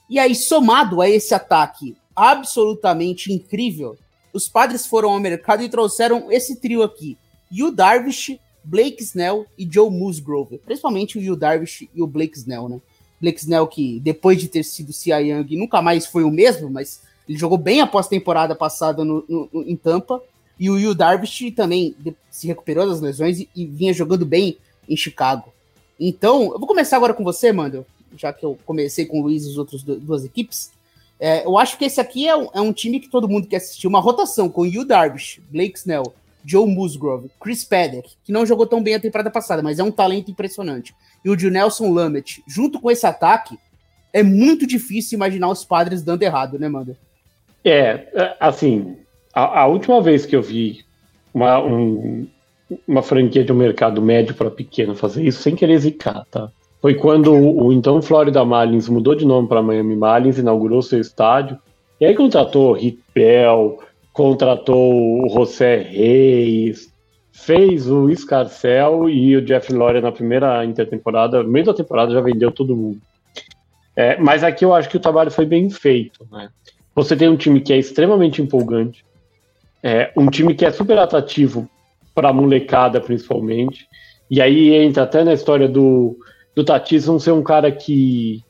E 0.10 0.20
aí, 0.20 0.36
somado 0.36 1.02
a 1.02 1.10
esse 1.10 1.34
ataque 1.34 1.96
absolutamente 2.16 3.32
incrível, 3.32 3.98
os 4.34 4.48
padres 4.48 4.86
foram 4.86 5.12
ao 5.12 5.20
mercado 5.20 5.64
e 5.64 5.70
trouxeram 5.70 6.32
esse 6.32 6.60
trio 6.60 6.84
aqui: 6.84 7.18
Yu 7.52 7.72
Darvish, 7.72 8.38
Blake 8.64 9.04
Snell 9.04 9.46
e 9.58 9.68
Joe 9.70 9.90
Musgrove. 9.90 10.58
Principalmente 10.60 11.18
o 11.18 11.22
Yu 11.22 11.36
Darvish 11.36 11.88
e 11.94 12.02
o 12.02 12.08
Blake 12.08 12.38
Snell, 12.38 12.68
né? 12.68 12.82
Blake 13.22 13.40
Snell, 13.40 13.68
que 13.68 14.00
depois 14.02 14.40
de 14.40 14.50
ter 14.50 14.64
sido 14.64 14.92
Cy 14.92 15.12
Young, 15.12 15.56
nunca 15.56 15.82
mais 15.82 16.06
foi 16.06 16.24
o 16.24 16.32
mesmo, 16.32 16.70
mas 16.70 17.02
ele 17.28 17.38
jogou 17.38 17.58
bem 17.58 17.80
após 17.80 18.08
a 18.08 18.10
temporada 18.10 18.54
passada 18.54 19.06
no, 19.06 19.24
no, 19.30 19.50
no, 19.54 19.62
em 19.64 19.78
Tampa. 19.78 20.22
E 20.60 20.70
o 20.70 20.78
Yu 20.78 20.94
Darvish 20.94 21.52
também 21.56 21.96
se 22.30 22.48
recuperou 22.48 22.88
das 22.88 23.00
lesões 23.00 23.40
e, 23.40 23.50
e, 23.56 23.66
vinha 23.66 23.94
jogando 23.94 24.26
bem 24.26 24.58
em 24.90 24.98
Chicago. 24.98 25.53
Então, 26.00 26.52
eu 26.54 26.60
vou 26.60 26.68
começar 26.68 26.98
agora 26.98 27.14
com 27.14 27.24
você, 27.24 27.52
Mando, 27.52 27.86
já 28.18 28.34
que 28.34 28.46
eu 28.46 28.58
comecei 28.66 29.06
com 29.06 29.20
o 29.20 29.24
Luiz 29.24 29.46
e 29.46 29.50
as 29.50 29.58
outras 29.58 29.84
duas 29.84 30.26
equipes. 30.26 30.72
É, 31.20 31.46
eu 31.46 31.58
acho 31.58 31.78
que 31.78 31.86
esse 31.86 32.02
aqui 32.02 32.28
é 32.28 32.36
um, 32.36 32.50
é 32.54 32.62
um, 32.62 32.74
time 32.74 33.00
que 33.00 33.10
todo 33.10 33.30
mundo 33.30 33.48
quer 33.48 33.58
assistir. 33.58 33.88
Uma 33.88 34.00
rotação 34.00 34.50
com 34.50 34.66
Yu 34.66 34.84
Darvish, 34.84 35.40
Blake 35.50 35.78
Snell, 35.78 36.14
Joe 36.46 36.68
Musgrove, 36.68 37.32
Chris 37.40 37.64
Paddock, 37.64 38.10
que 38.24 38.32
não 38.32 38.46
jogou 38.46 38.68
tão 38.68 38.84
bem 38.84 38.96
a 38.96 39.00
temporada 39.00 39.32
passada, 39.32 39.62
mas 39.62 39.80
é 39.80 39.84
um 39.84 39.92
talento 39.92 40.30
impressionante. 40.30 40.94
E 41.24 41.30
o 41.30 41.36
Nelson 41.36 41.92
Lamet, 41.92 42.44
junto 42.46 42.80
com 42.82 42.92
esse 42.92 43.06
ataque, 43.06 43.58
é 44.12 44.22
muito 44.22 44.68
difícil 44.68 45.16
imaginar 45.16 45.50
os 45.50 45.64
padres 45.64 46.04
dando 46.04 46.24
errado, 46.24 46.60
né, 46.60 46.68
Manda? 46.68 46.98
É, 47.64 48.08
é, 48.14 48.38
assim, 48.40 48.98
a, 49.34 49.62
a, 49.62 49.68
última 49.68 50.02
vez 50.02 50.26
que 50.26 50.36
eu 50.36 50.42
vi 50.42 50.84
uma, 51.34 51.60
um, 51.64 52.28
uma 52.88 53.02
franquia 53.02 53.44
de 53.44 53.52
um 53.52 53.56
mercado 53.56 54.02
médio 54.02 54.36
para 54.36 54.50
pequeno 54.50 54.96
fazer 54.96 55.24
isso, 55.24 55.42
sem 55.42 55.56
querer 55.56 55.78
zicar, 55.80 56.26
tá? 56.30 56.50
Foi 56.82 56.96
quando 56.96 57.34
o, 57.34 57.68
o 57.68 57.74
então 57.74 58.02
Florida 58.02 58.44
Marlins 58.44 58.90
mudou 58.90 59.16
de 59.16 59.26
nome 59.26 59.48
para 59.48 59.62
Miami 59.62 59.96
Marlins, 59.96 60.38
inaugurou 60.38 60.82
seu 60.82 61.00
estádio, 61.00 61.58
e 62.00 62.06
aí 62.06 62.14
contratou 62.14 62.74
Rick 62.74 63.00
Bell, 63.16 63.80
contratou 64.12 65.24
o 65.24 65.30
José 65.30 65.78
Reis, 65.78 66.94
fez 67.32 67.90
o 67.90 68.10
Escarcel 68.10 69.10
e 69.10 69.36
o 69.36 69.42
Jeff 69.42 69.72
Lurie 69.74 70.02
na 70.02 70.12
primeira 70.12 70.64
intertemporada, 70.66 71.42
no 71.42 71.50
meio 71.50 71.66
da 71.66 71.74
temporada 71.74 72.14
já 72.14 72.22
vendeu 72.22 72.52
todo 72.52 72.76
mundo. 72.76 73.00
É, 73.96 74.18
mas 74.18 74.44
aqui 74.44 74.66
eu 74.66 74.74
acho 74.74 74.90
que 74.90 74.98
o 74.98 75.00
trabalho 75.00 75.32
foi 75.32 75.46
bem 75.46 75.70
feito. 75.70 76.28
Né? 76.32 76.50
Você 76.96 77.16
tem 77.16 77.30
um 77.30 77.38
time 77.38 77.62
que 77.62 77.74
é 77.74 77.78
extremamente 77.78 78.42
empolgante, 78.42 79.06
é, 79.82 80.12
um 80.16 80.28
time 80.28 80.54
que 80.54 80.66
é 80.66 80.72
super 80.72 80.98
atrativo 80.98 81.70
para 82.14 82.30
a 82.30 82.34
molecada, 82.34 83.02
principalmente. 83.02 83.88
E 84.30 84.42
aí 84.42 84.74
entra 84.74 85.04
até 85.04 85.24
na 85.24 85.34
história 85.34 85.68
do 85.68 86.18
do 86.56 86.64
Tatis 86.64 87.08
não 87.08 87.20
ser 87.20 87.32
um 87.32 87.44
cara 87.44 87.72
que, 87.72 88.44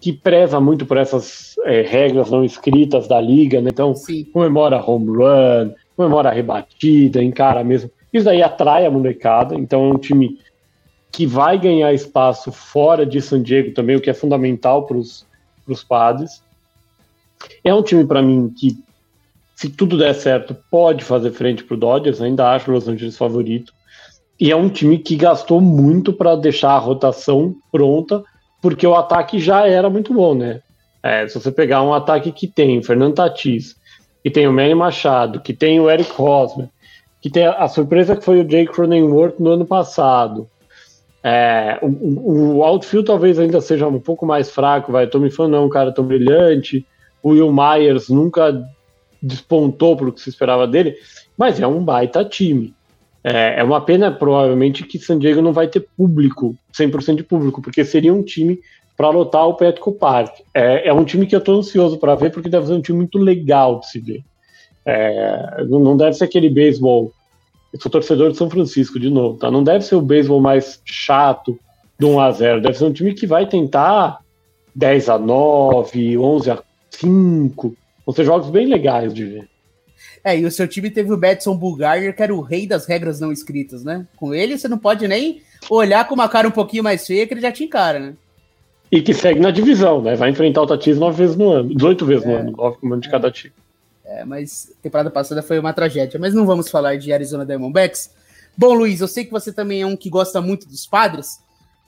que 0.00 0.12
preza 0.12 0.60
muito 0.60 0.84
por 0.84 0.96
essas 0.96 1.54
é, 1.64 1.82
regras 1.82 2.30
não 2.30 2.44
escritas 2.44 3.08
da 3.08 3.20
liga, 3.20 3.60
né? 3.60 3.70
Então, 3.72 3.94
Sim. 3.94 4.24
comemora 4.32 4.82
home 4.82 5.06
run, 5.06 5.74
comemora 5.96 6.30
rebatida, 6.30 7.22
encara 7.22 7.64
mesmo. 7.64 7.90
Isso 8.12 8.24
daí 8.24 8.42
atrai 8.42 8.84
a 8.84 8.90
molecada, 8.90 9.54
então 9.54 9.84
é 9.84 9.94
um 9.94 9.98
time 9.98 10.38
que 11.12 11.26
vai 11.26 11.58
ganhar 11.58 11.92
espaço 11.92 12.52
fora 12.52 13.04
de 13.04 13.20
San 13.20 13.42
Diego 13.42 13.72
também, 13.72 13.96
o 13.96 14.00
que 14.00 14.10
é 14.10 14.14
fundamental 14.14 14.86
para 14.86 14.96
os 14.96 15.84
padres. 15.88 16.42
É 17.64 17.74
um 17.74 17.82
time, 17.82 18.04
para 18.04 18.22
mim, 18.22 18.52
que, 18.56 18.76
se 19.60 19.68
tudo 19.68 19.98
der 19.98 20.14
certo, 20.14 20.56
pode 20.70 21.04
fazer 21.04 21.32
frente 21.32 21.62
para 21.62 21.74
o 21.74 21.78
Dodgers, 21.78 22.22
ainda 22.22 22.50
acho 22.50 22.70
o 22.70 22.74
Los 22.74 22.88
Angeles 22.88 23.18
favorito. 23.18 23.74
E 24.40 24.50
é 24.50 24.56
um 24.56 24.70
time 24.70 24.96
que 24.96 25.14
gastou 25.16 25.60
muito 25.60 26.14
para 26.14 26.34
deixar 26.34 26.70
a 26.70 26.78
rotação 26.78 27.54
pronta, 27.70 28.24
porque 28.62 28.86
o 28.86 28.94
ataque 28.94 29.38
já 29.38 29.66
era 29.66 29.90
muito 29.90 30.14
bom, 30.14 30.34
né? 30.34 30.62
É, 31.02 31.28
se 31.28 31.38
você 31.38 31.52
pegar 31.52 31.82
um 31.82 31.92
ataque 31.92 32.32
que 32.32 32.48
tem 32.48 32.78
o 32.78 32.82
Fernando 32.82 33.16
Tatis, 33.16 33.76
que 34.24 34.30
tem 34.30 34.48
o 34.48 34.52
Manny 34.52 34.74
Machado, 34.74 35.40
que 35.40 35.52
tem 35.52 35.78
o 35.78 35.90
Eric 35.90 36.10
Hosmer, 36.18 36.70
que 37.20 37.28
tem 37.28 37.44
a, 37.44 37.68
surpresa 37.68 38.16
que 38.16 38.24
foi 38.24 38.40
o 38.40 38.44
Jake 38.44 38.72
Cronenworth 38.72 39.38
no 39.38 39.50
ano 39.50 39.66
passado. 39.66 40.48
É, 41.22 41.78
o, 41.82 42.56
o, 42.56 42.64
outfield 42.64 43.06
talvez 43.06 43.38
ainda 43.38 43.60
seja 43.60 43.86
um 43.86 44.00
pouco 44.00 44.24
mais 44.24 44.50
fraco, 44.50 44.90
vai. 44.90 45.06
Tommy 45.06 45.30
Fan 45.30 45.48
não 45.48 45.58
é 45.58 45.60
um 45.60 45.68
cara 45.68 45.92
tão 45.92 46.06
brilhante. 46.06 46.86
O 47.22 47.32
Will 47.32 47.52
Myers 47.52 48.08
nunca 48.08 48.66
despontou 49.22 49.96
para 49.96 50.08
o 50.08 50.12
que 50.12 50.20
se 50.20 50.30
esperava 50.30 50.66
dele, 50.66 50.96
mas 51.36 51.60
é 51.60 51.66
um 51.66 51.84
baita 51.84 52.24
time. 52.24 52.74
É, 53.22 53.60
é 53.60 53.64
uma 53.64 53.80
pena, 53.80 54.10
provavelmente, 54.10 54.84
que 54.84 54.98
San 54.98 55.18
Diego 55.18 55.42
não 55.42 55.52
vai 55.52 55.68
ter 55.68 55.86
público, 55.96 56.56
100% 56.72 57.16
de 57.16 57.22
público, 57.22 57.60
porque 57.60 57.84
seria 57.84 58.12
um 58.12 58.22
time 58.22 58.58
para 58.96 59.10
lotar 59.10 59.46
o 59.46 59.54
Petco 59.54 59.92
Park. 59.92 60.40
É, 60.54 60.88
é 60.88 60.92
um 60.92 61.04
time 61.04 61.26
que 61.26 61.34
eu 61.34 61.38
estou 61.38 61.58
ansioso 61.58 61.98
para 61.98 62.14
ver, 62.14 62.30
porque 62.30 62.48
deve 62.48 62.66
ser 62.66 62.72
um 62.72 62.80
time 62.80 62.98
muito 62.98 63.18
legal 63.18 63.80
de 63.80 63.90
se 63.90 63.98
ver. 63.98 64.22
É, 64.84 65.64
não 65.68 65.96
deve 65.96 66.14
ser 66.14 66.24
aquele 66.24 66.48
beisebol. 66.48 67.12
Eu 67.72 67.80
sou 67.80 67.90
torcedor 67.90 68.30
de 68.32 68.36
São 68.36 68.50
Francisco, 68.50 68.98
de 68.98 69.10
novo, 69.10 69.38
tá? 69.38 69.50
Não 69.50 69.62
deve 69.62 69.84
ser 69.84 69.94
o 69.94 70.02
beisebol 70.02 70.40
mais 70.40 70.80
chato 70.84 71.58
do 71.98 72.08
1 72.08 72.20
a 72.20 72.30
0 72.32 72.60
Deve 72.62 72.78
ser 72.78 72.84
um 72.84 72.92
time 72.92 73.14
que 73.14 73.26
vai 73.26 73.46
tentar 73.46 74.20
10 74.74 75.08
a 75.08 75.18
9, 75.18 76.18
11 76.18 76.50
a 76.50 76.62
5. 76.90 77.76
Vão 78.10 78.14
ser 78.16 78.24
jogos 78.24 78.50
bem 78.50 78.66
legais 78.66 79.14
de 79.14 79.24
ver. 79.24 79.48
É, 80.24 80.36
e 80.36 80.44
o 80.44 80.50
seu 80.50 80.66
time 80.66 80.90
teve 80.90 81.12
o 81.12 81.16
Betson 81.16 81.56
Bulgarier, 81.56 82.14
que 82.14 82.20
era 82.20 82.34
o 82.34 82.40
rei 82.40 82.66
das 82.66 82.84
regras 82.84 83.20
não 83.20 83.30
escritas, 83.30 83.84
né? 83.84 84.04
Com 84.16 84.34
ele, 84.34 84.58
você 84.58 84.66
não 84.66 84.78
pode 84.78 85.06
nem 85.06 85.42
olhar 85.70 86.06
com 86.08 86.14
uma 86.14 86.28
cara 86.28 86.48
um 86.48 86.50
pouquinho 86.50 86.82
mais 86.82 87.06
feia, 87.06 87.24
que 87.24 87.32
ele 87.32 87.40
já 87.40 87.52
te 87.52 87.62
encara, 87.62 88.00
né? 88.00 88.14
E 88.90 89.00
que 89.00 89.14
segue 89.14 89.38
na 89.38 89.52
divisão, 89.52 90.02
né? 90.02 90.16
Vai 90.16 90.30
enfrentar 90.30 90.62
o 90.62 90.66
Tatis 90.66 90.98
nove 90.98 91.18
vezes 91.18 91.36
no 91.36 91.52
ano, 91.52 91.72
18 91.72 92.04
vezes 92.04 92.24
é, 92.24 92.28
no 92.28 92.36
ano, 92.36 92.56
nove 92.56 92.78
comando 92.78 93.02
de 93.02 93.08
é. 93.08 93.12
cada 93.12 93.30
time. 93.30 93.54
É, 94.04 94.24
mas 94.24 94.74
temporada 94.82 95.08
passada 95.08 95.40
foi 95.40 95.60
uma 95.60 95.72
tragédia. 95.72 96.18
Mas 96.18 96.34
não 96.34 96.44
vamos 96.44 96.68
falar 96.68 96.98
de 96.98 97.12
Arizona 97.12 97.46
Diamondbacks. 97.46 98.10
Bom, 98.58 98.74
Luiz, 98.74 99.00
eu 99.00 99.06
sei 99.06 99.24
que 99.24 99.30
você 99.30 99.52
também 99.52 99.82
é 99.82 99.86
um 99.86 99.96
que 99.96 100.10
gosta 100.10 100.40
muito 100.40 100.66
dos 100.66 100.84
padres. 100.84 101.38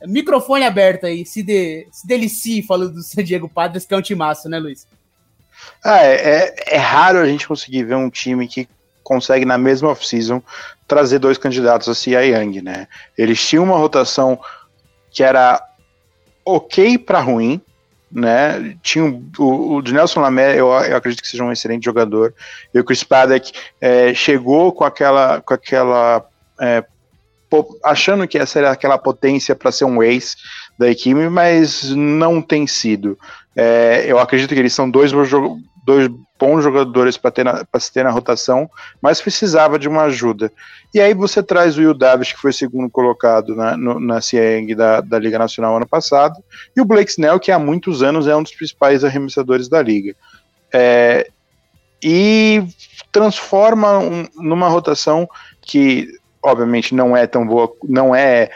Microfone 0.07 0.65
aberto 0.65 1.05
aí, 1.05 1.27
se, 1.27 1.43
de, 1.43 1.89
se 1.91 2.07
delicie 2.07 2.63
falando 2.63 2.95
do 2.95 3.03
San 3.03 3.25
Diego 3.25 3.49
Padres, 3.49 3.85
que 3.85 3.93
é 3.93 3.97
um 3.97 4.03
timaço, 4.03 4.49
né, 4.49 4.61
Luiz? 4.61 4.87
Ah, 5.85 6.05
é, 6.05 6.15
é, 6.15 6.55
é, 6.77 6.77
raro 6.79 7.19
a 7.19 7.27
gente 7.27 7.47
conseguir 7.47 7.85
ver 7.85 7.97
um 7.97 8.11
time 8.11 8.47
que 8.47 8.69
consegue 9.03 9.45
na 9.45 9.59
mesma 9.59 9.91
off-season 9.91 10.43
trazer 10.87 11.19
dois 11.19 11.39
candidatos 11.39 11.89
a 11.89 11.95
Cia 11.95 12.25
Young, 12.25 12.63
né? 12.63 12.87
Eles 13.19 13.45
tinham 13.47 13.65
uma 13.65 13.77
rotação 13.77 14.39
que 15.11 15.23
era 15.23 15.61
ok 16.45 16.99
para 16.99 17.21
ruim, 17.21 17.61
né? 18.11 18.77
Tinha 18.83 19.05
o, 19.05 19.77
o 19.77 19.81
Nelson 19.81 20.21
Lamé, 20.21 20.53
eu, 20.53 20.69
eu, 20.69 20.97
acredito 20.97 21.23
que 21.23 21.29
seja 21.29 21.45
um 21.45 21.53
excelente 21.53 21.85
jogador. 21.85 22.35
E 22.73 22.79
o 22.79 22.85
Chris 22.85 23.03
Paddock 23.03 23.53
é, 23.81 24.15
chegou 24.15 24.73
com 24.73 24.85
aquela, 24.85 25.41
com 25.41 25.55
aquela 25.55 26.25
é, 26.61 26.85
achando 27.83 28.27
que 28.27 28.39
essa 28.39 28.59
era 28.59 28.71
aquela 28.71 28.99
potência 28.99 29.55
para 29.55 29.73
ser 29.73 29.85
um 29.85 30.03
ace 30.03 30.37
da 30.79 30.91
equipe, 30.91 31.29
mas 31.29 31.91
não 31.91 32.41
tem 32.41 32.67
sido. 32.67 33.19
É, 33.55 34.05
eu 34.07 34.19
acredito 34.19 34.55
que 34.55 34.61
eles 34.61 34.73
são 34.73 34.91
dois, 34.91 35.13
dois 35.85 36.09
bons 36.39 36.63
jogadores 36.63 37.17
para 37.17 37.33
se 37.79 37.93
ter 37.93 38.05
na 38.05 38.11
rotação, 38.11 38.69
mas 39.01 39.21
precisava 39.21 39.79
de 39.79 39.89
uma 39.89 40.05
ajuda. 40.05 40.51
E 40.95 41.01
aí 41.01 41.15
você 41.15 41.43
traz 41.43 41.77
o 41.77 41.81
Will 41.81 41.95
Davis, 41.95 42.33
que 42.33 42.41
foi 42.41 42.53
segundo 42.53 42.91
colocado 42.91 43.55
na, 43.55 43.77
no, 43.77 44.01
na 44.01 44.21
Cieng 44.21 44.75
da, 44.75 45.01
da 45.01 45.19
Liga 45.19 45.39
Nacional 45.39 45.77
ano 45.77 45.87
passado, 45.87 46.43
e 46.77 46.81
o 46.81 46.85
Blake 46.85 47.11
Snell, 47.11 47.39
que 47.39 47.53
há 47.53 47.59
muitos 47.59 48.03
anos 48.03 48.27
é 48.27 48.35
um 48.35 48.43
dos 48.43 48.55
principais 48.55 49.05
arremessadores 49.05 49.69
da 49.69 49.81
Liga. 49.83 50.15
É, 50.73 51.29
e 52.03 52.65
transforma 53.13 53.99
um, 53.99 54.27
numa 54.35 54.69
rotação 54.69 55.29
que 55.61 56.09
obviamente 56.43 56.95
não 56.95 57.17
é 57.17 57.27
tão 57.27 57.47
boa, 57.47 57.73
não 57.85 58.15
é 58.15 58.51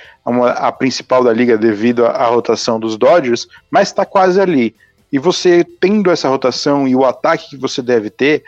a 0.57 0.73
principal 0.73 1.23
da 1.23 1.33
liga 1.33 1.57
devido 1.57 2.05
à 2.05 2.27
rotação 2.27 2.81
dos 2.81 2.97
Dodgers, 2.97 3.47
mas 3.71 3.89
está 3.89 4.05
quase 4.05 4.41
ali. 4.41 4.75
E 5.13 5.19
você 5.19 5.65
tendo 5.81 6.11
essa 6.11 6.29
rotação 6.29 6.87
e 6.87 6.97
o 6.97 7.05
ataque 7.05 7.51
que 7.51 7.57
você 7.57 7.81
deve 7.81 8.11
ter, 8.11 8.43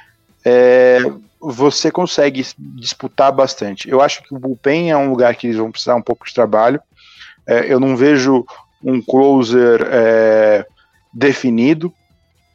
é, 0.44 0.98
você 1.40 1.90
consegue 1.90 2.44
disputar 2.58 3.32
bastante. 3.32 3.88
Eu 3.88 4.00
acho 4.00 4.22
que 4.22 4.34
o 4.34 4.38
bullpen 4.38 4.90
é 4.90 4.96
um 4.96 5.10
lugar 5.10 5.34
que 5.36 5.46
eles 5.46 5.56
vão 5.56 5.70
precisar 5.70 5.94
um 5.94 6.02
pouco 6.02 6.26
de 6.26 6.34
trabalho. 6.34 6.80
É, 7.46 7.72
eu 7.72 7.78
não 7.78 7.96
vejo 7.96 8.44
um 8.82 9.00
closer 9.00 9.86
é, 9.90 10.66
definido. 11.12 11.92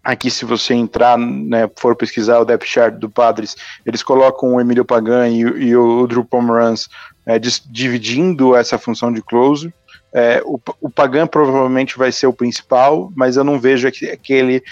Aqui, 0.04 0.30
se 0.30 0.44
você 0.44 0.74
entrar, 0.74 1.18
né, 1.18 1.70
for 1.78 1.96
pesquisar 1.96 2.40
o 2.40 2.46
depth 2.46 2.66
chart 2.66 2.96
do 2.96 3.10
Padres, 3.10 3.56
eles 3.86 4.04
colocam 4.04 4.54
o 4.54 4.60
Emílio 4.60 4.84
Pagan 4.84 5.30
e, 5.30 5.40
e 5.40 5.76
o 5.78 6.06
Drew 6.06 6.26
Pomeranz 6.26 6.90
é, 7.26 7.40
dividindo 7.40 8.54
essa 8.54 8.78
função 8.78 9.14
de 9.14 9.22
closer. 9.22 9.74
É, 10.14 10.42
o, 10.46 10.60
o 10.80 10.90
Pagan 10.90 11.26
provavelmente 11.26 11.98
vai 11.98 12.12
ser 12.12 12.28
o 12.28 12.34
principal, 12.34 13.12
mas 13.16 13.36
eu 13.36 13.44
não 13.44 13.60
vejo 13.60 13.88
aquele 13.88 14.64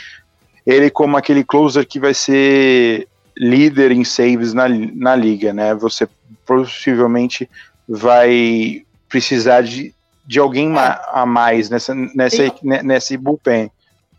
ele 0.66 0.90
como 0.92 1.18
aquele 1.18 1.44
closer 1.44 1.86
que 1.86 2.00
vai 2.00 2.14
ser 2.14 3.08
líder 3.36 3.92
em 3.92 4.04
saves 4.04 4.54
na, 4.54 4.68
na 4.70 5.16
liga, 5.16 5.52
né? 5.52 5.74
Você 5.74 6.08
possivelmente 6.46 7.50
vai 7.88 8.84
precisar 9.10 9.62
de, 9.62 9.94
de 10.26 10.40
alguém 10.40 10.72
é. 10.78 11.00
a 11.12 11.26
mais 11.26 11.70
nessa, 11.70 11.96
nessa, 11.96 12.50
tem, 12.50 12.84
nesse 12.84 13.18
bullpen. 13.18 13.72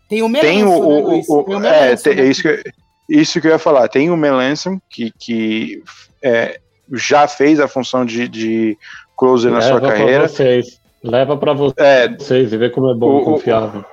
Tem 0.09 0.21
o 0.21 0.27
Melanson, 0.27 0.53
tem 0.53 0.63
o, 0.63 0.67
né, 0.69 1.23
o, 1.27 1.39
o, 1.39 1.43
tem 1.43 1.55
o 1.55 1.65
é, 1.65 1.95
tem, 1.95 2.15
né? 2.15 2.25
isso, 2.25 2.41
que, 2.41 2.63
isso 3.09 3.41
que 3.41 3.47
eu 3.47 3.51
ia 3.51 3.59
falar. 3.59 3.87
Tem 3.87 4.09
o 4.09 4.17
Melanson, 4.17 4.79
que, 4.89 5.11
que 5.17 5.81
é, 6.21 6.59
já 6.91 7.27
fez 7.27 7.59
a 7.59 7.67
função 7.67 8.05
de, 8.05 8.27
de 8.27 8.77
closer 9.17 9.51
na 9.51 9.61
sua 9.61 9.79
carreira. 9.79 10.27
Vocês. 10.27 10.82
Leva 11.03 11.35
para 11.35 11.53
vocês 11.53 11.77
é, 12.51 12.55
e 12.55 12.57
vê 12.57 12.69
como 12.69 12.89
é 12.89 12.93
bom, 12.93 13.17
o, 13.17 13.25
confiável. 13.25 13.83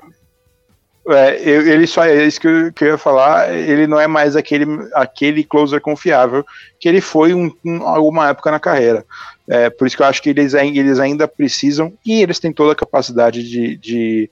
É, 1.09 1.43
ele 1.49 1.87
só 1.87 2.05
é 2.05 2.25
isso 2.25 2.41
que 2.41 2.47
eu, 2.47 2.73
que 2.73 2.85
eu, 2.85 2.89
ia 2.89 2.99
falar. 2.99 3.53
Ele 3.53 3.87
não 3.87 3.99
é 3.99 4.07
mais 4.07 4.37
aquele, 4.37 4.65
aquele 4.95 5.43
closer 5.43 5.81
confiável 5.81 6.45
que 6.79 6.89
ele 6.89 7.01
foi 7.01 7.31
em 7.31 7.35
um, 7.35 7.53
um, 7.65 7.83
alguma 7.83 8.29
época 8.29 8.51
na 8.53 8.61
carreira. 8.61 9.05
É, 9.49 9.69
por 9.69 9.87
isso 9.87 9.97
que 9.97 10.03
eu 10.03 10.07
acho 10.07 10.23
que 10.23 10.31
eles, 10.31 10.55
eles 10.55 11.01
ainda 11.01 11.27
precisam 11.27 11.93
e 12.07 12.23
eles 12.23 12.39
têm 12.39 12.53
toda 12.53 12.73
a 12.73 12.77
capacidade 12.77 13.43
de, 13.43 13.77
de, 13.77 14.31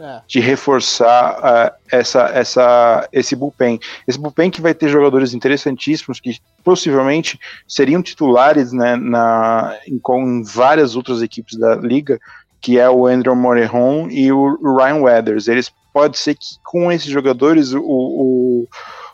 é. 0.00 0.22
de 0.26 0.40
reforçar 0.40 1.38
uh, 1.38 1.74
essa, 1.90 2.22
essa, 2.32 3.08
esse 3.12 3.36
bullpen. 3.36 3.78
Esse 4.08 4.18
bullpen 4.18 4.50
que 4.50 4.60
vai 4.60 4.72
ter 4.72 4.88
jogadores 4.88 5.34
interessantíssimos 5.34 6.18
que 6.18 6.38
possivelmente 6.64 7.38
seriam 7.68 8.02
titulares 8.02 8.72
né, 8.72 8.96
na, 8.96 9.76
em, 9.86 10.00
várias 10.42 10.96
outras 10.96 11.20
equipes 11.20 11.58
da 11.58 11.74
liga, 11.76 12.18
que 12.60 12.78
é 12.78 12.88
o 12.88 13.06
Andrew 13.06 13.36
Morejon 13.36 14.08
e 14.10 14.32
o 14.32 14.56
Ryan 14.76 15.02
Weathers. 15.02 15.48
Eles 15.48 15.70
pode 15.92 16.18
ser 16.18 16.34
que 16.34 16.46
com 16.64 16.90
esses 16.90 17.10
jogadores 17.10 17.72
o, 17.72 17.82
o 17.82 18.68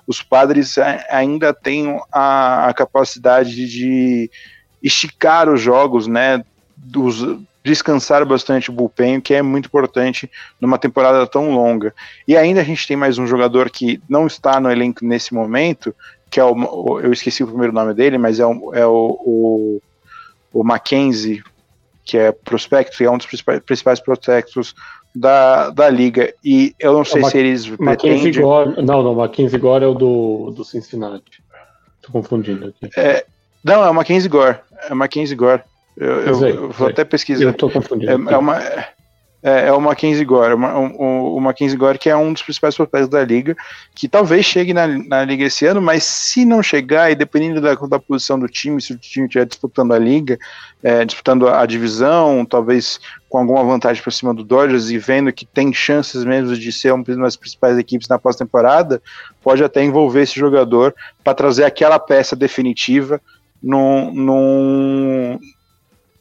os 0.07 0.22
padres 0.22 0.76
ainda 1.11 1.53
tenham 1.53 2.01
a, 2.12 2.68
a, 2.68 2.74
capacidade 2.74 3.68
de 3.68 4.30
esticar 4.80 5.49
os 5.49 5.61
jogos, 5.61 6.07
né? 6.07 6.45
Dos, 6.76 7.24
descansar 7.67 8.25
bastante 8.25 8.71
o 8.71 8.73
bullpen, 8.73 9.21
que 9.21 9.35
é 9.35 9.43
muito 9.43 9.67
importante 9.67 10.31
numa 10.61 10.79
temporada 10.79 11.27
tão 11.27 11.51
longa. 11.51 11.93
E 12.27 12.37
ainda 12.37 12.61
a 12.61 12.64
gente 12.64 12.87
tem 12.87 12.97
mais 12.97 13.19
um 13.19 13.27
jogador 13.27 13.71
que 13.71 14.01
não 14.09 14.25
está 14.25 14.61
no 14.61 14.71
elenco 14.71 15.05
nesse 15.05 15.35
momento, 15.35 15.93
que 16.31 16.39
é 16.39 16.45
o. 16.45 17.01
Eu 17.01 17.12
esqueci 17.12 17.43
o 17.43 17.49
primeiro 17.49 17.73
nome 17.73 17.93
dele, 17.93 18.19
mas 18.19 18.39
é 18.39 18.47
o, 18.47 18.73
é 18.73 18.87
o, 18.87 19.19
o, 19.21 19.83
o 20.53 20.62
Mackenzie, 20.62 21.43
que 22.05 22.17
é 22.17 22.31
prospecto, 22.31 23.03
é 23.03 23.11
um 23.11 23.19
dos 23.19 23.27
principais, 23.27 23.99
prospectos 23.99 24.73
da, 25.12 25.71
da 25.71 25.91
liga. 25.91 26.33
E 26.45 26.73
eu 26.79 26.93
não 26.93 27.05
sei 27.05 27.25
se 27.25 27.37
eles 27.37 27.67
Mackenzie. 27.67 28.31
Gore, 28.41 28.81
não, 28.81 29.03
não, 29.03 29.14
Mackenzie 29.17 29.59
Gore 29.59 29.85
é 29.85 29.89
o 29.89 29.95
do, 29.95 30.53
do 30.53 30.64
Cincinnati. 30.64 31.43
Tô 32.01 32.12
confundindo 32.12 32.67
aqui. 32.67 32.89
É, 32.97 33.27
não, 33.64 33.85
é 33.85 33.91
o 33.91 33.95
Mackenzie 33.95 34.29
Gore. 34.29 34.59
É 34.89 34.93
o 34.93 34.97
Mackenzie 34.97 35.35
Gore. 35.35 35.62
Eu, 35.97 36.21
eu, 36.21 36.47
eu 36.47 36.71
vou 36.71 36.89
até 36.89 37.05
pesquisar. 37.05 37.45
Eu 37.45 37.55
tô 37.55 37.71
confundindo. 37.71 38.31
É, 38.31 38.35
é 38.35 38.37
uma, 38.37 38.59
é, 39.47 39.69
é 39.69 39.73
o 39.73 39.81
Mackenzie 39.81 40.25
Gore. 40.25 40.55
O, 40.55 41.37
o 41.37 41.41
Mackenzie 41.41 41.77
Gore, 41.77 41.99
que 41.99 42.11
é 42.11 42.17
um 42.17 42.33
dos 42.33 42.43
principais 42.43 42.75
prospectos 42.75 43.09
da 43.09 43.25
liga, 43.25 43.57
que 43.95 44.09
talvez 44.09 44.45
chegue 44.45 44.75
na, 44.75 44.89
na 44.89 45.25
liga 45.25 45.45
esse 45.45 45.65
ano, 45.65 45.81
mas 45.81 46.03
se 46.03 46.45
não 46.45 46.63
chegar, 46.63 47.13
e 47.13 47.15
dependendo 47.15 47.61
da, 47.61 47.75
da 47.75 47.99
posição 47.99 48.39
do 48.39 48.49
time, 48.49 48.83
se 48.83 48.93
o 48.93 48.99
time 48.99 49.27
estiver 49.27 49.47
disputando 49.47 49.93
a 49.93 49.99
liga, 49.99 50.37
é, 50.83 51.05
disputando 51.05 51.47
a, 51.47 51.61
a 51.63 51.67
divisão, 51.67 52.45
talvez 52.45 52.99
com 53.29 53.39
alguma 53.39 53.63
vantagem 53.63 54.03
por 54.03 54.13
cima 54.13 54.35
do 54.35 54.43
Dodgers 54.43 54.91
e 54.91 54.99
vendo 54.99 55.33
que 55.33 55.47
tem 55.47 55.73
chances 55.73 56.25
mesmo 56.25 56.57
de 56.57 56.73
ser 56.73 56.93
uma 56.93 57.05
das 57.05 57.37
principais 57.37 57.79
equipes 57.79 58.09
na 58.09 58.19
pós-temporada, 58.19 59.01
pode 59.43 59.63
até 59.63 59.85
envolver 59.85 60.23
esse 60.23 60.39
jogador 60.39 60.93
para 61.23 61.35
trazer 61.35 61.65
aquela 61.65 62.01
peça 62.01 62.35
definitiva 62.35 63.21
num, 63.63 64.13
num, 64.13 65.39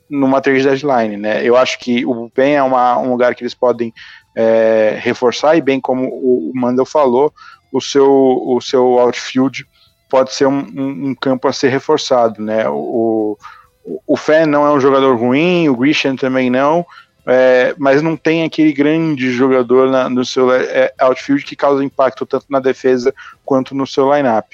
numa 0.10 0.42
trade 0.42 0.64
deadline, 0.64 1.18
né? 1.18 1.44
Eu 1.44 1.58
acho 1.58 1.80
que 1.80 2.06
o 2.06 2.14
bullpen 2.14 2.56
é 2.56 2.64
uma, 2.64 2.98
um 3.00 3.12
lugar 3.12 3.36
que 3.36 3.44
eles 3.44 3.54
podem 3.54 3.94
é, 4.36 4.98
reforçar 5.02 5.56
e 5.56 5.62
bem 5.62 5.80
como 5.80 6.08
o 6.08 6.52
Mandel 6.54 6.86
falou, 6.86 7.34
o 7.72 7.82
seu, 7.82 8.10
o 8.10 8.60
seu 8.62 9.00
outfield 9.00 9.66
pode 10.10 10.34
ser 10.34 10.46
um, 10.46 10.60
um, 10.60 11.10
um 11.10 11.16
campo 11.16 11.48
a 11.48 11.54
ser 11.54 11.70
reforçado, 11.70 12.42
né? 12.42 12.68
O, 12.70 13.38
o, 13.84 14.02
o 14.08 14.18
não 14.48 14.66
é 14.66 14.72
um 14.72 14.80
jogador 14.80 15.16
ruim, 15.16 15.70
o 15.70 15.76
Grisham 15.76 16.16
também 16.16 16.50
não, 16.50 16.86
é, 17.26 17.74
mas 17.78 18.02
não 18.02 18.16
tem 18.16 18.44
aquele 18.44 18.72
grande 18.72 19.32
jogador 19.32 19.90
na, 19.90 20.10
no 20.10 20.24
seu 20.24 20.54
é, 20.54 20.94
outfield 21.00 21.44
que 21.44 21.56
causa 21.56 21.84
impacto 21.84 22.26
tanto 22.26 22.46
na 22.50 22.60
defesa 22.60 23.14
quanto 23.44 23.74
no 23.74 23.88
seu 23.88 24.14
lineup. 24.14 24.54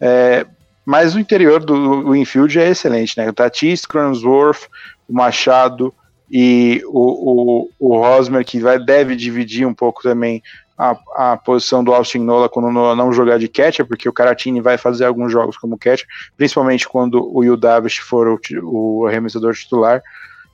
É, 0.00 0.46
mas 0.86 1.16
o 1.16 1.18
interior 1.18 1.64
do, 1.64 2.14
infield 2.14 2.56
é 2.60 2.68
excelente, 2.68 3.18
né? 3.18 3.28
O 3.28 3.32
Tatis, 3.32 3.84
Cransworth, 3.84 4.68
o 5.08 5.12
Machado 5.12 5.92
e 6.30 6.80
o, 6.86 7.66
o, 7.70 7.70
o 7.80 7.98
Rosmer, 7.98 8.44
que 8.44 8.60
vai, 8.60 8.78
deve 8.78 9.16
dividir 9.16 9.66
um 9.66 9.74
pouco 9.74 10.00
também 10.00 10.40
a, 10.78 10.96
a 11.32 11.36
posição 11.36 11.82
do 11.82 11.92
Austin 11.92 12.20
Nola 12.20 12.48
quando 12.48 12.70
não 12.70 13.12
jogar 13.12 13.36
de 13.38 13.48
catcher, 13.48 13.84
porque 13.84 14.08
o 14.08 14.12
Caratini 14.12 14.60
vai 14.60 14.78
fazer 14.78 15.06
alguns 15.06 15.32
jogos 15.32 15.56
como 15.56 15.76
catcher, 15.76 16.06
principalmente 16.36 16.88
quando 16.88 17.20
o 17.20 17.38
Will 17.38 17.56
Davis 17.56 17.96
for 17.96 18.28
o, 18.28 18.40
o 18.62 19.06
arremessador 19.06 19.54
titular. 19.54 20.00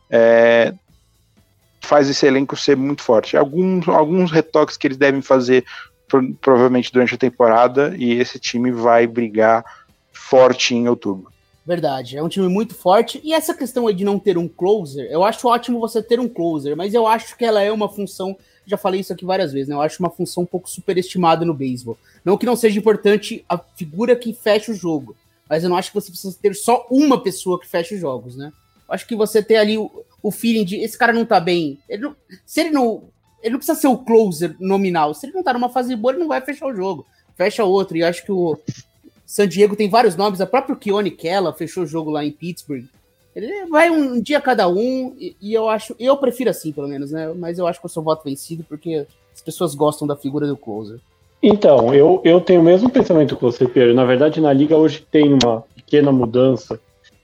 É, 0.09 0.73
faz 1.83 2.09
esse 2.09 2.25
elenco 2.25 2.57
ser 2.57 2.77
muito 2.77 3.03
forte. 3.03 3.37
Alguns, 3.37 3.87
alguns 3.87 4.31
retoques 4.31 4.79
que 4.79 4.87
eles 4.87 4.97
devem 4.97 5.21
fazer 5.21 5.63
provavelmente 6.41 6.93
durante 6.93 7.15
a 7.15 7.19
temporada 7.19 7.95
e 7.97 8.13
esse 8.13 8.39
time 8.39 8.71
vai 8.71 9.07
brigar 9.07 9.65
forte 10.29 10.75
em 10.75 10.89
outubro. 10.89 11.33
Verdade, 11.65 12.17
é 12.17 12.23
um 12.23 12.29
time 12.29 12.49
muito 12.49 12.75
forte. 12.75 13.21
E 13.23 13.33
essa 13.33 13.55
questão 13.55 13.87
aí 13.87 13.95
de 13.95 14.05
não 14.05 14.19
ter 14.19 14.37
um 14.37 14.49
closer, 14.49 15.07
eu 15.11 15.23
acho 15.23 15.47
ótimo 15.47 15.79
você 15.79 16.03
ter 16.03 16.19
um 16.19 16.29
closer, 16.29 16.77
mas 16.77 16.93
eu 16.93 17.07
acho 17.07 17.37
que 17.37 17.45
ela 17.45 17.63
é 17.63 17.71
uma 17.71 17.89
função, 17.89 18.37
já 18.67 18.77
falei 18.77 19.01
isso 19.01 19.13
aqui 19.13 19.25
várias 19.25 19.53
vezes, 19.53 19.69
né? 19.69 19.75
Eu 19.75 19.81
acho 19.81 20.03
uma 20.03 20.11
função 20.11 20.43
um 20.43 20.47
pouco 20.47 20.69
superestimada 20.69 21.45
no 21.45 21.55
beisebol. 21.55 21.97
Não 22.25 22.37
que 22.37 22.47
não 22.47 22.57
seja 22.57 22.79
importante 22.79 23.45
a 23.49 23.57
figura 23.59 24.17
que 24.17 24.33
fecha 24.33 24.73
o 24.73 24.75
jogo, 24.75 25.17
mas 25.49 25.63
eu 25.63 25.71
não 25.71 25.77
acho 25.77 25.91
que 25.91 25.95
você 25.95 26.11
precisa 26.11 26.37
ter 26.41 26.55
só 26.55 26.87
uma 26.91 27.23
pessoa 27.23 27.61
que 27.61 27.69
fecha 27.69 27.95
os 27.95 28.01
jogos, 28.01 28.37
né? 28.37 28.53
Eu 28.89 28.95
acho 28.95 29.07
que 29.07 29.15
você 29.15 29.41
ter 29.43 29.57
ali 29.57 29.79
o, 29.79 29.91
o 30.21 30.31
feeling 30.31 30.65
de 30.65 30.77
esse 30.77 30.99
cara 30.99 31.13
não 31.13 31.25
tá 31.25 31.39
bem. 31.39 31.79
Ele 31.89 32.03
não, 32.03 32.17
se 32.45 32.61
ele 32.61 32.71
não. 32.71 33.05
Ele 33.41 33.53
não 33.53 33.59
precisa 33.59 33.81
ser 33.81 33.89
o 33.89 33.99
closer 33.99 34.55
nominal. 34.61 35.15
Se 35.15 35.27
ele 35.27 35.33
não 35.33 35.43
tá 35.43 35.53
numa 35.53 35.69
fase 35.69 35.97
boa, 35.97 36.13
ele 36.13 36.21
não 36.21 36.29
vai 36.29 36.41
fechar 36.41 36.67
o 36.67 36.75
jogo. 36.75 37.05
Fecha 37.35 37.65
outro. 37.65 37.97
E 37.97 38.05
acho 38.05 38.25
que 38.25 38.31
o, 38.31 38.57
San 39.27 39.49
Diego 39.49 39.77
tem 39.77 39.89
vários 39.89 40.17
nomes, 40.17 40.41
a 40.41 40.47
própria 40.47 40.77
Keone 40.77 41.11
Kella 41.11 41.53
fechou 41.53 41.85
o 41.85 41.87
jogo 41.87 42.11
lá 42.11 42.25
em 42.25 42.31
Pittsburgh. 42.31 42.85
Ele 43.35 43.67
vai 43.67 43.91
um 43.91 44.21
dia 44.21 44.41
cada 44.41 44.69
um, 44.69 45.15
e, 45.19 45.35
e, 45.41 45.55
eu 45.55 45.69
acho, 45.69 45.97
eu 45.99 46.17
prefiro 46.19 46.51
assim, 46.51 46.71
pelo 46.71 46.89
menos, 46.89 47.11
né? 47.11 47.33
Mas 47.35 47.59
eu 47.59 47.67
acho 47.67 47.81
que 47.81 47.87
eu 47.87 47.91
sou 47.91 48.03
voto 48.03 48.25
vencido 48.25 48.63
porque 48.69 49.07
as 49.33 49.41
pessoas 49.41 49.75
gostam 49.75 50.07
da 50.07 50.17
figura 50.17 50.47
do 50.47 50.57
closer. 50.57 51.01
Então, 51.43 51.93
eu, 51.95 52.21
eu 52.25 52.41
tenho 52.41 52.61
o 52.61 52.65
mesmo 52.65 52.91
pensamento 52.91 53.35
que 53.35 53.43
você, 53.43 53.67
Pedro. 53.67 53.95
Na 53.95 54.05
verdade, 54.05 54.41
na 54.41 54.53
liga 54.53 54.77
hoje 54.77 55.05
tem 55.11 55.33
uma 55.33 55.65
pequena 55.75 56.13
mudança. 56.13 56.79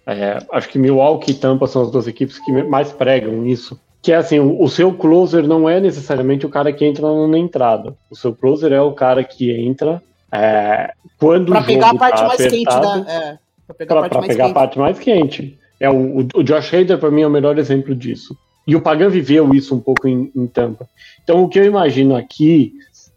É, 0.07 0.39
acho 0.51 0.69
que 0.71 0.79
Milwaukee 0.79 1.33
e 1.33 1.35
Tampa 1.35 1.67
são 1.67 1.83
as 1.83 1.91
duas 1.91 2.09
equipes 2.09 2.39
que 2.39 2.51
mais 2.65 2.91
pregam 2.91 3.47
isso. 3.47 3.79
Que 4.01 4.13
é 4.13 4.17
assim, 4.17 4.41
o, 4.41 4.63
o 4.63 4.69
seu 4.69 4.93
closer 4.93 5.47
não 5.47 5.69
é 5.69 5.79
necessariamente 5.79 6.47
o 6.47 6.49
cara 6.49 6.73
que 6.73 6.85
entra 6.85 7.07
na 7.29 7.39
entrada. 7.39 7.95
O 8.11 8.17
seu 8.17 8.35
closer 8.35 8.73
é 8.73 8.81
o 8.81 8.93
cara 8.93 9.23
que 9.23 9.53
entra 9.53 10.03
é, 10.33 10.93
quando 11.19 11.53
pra 11.53 11.63
pegar 11.63 11.91
a 11.91 11.95
parte 11.95 12.21
tá 12.21 12.27
mais 12.27 12.41
apertado, 12.41 12.83
quente 12.83 13.05
da. 13.07 13.13
É, 13.13 13.39
pra 13.67 13.75
pegar, 13.75 13.95
pra, 13.95 13.99
a, 13.99 14.09
parte 14.09 14.19
pra 14.19 14.29
pegar 14.29 14.47
a 14.47 14.53
parte 14.53 14.79
mais 14.79 14.99
quente. 14.99 15.59
É 15.81 15.89
o, 15.89 16.27
o 16.35 16.43
Josh 16.43 16.75
Hader, 16.75 16.99
para 16.99 17.11
mim, 17.11 17.23
é 17.23 17.27
o 17.27 17.31
melhor 17.31 17.59
exemplo 17.59 17.95
disso. 17.95 18.37
E 18.67 18.77
o 18.77 18.83
Pagan 18.83 19.09
viveu 19.09 19.55
isso 19.55 19.75
um 19.75 19.81
pouco 19.81 20.07
em, 20.07 20.31
em 20.35 20.47
Tampa. 20.47 20.89
Então, 21.23 21.43
o 21.43 21.49
que 21.49 21.59
eu 21.59 21.65
imagino 21.65 22.15
aqui, 22.15 22.75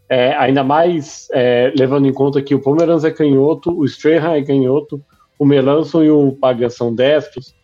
é, 0.08 0.34
ainda 0.34 0.64
mais 0.64 1.28
é, 1.32 1.72
levando 1.76 2.06
em 2.06 2.12
conta 2.12 2.40
que 2.40 2.54
o 2.54 2.60
Pomeranz 2.60 3.04
é 3.04 3.10
canhoto, 3.10 3.70
o 3.76 3.84
Strahan 3.84 4.36
é 4.36 4.42
canhoto, 4.42 5.02
o 5.38 5.44
Melanson 5.44 6.02
e 6.04 6.10
o 6.10 6.32
Pagan 6.32 6.70
são 6.70 6.94
destros, 6.94 7.54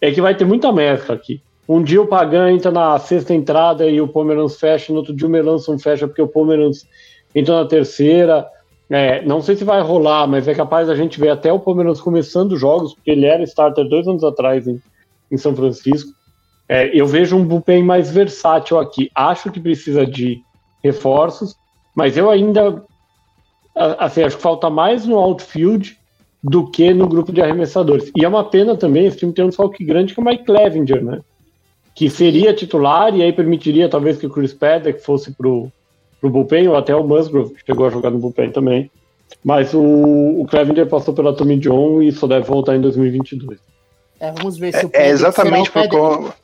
é 0.00 0.10
que 0.10 0.20
vai 0.20 0.34
ter 0.34 0.44
muita 0.44 0.72
mescla 0.72 1.14
aqui. 1.14 1.40
Um 1.68 1.82
dia 1.82 2.02
o 2.02 2.06
Pagan 2.06 2.50
entra 2.50 2.70
na 2.70 2.98
sexta 2.98 3.32
entrada 3.32 3.88
e 3.88 4.00
o 4.00 4.08
Pomeranz 4.08 4.56
fecha, 4.56 4.92
no 4.92 4.98
outro 4.98 5.14
dia 5.14 5.26
o 5.26 5.30
Melanson 5.30 5.78
fecha 5.78 6.06
porque 6.08 6.20
o 6.20 6.28
Pomeranz 6.28 6.86
entra 7.34 7.62
na 7.62 7.64
terceira. 7.64 8.46
É, 8.94 9.24
não 9.24 9.40
sei 9.40 9.56
se 9.56 9.64
vai 9.64 9.80
rolar, 9.80 10.26
mas 10.26 10.46
é 10.46 10.54
capaz 10.54 10.90
a 10.90 10.94
gente 10.94 11.18
ver 11.18 11.30
até 11.30 11.50
o 11.50 11.58
Palmeiras 11.58 11.98
começando 11.98 12.58
jogos, 12.58 12.92
porque 12.92 13.10
ele 13.10 13.24
era 13.24 13.42
starter 13.44 13.88
dois 13.88 14.06
anos 14.06 14.22
atrás 14.22 14.68
em, 14.68 14.82
em 15.30 15.36
São 15.38 15.56
Francisco. 15.56 16.12
É, 16.68 16.90
eu 16.94 17.06
vejo 17.06 17.34
um 17.34 17.42
bullpen 17.42 17.82
mais 17.82 18.10
versátil 18.10 18.78
aqui. 18.78 19.10
Acho 19.14 19.50
que 19.50 19.58
precisa 19.58 20.06
de 20.06 20.42
reforços, 20.84 21.56
mas 21.96 22.18
eu 22.18 22.30
ainda 22.30 22.84
assim, 23.74 24.24
acho 24.24 24.36
que 24.36 24.42
falta 24.42 24.68
mais 24.68 25.06
no 25.06 25.16
outfield 25.16 25.98
do 26.44 26.70
que 26.70 26.92
no 26.92 27.08
grupo 27.08 27.32
de 27.32 27.40
arremessadores. 27.40 28.10
E 28.14 28.26
é 28.26 28.28
uma 28.28 28.44
pena 28.44 28.76
também 28.76 29.06
esse 29.06 29.16
time 29.16 29.32
ter 29.32 29.42
um 29.42 29.48
desfalque 29.48 29.82
grande 29.82 30.12
que 30.12 30.20
é 30.20 30.22
o 30.22 30.26
Mike 30.26 30.44
Clevinger, 30.44 31.02
né? 31.02 31.20
Que 31.94 32.10
seria 32.10 32.52
titular 32.52 33.14
e 33.16 33.22
aí 33.22 33.32
permitiria 33.32 33.88
talvez 33.88 34.18
que 34.18 34.26
o 34.26 34.30
Chris 34.30 34.52
Paddock 34.52 35.00
fosse 35.00 35.32
pro 35.32 35.72
pro 36.22 36.30
bullpen, 36.30 36.68
ou 36.68 36.76
até 36.76 36.94
o 36.94 37.02
Musgrove, 37.02 37.52
que 37.54 37.66
chegou 37.66 37.84
a 37.84 37.90
jogar 37.90 38.10
no 38.10 38.18
bullpen 38.18 38.52
também. 38.52 38.88
Mas 39.44 39.74
o, 39.74 39.80
o 39.82 40.46
Clevenger 40.48 40.86
passou 40.86 41.12
pela 41.12 41.34
Tommy 41.34 41.58
John 41.58 42.00
e 42.00 42.12
só 42.12 42.28
deve 42.28 42.46
voltar 42.46 42.76
em 42.76 42.80
2022. 42.80 43.58
É, 44.20 44.30
vamos 44.30 44.56
ver 44.56 44.72
se 44.72 44.86
o 44.86 44.90
é, 44.92 45.08
é 45.08 45.10
exatamente 45.10 45.68
por 45.68 45.88
conta 45.88 46.34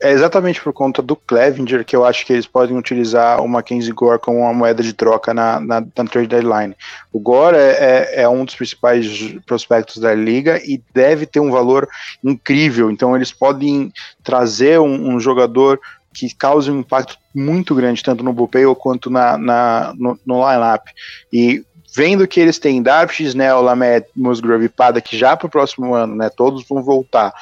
é 0.00 0.12
exatamente 0.12 0.60
por 0.60 0.72
conta 0.72 1.02
do 1.02 1.16
Clevenger 1.16 1.84
que 1.84 1.96
eu 1.96 2.04
acho 2.04 2.24
que 2.24 2.32
eles 2.32 2.46
podem 2.46 2.76
utilizar 2.76 3.42
o 3.42 3.48
Mackenzie 3.48 3.92
Gore 3.92 4.20
como 4.20 4.38
uma 4.38 4.54
moeda 4.54 4.80
de 4.80 4.92
troca 4.92 5.34
na, 5.34 5.58
na, 5.58 5.80
na 5.80 6.04
trade 6.04 6.28
deadline. 6.28 6.76
O 7.12 7.18
Gore 7.18 7.56
é, 7.56 8.12
é, 8.14 8.22
é, 8.22 8.28
um 8.28 8.44
dos 8.44 8.54
principais 8.54 9.34
prospectos 9.44 9.96
da 9.98 10.14
liga 10.14 10.62
e 10.64 10.80
deve 10.94 11.26
ter 11.26 11.40
um 11.40 11.50
valor 11.50 11.88
incrível. 12.22 12.90
Então 12.92 13.16
eles 13.16 13.32
podem 13.32 13.92
trazer 14.22 14.78
um, 14.78 15.14
um 15.14 15.18
jogador 15.18 15.80
que 16.12 16.34
cause 16.34 16.70
um 16.70 16.80
impacto 16.80 17.16
muito 17.34 17.74
grande, 17.74 18.02
tanto 18.02 18.24
no 18.24 18.32
bullpen 18.32 18.74
quanto 18.74 19.10
na, 19.10 19.38
na, 19.38 19.94
no, 19.96 20.18
no 20.26 20.50
line-up. 20.50 20.90
E 21.32 21.64
vendo 21.94 22.26
que 22.26 22.40
eles 22.40 22.58
têm 22.58 22.82
Darvish, 22.82 23.20
Snell, 23.20 23.62
Lamet, 23.62 24.06
Musgrove 24.14 24.66
e 24.66 24.68
Pada, 24.68 25.00
que 25.00 25.16
já 25.16 25.36
para 25.36 25.46
o 25.46 25.50
próximo 25.50 25.94
ano, 25.94 26.14
né, 26.14 26.28
todos 26.28 26.66
vão 26.66 26.82
voltar, 26.82 27.32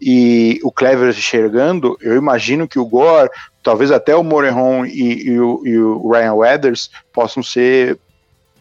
e 0.00 0.58
o 0.64 0.72
Clever 0.72 1.10
enxergando, 1.10 1.96
eu 2.00 2.16
imagino 2.16 2.66
que 2.66 2.78
o 2.78 2.86
Gore, 2.86 3.28
talvez 3.62 3.90
até 3.90 4.16
o 4.16 4.24
Morejon 4.24 4.86
e, 4.86 5.28
e, 5.28 5.38
o, 5.38 5.62
e 5.66 5.78
o 5.78 6.10
Ryan 6.10 6.34
Weathers 6.34 6.90
possam 7.12 7.42
ser 7.42 7.98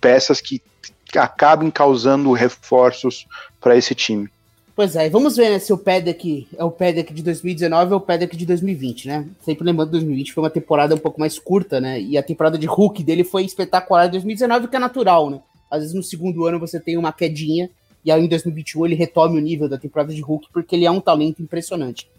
peças 0.02 0.42
que 0.42 0.62
acabem 1.16 1.72
causando 1.72 2.32
reforços 2.34 3.26
para 3.62 3.78
esse 3.78 3.96
time. 3.96 4.30
Pois 4.80 4.96
é, 4.96 5.10
vamos 5.10 5.36
ver 5.36 5.50
né, 5.50 5.60
se 5.60 5.74
o 5.74 5.78
PEDEC 5.78 6.48
é 6.56 6.64
o 6.64 6.72
PEDEC 6.72 7.14
de 7.14 7.22
2019 7.22 7.92
ou 7.92 7.98
o 7.98 8.02
PEDEC 8.02 8.38
de 8.38 8.46
2020, 8.46 9.10
né? 9.10 9.28
Sempre 9.42 9.66
lembrando, 9.66 9.92
2020 9.92 10.32
foi 10.32 10.42
uma 10.42 10.50
temporada 10.50 10.96
um 10.96 10.98
pouco 10.98 11.20
mais 11.20 11.38
curta, 11.38 11.82
né? 11.82 12.00
E 12.00 12.18
a 12.18 12.24
temporada 12.24 12.58
de 12.58 12.66
Hulk 12.66 13.04
dele 13.04 13.26
foi 13.26 13.44
espetacular 13.44 14.08
em 14.08 14.12
2019, 14.12 14.70
que 14.70 14.78
é 14.78 14.80
natural, 14.80 15.30
né? 15.30 15.42
Às 15.70 15.82
vezes 15.82 15.94
no 15.94 16.02
segundo 16.02 16.46
ano 16.46 16.58
você 16.58 16.80
tem 16.80 16.96
uma 16.96 17.12
quedinha, 17.12 17.70
e 18.06 18.10
aí 18.10 18.24
em 18.24 18.30
2021 18.30 18.86
ele 18.86 18.96
retome 18.96 19.38
o 19.38 19.42
nível 19.42 19.68
da 19.68 19.78
temporada 19.78 20.14
de 20.14 20.22
Hulk, 20.22 20.48
porque 20.54 20.78
ele 20.78 20.86
é 20.86 20.92
um 20.92 21.02
talento 21.02 21.42
impressionante. 21.42 22.10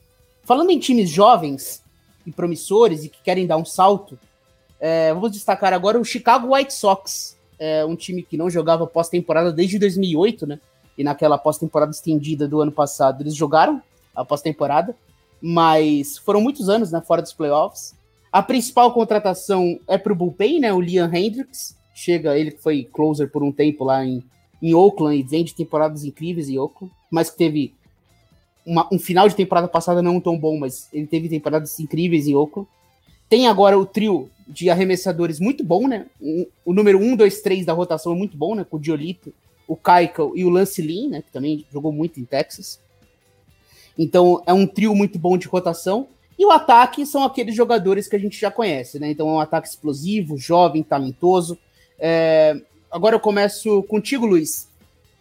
Falando 0.44 0.68
em 0.68 0.78
times 0.78 1.08
jovens 1.08 1.82
e 2.26 2.30
promissores 2.30 3.04
e 3.04 3.08
que 3.08 3.22
querem 3.22 3.46
dar 3.46 3.56
um 3.56 3.64
salto, 3.64 4.18
é, 4.78 5.14
vamos 5.14 5.32
destacar 5.32 5.72
agora 5.72 5.98
o 5.98 6.04
Chicago 6.04 6.54
White 6.54 6.74
Sox, 6.74 7.38
é 7.58 7.86
um 7.86 7.96
time 7.96 8.22
que 8.22 8.36
não 8.36 8.50
jogava 8.50 8.86
pós-temporada 8.86 9.50
desde 9.50 9.78
2008, 9.78 10.46
né? 10.46 10.60
E 10.96 11.04
naquela 11.04 11.38
pós-temporada 11.38 11.90
estendida 11.90 12.46
do 12.46 12.60
ano 12.60 12.72
passado, 12.72 13.22
eles 13.22 13.34
jogaram 13.34 13.82
a 14.14 14.24
pós-temporada, 14.24 14.94
mas 15.40 16.18
foram 16.18 16.40
muitos 16.40 16.68
anos 16.68 16.92
né, 16.92 17.00
fora 17.00 17.22
dos 17.22 17.32
playoffs. 17.32 17.94
A 18.30 18.42
principal 18.42 18.92
contratação 18.92 19.78
é 19.88 19.96
para 19.96 20.12
o 20.12 20.16
bullpen, 20.16 20.60
né, 20.60 20.72
o 20.72 20.80
Liam 20.80 21.12
Hendricks, 21.12 21.76
chega, 21.94 22.38
ele 22.38 22.52
que 22.52 22.62
foi 22.62 22.84
closer 22.84 23.30
por 23.30 23.42
um 23.42 23.52
tempo 23.52 23.84
lá 23.84 24.04
em, 24.04 24.22
em 24.62 24.74
Oakland 24.74 25.18
e 25.18 25.22
vem 25.22 25.44
de 25.44 25.54
temporadas 25.54 26.04
incríveis 26.04 26.48
em 26.48 26.58
Oakland, 26.58 26.92
mas 27.10 27.30
que 27.30 27.36
teve 27.36 27.74
uma, 28.64 28.88
um 28.92 28.98
final 28.98 29.28
de 29.28 29.34
temporada 29.34 29.68
passada 29.68 30.02
não 30.02 30.20
tão 30.20 30.38
bom, 30.38 30.58
mas 30.58 30.88
ele 30.92 31.06
teve 31.06 31.28
temporadas 31.28 31.78
incríveis 31.80 32.26
em 32.26 32.34
Oakland. 32.34 32.68
Tem 33.28 33.46
agora 33.46 33.78
o 33.78 33.86
trio 33.86 34.28
de 34.46 34.68
arremessadores 34.68 35.38
muito 35.38 35.64
bom, 35.64 35.86
né? 35.86 36.06
O, 36.20 36.46
o 36.66 36.72
número 36.72 36.98
1, 36.98 37.16
2, 37.16 37.40
3 37.40 37.66
da 37.66 37.72
rotação 37.72 38.12
é 38.12 38.16
muito 38.16 38.36
bom, 38.36 38.54
né? 38.54 38.64
Com 38.68 38.76
o 38.76 38.80
Diolito, 38.80 39.32
o 39.70 39.76
Keuchel 39.76 40.32
e 40.34 40.44
o 40.44 40.48
Lance 40.48 40.82
Lynn, 40.82 41.10
né, 41.10 41.22
que 41.22 41.30
também 41.30 41.64
jogou 41.72 41.92
muito 41.92 42.18
em 42.18 42.24
Texas. 42.24 42.80
Então 43.96 44.42
é 44.44 44.52
um 44.52 44.66
trio 44.66 44.96
muito 44.96 45.16
bom 45.16 45.38
de 45.38 45.46
rotação. 45.46 46.08
E 46.36 46.44
o 46.44 46.50
ataque 46.50 47.06
são 47.06 47.22
aqueles 47.22 47.54
jogadores 47.54 48.08
que 48.08 48.16
a 48.16 48.18
gente 48.18 48.36
já 48.36 48.50
conhece, 48.50 48.98
né? 48.98 49.10
Então 49.10 49.28
é 49.28 49.32
um 49.32 49.40
ataque 49.40 49.68
explosivo, 49.68 50.36
jovem, 50.36 50.82
talentoso. 50.82 51.56
É... 52.00 52.60
Agora 52.90 53.14
eu 53.14 53.20
começo 53.20 53.82
contigo, 53.84 54.26
Luiz. 54.26 54.66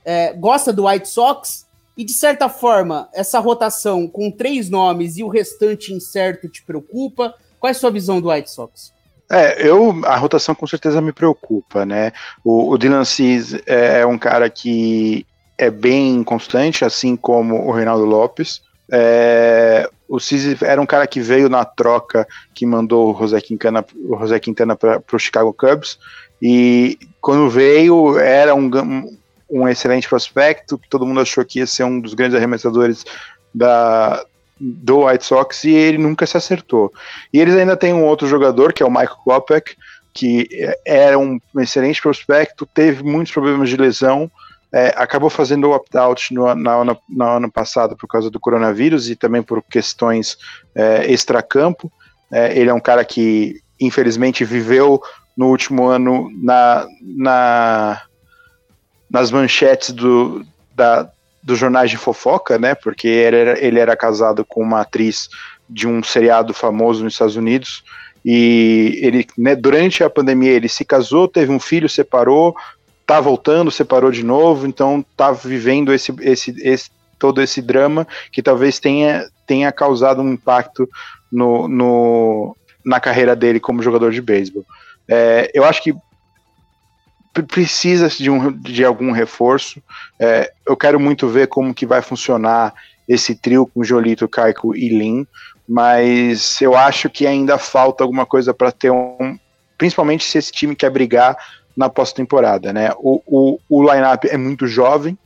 É... 0.03 0.33
Gosta 0.33 0.73
do 0.73 0.87
White 0.87 1.09
Sox? 1.09 1.67
E 1.95 2.03
de 2.03 2.13
certa 2.13 2.49
forma, 2.49 3.07
essa 3.13 3.37
rotação 3.39 4.07
com 4.07 4.31
três 4.31 4.67
nomes 4.69 5.17
e 5.17 5.23
o 5.23 5.27
restante 5.27 5.93
incerto 5.93 6.49
te 6.49 6.63
preocupa? 6.63 7.35
Qual 7.59 7.67
é 7.67 7.71
a 7.71 7.75
sua 7.75 7.91
visão 7.91 8.19
do 8.19 8.29
White 8.31 8.49
Sox? 8.49 8.93
É, 9.31 9.67
eu, 9.67 10.01
a 10.05 10.17
rotação 10.17 10.55
com 10.55 10.65
certeza 10.65 10.99
me 11.01 11.11
preocupa, 11.11 11.85
né? 11.85 12.11
O, 12.43 12.71
o 12.71 12.77
Dylan 12.77 13.05
Cis 13.05 13.53
é, 13.65 14.01
é 14.01 14.05
um 14.05 14.17
cara 14.17 14.49
que 14.49 15.25
é 15.57 15.69
bem 15.69 16.23
constante, 16.23 16.83
assim 16.83 17.15
como 17.15 17.67
o 17.67 17.71
Reinaldo 17.71 18.05
Lopes. 18.05 18.61
É, 18.91 19.87
o 20.07 20.19
Cis 20.19 20.59
era 20.63 20.81
um 20.81 20.85
cara 20.85 21.05
que 21.05 21.21
veio 21.21 21.47
na 21.47 21.63
troca 21.63 22.27
que 22.55 22.65
mandou 22.65 23.13
o 23.13 23.19
José 23.19 23.39
Quintana, 23.39 23.85
o 23.95 24.17
José 24.17 24.39
Quintana 24.39 24.75
para 24.75 25.01
o 25.13 25.19
Chicago 25.19 25.53
Cubs. 25.53 25.99
E 26.41 26.97
quando 27.21 27.49
veio, 27.49 28.17
era 28.17 28.55
um, 28.55 28.71
um 29.49 29.67
excelente 29.67 30.09
prospecto, 30.09 30.77
que 30.77 30.89
todo 30.89 31.05
mundo 31.05 31.19
achou 31.19 31.45
que 31.45 31.59
ia 31.59 31.67
ser 31.67 31.83
um 31.83 31.99
dos 31.99 32.15
grandes 32.15 32.35
arremessadores 32.35 33.05
da, 33.53 34.25
do 34.59 35.05
White 35.05 35.25
Sox 35.25 35.63
e 35.63 35.71
ele 35.71 35.97
nunca 35.97 36.25
se 36.25 36.37
acertou. 36.37 36.91
E 37.33 37.39
eles 37.39 37.55
ainda 37.55 37.77
têm 37.77 37.93
um 37.93 38.05
outro 38.05 38.27
jogador, 38.27 38.73
que 38.73 38.83
é 38.83 38.85
o 38.85 38.89
Michael 38.91 39.17
Kopech, 39.23 39.77
que 40.13 40.47
era 40.85 41.17
um 41.17 41.39
excelente 41.57 42.01
prospecto, 42.01 42.65
teve 42.65 43.03
muitos 43.03 43.31
problemas 43.31 43.69
de 43.69 43.77
lesão, 43.77 44.29
é, 44.71 44.93
acabou 44.95 45.29
fazendo 45.29 45.65
o 45.65 45.71
opt-out 45.71 46.33
no, 46.33 46.53
no, 46.53 46.97
no, 47.09 47.25
ano 47.25 47.51
passado 47.51 47.95
por 47.95 48.07
causa 48.07 48.29
do 48.29 48.39
coronavírus 48.39 49.09
e 49.09 49.15
também 49.15 49.41
por 49.41 49.63
questões 49.63 50.37
é, 50.75 51.11
extracampo. 51.11 51.91
É, 52.31 52.57
ele 52.57 52.69
é 52.69 52.73
um 52.73 52.79
cara 52.79 53.03
que, 53.03 53.61
infelizmente, 53.79 54.45
viveu 54.45 55.01
no 55.35 55.47
último 55.47 55.87
ano 55.87 56.29
na, 56.41 56.85
na 57.01 58.01
nas 59.09 59.31
manchetes 59.31 59.91
do, 59.91 60.45
da, 60.75 61.09
dos 61.41 61.57
jornais 61.57 61.89
de 61.89 61.97
fofoca, 61.97 62.57
né? 62.57 62.75
Porque 62.75 63.07
ele 63.07 63.37
era, 63.37 63.65
ele 63.65 63.79
era 63.79 63.95
casado 63.95 64.45
com 64.45 64.61
uma 64.61 64.81
atriz 64.81 65.29
de 65.69 65.87
um 65.87 66.03
seriado 66.03 66.53
famoso 66.53 67.03
nos 67.03 67.13
Estados 67.13 67.35
Unidos 67.35 67.83
e 68.23 68.99
ele, 69.01 69.25
né, 69.37 69.55
durante 69.55 70.03
a 70.03 70.09
pandemia, 70.09 70.51
ele 70.51 70.67
se 70.67 70.83
casou, 70.83 71.27
teve 71.27 71.51
um 71.51 71.59
filho, 71.59 71.87
separou, 71.87 72.55
tá 73.05 73.19
voltando, 73.19 73.71
separou 73.71 74.11
de 74.11 74.23
novo, 74.23 74.67
então 74.67 75.03
tá 75.15 75.31
vivendo 75.31 75.93
esse, 75.93 76.13
esse, 76.21 76.53
esse 76.61 76.91
todo 77.17 77.41
esse 77.41 77.61
drama 77.61 78.07
que 78.31 78.41
talvez 78.41 78.79
tenha, 78.79 79.27
tenha 79.45 79.71
causado 79.71 80.21
um 80.21 80.33
impacto 80.33 80.89
no, 81.31 81.67
no, 81.67 82.55
na 82.85 82.99
carreira 82.99 83.35
dele 83.35 83.59
como 83.59 83.83
jogador 83.83 84.11
de 84.11 84.21
beisebol. 84.21 84.65
É, 85.07 85.49
eu 85.53 85.63
acho 85.65 85.83
que 85.83 85.93
precisa 87.43 88.07
de, 88.09 88.29
um, 88.29 88.51
de 88.51 88.83
algum 88.83 89.11
reforço. 89.11 89.81
É, 90.19 90.51
eu 90.65 90.75
quero 90.75 90.99
muito 90.99 91.27
ver 91.27 91.47
como 91.47 91.73
que 91.73 91.85
vai 91.85 92.01
funcionar 92.01 92.73
esse 93.07 93.35
trio 93.35 93.65
com 93.65 93.83
Jolito, 93.83 94.27
Caico 94.27 94.75
e 94.75 94.89
Lin, 94.89 95.25
mas 95.67 96.61
eu 96.61 96.75
acho 96.75 97.09
que 97.09 97.25
ainda 97.25 97.57
falta 97.57 98.03
alguma 98.03 98.25
coisa 98.25 98.53
para 98.53 98.71
ter 98.71 98.91
um. 98.91 99.37
Principalmente 99.77 100.25
se 100.25 100.37
esse 100.37 100.51
time 100.51 100.75
quer 100.75 100.89
brigar 100.89 101.37
na 101.75 101.89
pós-temporada, 101.89 102.73
né? 102.73 102.91
O, 102.97 103.21
o, 103.25 103.59
o 103.69 103.83
line-up 103.83 104.27
é 104.27 104.35
muito 104.35 104.67
jovem, 104.67 105.17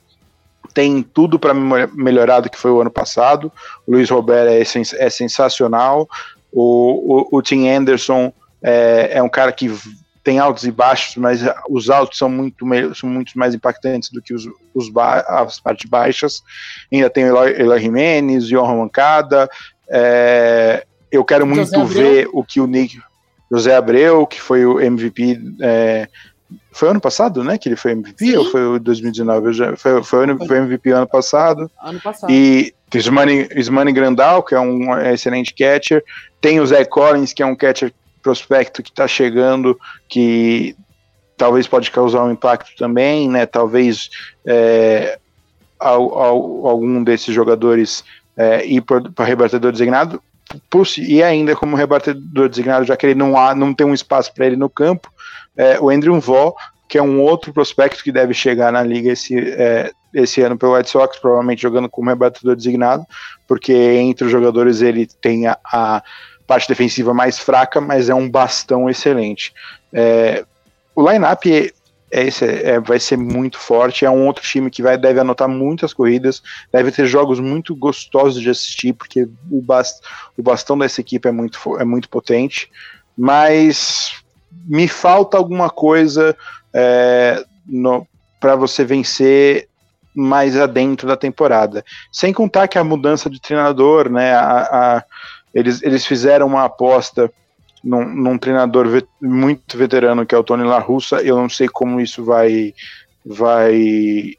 tem 0.73 1.01
tudo 1.01 1.39
para 1.39 1.53
melhorar 1.53 2.39
do 2.39 2.49
que 2.49 2.57
foi 2.57 2.71
o 2.71 2.81
ano 2.81 2.91
passado. 2.91 3.51
O 3.87 3.91
Luiz 3.91 4.09
Roberto 4.09 4.49
é, 4.49 4.63
sens 4.63 4.93
é 4.93 5.09
sensacional. 5.09 6.07
O, 6.51 7.27
o, 7.31 7.37
o, 7.37 7.41
Tim 7.41 7.67
Anderson 7.67 8.31
é, 8.61 9.11
é, 9.13 9.23
um 9.23 9.29
cara 9.29 9.51
que 9.51 9.71
tem 10.23 10.39
altos 10.39 10.63
e 10.63 10.71
baixos, 10.71 11.17
mas 11.17 11.41
os 11.69 11.89
altos 11.89 12.17
são 12.17 12.29
muito, 12.29 12.65
são 12.95 13.09
muito 13.09 13.37
mais 13.37 13.53
impactantes 13.53 14.09
do 14.09 14.21
que 14.21 14.33
os, 14.33 14.47
os 14.73 14.89
as 15.27 15.59
partes 15.59 15.89
baixas. 15.89 16.41
Ainda 16.91 17.09
tem 17.09 17.25
o 17.25 17.45
Eloy, 17.47 17.79
Jimenez, 17.79 18.47
Johan 18.47 18.77
Mancada. 18.77 19.49
É, 19.89 20.85
eu 21.11 21.25
quero 21.25 21.45
muito 21.45 21.85
ver 21.85 22.29
o 22.31 22.43
que 22.43 22.61
o 22.61 22.67
Nick. 22.67 23.01
José 23.51 23.75
Abreu, 23.75 24.25
que 24.25 24.41
foi 24.41 24.65
o 24.65 24.79
MVP. 24.79 25.39
É, 25.61 26.07
foi 26.71 26.89
ano 26.89 27.01
passado, 27.01 27.43
né? 27.43 27.57
Que 27.57 27.69
ele 27.69 27.75
foi 27.75 27.91
MVP 27.91 28.25
Sim. 28.25 28.37
ou 28.37 28.45
foi 28.45 28.65
o 28.65 28.79
2019? 28.79 29.53
Já, 29.53 29.75
foi, 29.75 30.01
foi, 30.03 30.37
foi 30.47 30.57
MVP 30.57 30.89
ano 30.91 31.07
passado. 31.07 31.69
Ano 31.83 31.99
passado. 31.99 32.31
E 32.31 32.73
Ismani, 32.93 33.47
Ismani 33.55 33.91
Grandal, 33.91 34.41
que 34.41 34.55
é 34.55 34.59
um 34.59 34.97
excelente 34.99 35.53
catcher. 35.53 36.03
Tem 36.39 36.59
o 36.59 36.65
Zé 36.65 36.85
Collins, 36.85 37.33
que 37.33 37.43
é 37.43 37.45
um 37.45 37.55
catcher 37.55 37.93
prospecto 38.23 38.81
que 38.81 38.89
está 38.89 39.07
chegando, 39.07 39.79
que 40.09 40.75
talvez 41.37 41.67
pode 41.67 41.91
causar 41.91 42.23
um 42.23 42.31
impacto 42.31 42.71
também, 42.77 43.29
né? 43.29 43.45
Talvez 43.45 44.09
é, 44.45 45.19
ao, 45.79 46.17
ao, 46.17 46.67
algum 46.67 47.03
desses 47.03 47.35
jogadores 47.35 48.03
é, 48.37 48.65
ir 48.65 48.81
para 48.81 49.25
rebatedor 49.25 49.71
designado. 49.71 50.21
E 50.97 51.23
ainda 51.23 51.55
como 51.55 51.75
rebatedor 51.75 52.49
designado, 52.49 52.85
já 52.85 52.95
que 52.95 53.05
ele 53.07 53.15
não, 53.15 53.37
há, 53.37 53.55
não 53.55 53.73
tem 53.73 53.85
um 53.85 53.93
espaço 53.93 54.33
para 54.33 54.45
ele 54.45 54.55
no 54.55 54.69
campo, 54.69 55.11
é, 55.57 55.79
o 55.79 55.89
Andrew 55.89 56.19
Vó, 56.19 56.53
que 56.87 56.97
é 56.97 57.01
um 57.01 57.21
outro 57.21 57.51
prospecto 57.51 58.03
que 58.03 58.11
deve 58.11 58.33
chegar 58.33 58.71
na 58.71 58.83
liga 58.83 59.11
esse, 59.11 59.37
é, 59.37 59.91
esse 60.13 60.41
ano 60.41 60.57
pelo 60.57 60.75
White 60.75 60.89
Sox, 60.89 61.17
provavelmente 61.17 61.61
jogando 61.61 61.89
como 61.89 62.09
rebatedor 62.09 62.55
designado, 62.55 63.03
porque 63.47 63.73
entre 63.73 64.25
os 64.25 64.31
jogadores 64.31 64.81
ele 64.81 65.07
tem 65.07 65.47
a, 65.47 65.57
a 65.65 66.03
parte 66.47 66.67
defensiva 66.67 67.13
mais 67.13 67.39
fraca, 67.39 67.79
mas 67.79 68.09
é 68.09 68.15
um 68.15 68.29
bastão 68.29 68.89
excelente. 68.89 69.53
É, 69.91 70.45
o 70.95 71.09
lineup 71.09 71.45
é, 71.45 71.71
é 72.11 72.27
é, 72.41 72.79
vai 72.79 72.99
ser 72.99 73.17
muito 73.17 73.57
forte. 73.57 74.05
É 74.05 74.09
um 74.09 74.27
outro 74.27 74.43
time 74.43 74.69
que 74.69 74.81
vai, 74.81 74.97
deve 74.97 75.19
anotar 75.19 75.49
muitas 75.49 75.93
corridas, 75.93 76.43
deve 76.71 76.91
ter 76.91 77.05
jogos 77.07 77.39
muito 77.39 77.75
gostosos 77.75 78.41
de 78.41 78.49
assistir, 78.49 78.93
porque 78.93 79.27
o, 79.49 79.61
bast, 79.61 79.99
o 80.37 80.43
bastão 80.43 80.77
dessa 80.77 81.01
equipe 81.01 81.27
é 81.27 81.31
muito, 81.31 81.59
é 81.79 81.83
muito 81.83 82.09
potente. 82.09 82.69
Mas 83.17 84.23
me 84.65 84.87
falta 84.87 85.37
alguma 85.37 85.69
coisa 85.69 86.35
é, 86.73 87.43
para 88.39 88.55
você 88.55 88.83
vencer 88.83 89.67
mais 90.15 90.57
adentro 90.57 91.07
da 91.07 91.17
temporada. 91.17 91.83
Sem 92.11 92.31
contar 92.31 92.67
que 92.67 92.77
a 92.77 92.83
mudança 92.83 93.29
de 93.29 93.41
treinador, 93.41 94.09
né? 94.09 94.33
A, 94.33 94.59
a, 94.61 95.03
eles, 95.53 95.81
eles 95.83 96.05
fizeram 96.05 96.47
uma 96.47 96.65
aposta 96.65 97.31
num, 97.83 98.05
num 98.05 98.37
treinador 98.37 98.87
vet, 98.87 99.07
muito 99.21 99.77
veterano 99.77 100.25
que 100.25 100.33
é 100.33 100.37
o 100.37 100.43
Tony 100.43 100.63
La 100.63 100.79
Russa. 100.79 101.21
Eu 101.21 101.37
não 101.37 101.49
sei 101.49 101.67
como 101.67 101.99
isso 101.99 102.23
vai 102.23 102.73
vai 103.25 104.35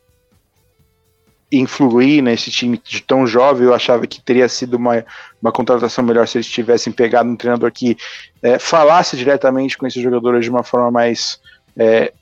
influir 1.51 2.21
nesse 2.21 2.51
time 2.51 2.81
de 2.83 3.01
tão 3.01 3.27
jovem. 3.27 3.67
Eu 3.67 3.75
achava 3.75 4.07
que 4.07 4.21
teria 4.21 4.49
sido 4.49 4.75
uma, 4.75 5.05
uma 5.41 5.53
contratação 5.53 6.05
melhor 6.05 6.27
se 6.27 6.39
eles 6.39 6.49
tivessem 6.49 6.93
pegado 6.93 7.29
um 7.29 7.37
treinador 7.37 7.71
que 7.71 7.97
é, 8.43 8.59
falasse 8.59 9.17
diretamente 9.17 9.79
com 9.79 9.87
esses 9.87 10.03
jogadores 10.03 10.45
de 10.45 10.51
uma 10.51 10.63
forma 10.63 10.91
mais 10.91 11.41
é, 11.77 12.13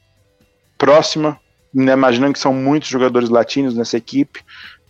próxima, 0.76 1.38
né, 1.72 1.92
imaginando 1.92 2.34
que 2.34 2.38
são 2.38 2.52
muitos 2.52 2.88
jogadores 2.88 3.28
latinos 3.28 3.74
nessa 3.74 3.96
equipe, 3.96 4.40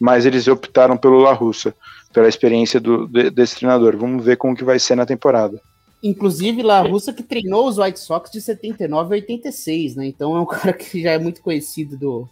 mas 0.01 0.27
eles 0.27 0.49
optaram 0.49 0.97
pelo 0.97 1.21
La 1.21 1.33
Russa 1.33 1.75
pela 2.13 2.29
experiência 2.29 2.79
do, 2.81 3.07
de, 3.07 3.31
desse 3.31 3.57
treinador. 3.57 3.97
Vamos 3.97 4.25
ver 4.25 4.37
como 4.37 4.57
que 4.57 4.65
vai 4.65 4.79
ser 4.79 4.95
na 4.95 5.07
temporada. 5.07 5.61
Inclusive, 6.03 6.63
La 6.63 6.81
Russa 6.81 7.13
que 7.13 7.23
treinou 7.23 7.69
os 7.69 7.79
White 7.79 8.01
Sox 8.01 8.31
de 8.31 8.41
79 8.41 9.15
a 9.15 9.19
86, 9.19 9.97
né? 9.97 10.07
Então 10.07 10.37
é 10.37 10.41
um 10.41 10.47
cara 10.47 10.73
que 10.73 11.01
já 11.01 11.13
é 11.13 11.19
muito 11.19 11.41
conhecido 11.41 11.97
do, 11.97 12.29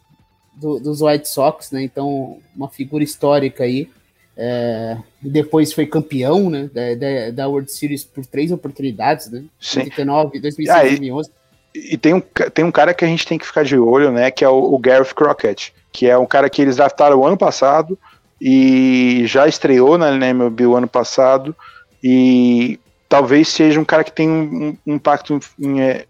do 0.57 0.81
dos 0.81 1.01
White 1.01 1.29
Sox, 1.29 1.71
né? 1.71 1.83
Então, 1.83 2.39
uma 2.55 2.69
figura 2.69 3.05
histórica 3.05 3.65
aí. 3.65 3.89
É, 4.37 4.97
depois 5.21 5.73
foi 5.73 5.85
campeão 5.87 6.49
né, 6.49 6.71
da, 6.73 7.31
da, 7.31 7.49
World 7.49 7.71
Series 7.71 8.03
por 8.03 8.25
três 8.25 8.51
oportunidades, 8.51 9.31
né? 9.31 9.45
Sim. 9.61 9.81
89, 9.81 10.41
2006, 10.41 10.79
ah, 10.79 10.83
2011. 10.83 11.31
E, 11.75 11.95
e 11.95 11.99
tem 11.99 12.15
um, 12.15 12.21
tem 12.21 12.65
um 12.65 12.73
cara 12.73 12.95
que 12.95 13.05
a 13.05 13.09
gente 13.09 13.27
tem 13.27 13.37
que 13.37 13.47
ficar 13.47 13.65
de 13.65 13.77
olho, 13.77 14.11
né? 14.11 14.31
Que 14.31 14.45
é 14.45 14.49
o, 14.49 14.75
o 14.75 14.79
Gareth 14.79 15.15
Crockett, 15.15 15.75
que 15.93 16.07
é 16.07 16.17
um 16.17 16.27
cara 16.27 16.49
que 16.49 16.63
eles 16.63 16.77
draftaram 16.77 17.25
ano 17.25 17.37
passado, 17.37 17.99
e 18.41 19.23
já 19.27 19.47
estreou 19.47 19.99
na 19.99 20.15
MLB 20.15 20.67
o 20.67 20.77
ano 20.77 20.89
passado 20.89 21.55
e 22.03 22.81
talvez 23.09 23.49
seja 23.49 23.79
um 23.79 23.85
cara 23.85 24.03
que 24.03 24.13
tem 24.13 24.29
um, 24.31 24.77
um 24.87 24.95
impacto 24.95 25.39
em, 25.59 25.83
é, 25.83 26.07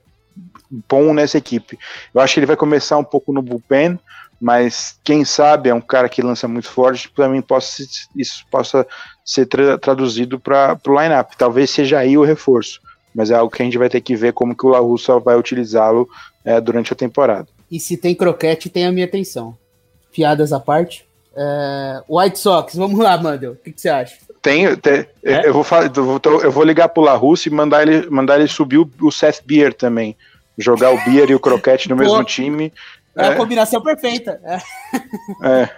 bom 0.89 1.13
nessa 1.13 1.39
equipe. 1.39 1.79
Eu 2.15 2.21
acho 2.21 2.35
que 2.35 2.41
ele 2.41 2.47
vai 2.47 2.57
começar 2.57 2.97
um 2.99 3.05
pouco 3.05 3.33
no 3.33 3.43
bullpen, 3.43 3.99
mas 4.41 4.99
quem 5.03 5.25
sabe 5.25 5.69
é 5.69 5.75
um 5.75 5.81
cara 5.81 6.09
que 6.09 6.23
lança 6.23 6.47
muito 6.47 6.69
forte, 6.69 7.13
também 7.15 7.43
possa, 7.43 7.83
isso 8.17 8.45
possa 8.51 8.87
ser 9.25 9.47
tra 9.47 9.77
traduzido 9.77 10.39
para 10.39 10.79
o 10.87 11.01
lineup. 11.01 11.33
Talvez 11.37 11.71
seja 11.71 11.99
aí 11.99 12.17
o 12.17 12.25
reforço, 12.25 12.81
mas 13.15 13.31
é 13.31 13.35
algo 13.35 13.53
que 13.53 13.63
a 13.63 13.65
gente 13.65 13.77
vai 13.77 13.89
ter 13.89 14.01
que 14.01 14.15
ver 14.15 14.33
como 14.33 14.57
que 14.57 14.65
o 14.65 14.71
La 14.71 14.79
Russa 14.79 15.19
vai 15.19 15.37
utilizá-lo 15.37 16.09
é, 16.45 16.61
durante 16.61 16.93
a 16.93 16.97
temporada. 16.97 17.49
E 17.71 17.79
se 17.79 17.97
tem 17.97 18.15
croquete, 18.15 18.69
tem 18.69 18.87
a 18.87 18.93
minha 18.93 19.07
atenção. 19.07 19.57
Piadas 20.13 20.53
à 20.53 20.59
parte. 20.59 21.10
É, 21.37 22.03
White 22.09 22.39
Sox, 22.39 22.75
vamos 22.75 22.99
lá, 22.99 23.17
Mandel. 23.17 23.53
O 23.53 23.57
que, 23.57 23.73
que 23.73 23.81
você 23.81 23.89
acha? 23.89 24.17
Tenho, 24.43 24.77
te, 24.77 25.07
é? 25.23 25.47
eu, 25.47 25.53
vou, 25.53 25.65
eu 26.43 26.51
vou 26.51 26.65
ligar 26.65 26.89
pro 26.89 27.03
La 27.03 27.15
Russa 27.15 27.49
e 27.49 27.53
mandar 27.53 27.87
ele, 27.87 28.09
mandar 28.11 28.39
ele 28.39 28.49
subir 28.49 28.79
o, 28.79 28.91
o 29.03 29.11
Seth 29.11 29.43
Beer 29.45 29.73
também. 29.73 30.17
Jogar 30.59 30.93
o 30.93 31.05
Beer 31.05 31.31
e 31.31 31.35
o 31.35 31.41
Croquete 31.41 31.89
no 31.89 31.97
mesmo 31.97 32.23
time. 32.25 32.73
É, 33.17 33.27
é, 33.27 33.29
a 33.29 33.37
combinação 33.37 33.83
perfeita. 33.83 34.41
É. 34.45 34.59
é. 35.49 35.71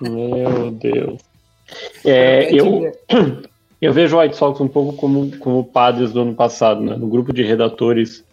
Meu 0.00 0.70
Deus. 0.70 1.20
É, 2.04 2.52
eu, 2.52 2.92
eu 3.80 3.92
vejo 3.92 4.16
o 4.16 4.20
White 4.20 4.36
Sox 4.36 4.60
um 4.60 4.68
pouco 4.68 4.96
como, 4.96 5.36
como 5.38 5.64
padres 5.64 6.12
do 6.12 6.22
ano 6.22 6.34
passado, 6.34 6.80
né? 6.80 6.96
No 6.96 7.06
grupo 7.06 7.32
de 7.32 7.42
redatores, 7.42 8.24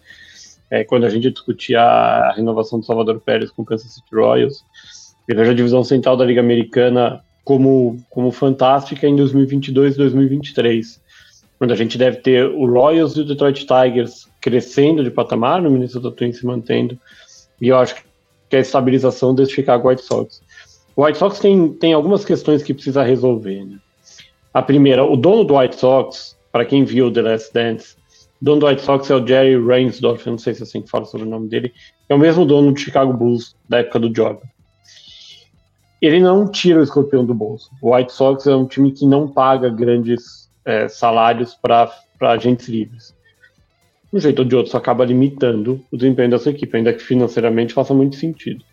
é, 0.70 0.84
quando 0.84 1.06
a 1.06 1.10
gente 1.10 1.30
discutia 1.30 1.82
a 1.82 2.34
renovação 2.34 2.80
do 2.80 2.86
Salvador 2.86 3.20
Pérez 3.20 3.52
com 3.52 3.62
o 3.62 3.66
Kansas 3.66 3.94
City 3.94 4.16
Royals, 4.16 4.64
eu 5.32 5.38
vejo 5.38 5.52
a 5.52 5.56
divisão 5.56 5.84
central 5.84 6.18
da 6.18 6.26
Liga 6.26 6.42
Americana 6.42 7.24
como, 7.44 7.98
como 8.10 8.32
fantástica 8.32 9.08
em 9.08 9.16
2022 9.16 9.96
e 9.96 9.98
2023, 9.98 11.02
quando 11.58 11.72
a 11.72 11.76
gente 11.76 11.98
deve 11.98 12.18
ter 12.18 12.46
o 12.48 12.66
Royals 12.66 13.16
e 13.16 13.22
o 13.22 13.26
Detroit 13.26 13.66
Tigers 13.66 14.28
crescendo 14.42 15.04
de 15.04 15.10
patamar, 15.10 15.62
no 15.62 15.72
Minnesota 15.72 16.12
Twins 16.12 16.38
se 16.38 16.46
mantendo, 16.46 17.00
e 17.62 17.70
eu 17.70 17.78
acho 17.78 17.96
que 18.50 18.56
a 18.58 18.60
estabilização 18.60 19.34
desse 19.34 19.54
Chicago 19.54 19.88
White 19.88 20.04
Sox. 20.04 20.42
O 20.96 21.06
White 21.06 21.18
Sox 21.18 21.40
tem, 21.40 21.72
tem 21.74 21.94
algumas 21.94 22.26
questões 22.26 22.62
que 22.62 22.74
precisa 22.74 23.02
resolver. 23.02 23.64
Né? 23.64 23.78
A 24.54 24.62
primeira, 24.62 25.06
o 25.06 25.16
dono 25.16 25.46
do 25.46 25.58
White 25.58 25.78
Sox, 25.78 26.36
para 26.52 26.66
quem 26.66 26.84
viu 26.84 27.10
The 27.10 27.22
Last 27.22 27.54
Dance, 27.54 27.96
o 28.42 28.46
dono 28.46 28.60
do 28.60 28.68
White 28.68 28.82
Sox 28.82 29.10
é 29.10 29.16
o 29.16 29.26
Jerry 29.26 29.56
Reinsdorf, 29.66 30.28
eu 30.28 30.32
não 30.32 30.38
sei 30.38 30.54
se 30.54 30.62
é 30.62 30.64
assim 30.64 30.82
que 30.82 30.90
fala 30.90 31.06
sobre 31.06 31.26
o 31.26 31.30
nome 31.30 31.48
dele, 31.48 31.72
é 32.10 32.14
o 32.14 32.20
mesmo 32.20 32.46
dono 32.46 32.74
do 32.74 32.78
Chicago 32.78 33.14
Bulls 33.14 33.56
da 33.70 33.80
época 33.80 33.98
do 33.98 34.14
Jordan 34.14 34.51
ele 36.02 36.20
não 36.20 36.48
tira 36.48 36.80
o 36.80 36.84
escorpião 36.84 37.24
do 37.24 37.34
bolso. 37.34 37.70
O 37.82 37.96
White 37.96 38.12
Sox 38.12 38.48
é 38.48 38.56
um 38.56 38.66
time 38.66 38.92
que 38.92 39.06
não 39.06 39.28
paga 39.28 39.70
grandes 39.70 40.50
é, 40.66 40.88
salários 40.88 41.54
para 41.54 41.92
agentes 42.22 42.68
livres. 42.68 43.16
De 44.12 44.18
um 44.18 44.20
jeito 44.20 44.40
ou 44.40 44.46
de 44.46 44.56
outro, 44.56 44.70
isso 44.70 44.78
acaba 44.78 45.06
limitando 45.06 45.80
o 45.92 45.98
desempenho 45.98 46.32
dessa 46.32 46.50
equipe, 46.50 46.76
ainda 46.76 46.92
que 46.92 47.04
financeiramente 47.04 47.74
faça 47.74 47.94
muito 47.94 48.16
sentido. 48.16 48.64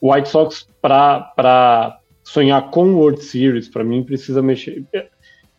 O 0.00 0.12
White 0.12 0.28
Sox, 0.28 0.66
para 0.80 2.00
sonhar 2.24 2.70
com 2.70 2.94
World 2.94 3.22
Series, 3.22 3.68
para 3.68 3.84
mim, 3.84 4.02
precisa 4.02 4.40
mexer. 4.40 4.84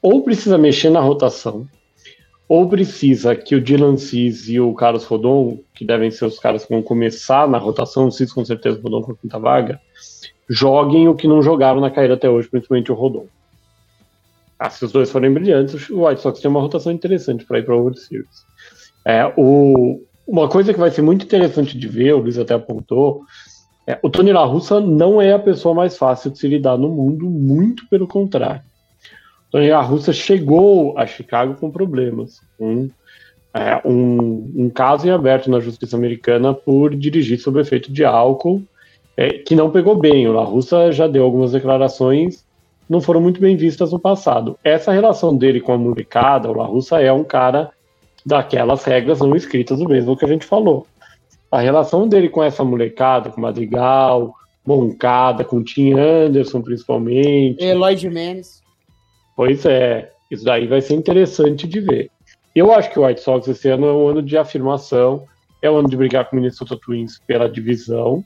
Ou 0.02 0.24
precisa 0.24 0.58
mexer 0.58 0.90
na 0.90 1.00
rotação, 1.00 1.68
ou 2.48 2.68
precisa 2.68 3.36
que 3.36 3.54
o 3.54 3.62
Dylan 3.62 3.96
Cis 3.96 4.50
e 4.50 4.60
o 4.60 4.74
Carlos 4.74 5.06
Rodon, 5.06 5.60
que 5.74 5.86
devem 5.86 6.10
ser 6.10 6.26
os 6.26 6.40
caras 6.40 6.66
que 6.66 6.74
vão 6.74 6.82
começar 6.82 7.48
na 7.48 7.58
rotação, 7.58 8.08
o 8.08 8.12
Cis 8.12 8.34
com 8.34 8.44
certeza 8.44 8.80
Rodon 8.82 9.04
com 9.04 9.12
a 9.12 9.16
quinta 9.16 9.38
vaga, 9.38 9.80
joguem 10.50 11.08
o 11.08 11.16
que 11.16 11.28
não 11.28 11.42
jogaram 11.42 11.80
na 11.80 11.92
carreira 11.92 12.16
até 12.16 12.30
hoje, 12.30 12.50
principalmente 12.50 12.92
o 12.92 12.96
Rodon. 12.96 13.28
Ah, 14.58 14.70
se 14.70 14.84
os 14.84 14.92
dois 14.92 15.10
forem 15.12 15.32
brilhantes, 15.32 15.90
o 15.90 16.06
White 16.06 16.22
Sox 16.22 16.42
tem 16.42 16.50
uma 16.50 16.60
rotação 16.60 16.92
interessante 16.92 17.46
para 17.46 17.60
ir 17.60 17.64
para 17.64 17.76
o 17.76 17.80
World 17.80 18.00
Series. 18.00 18.44
É, 19.06 19.32
o, 19.38 20.02
uma 20.28 20.50
coisa 20.50 20.74
que 20.74 20.80
vai 20.80 20.92
ser 20.92 21.02
muito 21.02 21.26
interessante 21.26 21.78
de 21.78 21.88
ver, 21.88 22.14
o 22.14 22.20
Luiz 22.20 22.38
até 22.38 22.56
apontou, 22.56 23.24
é, 23.88 23.98
o 24.04 24.10
Tony 24.10 24.32
La 24.32 24.44
Russa 24.44 24.80
não 24.80 25.22
é 25.22 25.34
a 25.34 25.40
pessoa 25.40 25.74
mais 25.74 25.98
fácil 25.98 26.30
de 26.30 26.38
se 26.38 26.48
lidar 26.48 26.78
no 26.78 26.90
mundo, 26.90 27.30
muito 27.30 27.88
pelo 27.88 28.08
contrário. 28.08 28.62
O 29.48 29.52
Tony 29.52 29.70
La 29.70 29.82
Russa 29.82 30.14
chegou 30.14 30.98
a 30.98 31.08
Chicago 31.08 31.56
com 31.56 31.72
problemas, 31.72 32.42
com 32.58 32.90
é, 33.54 33.82
um, 33.84 34.52
um, 34.56 34.70
caso 34.70 35.08
em 35.08 35.10
aberto 35.10 35.50
na 35.50 35.60
justiça 35.60 35.98
americana 35.98 36.54
por 36.54 36.96
dirigir 36.96 37.40
sob 37.40 37.60
efeito 37.60 37.92
de 37.92 38.06
álcool, 38.06 38.62
é, 39.16 39.30
que 39.40 39.56
não 39.56 39.72
pegou 39.72 39.96
bem. 39.96 40.28
O 40.28 40.34
La 40.34 40.44
Russa 40.44 40.92
já 40.92 41.08
deu 41.08 41.24
algumas 41.24 41.52
declarações, 41.52 42.46
não 42.90 43.02
foram 43.02 43.22
muito 43.22 43.40
bem 43.40 43.56
vistas 43.56 43.92
no 43.92 44.00
passado. 44.00 44.58
Essa 44.64 44.92
relação 44.92 45.36
dele 45.36 45.62
com 45.62 45.74
a 45.74 45.78
molecada, 45.78 46.50
o 46.50 46.56
La 46.56 46.66
Russa 46.66 47.02
é 47.02 47.12
um 47.12 47.24
cara 47.24 47.72
daquelas 48.26 48.84
regras 48.84 49.20
não 49.20 49.36
escritas, 49.36 49.80
do 49.80 49.88
mesmo 49.88 50.18
que 50.18 50.26
a 50.26 50.28
gente 50.28 50.46
falou. 50.46 50.86
A 51.52 51.60
relação 51.60 52.08
dele 52.08 52.30
com 52.30 52.44
essa 52.44 52.64
molecada, 52.64 53.30
com 53.30 53.42
Madrigal, 53.42 54.34
Moncada, 54.66 55.44
com 55.44 55.64
Tim 55.64 55.94
Anderson 55.94 56.62
principalmente. 56.62 57.64
Eloy 57.64 57.98
Jimenez. 57.98 58.62
Pois 59.36 59.66
é, 59.66 60.12
isso 60.30 60.44
daí 60.44 60.68
vai 60.68 60.82
ser 60.82 60.94
interessante 60.96 61.68
de 61.68 61.80
ver. 61.80 62.12
Eu 62.56 62.72
acho 62.72 62.92
que 62.92 63.00
o 63.00 63.06
White 63.06 63.22
Sox 63.22 63.48
esse 63.48 63.70
ano 63.70 63.88
é 63.88 63.94
um 63.94 64.08
ano 64.08 64.22
de 64.22 64.38
afirmação, 64.38 65.24
é 65.62 65.72
um 65.72 65.78
ano 65.78 65.90
de 65.90 65.98
brigar 65.98 66.30
com 66.30 66.36
o 66.36 66.40
Minnesota 66.40 66.78
Twins 66.78 67.20
pela 67.26 67.50
divisão, 67.50 68.24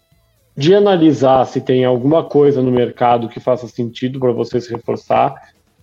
de 0.56 0.76
analisar 0.76 1.46
se 1.46 1.60
tem 1.60 1.84
alguma 1.84 2.24
coisa 2.24 2.62
no 2.62 2.72
mercado 2.72 3.28
que 3.28 3.40
faça 3.40 3.68
sentido 3.68 4.20
para 4.20 4.32
você 4.32 4.62
se 4.62 4.72
reforçar, 4.72 5.34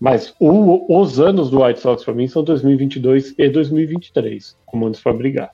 mas 0.01 0.33
o, 0.39 1.01
os 1.01 1.21
anos 1.21 1.51
do 1.51 1.63
White 1.63 1.81
Sox 1.81 2.05
para 2.05 2.15
mim 2.15 2.29
são 2.29 2.43
2022 2.43 3.35
e 3.37 3.49
2023, 3.49 4.57
como 4.65 4.87
anos 4.87 5.01
para 5.01 5.13
brigar. 5.13 5.51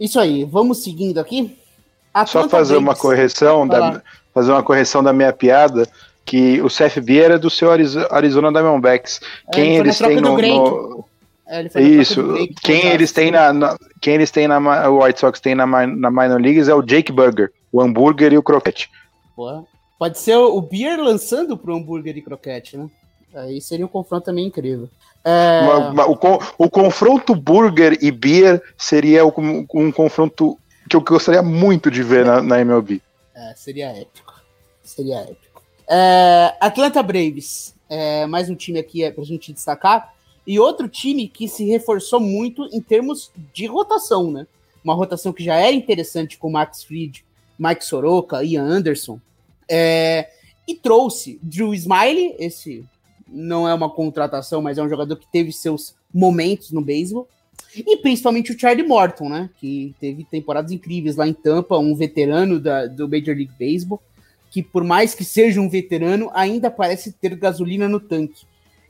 Isso 0.00 0.18
aí, 0.18 0.44
vamos 0.44 0.82
seguindo 0.82 1.18
aqui. 1.18 1.56
Só 2.26 2.48
fazer 2.48 2.76
uma 2.76 2.96
correção 2.96 3.68
da, 3.68 4.02
fazer 4.34 4.50
uma 4.50 4.62
correção 4.62 5.02
da 5.02 5.12
minha 5.12 5.32
piada 5.32 5.86
que 6.24 6.60
o 6.60 6.68
CFB 6.68 7.18
era 7.18 7.38
do 7.38 7.48
seu 7.48 7.70
Arizona 7.70 8.52
Diamondbacks. 8.52 9.20
É, 9.48 9.52
Quem 9.52 9.76
eles 9.76 9.98
têm 9.98 10.20
no, 10.20 10.36
no... 10.36 11.04
É, 11.46 11.80
Isso. 11.80 12.34
Quem 12.62 12.86
eles 12.88 13.10
têm 13.12 13.30
na, 13.30 13.52
na, 13.52 13.78
quem 14.00 14.14
eles 14.14 14.30
têm 14.30 14.46
na 14.46 14.90
o 14.90 15.02
White 15.02 15.20
Sox 15.20 15.40
tem 15.40 15.54
na, 15.54 15.66
na 15.66 16.10
minor 16.10 16.40
leagues 16.40 16.68
é 16.68 16.74
o 16.74 16.82
Jake 16.82 17.10
Burger, 17.10 17.50
o 17.72 17.80
hambúrguer 17.80 18.32
e 18.32 18.38
o 18.38 18.42
croquete. 18.42 18.90
Pode 19.98 20.18
ser 20.18 20.36
o 20.36 20.60
Beer 20.60 20.98
lançando 21.00 21.56
pro 21.56 21.74
hambúrguer 21.74 22.16
e 22.16 22.22
croquete, 22.22 22.76
né? 22.76 22.88
Aí 23.34 23.60
seria 23.60 23.84
um 23.84 23.88
confronto 23.88 24.24
também 24.24 24.46
incrível. 24.46 24.88
É... 25.24 25.60
o, 26.06 26.64
o, 26.64 26.70
confronto 26.70 27.34
Burger 27.34 27.98
e 28.00 28.10
Beer 28.10 28.62
seria 28.76 29.26
um, 29.26 29.66
um 29.74 29.92
confronto 29.92 30.58
que 30.88 30.96
eu 30.96 31.00
gostaria 31.02 31.42
muito 31.42 31.90
de 31.90 32.02
ver 32.02 32.24
na, 32.24 32.40
na 32.40 32.60
MLB. 32.60 33.02
É, 33.34 33.54
seria 33.54 33.88
épico. 33.88 34.40
Seria 34.82 35.18
épico. 35.20 35.62
É, 35.88 36.54
Atlanta 36.60 37.02
Braves, 37.02 37.74
é, 37.88 38.26
mais 38.26 38.48
um 38.48 38.54
time 38.54 38.78
aqui 38.78 39.04
é, 39.04 39.10
pra 39.10 39.24
gente 39.24 39.52
destacar. 39.52 40.14
E 40.46 40.58
outro 40.58 40.88
time 40.88 41.28
que 41.28 41.46
se 41.46 41.66
reforçou 41.66 42.20
muito 42.20 42.64
em 42.72 42.80
termos 42.80 43.30
de 43.52 43.66
rotação, 43.66 44.30
né? 44.30 44.46
Uma 44.82 44.94
rotação 44.94 45.32
que 45.32 45.44
já 45.44 45.56
era 45.56 45.72
interessante 45.72 46.38
com 46.38 46.50
Max 46.50 46.82
Fried, 46.82 47.24
Mike 47.58 47.84
Soroka, 47.84 48.44
Ian 48.44 48.64
Anderson. 48.64 49.20
É, 49.68 50.30
e 50.66 50.74
trouxe 50.74 51.38
Drew 51.42 51.74
Smiley, 51.74 52.36
esse 52.38 52.84
não 53.26 53.68
é 53.68 53.74
uma 53.74 53.90
contratação, 53.90 54.62
mas 54.62 54.78
é 54.78 54.82
um 54.82 54.88
jogador 54.88 55.16
que 55.16 55.30
teve 55.30 55.52
seus 55.52 55.94
momentos 56.12 56.70
no 56.70 56.80
beisebol. 56.80 57.28
E 57.74 57.96
principalmente 57.98 58.52
o 58.52 58.58
Charlie 58.58 58.86
Morton, 58.86 59.28
né? 59.28 59.50
Que 59.60 59.94
teve 60.00 60.24
temporadas 60.24 60.72
incríveis 60.72 61.16
lá 61.16 61.28
em 61.28 61.34
Tampa, 61.34 61.78
um 61.78 61.94
veterano 61.94 62.58
da, 62.58 62.86
do 62.86 63.08
Major 63.08 63.34
League 63.34 63.52
Baseball, 63.58 64.00
que 64.50 64.62
por 64.62 64.82
mais 64.82 65.14
que 65.14 65.24
seja 65.24 65.60
um 65.60 65.68
veterano, 65.68 66.30
ainda 66.32 66.70
parece 66.70 67.12
ter 67.12 67.34
gasolina 67.36 67.88
no 67.88 68.00
tanque. 68.00 68.46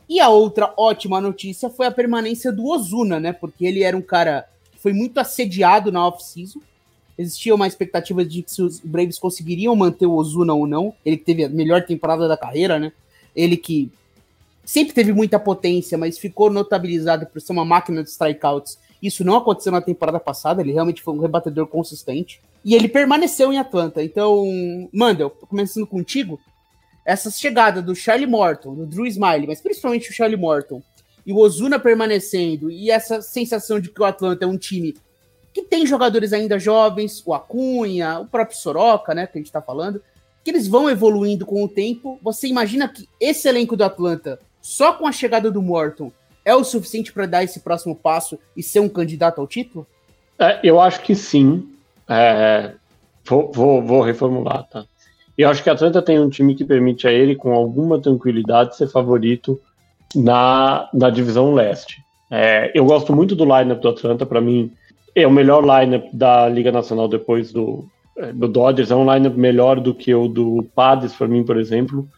E 0.09 0.21
a 0.21 0.29
outra 0.29 0.73
ótima 0.77 1.21
notícia 1.21 1.69
foi 1.69 1.87
a 1.87 1.91
permanência 1.91 2.53
do 2.53 2.67
Ozuna, 2.67 3.19
né? 3.21 3.33
Porque 3.33 3.67
ele 3.67 3.83
era 3.83 3.97
um 3.97 4.03
cara 4.03 4.49
que 4.73 4.81
foi 4.81 4.93
muito 4.93 5.19
assediado 5.19 5.91
na 5.93 6.07
off-season. 6.07 6.61
Existia 7.19 7.55
uma 7.55 7.67
expectativa 7.67 8.25
de 8.25 8.43
que 8.43 8.53
se 8.53 8.63
os 8.63 8.79
Braves 8.79 9.19
conseguiriam 9.19 9.75
manter 9.75 10.07
o 10.07 10.15
Ozuna 10.15 10.55
ou 10.55 10.67
não. 10.67 10.95
Ele 11.05 11.17
que 11.17 11.25
teve 11.25 11.45
a 11.45 11.49
melhor 11.49 11.85
temporada 11.85 12.29
da 12.29 12.37
carreira, 12.37 12.79
né? 12.79 12.93
Ele 13.35 13.57
que 13.57 13.91
sempre 14.65 14.95
teve 14.95 15.13
muita 15.13 15.41
potência, 15.41 15.99
mas 15.99 16.19
ficou 16.19 16.49
notabilizado 16.49 17.27
por 17.27 17.41
ser 17.41 17.53
uma 17.53 17.65
máquina 17.65 18.05
de 18.05 18.11
strikeouts. 18.11 18.79
Isso 19.03 19.25
não 19.25 19.37
aconteceu 19.37 19.73
na 19.73 19.81
temporada 19.81 20.21
passada, 20.21 20.61
ele 20.61 20.73
realmente 20.73 21.03
foi 21.03 21.15
um 21.15 21.21
rebatedor 21.21 21.67
consistente. 21.67 22.41
E 22.65 22.75
ele 22.75 22.89
permaneceu 22.89 23.53
em 23.53 23.59
Atlanta. 23.59 24.03
Então, 24.03 24.45
Mandel, 24.93 25.31
começando 25.31 25.87
contigo, 25.87 26.39
essa 27.05 27.31
chegada 27.31 27.81
do 27.81 27.95
Charlie 27.95 28.27
Morton, 28.27 28.75
do 28.75 28.87
Drew 28.87 29.07
Smiley, 29.07 29.47
mas 29.47 29.61
principalmente 29.61 30.11
o 30.11 30.13
Charlie 30.13 30.39
Morton, 30.39 30.83
e 31.25 31.33
o 31.33 31.39
Ozuna 31.39 31.79
permanecendo, 31.79 32.71
e 32.71 32.91
essa 32.91 33.23
sensação 33.23 33.81
de 33.81 33.91
que 33.91 34.01
o 34.01 34.05
Atlanta 34.05 34.45
é 34.45 34.49
um 34.49 34.59
time 34.59 34.95
que 35.59 35.63
tem 35.63 35.85
jogadores 35.85 36.33
ainda 36.33 36.57
jovens, 36.57 37.21
o 37.27 37.35
Acunha, 37.35 38.21
o 38.21 38.27
próprio 38.27 38.57
Soroka, 38.57 39.13
né, 39.13 39.27
que 39.27 39.37
a 39.37 39.41
gente 39.41 39.51
tá 39.51 39.61
falando, 39.61 40.01
que 40.45 40.51
eles 40.53 40.69
vão 40.69 40.89
evoluindo 40.89 41.45
com 41.45 41.65
o 41.65 41.69
tempo. 41.69 42.17
Você 42.23 42.47
imagina 42.47 42.87
que 42.87 43.09
esse 43.21 43.49
elenco 43.49 43.77
do 43.77 43.83
Atlanta 43.83 44.39
só 44.63 44.93
com 44.93 45.05
a 45.05 45.11
chegada 45.11 45.51
do 45.51 45.61
Morton 45.61 46.13
é 46.45 46.55
o 46.55 46.63
suficiente 46.63 47.13
para 47.13 47.27
dar 47.27 47.43
esse 47.43 47.59
próximo 47.61 47.97
passo 47.97 48.39
e 48.57 48.63
ser 48.63 48.79
um 48.79 48.89
candidato 48.89 49.41
ao 49.41 49.49
título? 49.49 49.85
É, 50.39 50.61
eu 50.63 50.81
acho 50.81 51.03
que 51.03 51.17
sim. 51.17 51.69
É, 52.09 52.75
vou, 53.27 53.51
vou, 53.53 53.83
vou, 53.83 54.03
reformular, 54.03 54.63
tá? 54.69 54.85
Eu 55.37 55.51
acho 55.51 55.63
que 55.63 55.71
a 55.71 55.73
Atlanta 55.73 56.01
tem 56.01 56.21
um 56.21 56.31
time 56.31 56.55
que 56.55 56.65
permite 56.65 57.07
a 57.09 57.13
ele, 57.13 57.35
com 57.35 57.53
alguma 57.53 58.01
tranquilidade, 58.01 58.77
ser 58.77 58.89
favorito 58.89 59.61
na, 60.15 60.89
na 60.95 61.11
divisão 61.11 61.53
leste. 61.53 62.01
É, 62.31 62.71
eu 62.75 62.85
gosto 62.85 63.13
muito 63.15 63.35
do 63.35 63.45
lineup 63.45 63.81
do 63.81 63.89
Atlanta, 63.89 64.25
para 64.25 64.41
mim 64.41 64.73
é 65.23 65.27
o 65.27 65.31
melhor 65.31 65.65
lineup 65.65 66.05
da 66.13 66.49
Liga 66.49 66.73
Nacional 66.73 67.09
depois 67.09 67.53
do, 67.53 67.87
é, 68.17 68.33
do 68.33 68.49
Dodgers, 68.49 68.91
é 68.91 68.97
um 68.97 69.13
lineup 69.13 69.37
melhor 69.37 69.81
do 69.81 69.95
que 69.95 70.15
o 70.15 70.29
do 70.29 70.65
Padres, 70.75 71.15
para 71.15 71.29
mim, 71.29 71.45
por 71.45 71.57
exemplo. 71.57 72.09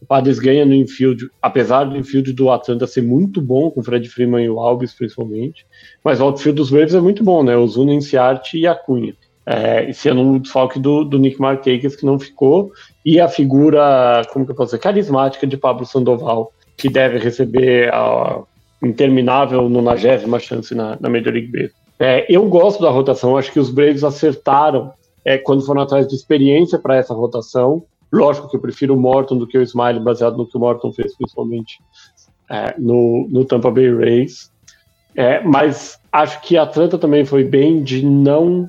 O 0.00 0.06
Padres 0.06 0.40
ganha 0.40 0.64
no 0.64 0.74
infield, 0.74 1.28
apesar 1.40 1.84
do 1.84 1.96
infield 1.96 2.32
do 2.32 2.50
Atlanta 2.50 2.86
ser 2.86 3.02
muito 3.02 3.40
bom, 3.40 3.70
com 3.70 3.80
o 3.80 3.84
Fred 3.84 4.08
Freeman 4.08 4.44
e 4.44 4.50
o 4.50 4.58
Alves 4.58 4.92
principalmente, 4.92 5.64
mas 6.04 6.20
o 6.20 6.24
outfield 6.24 6.56
dos 6.56 6.70
Braves 6.70 6.94
é 6.94 7.00
muito 7.00 7.22
bom, 7.22 7.44
né? 7.44 7.56
O 7.56 7.66
Zuna, 7.68 7.92
Enciarte 7.92 8.58
e 8.58 8.66
a 8.66 8.74
Cunha. 8.74 9.14
É, 9.46 9.88
esse 9.90 10.08
ano 10.08 10.34
o 10.34 10.40
desfalque 10.40 10.78
do, 10.78 11.04
do 11.04 11.18
Nick 11.18 11.40
Marquez 11.40 11.94
que 11.94 12.06
não 12.06 12.18
ficou, 12.18 12.72
e 13.04 13.20
a 13.20 13.28
figura, 13.28 14.22
como 14.32 14.44
que 14.44 14.52
eu 14.52 14.56
posso 14.56 14.70
dizer, 14.70 14.82
carismática 14.82 15.46
de 15.46 15.56
Pablo 15.56 15.86
Sandoval, 15.86 16.52
que 16.76 16.88
deve 16.88 17.18
receber 17.18 17.92
a 17.92 18.40
interminável 18.82 19.68
90 19.68 20.40
chance 20.40 20.74
na, 20.74 20.96
na 21.00 21.08
Major 21.08 21.32
League 21.32 21.50
Baseball. 21.50 21.81
É, 22.02 22.26
eu 22.28 22.48
gosto 22.48 22.82
da 22.82 22.90
rotação, 22.90 23.36
acho 23.36 23.52
que 23.52 23.60
os 23.60 23.70
Braves 23.70 24.02
acertaram 24.02 24.92
é, 25.24 25.38
quando 25.38 25.64
foram 25.64 25.82
atrás 25.82 26.08
de 26.08 26.16
experiência 26.16 26.76
para 26.76 26.96
essa 26.96 27.14
rotação. 27.14 27.84
Lógico 28.12 28.48
que 28.48 28.56
eu 28.56 28.60
prefiro 28.60 28.94
o 28.94 29.00
Morton 29.00 29.38
do 29.38 29.46
que 29.46 29.56
o 29.56 29.62
Smiley, 29.62 30.02
baseado 30.02 30.36
no 30.36 30.44
que 30.44 30.56
o 30.56 30.60
Morton 30.60 30.92
fez, 30.92 31.16
principalmente 31.16 31.78
é, 32.50 32.74
no, 32.76 33.28
no 33.30 33.44
Tampa 33.44 33.70
Bay 33.70 33.94
Rays. 33.94 34.50
É, 35.14 35.44
mas 35.44 35.96
acho 36.10 36.40
que 36.40 36.56
a 36.56 36.64
Atlanta 36.64 36.98
também 36.98 37.24
foi 37.24 37.44
bem 37.44 37.84
de 37.84 38.04
não. 38.04 38.68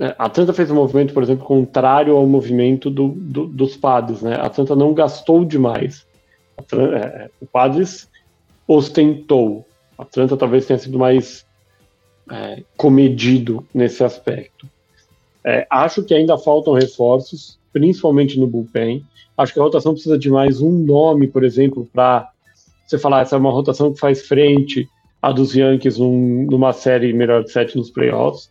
É, 0.00 0.16
a 0.18 0.24
Atlanta 0.24 0.52
fez 0.52 0.68
um 0.68 0.74
movimento, 0.74 1.14
por 1.14 1.22
exemplo, 1.22 1.46
contrário 1.46 2.16
ao 2.16 2.26
movimento 2.26 2.90
do, 2.90 3.10
do, 3.10 3.46
dos 3.46 3.76
Padres. 3.76 4.22
Né? 4.22 4.34
A 4.34 4.46
Atlanta 4.46 4.74
não 4.74 4.92
gastou 4.92 5.44
demais. 5.44 6.04
Atlanta, 6.58 6.96
é, 6.96 7.30
o 7.40 7.46
Padres 7.46 8.08
ostentou. 8.66 9.64
A 9.96 10.02
Atlanta 10.02 10.36
talvez 10.36 10.66
tenha 10.66 10.80
sido 10.80 10.98
mais 10.98 11.45
é, 12.30 12.62
comedido 12.76 13.66
nesse 13.72 14.02
aspecto. 14.02 14.66
É, 15.44 15.66
acho 15.70 16.02
que 16.02 16.14
ainda 16.14 16.36
faltam 16.36 16.74
reforços 16.74 17.58
principalmente 17.72 18.40
no 18.40 18.46
bullpen. 18.46 19.04
Acho 19.36 19.52
que 19.52 19.60
a 19.60 19.62
rotação 19.62 19.92
precisa 19.92 20.18
de 20.18 20.30
mais 20.30 20.62
um 20.62 20.72
nome, 20.72 21.28
por 21.28 21.44
exemplo, 21.44 21.86
para 21.92 22.30
você 22.86 22.98
falar, 22.98 23.20
essa 23.20 23.36
é 23.36 23.38
uma 23.38 23.50
rotação 23.50 23.92
que 23.92 24.00
faz 24.00 24.26
frente 24.26 24.88
à 25.20 25.30
dos 25.30 25.54
Yankees 25.54 25.98
num, 25.98 26.46
numa 26.50 26.72
série 26.72 27.12
melhor 27.12 27.44
de 27.44 27.52
sete 27.52 27.76
nos 27.76 27.90
playoffs. 27.90 28.50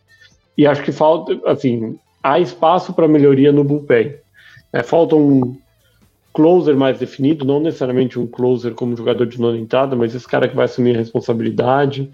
E 0.58 0.68
acho 0.68 0.84
que 0.84 0.92
falta, 0.92 1.40
assim, 1.46 1.98
há 2.22 2.40
espaço 2.40 2.94
para 2.94 3.08
melhoria 3.08 3.52
no 3.52 3.64
bullpen. 3.64 4.14
É, 4.72 4.84
falta 4.84 5.16
um 5.16 5.58
closer 6.32 6.76
mais 6.76 7.00
definido, 7.00 7.46
não 7.46 7.60
necessariamente 7.60 8.20
um 8.20 8.28
closer 8.28 8.74
como 8.74 8.96
jogador 8.96 9.26
de 9.26 9.40
nona 9.40 9.58
entrada, 9.58 9.96
mas 9.96 10.14
esse 10.14 10.28
cara 10.28 10.48
que 10.48 10.56
vai 10.56 10.66
assumir 10.66 10.96
a 10.96 11.00
responsabilidade. 11.00 12.12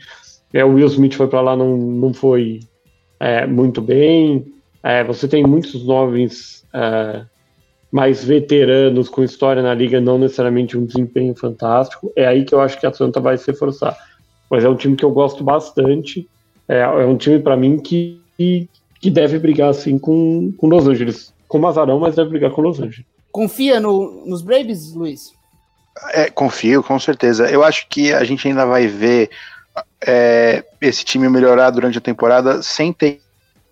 É, 0.53 0.63
o 0.65 0.73
Will 0.73 0.87
Smith 0.87 1.13
foi 1.13 1.27
para 1.27 1.41
lá, 1.41 1.55
não, 1.55 1.77
não 1.77 2.13
foi 2.13 2.59
é, 3.19 3.45
muito 3.45 3.81
bem. 3.81 4.45
É, 4.83 5.03
você 5.03 5.27
tem 5.27 5.43
muitos 5.43 5.85
nomes 5.85 6.65
é, 6.73 7.23
mais 7.91 8.23
veteranos 8.23 9.09
com 9.09 9.23
história 9.23 9.61
na 9.61 9.73
liga, 9.73 10.01
não 10.01 10.17
necessariamente 10.17 10.77
um 10.77 10.85
desempenho 10.85 11.35
fantástico. 11.35 12.11
É 12.15 12.25
aí 12.25 12.43
que 12.43 12.53
eu 12.53 12.61
acho 12.61 12.79
que 12.79 12.85
a 12.85 12.89
Atlanta 12.89 13.19
vai 13.19 13.37
se 13.37 13.51
reforçar. 13.51 13.95
Mas 14.49 14.63
é 14.63 14.69
um 14.69 14.75
time 14.75 14.95
que 14.95 15.05
eu 15.05 15.11
gosto 15.11 15.43
bastante. 15.43 16.27
É, 16.67 16.79
é 16.79 17.05
um 17.05 17.15
time, 17.15 17.39
para 17.39 17.55
mim, 17.55 17.77
que 17.77 18.21
que, 18.99 19.09
deve 19.09 19.39
brigar 19.39 19.69
assim 19.69 19.97
com, 19.99 20.51
com 20.57 20.67
Los 20.67 20.87
Angeles. 20.87 21.33
Com 21.47 21.65
azarão, 21.67 21.99
mas 21.99 22.15
deve 22.15 22.29
brigar 22.29 22.51
com 22.51 22.61
Los 22.61 22.79
Angeles. 22.79 23.05
Confia 23.31 23.79
no, 23.79 24.25
nos 24.25 24.41
Braves, 24.41 24.93
Luiz? 24.93 25.31
É, 26.11 26.29
confio, 26.29 26.81
com 26.81 26.97
certeza. 26.99 27.49
Eu 27.49 27.63
acho 27.63 27.87
que 27.87 28.13
a 28.13 28.23
gente 28.23 28.47
ainda 28.47 28.65
vai 28.65 28.87
ver 28.87 29.29
é, 30.05 30.63
esse 30.79 31.05
time 31.05 31.29
melhorar 31.29 31.69
durante 31.69 31.97
a 31.97 32.01
temporada 32.01 32.61
sem 32.61 32.91
ter 32.91 33.21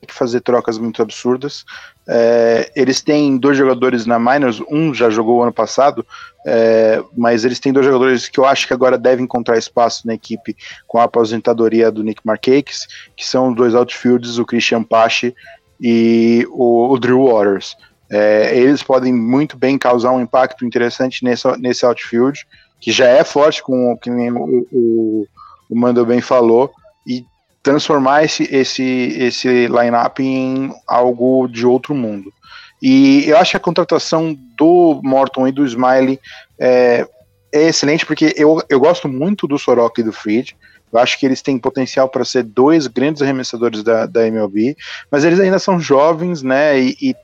que 0.08 0.14
fazer 0.14 0.42
trocas 0.42 0.78
muito 0.78 1.02
absurdas. 1.02 1.66
É, 2.08 2.72
eles 2.76 3.02
têm 3.02 3.38
dois 3.38 3.58
jogadores 3.58 4.06
na 4.06 4.18
Miners, 4.18 4.62
um 4.70 4.94
já 4.94 5.10
jogou 5.10 5.44
ano 5.44 5.54
passado, 5.54 6.06
é, 6.46 7.04
mas 7.16 7.46
eles 7.46 7.60
têm 7.60 7.74
dois 7.74 7.86
jogadores 7.86 8.28
que 8.28 8.40
eu 8.40 8.46
acho 8.46 8.66
que 8.66 8.74
agora 8.74 8.98
devem 8.98 9.26
encontrar 9.26 9.58
espaço 9.58 10.08
na 10.08 10.14
equipe 10.14 10.56
com 10.88 10.98
a 10.98 11.04
aposentadoria 11.04 11.92
do 11.92 12.04
Nick 12.04 12.22
Markakis, 12.26 12.88
que 13.16 13.26
são 13.26 13.54
dois 13.54 13.76
outfields, 13.76 14.38
o 14.38 14.46
Christian 14.46 14.84
Pache 14.84 15.36
e 15.80 16.48
o, 16.50 16.92
o 16.92 17.00
Drew 17.00 17.26
Waters. 17.26 17.76
É, 18.10 18.58
eles 18.58 18.82
podem 18.82 19.14
muito 19.14 19.56
bem 19.56 19.78
causar 19.78 20.12
um 20.12 20.22
impacto 20.22 20.66
interessante 20.66 21.24
nesse, 21.24 21.48
nesse 21.58 21.86
outfield, 21.86 22.40
que 22.80 22.92
já 22.92 23.06
é 23.06 23.24
forte, 23.24 23.62
com 23.62 23.96
que 23.98 24.10
o, 24.10 24.68
o, 24.72 25.28
o 25.70 25.78
Mando 25.78 26.06
bem 26.06 26.22
falou, 26.22 26.72
e 27.06 27.26
transformar 27.62 28.24
esse, 28.24 28.44
esse, 28.54 28.84
esse 28.84 29.68
line-up 29.68 30.22
em 30.24 30.74
algo 30.88 31.48
de 31.48 31.66
outro 31.66 31.94
mundo. 31.94 32.34
E 32.82 33.26
eu 33.28 33.38
acho 33.38 33.52
que 33.52 33.58
a 33.58 33.62
contratação 33.62 34.38
do 34.58 35.02
Morton 35.04 35.48
e 35.48 35.52
do 35.52 35.66
Smiley 35.66 36.20
é, 36.58 37.08
é 37.52 37.68
excelente, 37.68 38.06
porque 38.06 38.34
eu, 38.38 38.62
eu 38.70 38.80
gosto 38.80 39.08
muito 39.08 39.48
do 39.48 39.60
Soroka 39.60 40.00
e 40.00 40.04
do 40.04 40.14
Fried. 40.14 40.56
Eu 40.92 41.00
acho 41.00 41.20
que 41.20 41.26
eles 41.26 41.42
têm 41.42 41.60
potencial 41.60 42.10
para 42.10 42.26
ser 42.26 42.44
dois 42.44 42.88
grandes 42.88 43.22
arremessadores 43.22 43.84
da, 43.84 44.06
da 44.06 44.26
MLB, 44.26 44.76
mas 45.12 45.24
eles 45.24 45.40
ainda 45.40 45.60
são 45.60 45.80
jovens, 45.80 46.42
né? 46.42 46.80
E 46.80 47.16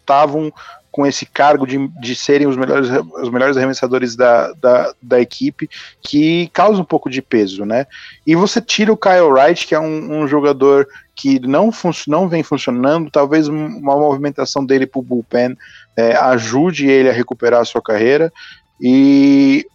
estavam 0.00 0.52
com 0.90 1.06
esse 1.06 1.24
cargo 1.24 1.66
de, 1.66 1.88
de 2.00 2.16
serem 2.16 2.46
os 2.46 2.56
melhores, 2.56 2.88
os 3.22 3.30
melhores 3.30 3.56
arremessadores 3.56 4.16
da, 4.16 4.52
da, 4.54 4.92
da, 5.00 5.20
equipe, 5.20 5.70
que 6.02 6.48
causa 6.48 6.80
um 6.80 6.84
pouco 6.84 7.08
de 7.08 7.22
peso, 7.22 7.64
né? 7.64 7.86
E 8.26 8.34
você 8.34 8.60
tira 8.60 8.92
o 8.92 8.96
Kyle 8.96 9.30
Wright, 9.30 9.66
que 9.66 9.74
é 9.74 9.80
um, 9.80 10.22
um 10.22 10.28
jogador 10.28 10.88
que 11.14 11.38
não, 11.40 11.70
não 12.08 12.28
vem 12.28 12.42
funcionando, 12.42 13.10
talvez 13.10 13.46
uma 13.46 13.96
movimentação 13.96 14.64
dele 14.64 14.86
para 14.86 14.98
o 14.98 15.02
bullpen 15.02 15.56
é, 15.96 16.16
ajude 16.16 16.88
ele 16.88 17.08
a 17.08 17.12
recuperar 17.12 17.60
a 17.60 17.64
sua 17.64 17.82
carreira, 17.82 18.32
e, 18.80 19.66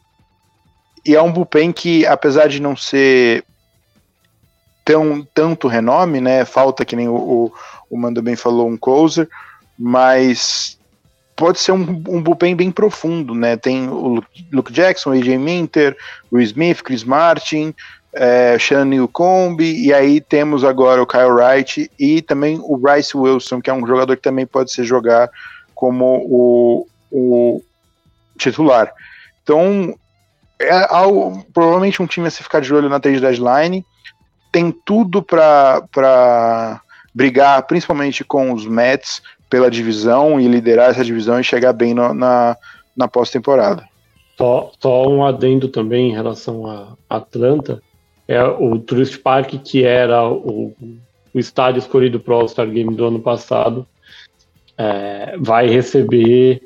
e 1.06 1.16
é 1.16 1.22
um 1.22 1.32
bullpen 1.32 1.72
que, 1.72 2.06
apesar 2.06 2.48
de 2.48 2.60
não 2.60 2.76
ser 2.76 3.46
tão, 4.84 5.26
tanto 5.34 5.68
renome, 5.68 6.20
né, 6.20 6.44
falta 6.44 6.84
que 6.84 6.96
nem 6.96 7.08
o, 7.08 7.16
o, 7.16 7.54
o 7.90 7.98
Mando 7.98 8.22
bem 8.22 8.36
falou, 8.36 8.68
um 8.68 8.78
closer, 8.78 9.30
mas 9.78 10.78
pode 11.36 11.60
ser 11.60 11.72
um, 11.72 12.04
um 12.08 12.22
bullpen 12.22 12.56
bem 12.56 12.72
profundo, 12.72 13.36
né? 13.36 13.58
Tem 13.58 13.90
o 13.90 14.24
Luke 14.52 14.72
Jackson, 14.72 15.12
AJ 15.12 15.38
Minter, 15.38 15.96
o 16.32 16.40
Smith, 16.40 16.82
Chris 16.82 17.04
Martin, 17.04 17.74
é, 18.14 18.58
Sean 18.58 18.86
Newcomb, 18.86 19.62
e 19.62 19.94
aí 19.94 20.22
temos 20.22 20.64
agora 20.64 21.04
o 21.04 21.08
Kyle 21.08 21.32
Wright 21.32 21.92
e 22.00 22.22
também 22.22 22.60
o 22.64 22.78
Bryce 22.78 23.16
Wilson, 23.16 23.62
que 23.62 23.70
é 23.70 23.74
um 23.74 23.86
jogador 23.86 24.16
que 24.16 24.22
também 24.22 24.46
pode 24.46 24.72
ser 24.72 24.86
jogar 24.86 25.30
como 25.74 26.26
o, 26.26 26.88
o 27.12 27.62
titular. 28.38 28.94
Então, 29.44 29.94
é 30.58 30.88
algo, 30.90 31.46
provavelmente 31.54 32.02
um 32.02 32.08
time 32.08 32.28
a 32.28 32.32
se 32.32 32.42
ficar 32.42 32.62
de 32.62 32.74
olho 32.74 32.88
na 32.88 33.00
trade 33.00 33.20
deadline. 33.20 33.86
Tem 34.52 34.72
tudo 34.72 35.22
para 35.22 36.82
brigar, 37.14 37.62
principalmente 37.64 38.24
com 38.24 38.54
os 38.54 38.66
Mets, 38.66 39.22
pela 39.50 39.70
divisão 39.70 40.40
e 40.40 40.48
liderar 40.48 40.90
essa 40.90 41.04
divisão 41.04 41.40
e 41.40 41.44
chegar 41.44 41.74
bem 41.74 41.94
no, 41.94 42.14
na, 42.14 42.58
na 42.96 43.08
pós-temporada. 43.08 43.84
Só, 44.38 44.72
só 44.80 45.08
um 45.08 45.26
adendo 45.26 45.68
também 45.70 46.10
em 46.10 46.14
relação 46.14 46.68
a 46.68 46.94
Atlanta, 47.10 47.82
é 48.28 48.44
o 48.44 48.78
Tourist 48.80 49.22
Park, 49.22 49.54
que 49.64 49.84
era 49.84 50.28
o, 50.28 50.74
o 51.34 51.40
estádio 51.40 51.80
escolhido 51.80 52.20
para 52.20 52.34
o 52.34 52.38
All-Star 52.38 52.70
Game 52.70 52.94
do 52.96 53.06
ano 53.06 53.20
passado, 53.20 53.88
é, 54.78 55.38
vai 55.40 55.68
receber 55.68 56.62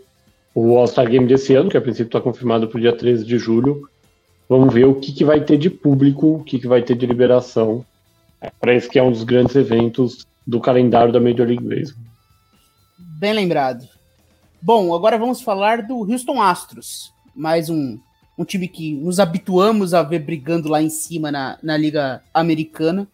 o 0.56 0.78
All-Star 0.78 1.10
Game 1.10 1.28
desse 1.28 1.54
ano, 1.54 1.70
que 1.70 1.78
a 1.78 1.82
princípio 1.82 2.08
está 2.08 2.20
confirmado 2.20 2.68
para 2.68 2.78
o 2.78 2.82
dia 2.82 2.96
13 2.96 3.24
de 3.26 3.38
julho. 3.38 3.88
Vamos 4.48 4.74
ver 4.74 4.86
o 4.86 4.96
que, 4.96 5.12
que 5.12 5.24
vai 5.24 5.42
ter 5.42 5.58
de 5.58 5.70
público, 5.70 6.36
o 6.36 6.44
que, 6.44 6.58
que 6.60 6.68
vai 6.68 6.82
ter 6.82 6.96
de 6.96 7.06
liberação. 7.06 7.86
É, 8.42 8.50
para 8.60 8.74
esse 8.74 8.90
que 8.90 8.98
é 8.98 9.04
um 9.04 9.12
dos 9.12 9.24
grandes 9.24 9.56
eventos 9.56 10.26
do 10.48 10.60
calendário 10.60 11.14
da 11.14 11.20
Major 11.20 11.46
League 11.46 11.64
Baseball. 11.64 12.09
Bem 13.20 13.34
lembrado. 13.34 13.86
Bom, 14.62 14.96
agora 14.96 15.18
vamos 15.18 15.42
falar 15.42 15.82
do 15.82 16.10
Houston 16.10 16.42
Astros. 16.42 17.12
Mais 17.36 17.70
um, 17.70 18.00
um 18.38 18.46
time 18.46 18.66
que 18.66 18.94
nos 18.94 19.20
habituamos 19.20 19.94
a 19.94 20.02
ver 20.02 20.20
brigando 20.20 20.70
lá 20.70 20.82
em 20.82 20.90
cima 20.90 21.30
na, 21.30 21.60
na 21.62 21.76
Liga 21.76 22.24
Americana. 22.34 23.06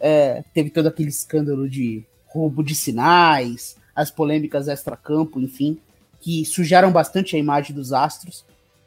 É, 0.00 0.42
teve 0.52 0.68
todo 0.68 0.88
aquele 0.88 1.10
escândalo 1.10 1.70
de 1.70 2.04
roubo 2.26 2.60
de 2.64 2.74
sinais, 2.74 3.76
as 3.94 4.10
polêmicas 4.10 4.66
extra-campo, 4.66 5.40
enfim, 5.40 5.78
que 6.20 6.44
sujaram 6.44 6.90
bastante 6.90 7.36
a 7.36 7.38
imagem 7.38 7.72
dos 7.72 7.92
Astros, 7.92 8.44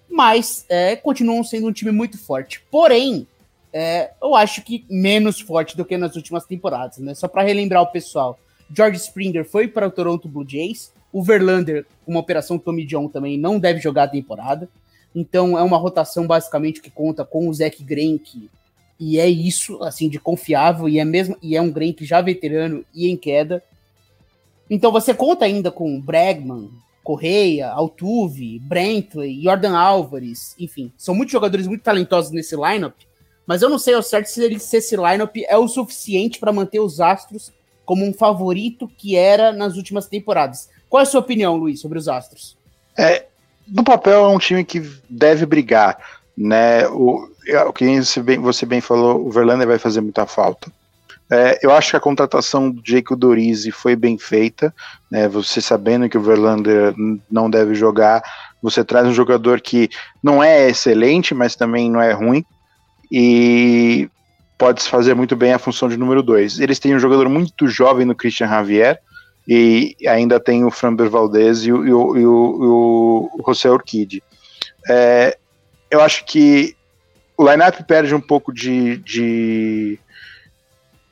mas 0.10 0.66
é, 0.68 0.98
continuam 0.98 1.41
sendo 1.46 1.68
um 1.68 1.72
time 1.72 1.91
muito 1.91 2.18
forte. 2.18 2.62
Porém, 2.70 3.26
é, 3.72 4.12
eu 4.22 4.36
acho 4.36 4.62
que 4.62 4.86
menos 4.89 5.39
forte 5.39 5.78
do 5.78 5.86
que 5.86 5.98
nas 5.98 6.18
últimas 6.18 6.46
temporadas, 6.46 6.98
né? 6.98 7.14
Só 7.14 7.30
para 7.30 7.44
relembrar 7.44 7.82
o 7.82 7.94
pessoal, 7.94 8.38
George 8.76 8.98
Springer 8.98 9.46
foi 9.46 9.68
para 9.68 9.88
o 9.88 9.92
Toronto 9.92 10.28
Blue 10.28 10.48
Jays. 10.48 10.92
O 11.12 11.22
Verlander, 11.22 11.86
uma 12.08 12.20
operação 12.20 12.58
Tommy 12.58 12.86
John 12.86 13.08
também, 13.08 13.38
não 13.38 13.60
deve 13.60 13.80
jogar 13.80 14.04
a 14.04 14.08
temporada. 14.08 14.68
Então 15.14 15.58
é 15.58 15.62
uma 15.62 15.78
rotação 15.78 16.26
basicamente 16.26 16.82
que 16.82 16.90
conta 16.90 17.24
com 17.24 17.48
o 17.48 17.54
Zach 17.54 17.84
Greinke. 17.84 18.50
E 19.00 19.20
é 19.20 19.28
isso, 19.28 19.84
assim, 19.84 20.10
de 20.10 20.20
confiável. 20.20 20.90
E 20.90 21.00
é 21.00 21.06
mesmo 21.06 21.38
e 21.42 21.56
é 21.56 21.62
um 21.62 21.72
Greinke 21.72 22.04
já 22.06 22.22
veterano 22.22 22.84
e 22.94 23.08
em 23.08 23.18
queda. 23.18 23.64
Então 24.70 24.92
você 24.92 25.14
conta 25.14 25.46
ainda 25.46 25.70
com 25.70 26.02
Bregman, 26.02 26.70
Correia, 27.04 27.70
Altuve, 27.70 28.60
Brantley, 28.60 29.42
Jordan 29.44 29.78
Álvares, 29.78 30.56
enfim, 30.58 30.92
são 30.98 31.14
muitos 31.14 31.34
jogadores 31.34 31.68
muito 31.68 31.84
talentosos 31.84 32.32
nesse 32.32 32.56
lineup, 32.56 32.96
mas 33.46 33.62
eu 33.62 33.70
não 33.70 33.78
sei 33.78 33.94
ao 33.94 34.02
certo 34.02 34.28
se, 34.28 34.60
se 34.60 34.78
esse 34.78 34.96
lineup 34.96 35.36
é 35.48 35.58
o 35.58 35.68
suficiente 35.68 36.40
para 36.40 36.54
manter 36.54 36.80
os 36.80 37.02
Astros 37.02 37.52
como 37.86 38.06
um 38.06 38.14
favorito 38.14 38.90
que 38.98 39.16
era 39.16 39.52
nas 39.52 39.76
últimas 39.76 40.08
temporadas. 40.08 40.70
Qual 40.90 41.00
é 41.00 41.04
a 41.04 41.06
sua 41.06 41.20
opinião, 41.20 41.56
Luiz, 41.56 41.82
sobre 41.82 41.98
os 41.98 42.08
Astros? 42.08 42.58
É, 42.98 43.26
no 43.68 43.84
papel 43.84 44.26
é 44.26 44.28
um 44.28 44.38
time 44.38 44.64
que 44.64 44.82
deve 45.10 45.46
brigar, 45.46 45.98
né? 46.38 46.88
O, 46.88 47.30
é, 47.48 47.62
o 47.64 47.74
que 47.74 48.02
você 48.02 48.22
bem, 48.22 48.40
você 48.40 48.66
bem 48.66 48.82
falou, 48.82 49.26
o 49.26 49.32
Verlander 49.32 49.68
vai 49.68 49.80
fazer 49.80 50.02
muita 50.02 50.26
falta. 50.26 50.72
É, 51.32 51.60
eu 51.64 51.72
acho 51.72 51.92
que 51.92 51.98
a 51.98 52.02
contratação 52.02 52.70
do 52.70 52.82
Jake 52.82 53.16
Dorizzi 53.16 53.72
foi 53.72 53.96
bem 53.96 54.18
feita, 54.18 54.74
né? 55.10 55.28
Você 55.30 55.62
sabendo 55.62 56.08
que 56.08 56.18
o 56.18 56.22
Verlander 56.22 56.94
não 57.32 57.50
deve 57.50 57.74
jogar, 57.74 58.22
você 58.62 58.84
traz 58.84 59.08
um 59.08 59.14
jogador 59.14 59.60
que 59.60 59.90
não 60.22 60.44
é 60.44 60.70
excelente, 60.70 61.34
mas 61.34 61.56
também 61.56 61.90
não 61.90 62.02
é 62.02 62.12
ruim. 62.12 62.46
E 63.12 64.10
pode 64.64 64.84
fazer 64.84 65.14
muito 65.14 65.36
bem 65.36 65.51
a 65.51 65.59
função 65.59 65.89
de 65.89 65.97
número 65.97 66.24
2. 66.24 66.61
Eles 66.61 66.80
têm 66.80 66.95
um 66.95 66.99
jogador 66.99 67.28
muito 67.28 67.68
jovem 67.68 68.05
no 68.05 68.16
Christian 68.16 68.47
Javier, 68.47 68.97
e 69.45 69.93
ainda 70.07 70.39
tem 70.39 70.64
o 70.64 70.72
Framber 70.72 71.09
Valdez 71.09 71.66
e 71.66 71.74
o, 71.74 71.86
e 71.86 71.93
o, 71.93 72.18
e 72.18 72.26
o, 72.26 73.30
o 73.34 73.43
José 73.45 73.70
Urquide. 73.70 74.24
É, 74.89 75.38
eu 75.91 75.99
acho 75.99 76.24
que 76.24 76.78
o 77.38 77.43
lineup 77.43 77.82
perde 77.86 78.16
um 78.16 78.22
pouco 78.22 78.53
de, 78.53 78.95
de, 78.99 79.99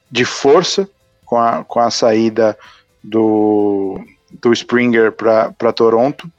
de 0.09 0.23
força 0.23 0.87
com 1.25 1.37
a, 1.37 1.65
com 1.65 1.81
a 1.81 1.91
saída 1.91 2.57
do, 3.03 3.99
do 4.39 4.53
Springer 4.53 5.11
para 5.11 5.73
Toronto, 5.73 6.31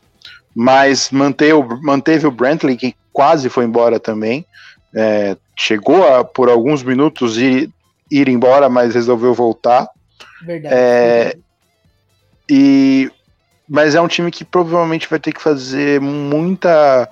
mas 0.54 1.10
manteve, 1.10 1.52
manteve 1.82 2.26
o 2.26 2.30
Brantley, 2.30 2.74
que 2.74 2.96
quase 3.12 3.50
foi 3.50 3.66
embora 3.66 4.00
também. 4.00 4.46
É, 4.94 5.36
chegou 5.56 6.06
a, 6.06 6.24
por 6.24 6.48
alguns 6.48 6.82
minutos, 6.82 7.38
ir, 7.38 7.70
ir 8.10 8.28
embora, 8.28 8.68
mas 8.68 8.94
resolveu 8.94 9.34
voltar. 9.34 9.88
Verdade. 10.44 10.74
É, 10.74 11.36
e, 12.50 13.10
mas 13.68 13.94
é 13.94 14.00
um 14.00 14.08
time 14.08 14.30
que 14.30 14.44
provavelmente 14.44 15.08
vai 15.08 15.18
ter 15.18 15.32
que 15.32 15.42
fazer 15.42 16.00
muita, 16.00 17.08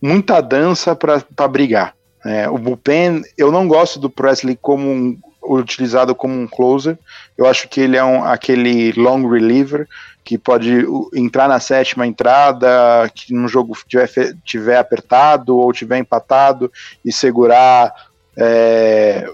muita 0.00 0.40
dança 0.40 0.96
para 0.96 1.48
brigar. 1.48 1.94
É, 2.24 2.48
o 2.48 2.58
bullpen, 2.58 3.22
eu 3.36 3.50
não 3.50 3.66
gosto 3.66 3.98
do 3.98 4.10
Presley 4.10 4.56
como 4.60 4.90
um, 4.90 5.18
utilizado 5.42 6.14
como 6.14 6.34
um 6.34 6.46
closer. 6.46 6.98
Eu 7.36 7.46
acho 7.46 7.68
que 7.68 7.80
ele 7.80 7.96
é 7.96 8.04
um, 8.04 8.24
aquele 8.24 8.92
long 8.92 9.26
reliever 9.26 9.88
que 10.30 10.38
pode 10.38 10.86
entrar 11.12 11.48
na 11.48 11.58
sétima 11.58 12.06
entrada, 12.06 13.10
que 13.12 13.34
no 13.34 13.48
jogo 13.48 13.76
tiver, 13.88 14.08
tiver 14.44 14.76
apertado 14.76 15.56
ou 15.56 15.72
tiver 15.72 15.98
empatado 15.98 16.70
e 17.04 17.12
segurar 17.12 17.92
é, 18.38 19.28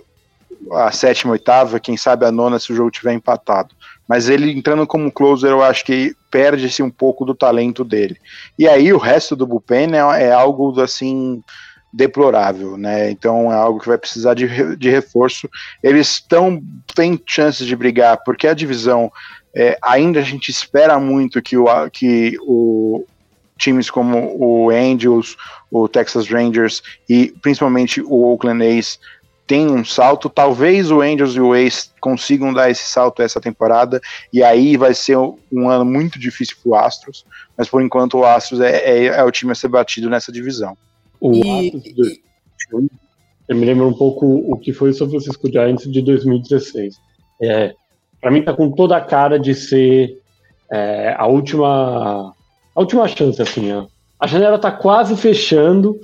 a 0.73 0.91
sétima, 0.91 1.33
oitava, 1.33 1.79
quem 1.79 1.99
sabe 1.99 2.25
a 2.25 2.33
nona 2.33 2.59
se 2.59 2.73
o 2.73 2.75
jogo 2.75 2.91
tiver 2.91 3.13
empatado. 3.13 3.75
Mas 4.09 4.31
ele 4.31 4.51
entrando 4.51 4.87
como 4.87 5.13
closer, 5.13 5.51
eu 5.51 5.63
acho 5.63 5.85
que 5.85 6.17
perde-se 6.31 6.83
um 6.83 6.89
pouco 6.89 7.27
do 7.27 7.35
talento 7.35 7.85
dele. 7.85 8.17
E 8.59 8.67
aí 8.67 8.91
o 8.91 8.99
resto 8.99 9.37
do 9.37 9.47
bullpen 9.47 9.91
é, 9.93 10.23
é 10.23 10.33
algo 10.33 10.81
assim 10.81 11.43
deplorável, 11.93 12.79
né? 12.79 13.11
Então 13.11 13.53
é 13.53 13.55
algo 13.55 13.81
que 13.81 13.89
vai 13.89 13.99
precisar 13.99 14.33
de, 14.33 14.77
de 14.77 14.89
reforço. 14.89 15.47
Eles 15.83 16.09
estão 16.09 16.63
têm 16.95 17.21
chances 17.27 17.67
de 17.67 17.77
brigar 17.77 18.23
porque 18.25 18.49
a 18.49 18.55
divisão 18.55 19.13
é, 19.57 19.79
ainda 19.83 20.21
a 20.21 20.23
gente 20.23 20.51
espera 20.51 21.01
muito 21.01 21.41
que 21.41 21.57
o 21.57 21.67
que 21.91 22.37
o 22.43 23.07
times 23.57 23.89
como 23.91 24.37
o 24.39 24.69
Angels, 24.69 25.35
o 25.71 25.89
Texas 25.89 26.29
Rangers 26.29 26.83
e 27.09 27.33
principalmente 27.41 28.03
o 28.03 28.31
Oakland 28.31 28.63
A's 28.63 28.99
tem 29.47 29.67
um 29.71 29.83
salto. 29.83 30.29
Talvez 30.29 30.91
o 30.91 31.01
Angels 31.01 31.37
e 31.37 31.41
o 31.41 31.55
Ace 31.55 31.89
consigam 32.01 32.53
dar 32.53 32.71
esse 32.71 32.83
salto 32.83 33.23
essa 33.23 33.41
temporada, 33.41 33.99
e 34.31 34.43
aí 34.43 34.77
vai 34.77 34.93
ser 34.93 35.17
um 35.17 35.71
ano 35.71 35.87
muito 35.87 36.19
difícil 36.19 36.57
para 36.63 36.71
o 36.71 36.75
Astros, 36.75 37.25
mas 37.57 37.67
por 37.67 37.83
enquanto 37.83 38.19
o 38.19 38.27
Astros 38.27 38.61
é, 38.61 38.77
é, 38.77 39.05
é, 39.07 39.25
o 39.25 39.31
time 39.31 39.53
a 39.53 39.55
ser 39.55 39.69
batido 39.69 40.11
nessa 40.11 40.31
divisão. 40.31 40.77
O 41.19 41.33
e, 41.33 41.69
Astros, 41.69 42.21
eu 43.49 43.57
me 43.57 43.65
lembro 43.65 43.89
um 43.89 43.95
pouco 43.95 44.27
o 44.27 44.59
que 44.59 44.73
foi 44.73 44.91
o 44.91 44.95
São 44.95 45.09
Francisco 45.09 45.51
Giants 45.51 45.91
de 45.91 46.03
2016. 46.03 46.97
É, 47.41 47.75
para 48.27 48.33
mim 48.33 48.43
tá 48.43 48.53
com 48.53 48.73
toda 48.73 48.97
a 48.97 49.01
cara 49.01 49.39
de 49.39 49.55
ser 49.55 50.19
é, 50.69 51.15
a 51.17 51.29
última 51.29 52.35
a 52.75 52.81
última 52.81 53.07
chance 53.07 53.41
assim, 53.41 53.73
ó. 53.73 53.87
A 54.19 54.27
janela 54.27 54.59
tá 54.59 54.73
quase 54.73 55.17
fechando 55.17 55.97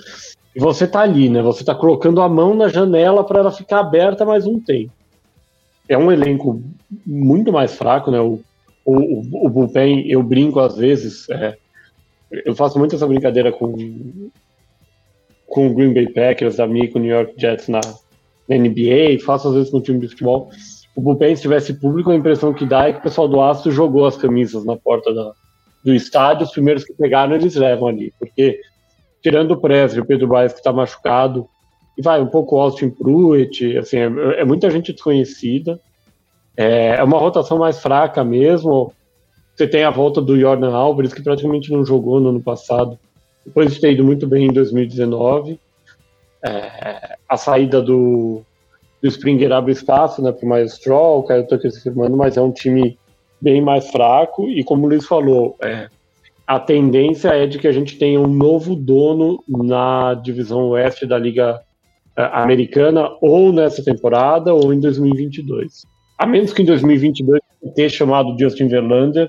e 0.54 0.60
você 0.60 0.86
tá 0.86 1.00
ali, 1.00 1.28
né? 1.28 1.42
Você 1.42 1.64
tá 1.64 1.74
colocando 1.74 2.22
a 2.22 2.28
mão 2.28 2.54
na 2.54 2.68
janela 2.68 3.24
para 3.24 3.40
ela 3.40 3.50
ficar 3.50 3.80
aberta 3.80 4.24
mais 4.24 4.46
um 4.46 4.60
tempo. 4.60 4.92
É 5.88 5.98
um 5.98 6.12
elenco 6.12 6.62
muito 7.04 7.50
mais 7.50 7.74
fraco, 7.74 8.12
né? 8.12 8.20
O, 8.20 8.40
o, 8.84 9.46
o 9.46 9.48
bullpen, 9.48 10.08
eu 10.08 10.22
brinco 10.22 10.60
às 10.60 10.76
vezes, 10.76 11.28
é, 11.28 11.56
eu 12.30 12.54
faço 12.54 12.78
muito 12.78 12.94
essa 12.94 13.06
brincadeira 13.08 13.50
com, 13.50 14.30
com 15.48 15.66
o 15.66 15.74
Green 15.74 15.92
Bay 15.92 16.06
Packers, 16.06 16.58
minha 16.68 16.88
com 16.88 17.00
o 17.00 17.02
New 17.02 17.10
York 17.10 17.34
Jets 17.36 17.66
na, 17.66 17.80
na 18.48 18.56
NBA, 18.56 19.18
faço 19.26 19.48
às 19.48 19.54
vezes 19.54 19.70
com 19.70 19.78
o 19.78 19.82
time 19.82 19.98
de 19.98 20.06
futebol. 20.06 20.48
O 20.94 21.00
bullpen, 21.00 21.34
se 21.34 21.42
tivesse 21.42 21.74
público, 21.74 22.10
a 22.10 22.14
impressão 22.14 22.52
que 22.52 22.66
dá 22.66 22.88
é 22.88 22.92
que 22.92 22.98
o 22.98 23.02
pessoal 23.02 23.26
do 23.26 23.40
Astro 23.40 23.72
jogou 23.72 24.04
as 24.04 24.16
camisas 24.16 24.64
na 24.64 24.76
porta 24.76 25.12
da, 25.12 25.32
do 25.84 25.94
estádio, 25.94 26.46
os 26.46 26.52
primeiros 26.52 26.84
que 26.84 26.92
pegaram 26.92 27.34
eles 27.34 27.54
levam 27.54 27.88
ali, 27.88 28.12
porque 28.18 28.60
tirando 29.22 29.52
o 29.52 29.60
Presley, 29.60 30.02
o 30.02 30.06
Pedro 30.06 30.28
Baez 30.28 30.52
que 30.52 30.58
está 30.58 30.72
machucado, 30.72 31.48
e 31.96 32.02
vai 32.02 32.20
um 32.20 32.26
pouco 32.26 32.58
Austin 32.58 32.90
Pruitt, 32.90 33.76
assim, 33.78 33.98
é, 33.98 34.40
é, 34.40 34.44
muita 34.44 34.70
gente 34.70 34.92
desconhecida. 34.92 35.80
É, 36.56 36.96
é, 36.96 37.02
uma 37.02 37.18
rotação 37.18 37.58
mais 37.58 37.80
fraca 37.80 38.24
mesmo. 38.24 38.92
Você 39.54 39.66
tem 39.66 39.84
a 39.84 39.90
volta 39.90 40.20
do 40.20 40.38
Jordan 40.38 40.74
Alvarez, 40.74 41.12
que 41.12 41.22
praticamente 41.22 41.70
não 41.70 41.84
jogou 41.84 42.18
no 42.18 42.30
ano 42.30 42.42
passado, 42.42 42.98
depois 43.44 43.72
de 43.72 43.80
ter 43.80 43.92
ido 43.92 44.04
muito 44.04 44.26
bem 44.26 44.46
em 44.46 44.52
2019. 44.52 45.60
É, 46.44 47.16
a 47.28 47.36
saída 47.36 47.80
do, 47.80 48.42
do 49.02 49.08
Springer 49.08 49.52
abre 49.52 49.72
espaço 49.72 50.22
né, 50.22 50.30
para 50.30 50.46
o 50.46 50.48
Maestro, 50.48 50.94
o 50.94 51.22
Caio 51.24 51.46
Tucker 51.46 51.70
se 51.72 51.82
firmando, 51.82 52.16
mas 52.16 52.36
é 52.36 52.40
um 52.40 52.52
time 52.52 52.96
bem 53.40 53.60
mais 53.60 53.90
fraco. 53.90 54.48
E 54.48 54.62
como 54.62 54.86
o 54.86 54.88
Luiz 54.88 55.04
falou, 55.04 55.56
é, 55.60 55.88
a 56.46 56.60
tendência 56.60 57.30
é 57.30 57.46
de 57.46 57.58
que 57.58 57.66
a 57.66 57.72
gente 57.72 57.98
tenha 57.98 58.20
um 58.20 58.28
novo 58.28 58.76
dono 58.76 59.42
na 59.48 60.14
divisão 60.14 60.68
oeste 60.68 61.04
da 61.04 61.18
Liga 61.18 61.60
uh, 62.16 62.22
Americana, 62.32 63.10
ou 63.20 63.52
nessa 63.52 63.82
temporada, 63.82 64.54
ou 64.54 64.72
em 64.72 64.78
2022. 64.78 65.84
A 66.16 66.24
menos 66.24 66.52
que 66.52 66.62
em 66.62 66.66
2022 66.66 67.40
tenha 67.74 67.88
chamado 67.88 68.38
Justin 68.38 68.68
Verlander, 68.68 69.28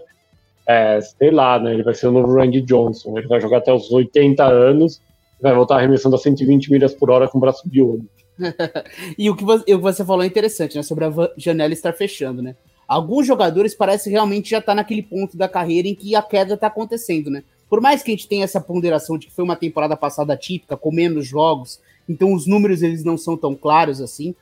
é, 0.67 1.01
sei 1.01 1.31
lá, 1.31 1.59
né? 1.59 1.73
Ele 1.73 1.83
vai 1.83 1.95
ser 1.95 2.07
o 2.07 2.11
novo 2.11 2.33
Randy 2.35 2.61
Johnson. 2.61 3.17
Ele 3.17 3.27
vai 3.27 3.41
jogar 3.41 3.57
até 3.57 3.73
os 3.73 3.91
80 3.91 4.43
anos, 4.43 5.01
vai 5.41 5.53
voltar 5.53 5.77
arremessando 5.77 6.15
a 6.15 6.19
120 6.19 6.71
milhas 6.71 6.93
por 6.93 7.09
hora 7.09 7.27
com 7.27 7.39
o 7.39 7.41
braço 7.41 7.67
de 7.69 7.81
ouro. 7.81 8.05
e 9.17 9.29
o 9.29 9.35
que 9.35 9.43
você 9.43 10.05
falou 10.05 10.23
é 10.23 10.27
interessante, 10.27 10.75
né? 10.75 10.83
Sobre 10.83 11.05
a 11.05 11.11
janela 11.37 11.73
estar 11.73 11.93
fechando, 11.93 12.41
né? 12.41 12.55
alguns 12.87 13.25
jogadores 13.25 13.73
parece 13.73 14.09
realmente 14.09 14.51
já 14.51 14.61
tá 14.61 14.75
naquele 14.75 15.01
ponto 15.01 15.37
da 15.37 15.47
carreira 15.47 15.87
em 15.87 15.95
que 15.95 16.15
a 16.15 16.21
queda 16.21 16.57
tá 16.57 16.67
acontecendo, 16.67 17.29
né? 17.29 17.43
Por 17.69 17.81
mais 17.81 18.03
que 18.03 18.11
a 18.11 18.13
gente 18.13 18.27
tenha 18.27 18.43
essa 18.43 18.61
ponderação 18.61 19.17
de 19.17 19.27
que 19.27 19.33
foi 19.33 19.43
uma 19.43 19.55
temporada 19.55 19.97
passada 19.97 20.37
típica, 20.37 20.77
com 20.77 20.91
menos 20.91 21.25
jogos, 21.25 21.79
então 22.07 22.33
os 22.33 22.45
números 22.45 22.83
eles 22.83 23.03
não 23.03 23.17
são 23.17 23.35
tão 23.35 23.55
claros 23.55 23.99
assim, 23.99 24.35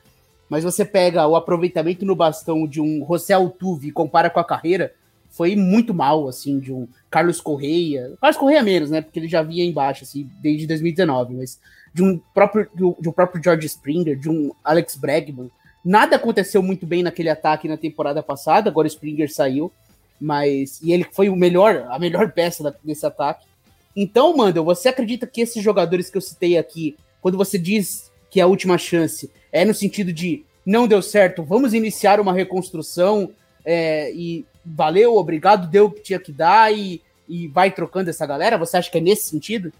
mas 0.48 0.64
você 0.64 0.84
pega 0.84 1.26
o 1.26 1.34
aproveitamento 1.34 2.04
no 2.04 2.14
bastão 2.14 2.66
de 2.66 2.80
um 2.80 3.06
José 3.06 3.32
Altuve 3.32 3.88
e 3.88 3.92
compara 3.92 4.28
com 4.28 4.40
a 4.40 4.44
carreira, 4.44 4.92
foi 5.30 5.56
muito 5.56 5.94
mal, 5.94 6.28
assim, 6.28 6.60
de 6.60 6.70
um 6.70 6.86
Carlos 7.08 7.40
Correia, 7.40 8.12
Carlos 8.20 8.36
Correia 8.36 8.62
menos, 8.62 8.90
né, 8.90 9.00
porque 9.00 9.18
ele 9.18 9.28
já 9.28 9.42
vinha 9.42 9.64
embaixo, 9.64 10.04
assim, 10.04 10.28
desde 10.42 10.66
2019, 10.66 11.34
mas 11.36 11.58
de 11.92 12.02
um 12.02 12.20
próprio, 12.32 12.68
de 12.74 13.08
um 13.08 13.12
próprio 13.12 13.42
George 13.42 13.66
Springer, 13.66 14.18
de 14.18 14.28
um 14.28 14.52
Alex 14.64 14.96
Bregman, 14.96 15.50
Nada 15.84 16.14
aconteceu 16.14 16.62
muito 16.62 16.86
bem 16.86 17.02
naquele 17.02 17.28
ataque 17.28 17.66
na 17.66 17.76
temporada 17.76 18.22
passada, 18.22 18.70
agora 18.70 18.86
o 18.86 18.88
Springer 18.88 19.32
saiu, 19.32 19.72
mas 20.20 20.80
e 20.80 20.92
ele 20.92 21.04
foi 21.10 21.28
o 21.28 21.34
melhor, 21.34 21.88
a 21.90 21.98
melhor 21.98 22.30
peça 22.30 22.76
desse 22.84 23.04
ataque. 23.04 23.46
Então, 23.94 24.36
Mandel, 24.36 24.64
você 24.64 24.88
acredita 24.88 25.26
que 25.26 25.40
esses 25.40 25.62
jogadores 25.62 26.08
que 26.08 26.16
eu 26.16 26.20
citei 26.20 26.56
aqui, 26.56 26.96
quando 27.20 27.36
você 27.36 27.58
diz 27.58 28.12
que 28.30 28.38
é 28.38 28.44
a 28.44 28.46
última 28.46 28.78
chance, 28.78 29.28
é 29.50 29.64
no 29.64 29.74
sentido 29.74 30.12
de 30.12 30.44
não 30.64 30.86
deu 30.86 31.02
certo, 31.02 31.42
vamos 31.42 31.74
iniciar 31.74 32.20
uma 32.20 32.32
reconstrução 32.32 33.30
é, 33.64 34.12
e 34.12 34.46
valeu, 34.64 35.16
obrigado, 35.16 35.68
deu 35.68 35.86
o 35.86 35.90
que 35.90 36.00
tinha 36.00 36.20
que 36.20 36.30
dar 36.30 36.72
e, 36.72 37.02
e 37.28 37.48
vai 37.48 37.72
trocando 37.72 38.08
essa 38.08 38.24
galera? 38.24 38.56
Você 38.56 38.76
acha 38.76 38.88
que 38.88 38.98
é 38.98 39.00
nesse 39.00 39.28
sentido? 39.28 39.72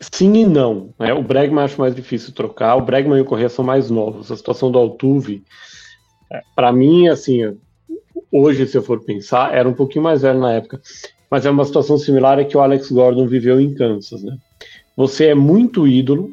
Sim 0.00 0.34
e 0.34 0.46
não. 0.46 0.94
Né? 0.98 1.12
O 1.12 1.22
Bregman 1.22 1.64
acho 1.64 1.80
mais 1.80 1.94
difícil 1.94 2.32
trocar. 2.32 2.76
O 2.76 2.82
Bregman 2.82 3.18
e 3.18 3.22
o 3.22 3.24
Corrêa 3.24 3.48
são 3.48 3.64
mais 3.64 3.90
novos. 3.90 4.30
A 4.30 4.36
situação 4.36 4.70
do 4.70 4.78
Altuve, 4.78 5.42
é, 6.32 6.40
para 6.54 6.72
mim, 6.72 7.08
assim, 7.08 7.56
hoje, 8.30 8.66
se 8.66 8.76
eu 8.76 8.82
for 8.82 9.04
pensar, 9.04 9.54
era 9.54 9.68
um 9.68 9.74
pouquinho 9.74 10.04
mais 10.04 10.22
velho 10.22 10.38
na 10.38 10.52
época. 10.52 10.80
Mas 11.30 11.44
é 11.44 11.50
uma 11.50 11.64
situação 11.64 11.98
similar 11.98 12.38
a 12.38 12.44
que 12.44 12.56
o 12.56 12.60
Alex 12.60 12.90
Gordon 12.90 13.26
viveu 13.26 13.60
em 13.60 13.74
Kansas. 13.74 14.22
Né? 14.22 14.36
Você 14.96 15.26
é 15.26 15.34
muito 15.34 15.86
ídolo, 15.86 16.32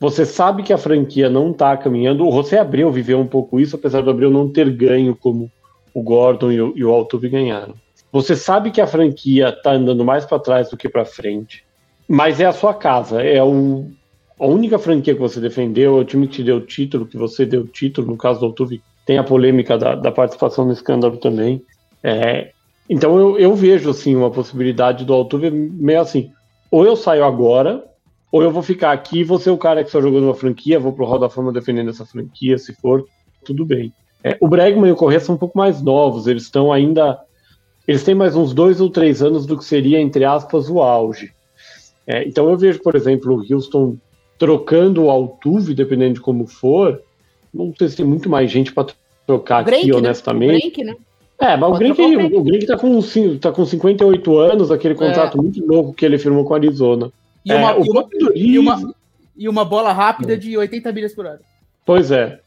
você 0.00 0.24
sabe 0.24 0.62
que 0.62 0.72
a 0.72 0.78
franquia 0.78 1.28
não 1.30 1.50
está 1.50 1.76
caminhando. 1.76 2.26
O 2.26 2.32
José 2.32 2.58
Abreu 2.58 2.90
viveu 2.92 3.18
um 3.18 3.26
pouco 3.26 3.58
isso, 3.58 3.76
apesar 3.76 4.02
do 4.02 4.10
Abreu 4.10 4.30
não 4.30 4.52
ter 4.52 4.70
ganho 4.70 5.16
como 5.16 5.50
o 5.94 6.02
Gordon 6.02 6.52
e 6.52 6.60
o, 6.60 6.72
e 6.76 6.84
o 6.84 6.90
Altuve 6.90 7.28
ganharam. 7.28 7.74
Você 8.12 8.36
sabe 8.36 8.70
que 8.70 8.80
a 8.80 8.86
franquia 8.86 9.48
está 9.48 9.72
andando 9.72 10.04
mais 10.04 10.24
para 10.24 10.38
trás 10.38 10.70
do 10.70 10.76
que 10.76 10.88
para 10.88 11.04
frente 11.04 11.67
mas 12.08 12.40
é 12.40 12.46
a 12.46 12.52
sua 12.52 12.72
casa, 12.72 13.22
é 13.22 13.42
o, 13.42 13.90
a 14.38 14.46
única 14.46 14.78
franquia 14.78 15.14
que 15.14 15.20
você 15.20 15.40
defendeu, 15.40 15.98
é 15.98 16.00
o 16.00 16.04
time 16.04 16.26
que 16.26 16.36
te 16.36 16.44
deu 16.44 16.64
título, 16.64 17.06
que 17.06 17.16
você 17.16 17.44
deu 17.44 17.62
o 17.62 17.66
título, 17.66 18.06
no 18.06 18.16
caso 18.16 18.40
do 18.40 18.46
Altuve, 18.46 18.82
tem 19.04 19.18
a 19.18 19.24
polêmica 19.24 19.76
da, 19.76 19.94
da 19.94 20.12
participação 20.12 20.64
no 20.64 20.72
escândalo 20.72 21.16
também. 21.18 21.62
É, 22.02 22.52
então 22.88 23.18
eu, 23.18 23.38
eu, 23.38 23.54
vejo 23.54 23.90
assim 23.90 24.14
uma 24.16 24.30
possibilidade 24.30 25.04
do 25.04 25.12
Altuve 25.12 25.50
meio 25.50 26.00
assim, 26.00 26.30
ou 26.70 26.86
eu 26.86 26.96
saio 26.96 27.24
agora, 27.24 27.84
ou 28.30 28.42
eu 28.42 28.50
vou 28.50 28.62
ficar 28.62 28.92
aqui, 28.92 29.24
vou 29.24 29.38
ser 29.38 29.50
o 29.50 29.58
cara 29.58 29.82
que 29.82 29.90
só 29.90 30.00
jogou 30.00 30.20
numa 30.20 30.34
franquia, 30.34 30.78
vou 30.78 30.92
pro 30.92 31.04
Hall 31.04 31.18
da 31.18 31.28
Fama 31.28 31.52
defendendo 31.52 31.90
essa 31.90 32.06
franquia, 32.06 32.58
se 32.58 32.74
for, 32.74 33.04
tudo 33.44 33.64
bem. 33.64 33.92
É, 34.22 34.36
o 34.40 34.48
Bregman 34.48 34.88
e 34.88 34.92
o 34.92 34.96
Corrêa 34.96 35.20
são 35.20 35.34
um 35.34 35.38
pouco 35.38 35.56
mais 35.56 35.80
novos, 35.82 36.26
eles 36.26 36.44
estão 36.44 36.72
ainda. 36.72 37.18
Eles 37.86 38.04
têm 38.04 38.14
mais 38.14 38.36
uns 38.36 38.52
dois 38.52 38.80
ou 38.80 38.90
três 38.90 39.22
anos 39.22 39.46
do 39.46 39.56
que 39.56 39.64
seria, 39.64 40.00
entre 40.00 40.24
aspas, 40.24 40.68
o 40.68 40.80
auge. 40.80 41.32
É, 42.08 42.26
então 42.26 42.48
eu 42.48 42.56
vejo, 42.56 42.80
por 42.80 42.96
exemplo, 42.96 43.34
o 43.34 43.54
Houston 43.54 43.98
trocando 44.38 45.04
o 45.04 45.10
Altuve, 45.10 45.74
dependendo 45.74 46.14
de 46.14 46.20
como 46.20 46.46
for, 46.46 47.02
não 47.52 47.74
sei 47.76 47.88
se 47.88 47.96
tem 47.96 48.06
muito 48.06 48.30
mais 48.30 48.50
gente 48.50 48.72
para 48.72 48.86
trocar 49.26 49.60
aqui, 49.60 49.88
né? 49.88 49.94
honestamente. 49.94 50.82
Né? 50.82 50.96
É, 51.38 51.54
mas 51.54 51.70
o 51.70 51.78
Grink, 51.78 52.00
o, 52.00 52.38
o 52.38 52.42
Grink 52.42 52.66
tá, 52.66 52.78
com, 52.78 53.00
tá 53.38 53.52
com 53.52 53.66
58 53.66 54.38
anos, 54.38 54.70
aquele 54.70 54.94
é. 54.94 54.96
contrato 54.96 55.38
é. 55.38 55.42
muito 55.42 55.66
novo 55.66 55.92
que 55.92 56.06
ele 56.06 56.18
firmou 56.18 56.44
com 56.44 56.54
a 56.54 56.56
Arizona. 56.56 57.12
E 57.44 57.52
uma, 57.52 57.72
é, 57.72 57.78
e, 57.78 57.90
uma, 57.90 58.08
e, 58.34 58.58
uma, 58.58 58.94
e 59.36 59.48
uma, 59.48 59.64
bola 59.64 59.92
rápida 59.92 60.36
de 60.36 60.56
80 60.56 60.90
milhas 60.92 61.14
por 61.14 61.26
hora. 61.26 61.40
Pois 61.84 62.10
é. 62.10 62.40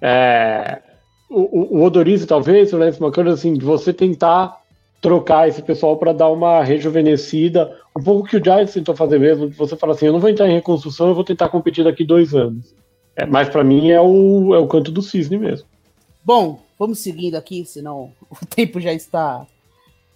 é 0.00 0.80
o, 1.28 1.40
o, 1.40 1.78
o 1.78 1.84
Odorizzi, 1.84 2.26
talvez, 2.26 2.72
o 2.72 2.78
Lance 2.78 3.02
McCullers, 3.02 3.34
assim, 3.38 3.52
de 3.54 3.64
você 3.64 3.92
tentar 3.92 4.63
trocar 5.04 5.46
esse 5.46 5.60
pessoal 5.60 5.98
para 5.98 6.14
dar 6.14 6.30
uma 6.30 6.64
rejuvenescida, 6.64 7.78
um 7.94 8.02
pouco 8.02 8.26
que 8.26 8.38
o 8.38 8.42
Giants 8.42 8.72
tentou 8.72 8.96
fazer 8.96 9.20
mesmo, 9.20 9.50
você 9.50 9.76
fala 9.76 9.92
assim, 9.92 10.06
eu 10.06 10.14
não 10.14 10.18
vou 10.18 10.30
entrar 10.30 10.48
em 10.48 10.54
reconstrução, 10.54 11.08
eu 11.08 11.14
vou 11.14 11.22
tentar 11.22 11.50
competir 11.50 11.84
daqui 11.84 12.06
dois 12.06 12.34
anos. 12.34 12.74
É, 13.14 13.26
mas 13.26 13.50
para 13.50 13.62
mim 13.62 13.90
é 13.90 14.00
o, 14.00 14.54
é 14.54 14.58
o 14.58 14.66
canto 14.66 14.90
do 14.90 15.02
cisne 15.02 15.36
mesmo. 15.36 15.68
Bom, 16.24 16.58
vamos 16.78 17.00
seguindo 17.00 17.34
aqui, 17.34 17.66
senão 17.66 18.12
o 18.32 18.46
tempo 18.46 18.80
já 18.80 18.94
está. 18.94 19.46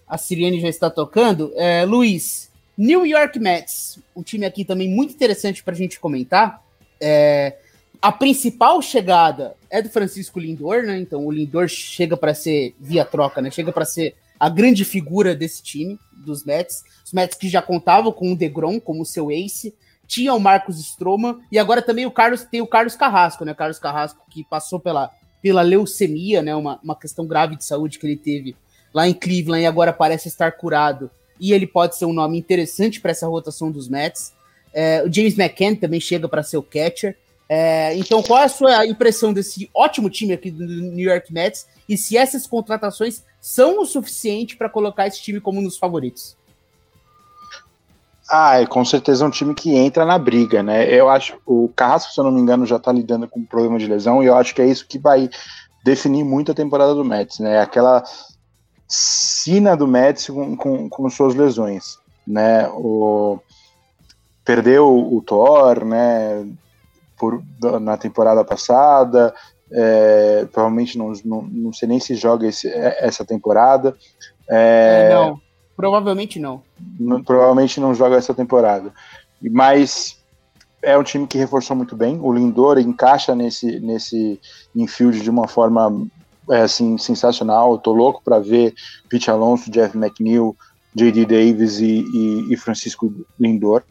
A 0.09 0.17
Siriane 0.17 0.59
já 0.59 0.71
está 0.71 0.89
tocando. 0.89 1.53
É, 1.55 1.85
Luiz, 1.85 2.51
New 2.75 3.05
York 3.05 3.39
Mets, 3.39 3.99
um 4.17 4.23
time 4.23 4.47
aqui 4.47 4.65
também 4.65 4.89
muito 4.89 5.13
interessante 5.13 5.63
para 5.63 5.75
a 5.75 5.77
gente 5.77 6.01
comentar. 6.01 6.63
É, 6.99 7.59
a 8.01 8.11
principal 8.11 8.81
chegada 8.81 9.55
é 9.69 9.83
do 9.83 9.91
Francisco 9.91 10.41
Lindor, 10.41 10.85
né? 10.85 10.99
Então 10.99 11.27
o 11.27 11.31
Lindor 11.31 11.69
chega 11.69 12.17
para 12.17 12.33
ser 12.33 12.75
via 12.81 13.05
troca, 13.05 13.43
né? 13.43 13.51
Chega 13.51 13.71
para 13.71 13.85
ser 13.85 14.15
a 14.39 14.49
grande 14.49 14.85
figura 14.85 15.35
desse 15.35 15.63
time 15.63 15.99
dos 16.13 16.45
Mets. 16.45 16.85
Os 17.05 17.13
Mets 17.13 17.37
que 17.37 17.49
já 17.49 17.63
contavam 17.63 18.13
com 18.13 18.33
o 18.33 18.37
DeGrom 18.37 18.81
como 18.81 19.05
seu 19.05 19.31
ace, 19.31 19.75
tinha 20.07 20.33
o 20.33 20.41
Marcos 20.41 20.79
Stroman 20.81 21.39
e 21.53 21.59
agora 21.59 21.83
também 21.83 22.07
o 22.07 22.11
Carlos 22.11 22.45
tem 22.45 22.63
o 22.63 22.67
Carlos 22.67 22.97
Carrasco, 22.97 23.45
né? 23.45 23.53
Carlos 23.53 23.79
Carrasco 23.79 24.25
que 24.31 24.43
passou 24.45 24.81
pela, 24.81 25.11
pela 25.43 25.63
leucemia, 25.63 26.43
né? 26.43 26.55
Uma, 26.55 26.81
uma 26.83 26.97
questão 26.97 27.27
grave 27.27 27.57
de 27.57 27.65
saúde 27.65 27.99
que 27.99 28.07
ele 28.07 28.17
teve 28.17 28.57
lá 28.93 29.07
em 29.07 29.13
Cleveland 29.13 29.63
e 29.63 29.67
agora 29.67 29.93
parece 29.93 30.29
estar 30.29 30.53
curado. 30.53 31.11
E 31.39 31.53
ele 31.53 31.67
pode 31.67 31.97
ser 31.97 32.07
um 32.07 32.13
nome 32.13 32.39
interessante 32.39 33.01
para 33.01 33.11
essa 33.11 33.29
rotação 33.29 33.71
dos 33.71 33.89
Mets. 33.89 34.33
É, 34.73 35.03
o 35.05 35.13
James 35.13 35.39
McCann 35.39 35.77
também 35.77 36.01
chega 36.01 36.29
para 36.29 36.43
ser 36.43 36.57
o 36.57 36.63
catcher. 36.63 37.17
É, 37.49 37.95
então, 37.97 38.23
qual 38.23 38.41
é 38.41 38.45
a 38.45 38.49
sua 38.49 38.87
impressão 38.87 39.33
desse 39.33 39.71
ótimo 39.75 40.11
time 40.11 40.35
aqui 40.35 40.51
do 40.51 40.67
New 40.67 41.09
York 41.09 41.33
Mets 41.33 41.67
e 41.89 41.97
se 41.97 42.17
essas 42.17 42.47
contratações 42.47 43.23
são 43.49 43.81
o 43.81 43.87
suficiente 43.87 44.59
para 44.59 44.69
colocar 44.69 45.07
esse 45.07 45.23
time 45.23 45.41
como 45.41 45.59
um 45.59 45.63
dos 45.63 45.79
favoritos? 45.79 46.37
Ah, 48.31 48.61
é 48.61 48.67
com 48.67 48.85
certeza 48.85 49.25
um 49.25 49.31
time 49.31 49.55
que 49.55 49.75
entra 49.75 50.05
na 50.05 50.19
briga, 50.19 50.63
né? 50.63 50.87
Eu 50.95 51.09
acho 51.09 51.41
o 51.47 51.71
Carrasco, 51.75 52.13
se 52.13 52.21
eu 52.21 52.25
não 52.25 52.31
me 52.31 52.43
engano, 52.43 52.67
já 52.67 52.77
está 52.77 52.93
lidando 52.93 53.27
com 53.27 53.41
um 53.41 53.47
problema 53.47 53.79
de 53.79 53.87
lesão 53.87 54.23
e 54.23 54.27
eu 54.27 54.37
acho 54.37 54.55
que 54.55 54.61
é 54.61 54.67
isso 54.67 54.87
que 54.87 54.99
vai 54.99 55.31
definir 55.83 56.25
muito 56.25 56.53
a 56.53 56.55
temporada 56.55 56.95
do 56.95 57.03
Mets, 57.03 57.39
né? 57.39 57.59
Aquela 57.59 58.05
sina 58.87 59.75
do 59.75 59.89
Mets 59.89 60.27
com, 60.27 60.55
com, 60.55 60.91
com 60.91 61.09
suas 61.09 61.35
lesões, 61.35 61.99
né? 62.27 62.69
O 62.75 63.39
perdeu 64.45 64.95
o 64.95 65.23
Thor, 65.23 65.87
né? 65.87 66.47
Por, 67.17 67.43
na 67.81 67.97
temporada 67.97 68.45
passada, 68.45 69.35
é, 69.71 70.47
provavelmente 70.53 70.97
não, 70.97 71.13
não, 71.25 71.43
não 71.43 71.73
sei 71.73 71.89
nem 71.89 72.01
se 72.01 72.15
joga 72.15 72.47
esse, 72.47 72.69
é, 72.69 72.99
essa 73.01 73.25
temporada. 73.25 73.97
É, 74.49 75.11
não, 75.13 75.41
provavelmente 75.77 76.39
não. 76.39 76.63
não. 76.99 77.23
Provavelmente 77.23 77.81
não 77.81 77.95
joga 77.95 78.17
essa 78.17 78.35
temporada. 78.35 78.93
Mas 79.41 80.19
é 80.83 80.97
um 80.97 81.03
time 81.03 81.27
que 81.27 81.39
reforçou 81.39 81.77
muito 81.77 81.97
bem. 81.97 82.19
O 82.21 82.33
Lindor 82.33 82.79
encaixa 82.79 83.35
nesse, 83.35 83.79
nesse 83.81 84.41
infield 84.75 85.21
de 85.21 85.31
uma 85.31 85.47
forma 85.47 86.07
é, 86.51 86.63
assim, 86.63 86.97
sensacional. 86.97 87.73
Eu 87.73 87.79
tô 87.79 87.93
louco 87.93 88.23
para 88.25 88.39
ver 88.39 88.75
Pete 89.09 89.31
Alonso, 89.31 89.71
Jeff 89.71 89.97
McNeil, 89.97 90.57
J.D. 90.95 91.27
Davis 91.27 91.79
e, 91.79 92.05
e, 92.13 92.53
e 92.53 92.57
Francisco 92.57 93.13
Lindor. 93.39 93.83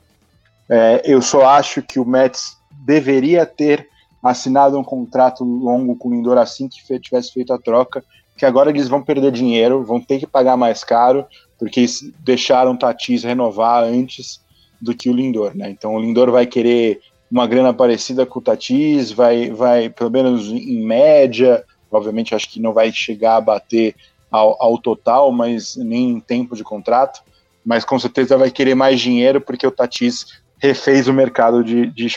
É, 0.70 1.02
eu 1.06 1.22
só 1.22 1.46
acho 1.46 1.82
que 1.82 2.00
o 2.00 2.06
Mets 2.06 2.58
deveria 2.86 3.46
ter 3.46 3.88
assinado 4.24 4.78
um 4.78 4.84
contrato 4.84 5.44
longo 5.44 5.96
com 5.96 6.10
o 6.10 6.12
Lindor 6.12 6.38
assim 6.38 6.68
que 6.68 7.00
tivesse 7.00 7.32
feito 7.32 7.54
a 7.54 7.60
troca, 7.60 8.04
que 8.38 8.46
agora 8.46 8.70
eles 8.70 8.88
vão 8.88 9.02
perder 9.02 9.32
dinheiro, 9.32 9.84
vão 9.84 10.00
ter 10.00 10.20
que 10.20 10.28
pagar 10.28 10.56
mais 10.58 10.84
caro, 10.84 11.26
porque 11.58 11.86
deixaram 12.20 12.74
o 12.74 12.78
Tatis 12.78 13.24
renovar 13.24 13.84
antes 13.84 14.42
do 14.80 14.94
que 14.94 15.10
o 15.10 15.14
Lindor, 15.14 15.56
né? 15.56 15.70
Então 15.70 15.96
o 15.96 16.00
Lindor 16.00 16.32
vai 16.32 16.46
querer 16.46 17.00
uma 17.30 17.48
grana 17.48 17.74
parecida 17.74 18.26
com 18.26 18.40
o 18.40 18.42
Tatis, 18.42 19.12
vai, 19.12 19.50
vai 19.50 19.90
pelo 19.90 20.12
menos 20.12 20.48
em 20.50 20.86
média, 20.86 21.64
obviamente 21.92 22.36
acho 22.36 22.50
que 22.50 22.62
não 22.62 22.74
vai 22.74 22.92
chegar 22.92 23.38
a 23.38 23.42
bater 23.42 23.96
ao, 24.30 24.56
ao 24.62 24.78
total, 24.78 25.32
mas 25.32 25.76
nem 25.76 26.12
em 26.12 26.20
tempo 26.20 26.56
de 26.56 26.64
contrato, 26.64 27.22
mas 27.66 27.84
com 27.84 27.98
certeza 28.00 28.38
vai 28.38 28.52
querer 28.52 28.76
mais 28.76 29.00
dinheiro 29.00 29.42
porque 29.42 29.66
o 29.66 29.72
Tatis 29.72 30.42
refez 30.60 31.08
o 31.08 31.14
mercado 31.14 31.64
de, 31.64 31.88
de. 31.88 32.08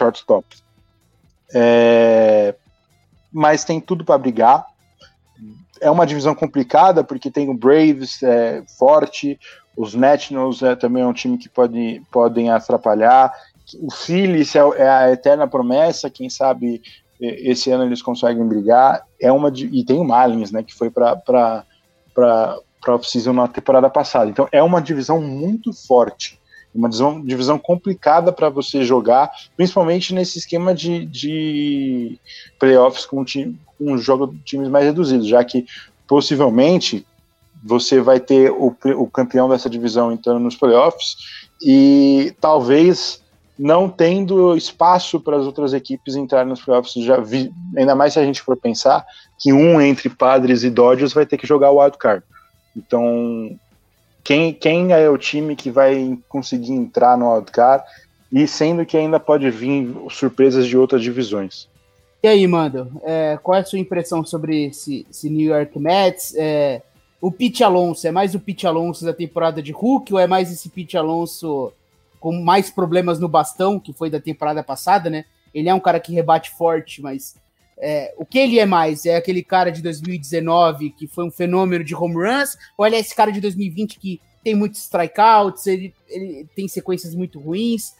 É, 1.55 2.55
mas 3.32 3.64
tem 3.64 3.81
tudo 3.81 4.05
para 4.05 4.18
brigar. 4.18 4.66
É 5.81 5.90
uma 5.90 6.06
divisão 6.06 6.35
complicada 6.35 7.02
porque 7.02 7.31
tem 7.31 7.48
o 7.48 7.55
Braves 7.55 8.22
é, 8.22 8.62
forte, 8.78 9.39
os 9.77 9.94
Nationals 9.94 10.62
é, 10.62 10.74
também 10.77 11.02
é 11.02 11.06
um 11.06 11.12
time 11.12 11.39
que 11.39 11.48
pode, 11.48 12.02
podem 12.10 12.51
atrapalhar. 12.51 13.32
O 13.81 13.90
Phillies 13.90 14.55
é, 14.55 14.60
é 14.77 14.89
a 14.89 15.12
eterna 15.12 15.47
promessa, 15.47 16.10
quem 16.10 16.28
sabe 16.28 16.82
esse 17.20 17.70
ano 17.70 17.85
eles 17.85 18.02
conseguem 18.02 18.47
brigar. 18.47 19.05
É 19.20 19.31
uma 19.31 19.52
e 19.55 19.85
tem 19.85 20.01
o 20.01 20.05
Marlins, 20.05 20.51
né, 20.51 20.62
que 20.62 20.74
foi 20.74 20.90
para 20.90 21.16
para 22.14 22.94
off-season 22.94 23.32
na 23.32 23.47
temporada 23.47 23.90
passada. 23.90 24.31
Então 24.31 24.48
é 24.51 24.62
uma 24.62 24.81
divisão 24.81 25.20
muito 25.20 25.72
forte 25.72 26.39
uma 26.74 26.88
divisão, 26.88 27.20
divisão 27.20 27.59
complicada 27.59 28.32
para 28.32 28.48
você 28.48 28.84
jogar, 28.84 29.30
principalmente 29.56 30.14
nesse 30.14 30.38
esquema 30.38 30.74
de, 30.74 31.05
de 31.06 32.18
playoffs 32.59 33.05
com, 33.05 33.24
time, 33.24 33.59
com 33.78 33.97
jogo 33.98 34.28
de 34.28 34.38
times 34.40 34.68
mais 34.68 34.84
reduzidos, 34.84 35.26
já 35.26 35.42
que 35.44 35.66
possivelmente 36.06 37.06
você 37.62 38.01
vai 38.01 38.18
ter 38.20 38.51
o, 38.51 38.74
o 38.97 39.06
campeão 39.06 39.48
dessa 39.48 39.68
divisão 39.68 40.12
entrando 40.12 40.40
nos 40.40 40.56
playoffs 40.56 41.16
e 41.62 42.34
talvez 42.40 43.22
não 43.59 43.90
tendo 43.90 44.56
espaço 44.56 45.20
para 45.20 45.36
as 45.36 45.44
outras 45.44 45.74
equipes 45.74 46.16
entrarem 46.16 46.48
nos 46.48 46.62
playoffs. 46.62 46.94
Já 47.05 47.20
vi, 47.20 47.52
ainda 47.76 47.94
mais 47.94 48.14
se 48.14 48.18
a 48.18 48.24
gente 48.24 48.40
for 48.40 48.56
pensar 48.56 49.05
que 49.38 49.52
um 49.52 49.78
entre 49.78 50.09
Padres 50.09 50.62
e 50.62 50.70
Dodgers 50.70 51.12
vai 51.12 51.26
ter 51.26 51.36
que 51.36 51.47
jogar 51.47 51.70
o 51.70 51.78
wild 51.78 51.98
card. 51.98 52.24
Então, 52.74 53.59
quem, 54.22 54.52
quem 54.52 54.92
é 54.92 55.09
o 55.09 55.18
time 55.18 55.56
que 55.56 55.70
vai 55.70 56.18
conseguir 56.28 56.72
entrar 56.72 57.16
no 57.16 57.32
wildcard 57.32 57.84
e 58.32 58.47
sendo 58.47 58.86
que 58.86 58.97
ainda 58.97 59.18
pode 59.18 59.51
vir 59.51 59.94
surpresas 60.10 60.66
de 60.66 60.76
outras 60.76 61.02
divisões. 61.02 61.68
E 62.22 62.28
aí, 62.28 62.47
Mando, 62.47 62.92
é, 63.02 63.38
qual 63.42 63.56
é 63.56 63.60
a 63.60 63.64
sua 63.64 63.78
impressão 63.78 64.24
sobre 64.24 64.66
esse, 64.66 65.06
esse 65.10 65.30
New 65.30 65.51
York 65.51 65.78
Mets? 65.78 66.34
É, 66.36 66.82
o 67.20 67.32
Pete 67.32 67.64
Alonso 67.64 68.06
é 68.06 68.10
mais 68.10 68.34
o 68.34 68.40
Pete 68.40 68.66
Alonso 68.66 69.05
da 69.05 69.12
temporada 69.12 69.62
de 69.62 69.72
Hulk 69.72 70.12
ou 70.12 70.18
é 70.18 70.26
mais 70.26 70.52
esse 70.52 70.68
Pete 70.68 70.97
Alonso 70.97 71.72
com 72.20 72.32
mais 72.32 72.70
problemas 72.70 73.18
no 73.18 73.28
bastão, 73.28 73.80
que 73.80 73.92
foi 73.92 74.10
da 74.10 74.20
temporada 74.20 74.62
passada, 74.62 75.09
né? 75.09 75.24
Ele 75.55 75.68
é 75.68 75.74
um 75.74 75.80
cara 75.80 75.98
que 75.98 76.12
rebate 76.12 76.51
forte, 76.51 77.01
mas 77.01 77.34
é, 77.81 78.15
o 78.19 78.27
que 78.27 78.39
ele 78.39 78.59
é 78.59 78.66
mais? 78.66 79.07
É 79.07 79.16
aquele 79.16 79.43
cara 79.43 79.70
de 79.70 79.81
2019 79.82 80.90
que 80.90 81.07
foi 81.07 81.24
um 81.24 81.31
fenômeno 81.31 81.82
de 81.82 81.94
home 81.94 82.15
runs? 82.15 82.57
Ou 82.77 82.86
ele 82.86 82.97
é 82.97 83.01
esse 83.01 83.15
cara 83.15 83.32
de 83.32 83.40
2020 83.40 83.98
que 83.98 84.20
tem 84.44 84.55
muitos 84.55 84.81
strikeouts, 84.81 85.66
ele, 85.66 85.94
ele 86.09 86.47
tem 86.55 86.69
sequências 86.69 87.15
muito 87.15 87.39
ruins? 87.39 87.94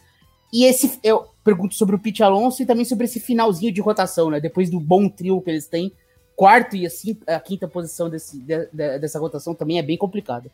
E 0.53 0.65
esse, 0.65 0.99
eu 1.03 1.25
pergunto 1.43 1.75
sobre 1.75 1.95
o 1.95 1.99
Pete 1.99 2.21
Alonso 2.21 2.61
e 2.61 2.65
também 2.65 2.85
sobre 2.85 3.05
esse 3.05 3.19
finalzinho 3.19 3.71
de 3.71 3.81
rotação, 3.81 4.29
né? 4.29 4.39
Depois 4.39 4.69
do 4.69 4.79
bom 4.79 5.09
trio 5.09 5.41
que 5.41 5.49
eles 5.49 5.65
têm, 5.65 5.91
quarto 6.35 6.75
e 6.75 6.85
assim, 6.85 7.17
a 7.25 7.39
quinta 7.39 7.67
posição 7.67 8.09
desse, 8.09 8.37
de, 8.39 8.67
de, 8.71 8.99
dessa 8.99 9.19
rotação 9.19 9.55
também 9.55 9.79
é 9.79 9.83
bem 9.83 9.97
complicada. 9.97 10.51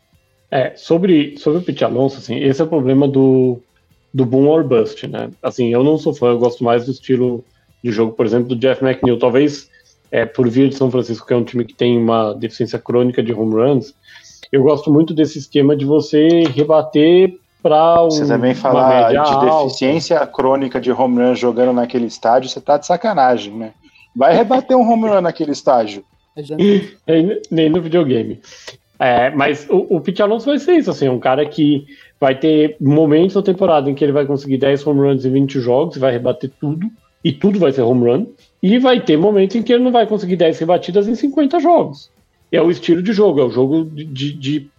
É, 0.50 0.74
sobre, 0.76 1.36
sobre 1.36 1.58
o 1.58 1.62
Pete 1.62 1.84
Alonso, 1.84 2.18
assim, 2.18 2.38
esse 2.38 2.60
é 2.60 2.64
o 2.64 2.68
problema 2.68 3.06
do, 3.06 3.60
do 4.14 4.24
boom 4.24 4.46
or 4.46 4.64
bust, 4.64 5.06
né? 5.06 5.30
Assim, 5.42 5.68
eu 5.72 5.84
não 5.84 5.98
sou 5.98 6.14
fã, 6.14 6.28
eu 6.28 6.38
gosto 6.38 6.64
mais 6.64 6.86
do 6.86 6.92
estilo 6.92 7.44
de 7.82 7.90
jogo, 7.90 8.12
por 8.12 8.26
exemplo, 8.26 8.48
do 8.48 8.56
Jeff 8.56 8.84
McNeil. 8.84 9.18
Talvez 9.18 9.68
é, 10.10 10.24
por 10.24 10.48
vir 10.48 10.68
de 10.68 10.76
São 10.76 10.90
Francisco, 10.90 11.26
que 11.26 11.32
é 11.32 11.36
um 11.36 11.44
time 11.44 11.64
que 11.64 11.74
tem 11.74 11.98
uma 11.98 12.34
deficiência 12.34 12.78
crônica 12.78 13.22
de 13.22 13.32
home 13.32 13.54
runs, 13.54 13.94
eu 14.50 14.62
gosto 14.62 14.92
muito 14.92 15.12
desse 15.12 15.38
esquema 15.38 15.76
de 15.76 15.84
você 15.84 16.44
rebater 16.54 17.38
para 17.62 18.02
um. 18.02 18.10
Você 18.10 18.26
também 18.26 18.54
falar 18.54 19.10
de 19.10 19.16
alta. 19.16 19.64
deficiência 19.64 20.26
crônica 20.26 20.80
de 20.80 20.90
home 20.90 21.18
run 21.18 21.34
jogando 21.34 21.72
naquele 21.72 22.06
estádio, 22.06 22.48
você 22.48 22.60
tá 22.60 22.78
de 22.78 22.86
sacanagem, 22.86 23.54
né? 23.54 23.72
Vai 24.16 24.34
rebater 24.34 24.76
um 24.76 24.90
home 24.90 25.08
run 25.08 25.20
naquele 25.20 25.52
estágio. 25.52 26.04
Nem 27.50 27.68
no 27.68 27.82
videogame. 27.82 28.40
É, 28.98 29.30
mas 29.30 29.68
o, 29.68 29.96
o 29.96 30.00
Pete 30.00 30.22
Alonso 30.22 30.46
vai 30.46 30.58
ser 30.58 30.72
isso, 30.72 30.90
assim, 30.90 31.08
um 31.08 31.20
cara 31.20 31.46
que 31.46 31.86
vai 32.18 32.34
ter 32.34 32.76
momentos 32.80 33.36
na 33.36 33.42
temporada 33.42 33.88
em 33.88 33.94
que 33.94 34.04
ele 34.04 34.12
vai 34.12 34.26
conseguir 34.26 34.58
10 34.58 34.84
home 34.86 35.00
runs 35.00 35.24
em 35.24 35.30
20 35.30 35.60
jogos 35.60 35.96
e 35.96 36.00
vai 36.00 36.10
rebater 36.10 36.50
tudo 36.60 36.88
e 37.22 37.32
tudo 37.32 37.58
vai 37.58 37.72
ser 37.72 37.82
home 37.82 38.10
run, 38.10 38.26
e 38.62 38.78
vai 38.78 39.00
ter 39.00 39.16
momentos 39.16 39.56
em 39.56 39.62
que 39.62 39.72
ele 39.72 39.84
não 39.84 39.92
vai 39.92 40.06
conseguir 40.06 40.36
10 40.36 40.58
rebatidas 40.58 41.08
em 41.08 41.14
50 41.14 41.60
jogos. 41.60 42.10
É 42.50 42.60
o 42.60 42.70
estilo 42.70 43.02
de 43.02 43.12
jogo, 43.12 43.40
é 43.40 43.44
o 43.44 43.50
jogo 43.50 43.84
de, 43.84 44.32
de 44.32 44.70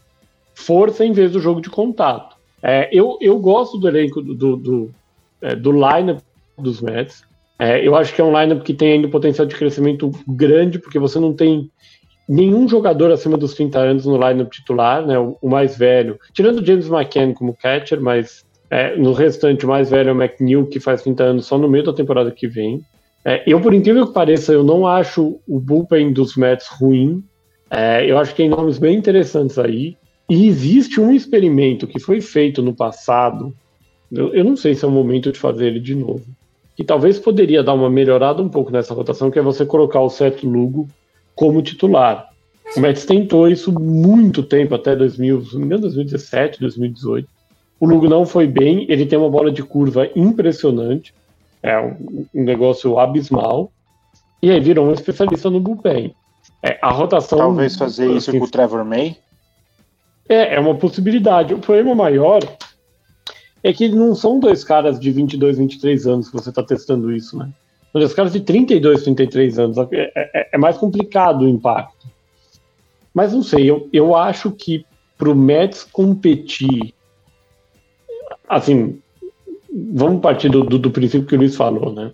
força 0.55 1.05
em 1.05 1.11
vez 1.11 1.31
do 1.31 1.39
jogo 1.39 1.61
de 1.61 1.69
contato. 1.69 2.35
É, 2.61 2.89
eu, 2.91 3.17
eu 3.21 3.39
gosto 3.39 3.77
do 3.77 3.87
elenco 3.87 4.21
do, 4.21 4.35
do, 4.35 4.57
do, 4.57 4.91
é, 5.41 5.55
do 5.55 5.71
lineup 5.71 6.19
dos 6.57 6.81
Mets. 6.81 7.23
É, 7.57 7.85
eu 7.85 7.95
acho 7.95 8.13
que 8.13 8.21
é 8.21 8.23
um 8.23 8.37
lineup 8.37 8.63
que 8.63 8.73
tem 8.73 8.93
ainda 8.93 9.07
um 9.07 9.11
potencial 9.11 9.45
de 9.45 9.55
crescimento 9.55 10.11
grande, 10.27 10.79
porque 10.79 10.99
você 10.99 11.19
não 11.19 11.33
tem 11.33 11.69
nenhum 12.27 12.67
jogador 12.67 13.11
acima 13.11 13.37
dos 13.37 13.53
30 13.53 13.79
anos 13.79 14.05
no 14.05 14.15
lineup 14.15 14.51
titular, 14.51 15.05
né? 15.05 15.17
O, 15.17 15.37
o 15.41 15.49
mais 15.49 15.77
velho, 15.77 16.19
tirando 16.33 16.59
o 16.59 16.65
James 16.65 16.87
McCann 16.87 17.33
como 17.33 17.55
catcher, 17.55 17.99
mas 18.01 18.45
é, 18.69 18.95
no 18.95 19.13
restante, 19.13 19.65
o 19.65 19.69
mais 19.69 19.89
velho 19.89 20.09
é 20.09 20.13
o 20.13 20.21
McNeil, 20.21 20.67
que 20.67 20.79
faz 20.79 21.01
30 21.01 21.23
anos 21.23 21.45
só 21.45 21.57
no 21.57 21.67
meio 21.67 21.83
da 21.83 21.93
temporada 21.93 22.31
que 22.31 22.47
vem. 22.47 22.81
É, 23.25 23.43
eu, 23.45 23.59
por 23.59 23.73
incrível 23.73 24.07
que 24.07 24.13
pareça, 24.13 24.53
eu 24.53 24.63
não 24.63 24.85
acho 24.85 25.39
o 25.47 25.59
bullpen 25.59 26.13
dos 26.13 26.35
Mets 26.35 26.67
ruim. 26.67 27.23
É, 27.69 28.09
eu 28.09 28.17
acho 28.17 28.31
que 28.31 28.37
tem 28.37 28.49
nomes 28.49 28.77
bem 28.77 28.97
interessantes 28.97 29.57
aí. 29.57 29.97
E 30.29 30.47
existe 30.47 31.01
um 31.01 31.13
experimento 31.13 31.87
que 31.87 31.99
foi 31.99 32.21
feito 32.21 32.61
no 32.61 32.73
passado. 32.73 33.53
Eu, 34.11 34.33
eu, 34.33 34.43
não 34.43 34.55
sei 34.55 34.75
se 34.75 34.85
é 34.85 34.87
o 34.87 34.91
momento 34.91 35.31
de 35.31 35.39
fazer 35.39 35.67
ele 35.67 35.79
de 35.79 35.95
novo. 35.95 36.25
que 36.75 36.83
talvez 36.83 37.19
poderia 37.19 37.63
dar 37.63 37.73
uma 37.73 37.89
melhorada 37.89 38.41
um 38.41 38.49
pouco 38.49 38.71
nessa 38.71 38.93
rotação, 38.93 39.29
que 39.31 39.39
é 39.39 39.41
você 39.41 39.65
colocar 39.65 40.01
o 40.01 40.09
Seth 40.09 40.43
Lugo 40.43 40.87
como 41.35 41.61
titular. 41.61 42.29
O 42.77 42.79
Mets 42.79 43.05
tentou 43.05 43.47
isso 43.47 43.71
muito 43.71 44.43
tempo, 44.43 44.75
até 44.75 44.95
2000, 44.95 45.41
2017, 45.41 46.59
2018. 46.59 47.27
O 47.79 47.87
Lugo 47.87 48.09
não 48.09 48.25
foi 48.25 48.45
bem, 48.45 48.85
ele 48.89 49.05
tem 49.05 49.17
uma 49.17 49.29
bola 49.29 49.51
de 49.51 49.63
curva 49.63 50.09
impressionante, 50.15 51.13
é 51.63 51.79
um, 51.79 52.25
um 52.33 52.43
negócio 52.43 52.99
abismal, 52.99 53.71
e 54.41 54.51
aí 54.51 54.59
virou 54.59 54.87
um 54.87 54.93
especialista 54.93 55.49
no 55.49 55.59
bullpen. 55.59 56.13
É, 56.63 56.77
a 56.81 56.91
rotação. 56.91 57.37
Talvez 57.37 57.75
fazer 57.75 58.11
isso 58.11 58.31
com 58.31 58.43
o 58.43 58.49
Trevor 58.49 58.83
May? 58.83 59.17
É, 60.27 60.55
é 60.55 60.59
uma 60.59 60.75
possibilidade. 60.75 61.53
O 61.53 61.59
problema 61.59 61.95
maior 61.95 62.41
é 63.63 63.73
que 63.73 63.89
não 63.89 64.13
são 64.13 64.39
dois 64.39 64.63
caras 64.63 64.99
de 64.99 65.11
22, 65.11 65.57
23 65.57 66.07
anos 66.07 66.29
que 66.29 66.35
você 66.35 66.49
está 66.49 66.63
testando 66.63 67.11
isso, 67.11 67.37
né? 67.37 67.49
São 67.91 67.99
dois 67.99 68.13
caras 68.13 68.33
de 68.33 68.41
32, 68.41 69.03
33 69.03 69.59
anos. 69.59 69.77
É, 69.77 70.11
é, 70.15 70.49
é, 70.53 70.57
mais 70.57 70.77
complicado 70.77 71.41
o 71.41 71.49
impacto. 71.49 72.07
Mas 73.13 73.33
não 73.33 73.41
sei, 73.41 73.69
eu, 73.69 73.89
eu 73.91 74.15
acho 74.15 74.51
que 74.51 74.85
para 75.17 75.29
o 75.29 75.35
Mets 75.35 75.83
competir, 75.83 76.93
assim, 78.49 78.99
vamos 79.93 80.21
partir 80.21 80.49
do, 80.49 80.63
do, 80.63 80.79
do, 80.79 80.91
princípio 80.91 81.27
que 81.27 81.35
o 81.35 81.37
Luiz 81.37 81.55
falou, 81.55 81.93
né? 81.93 82.11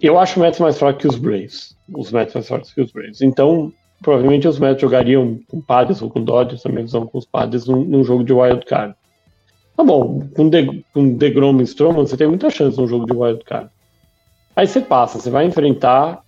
Eu, 0.00 0.18
acho 0.18 0.38
o 0.38 0.42
Mets 0.42 0.60
mais 0.60 0.78
fraco 0.78 0.98
que 0.98 1.08
os 1.08 1.16
Braves. 1.16 1.76
Os 1.94 2.12
Mets 2.12 2.34
mais 2.34 2.46
fracos 2.46 2.72
que 2.72 2.80
os 2.80 2.92
Braves. 2.92 3.22
Então, 3.22 3.72
provavelmente 4.02 4.46
os 4.46 4.58
Mets 4.58 4.80
jogariam 4.80 5.40
com 5.48 5.60
Padres 5.60 6.02
ou 6.02 6.10
com 6.10 6.22
Dodgers, 6.22 6.62
também 6.62 6.84
usam 6.84 7.06
com 7.06 7.18
os 7.18 7.24
Padres 7.24 7.66
num, 7.66 7.84
num 7.84 8.04
jogo 8.04 8.24
de 8.24 8.32
wild 8.32 8.64
card. 8.66 8.94
Tá 9.76 9.82
bom, 9.82 10.28
com, 10.36 10.48
de, 10.48 10.84
com 10.92 11.14
DeGrom 11.14 11.58
e 11.60 11.62
Stroman, 11.62 12.06
você 12.06 12.16
tem 12.16 12.28
muita 12.28 12.50
chance 12.50 12.78
num 12.78 12.86
jogo 12.86 13.06
de 13.06 13.12
wild 13.12 13.42
card. 13.44 13.70
Aí 14.54 14.66
você 14.66 14.80
passa, 14.80 15.18
você 15.18 15.30
vai 15.30 15.46
enfrentar 15.46 16.22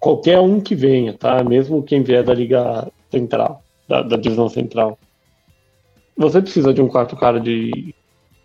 qualquer 0.00 0.40
um 0.40 0.60
que 0.60 0.74
venha, 0.74 1.14
tá? 1.14 1.44
Mesmo 1.44 1.82
quem 1.82 2.02
vier 2.02 2.24
da 2.24 2.34
Liga 2.34 2.90
Central, 3.10 3.62
da, 3.88 4.02
da 4.02 4.16
divisão 4.16 4.48
central. 4.48 4.98
Você 6.16 6.40
precisa 6.40 6.72
de 6.72 6.80
um 6.80 6.88
quarto 6.88 7.16
cara 7.16 7.38
de. 7.38 7.94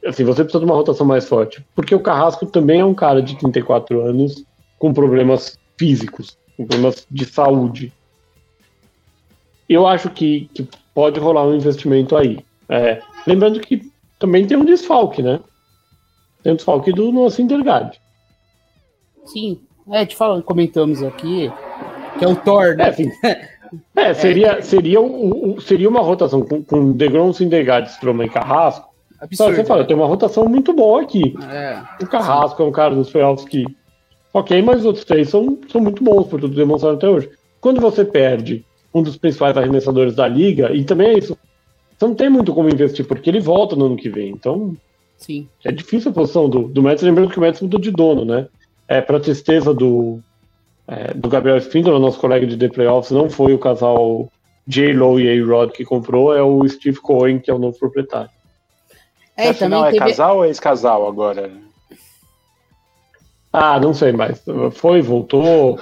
Assim, 0.06 0.23
você 0.23 0.43
precisa 0.43 0.64
de 0.64 0.69
uma 0.69 0.76
rotação 0.76 1.06
mais 1.06 1.27
forte. 1.27 1.65
Porque 1.76 1.95
o 1.95 1.99
Carrasco 1.99 2.45
também 2.45 2.81
é 2.81 2.85
um 2.85 2.93
cara 2.93 3.22
de 3.22 3.38
34 3.38 4.02
anos 4.02 4.43
com 4.77 4.93
problemas 4.93 5.57
físicos, 5.77 6.38
com 6.57 6.65
problemas 6.65 7.06
de 7.10 7.26
saúde. 7.26 7.93
Eu 9.69 9.88
acho 9.88 10.10
que, 10.10 10.49
que 10.53 10.68
pode 10.93 11.19
rolar 11.19 11.45
um 11.45 11.56
investimento 11.56 12.18
aí. 12.18 12.43
É, 12.68 13.02
lembrando 13.26 13.60
que 13.60 13.91
também 14.19 14.45
tem 14.45 14.57
um 14.57 14.65
desfalque, 14.65 15.22
né? 15.22 15.39
Tem 16.43 16.52
um 16.53 16.56
desfalque 16.56 16.91
do 16.91 17.11
nosso 17.11 17.41
Intergade. 17.41 18.02
Sim, 19.26 19.61
é, 19.89 20.06
te 20.06 20.15
falando, 20.15 20.43
comentamos 20.43 21.02
aqui, 21.03 21.52
que 22.18 22.26
é 22.26 22.27
o 22.27 22.35
Thor, 22.35 22.76
né? 22.76 22.93
É, 23.23 23.49
é 23.95 24.14
seria, 24.14 24.61
seria, 24.61 25.02
um, 25.02 25.60
seria 25.60 25.89
uma 25.89 26.02
rotação 26.02 26.41
com, 26.41 26.64
com 26.64 26.91
DeGrom, 26.91 27.34
Syndergaard, 27.34 27.89
Stroman 27.89 28.26
e 28.26 28.30
Carrasco. 28.30 28.89
Absurdo. 29.19 29.56
Você 29.56 29.64
fala, 29.64 29.85
tem 29.85 29.95
uma 29.95 30.07
rotação 30.07 30.45
muito 30.45 30.73
boa 30.73 31.02
aqui. 31.02 31.35
É, 31.49 31.80
o 32.02 32.07
Carrasco 32.07 32.57
sim. 32.57 32.64
é 32.64 32.65
um 32.65 32.72
cara 32.72 32.95
dos 32.95 33.10
playoffs 33.10 33.48
que. 33.48 33.65
Ok, 34.34 34.61
mas 34.61 34.80
os 34.80 34.85
outros 34.85 35.06
três 35.06 35.30
são, 35.30 35.60
são 35.69 35.81
muito 35.81 36.03
bons, 36.03 36.27
por 36.27 36.39
tudo 36.39 36.56
demonstrado 36.56 36.95
até 36.95 37.07
hoje. 37.07 37.30
Quando 37.60 37.81
você 37.81 38.03
perde 38.03 38.65
um 38.93 39.03
dos 39.03 39.18
principais 39.18 39.56
arremessadores 39.57 40.15
da 40.15 40.27
liga, 40.27 40.73
e 40.73 40.84
também 40.84 41.10
é 41.10 41.18
isso, 41.18 41.38
você 41.98 42.07
não 42.07 42.15
tem 42.15 42.30
muito 42.30 42.53
como 42.53 42.69
investir, 42.69 43.06
porque 43.06 43.30
ele 43.30 43.39
volta 43.39 43.76
no 43.76 43.85
ano 43.85 43.95
que 43.98 44.10
vem. 44.10 44.31
Então, 44.31 44.76
Sim. 45.18 45.48
é 45.64 45.72
difícil 45.72 46.11
a 46.11 46.14
posição 46.14 46.49
do, 46.49 46.64
do 46.64 46.81
Mets, 46.81 47.03
lembrando 47.03 47.30
que 47.30 47.38
o 47.38 47.41
Mets 47.41 47.61
mudou 47.61 47.80
de 47.80 47.91
dono, 47.91 48.26
né? 48.26 48.48
É, 48.88 49.02
para 49.02 49.19
tristeza 49.19 49.73
do, 49.73 50.19
é, 50.87 51.13
do 51.13 51.29
Gabriel 51.29 51.57
Spindler, 51.57 51.97
nosso 51.99 52.19
colega 52.19 52.45
de 52.45 52.57
The 52.57 52.69
Playoffs, 52.69 53.11
não 53.11 53.29
foi 53.29 53.53
o 53.53 53.59
casal 53.59 54.29
J-Lo 54.67 55.19
e 55.19 55.39
A-Rod 55.39 55.71
que 55.71 55.85
comprou, 55.85 56.35
é 56.35 56.41
o 56.41 56.67
Steve 56.67 56.99
Cohen, 56.99 57.39
que 57.39 57.49
é 57.49 57.53
o 57.53 57.59
novo 57.59 57.77
proprietário. 57.77 58.29
É, 59.35 59.49
Afinal, 59.49 59.85
é 59.85 59.91
teve... 59.91 59.99
casal 59.99 60.37
ou 60.37 60.45
ex-casal 60.45 61.07
agora? 61.07 61.51
Ah, 63.51 63.79
não 63.79 63.93
sei 63.93 64.11
mais. 64.11 64.43
Foi, 64.73 65.01
voltou. 65.01 65.77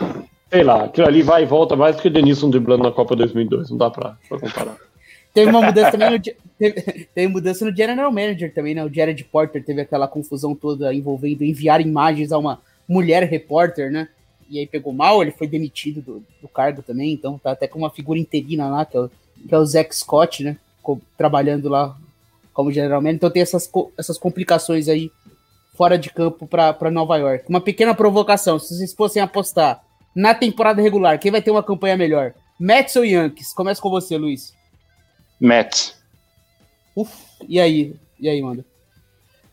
Sei 0.50 0.64
lá, 0.64 0.86
aquilo 0.86 1.08
ali 1.08 1.22
vai 1.22 1.44
e 1.44 1.46
volta 1.46 1.76
mais 1.76 1.96
do 1.96 2.02
que 2.02 2.10
Denilson 2.10 2.50
driblando 2.50 2.84
na 2.84 2.92
Copa 2.92 3.16
2002. 3.16 3.70
Não 3.70 3.78
dá 3.78 3.90
pra, 3.90 4.18
pra 4.28 4.40
comparar. 4.40 4.76
Teve 5.32 5.52
uma 5.52 5.62
mudança 5.62 5.92
também 5.92 6.10
no, 6.10 6.20
teve, 6.20 7.08
teve, 7.14 7.28
mudança 7.28 7.64
no 7.64 7.76
General 7.76 8.12
Manager 8.12 8.52
também, 8.52 8.74
né? 8.74 8.84
O 8.84 8.92
Jared 8.92 9.24
Porter 9.26 9.64
teve 9.64 9.80
aquela 9.80 10.08
confusão 10.08 10.56
toda 10.56 10.92
envolvendo 10.92 11.44
enviar 11.44 11.80
imagens 11.80 12.32
a 12.32 12.38
uma 12.40 12.60
mulher 12.88 13.24
repórter, 13.24 13.92
né? 13.92 14.10
E 14.50 14.60
aí 14.60 14.68
pegou 14.68 14.92
mal, 14.92 15.22
ele 15.22 15.32
foi 15.32 15.48
demitido 15.48 16.02
do, 16.02 16.24
do 16.42 16.48
cargo 16.48 16.82
também, 16.82 17.14
então 17.14 17.38
tá 17.38 17.52
até 17.52 17.68
com 17.68 17.78
uma 17.78 17.90
figura 17.90 18.20
interina 18.20 18.68
lá, 18.68 18.86
que 18.86 18.98
é 18.98 19.00
o, 19.00 19.10
que 19.48 19.54
é 19.54 19.58
o 19.58 19.66
Zack 19.66 19.96
Scott, 19.96 20.44
né? 20.44 20.58
Trabalhando 21.16 21.70
lá 21.70 21.96
como 22.52 22.72
General 22.72 23.00
Manager. 23.00 23.16
Então 23.16 23.30
tem 23.30 23.42
essas, 23.42 23.70
essas 23.98 24.18
complicações 24.18 24.88
aí 24.88 25.12
fora 25.76 25.98
de 25.98 26.10
campo 26.10 26.48
para 26.48 26.92
Nova 26.92 27.16
York. 27.18 27.46
Uma 27.48 27.62
pequena 27.62 27.94
provocação, 27.94 28.60
se 28.60 28.76
vocês 28.76 28.94
fossem 28.94 29.22
apostar 29.22 29.82
na 30.16 30.34
temporada 30.34 30.82
regular, 30.82 31.20
quem 31.20 31.32
vai 31.32 31.42
ter 31.42 31.52
uma 31.52 31.64
campanha 31.64 31.96
melhor? 31.96 32.34
Mets 32.60 32.96
ou 32.96 33.06
Yankees? 33.06 33.54
Começa 33.54 33.82
com 33.82 33.90
você, 33.90 34.18
Luiz. 34.18 34.54
Mets. 35.40 35.96
Uf, 36.96 37.14
e 37.48 37.60
aí? 37.60 37.96
E 38.20 38.28
aí, 38.28 38.42
manda? 38.42 38.66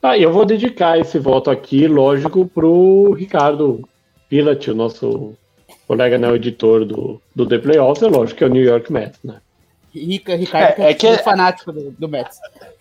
Ah, 0.03 0.19
eu 0.19 0.33
vou 0.33 0.45
dedicar 0.45 0.99
esse 0.99 1.19
voto 1.19 1.51
aqui, 1.51 1.87
lógico, 1.87 2.47
pro 2.47 3.13
Ricardo 3.13 3.89
Pilat, 4.29 4.71
o 4.71 4.75
nosso 4.75 5.35
colega 5.87 6.19
né, 6.19 6.29
editor 6.33 6.85
do, 6.85 7.21
do 7.35 7.47
The 7.47 7.59
Playoffs, 7.59 8.03
é 8.03 8.09
lógico 8.09 8.39
que 8.39 8.45
é 8.45 8.47
o 8.47 8.51
New 8.51 8.63
York 8.63 8.93
Mets, 8.93 9.21
né? 9.23 9.41
Rica, 9.95 10.35
Ricardo 10.37 10.83
é, 10.83 10.91
é 10.91 10.95
que 10.95 11.07
é 11.07 11.19
fanático 11.19 11.73
do, 11.73 11.91
do 11.93 12.09
Mets. 12.09 12.39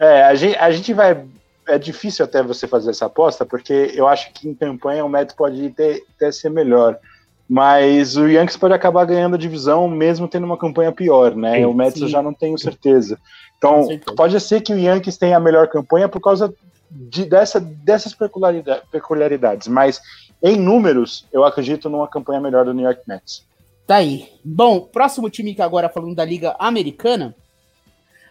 É, 0.00 0.22
a 0.22 0.34
gente, 0.34 0.56
a 0.56 0.70
gente 0.70 0.94
vai. 0.94 1.24
É 1.68 1.78
difícil 1.78 2.24
até 2.24 2.42
você 2.42 2.66
fazer 2.66 2.90
essa 2.90 3.04
aposta, 3.04 3.44
porque 3.44 3.92
eu 3.94 4.08
acho 4.08 4.32
que 4.32 4.48
em 4.48 4.54
campanha 4.54 5.04
o 5.04 5.08
Mets 5.08 5.34
pode 5.34 5.68
ter, 5.70 6.04
até 6.16 6.32
ser 6.32 6.48
melhor. 6.48 6.98
Mas 7.46 8.16
o 8.16 8.26
Yankees 8.26 8.56
pode 8.56 8.72
acabar 8.72 9.04
ganhando 9.04 9.34
a 9.34 9.38
divisão 9.38 9.86
mesmo 9.86 10.26
tendo 10.26 10.44
uma 10.44 10.56
campanha 10.56 10.90
pior, 10.90 11.36
né? 11.36 11.58
Sim, 11.58 11.64
o 11.66 11.74
Mets 11.74 11.98
sim. 11.98 12.02
eu 12.04 12.08
já 12.08 12.22
não 12.22 12.32
tenho 12.32 12.58
certeza. 12.58 13.18
Então, 13.58 13.86
pode 14.16 14.40
ser 14.40 14.62
que 14.62 14.72
o 14.72 14.78
Yankees 14.78 15.18
tenha 15.18 15.36
a 15.36 15.40
melhor 15.40 15.68
campanha 15.68 16.08
por 16.08 16.20
causa 16.20 16.52
de, 16.90 17.26
dessa, 17.26 17.60
dessas 17.60 18.16
peculiaridades, 18.90 19.68
mas 19.68 20.00
em 20.42 20.56
números, 20.56 21.26
eu 21.32 21.44
acredito 21.44 21.88
numa 21.90 22.08
campanha 22.08 22.40
melhor 22.40 22.64
do 22.64 22.74
New 22.74 22.84
York 22.84 23.02
Mets. 23.06 23.44
Tá 23.86 23.96
aí. 23.96 24.28
Bom, 24.44 24.80
próximo 24.80 25.30
time 25.30 25.54
que 25.54 25.62
agora 25.62 25.88
falando 25.88 26.14
da 26.14 26.24
Liga 26.24 26.54
Americana, 26.58 27.34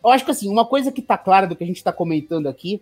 eu 0.03 0.09
acho 0.09 0.23
que 0.23 0.31
assim, 0.31 0.49
uma 0.49 0.65
coisa 0.65 0.91
que 0.91 1.01
tá 1.01 1.17
clara 1.17 1.47
do 1.47 1.55
que 1.55 1.63
a 1.63 1.67
gente 1.67 1.83
tá 1.83 1.91
comentando 1.91 2.47
aqui 2.47 2.81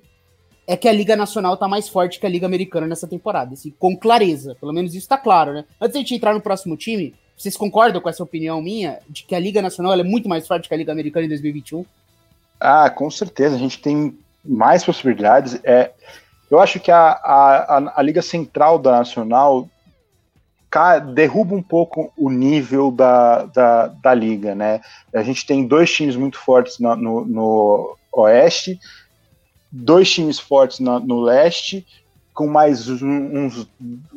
é 0.67 0.75
que 0.75 0.87
a 0.87 0.91
Liga 0.91 1.15
Nacional 1.15 1.55
tá 1.57 1.67
mais 1.67 1.87
forte 1.87 2.19
que 2.19 2.25
a 2.25 2.29
Liga 2.29 2.45
Americana 2.45 2.87
nessa 2.87 3.07
temporada, 3.07 3.53
assim, 3.53 3.73
com 3.77 3.95
clareza. 3.95 4.55
Pelo 4.59 4.73
menos 4.73 4.95
isso 4.95 5.07
tá 5.07 5.17
claro, 5.17 5.53
né? 5.53 5.65
Antes 5.79 5.93
de 5.93 5.97
a 5.97 6.01
gente 6.01 6.15
entrar 6.15 6.33
no 6.33 6.41
próximo 6.41 6.75
time, 6.75 7.13
vocês 7.37 7.55
concordam 7.55 8.01
com 8.01 8.09
essa 8.09 8.23
opinião 8.23 8.61
minha 8.61 8.99
de 9.07 9.23
que 9.23 9.35
a 9.35 9.39
Liga 9.39 9.61
Nacional 9.61 9.93
é 9.93 10.03
muito 10.03 10.27
mais 10.27 10.47
forte 10.47 10.67
que 10.67 10.73
a 10.73 10.77
Liga 10.77 10.91
Americana 10.91 11.25
em 11.25 11.29
2021? 11.29 11.85
Ah, 12.59 12.89
com 12.89 13.11
certeza. 13.11 13.55
A 13.55 13.59
gente 13.59 13.79
tem 13.79 14.17
mais 14.43 14.83
possibilidades. 14.83 15.59
É, 15.63 15.91
eu 16.49 16.59
acho 16.59 16.79
que 16.79 16.91
a, 16.91 17.11
a, 17.11 17.93
a 17.95 18.01
Liga 18.01 18.21
Central 18.21 18.79
da 18.79 18.91
Nacional 18.91 19.69
derruba 21.13 21.55
um 21.55 21.63
pouco 21.63 22.11
o 22.17 22.29
nível 22.29 22.91
da, 22.91 23.45
da, 23.45 23.87
da 23.87 24.13
liga, 24.13 24.53
né? 24.53 24.81
A 25.13 25.23
gente 25.23 25.45
tem 25.45 25.65
dois 25.65 25.89
times 25.89 26.17
muito 26.17 26.37
fortes 26.37 26.79
no, 26.79 26.95
no, 26.97 27.25
no 27.25 27.97
Oeste 28.11 28.77
dois 29.75 30.09
times 30.09 30.39
fortes 30.39 30.79
na, 30.79 30.99
no 30.99 31.19
leste, 31.19 31.85
com 32.33 32.47
mais 32.47 32.89
uns, 32.89 33.67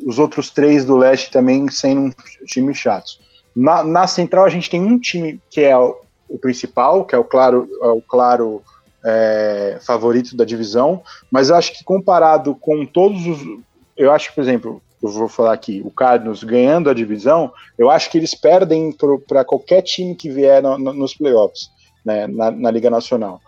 os 0.05 0.17
outros 0.17 0.49
três 0.49 0.85
do 0.85 0.95
leste 0.95 1.31
também 1.31 1.69
sendo 1.69 2.01
um 2.01 2.11
time 2.45 2.73
chatos. 2.73 3.19
Na, 3.55 3.83
na 3.83 4.07
central 4.07 4.45
a 4.45 4.49
gente 4.49 4.69
tem 4.69 4.81
um 4.81 4.97
time 4.97 5.41
que 5.49 5.61
é 5.61 5.77
o, 5.77 5.97
o 6.29 6.37
principal, 6.37 7.05
que 7.05 7.13
é 7.13 7.17
o 7.17 7.23
claro, 7.23 7.67
é 7.81 7.87
o 7.87 8.01
claro 8.01 8.61
é, 9.03 9.77
favorito 9.81 10.35
da 10.35 10.45
divisão, 10.45 11.01
mas 11.31 11.51
acho 11.51 11.73
que 11.73 11.83
comparado 11.83 12.55
com 12.55 12.85
todos 12.85 13.25
os. 13.25 13.59
Eu 13.95 14.11
acho 14.11 14.29
que, 14.29 14.35
por 14.35 14.41
exemplo, 14.41 14.81
eu 15.01 15.09
vou 15.09 15.27
falar 15.27 15.53
aqui, 15.53 15.81
o 15.83 15.91
Cardinals 15.91 16.43
ganhando 16.43 16.89
a 16.89 16.93
divisão, 16.93 17.51
eu 17.77 17.89
acho 17.89 18.09
que 18.09 18.17
eles 18.17 18.35
perdem 18.35 18.95
para 19.27 19.45
qualquer 19.45 19.81
time 19.81 20.15
que 20.15 20.29
vier 20.29 20.61
no, 20.61 20.77
no, 20.77 20.93
nos 20.93 21.15
playoffs, 21.15 21.69
né, 22.05 22.27
na, 22.27 22.51
na 22.51 22.71
Liga 22.71 22.89
Nacional. 22.89 23.41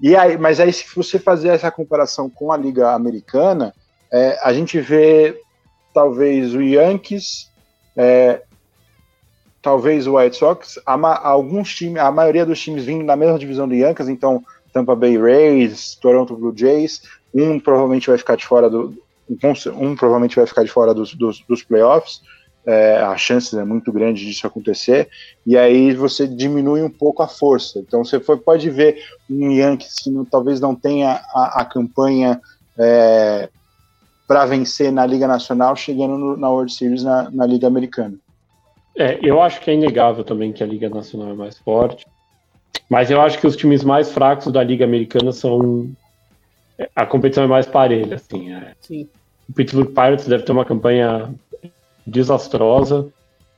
E 0.00 0.14
aí, 0.14 0.36
mas 0.36 0.60
aí, 0.60 0.72
se 0.72 0.84
você 0.94 1.18
fazer 1.18 1.48
essa 1.48 1.70
comparação 1.70 2.30
com 2.30 2.52
a 2.52 2.56
Liga 2.56 2.92
Americana, 2.92 3.74
é, 4.12 4.38
a 4.42 4.52
gente 4.52 4.80
vê 4.80 5.40
talvez 5.92 6.54
o 6.54 6.62
Yankees, 6.62 7.50
é, 7.96 8.42
talvez 9.60 10.06
o 10.06 10.16
White 10.16 10.36
Sox, 10.36 10.80
a, 10.86 11.28
alguns 11.28 11.74
times, 11.74 12.00
a 12.00 12.10
maioria 12.10 12.46
dos 12.46 12.60
times 12.60 12.84
vindo 12.84 13.04
na 13.04 13.16
mesma 13.16 13.38
divisão 13.38 13.68
do 13.68 13.74
Yankees, 13.74 14.08
então 14.08 14.44
Tampa 14.72 14.94
Bay 14.94 15.16
Rays, 15.18 15.94
Toronto 15.96 16.36
Blue 16.36 16.52
Jays, 16.56 17.02
um 17.34 17.58
provavelmente 17.58 18.08
vai 18.08 18.18
ficar 18.18 18.36
de 18.36 18.46
fora 18.46 18.68
do. 18.68 18.94
Um, 19.76 19.94
provavelmente 19.94 20.36
vai 20.36 20.46
ficar 20.46 20.64
de 20.64 20.70
fora 20.70 20.94
dos, 20.94 21.14
dos, 21.14 21.40
dos 21.46 21.62
playoffs. 21.62 22.22
É, 22.66 22.98
a 22.98 23.16
chance 23.16 23.56
é 23.58 23.64
muito 23.64 23.90
grande 23.90 24.26
disso 24.26 24.46
acontecer, 24.46 25.08
e 25.46 25.56
aí 25.56 25.94
você 25.94 26.26
diminui 26.26 26.82
um 26.82 26.90
pouco 26.90 27.22
a 27.22 27.28
força. 27.28 27.78
Então 27.78 28.04
você 28.04 28.20
foi, 28.20 28.36
pode 28.36 28.68
ver 28.68 29.02
um 29.30 29.50
Yankees 29.52 29.94
que 29.94 30.10
não, 30.10 30.24
talvez 30.24 30.60
não 30.60 30.74
tenha 30.74 31.22
a, 31.34 31.62
a 31.62 31.64
campanha 31.64 32.40
é, 32.76 33.48
para 34.26 34.44
vencer 34.44 34.92
na 34.92 35.06
Liga 35.06 35.26
Nacional, 35.26 35.74
chegando 35.76 36.18
no, 36.18 36.36
na 36.36 36.50
World 36.50 36.70
Series 36.70 37.02
na, 37.02 37.30
na 37.30 37.46
Liga 37.46 37.66
Americana. 37.66 38.14
É, 38.98 39.18
eu 39.22 39.40
acho 39.40 39.60
que 39.60 39.70
é 39.70 39.74
inegável 39.74 40.22
também 40.22 40.52
que 40.52 40.62
a 40.62 40.66
Liga 40.66 40.90
Nacional 40.90 41.30
é 41.30 41.34
mais 41.34 41.56
forte, 41.56 42.04
mas 42.88 43.10
eu 43.10 43.20
acho 43.20 43.38
que 43.38 43.46
os 43.46 43.56
times 43.56 43.84
mais 43.84 44.10
fracos 44.10 44.52
da 44.52 44.62
Liga 44.62 44.84
Americana 44.84 45.32
são 45.32 45.90
a 46.94 47.04
competição 47.04 47.44
é 47.44 47.46
mais 47.46 47.66
parelha, 47.66 48.16
assim. 48.16 48.52
É. 48.52 48.72
O 49.48 49.52
Pittsburgh 49.52 49.88
Pirates 49.88 50.28
deve 50.28 50.44
ter 50.44 50.52
uma 50.52 50.64
campanha 50.64 51.34
desastrosa. 52.06 53.08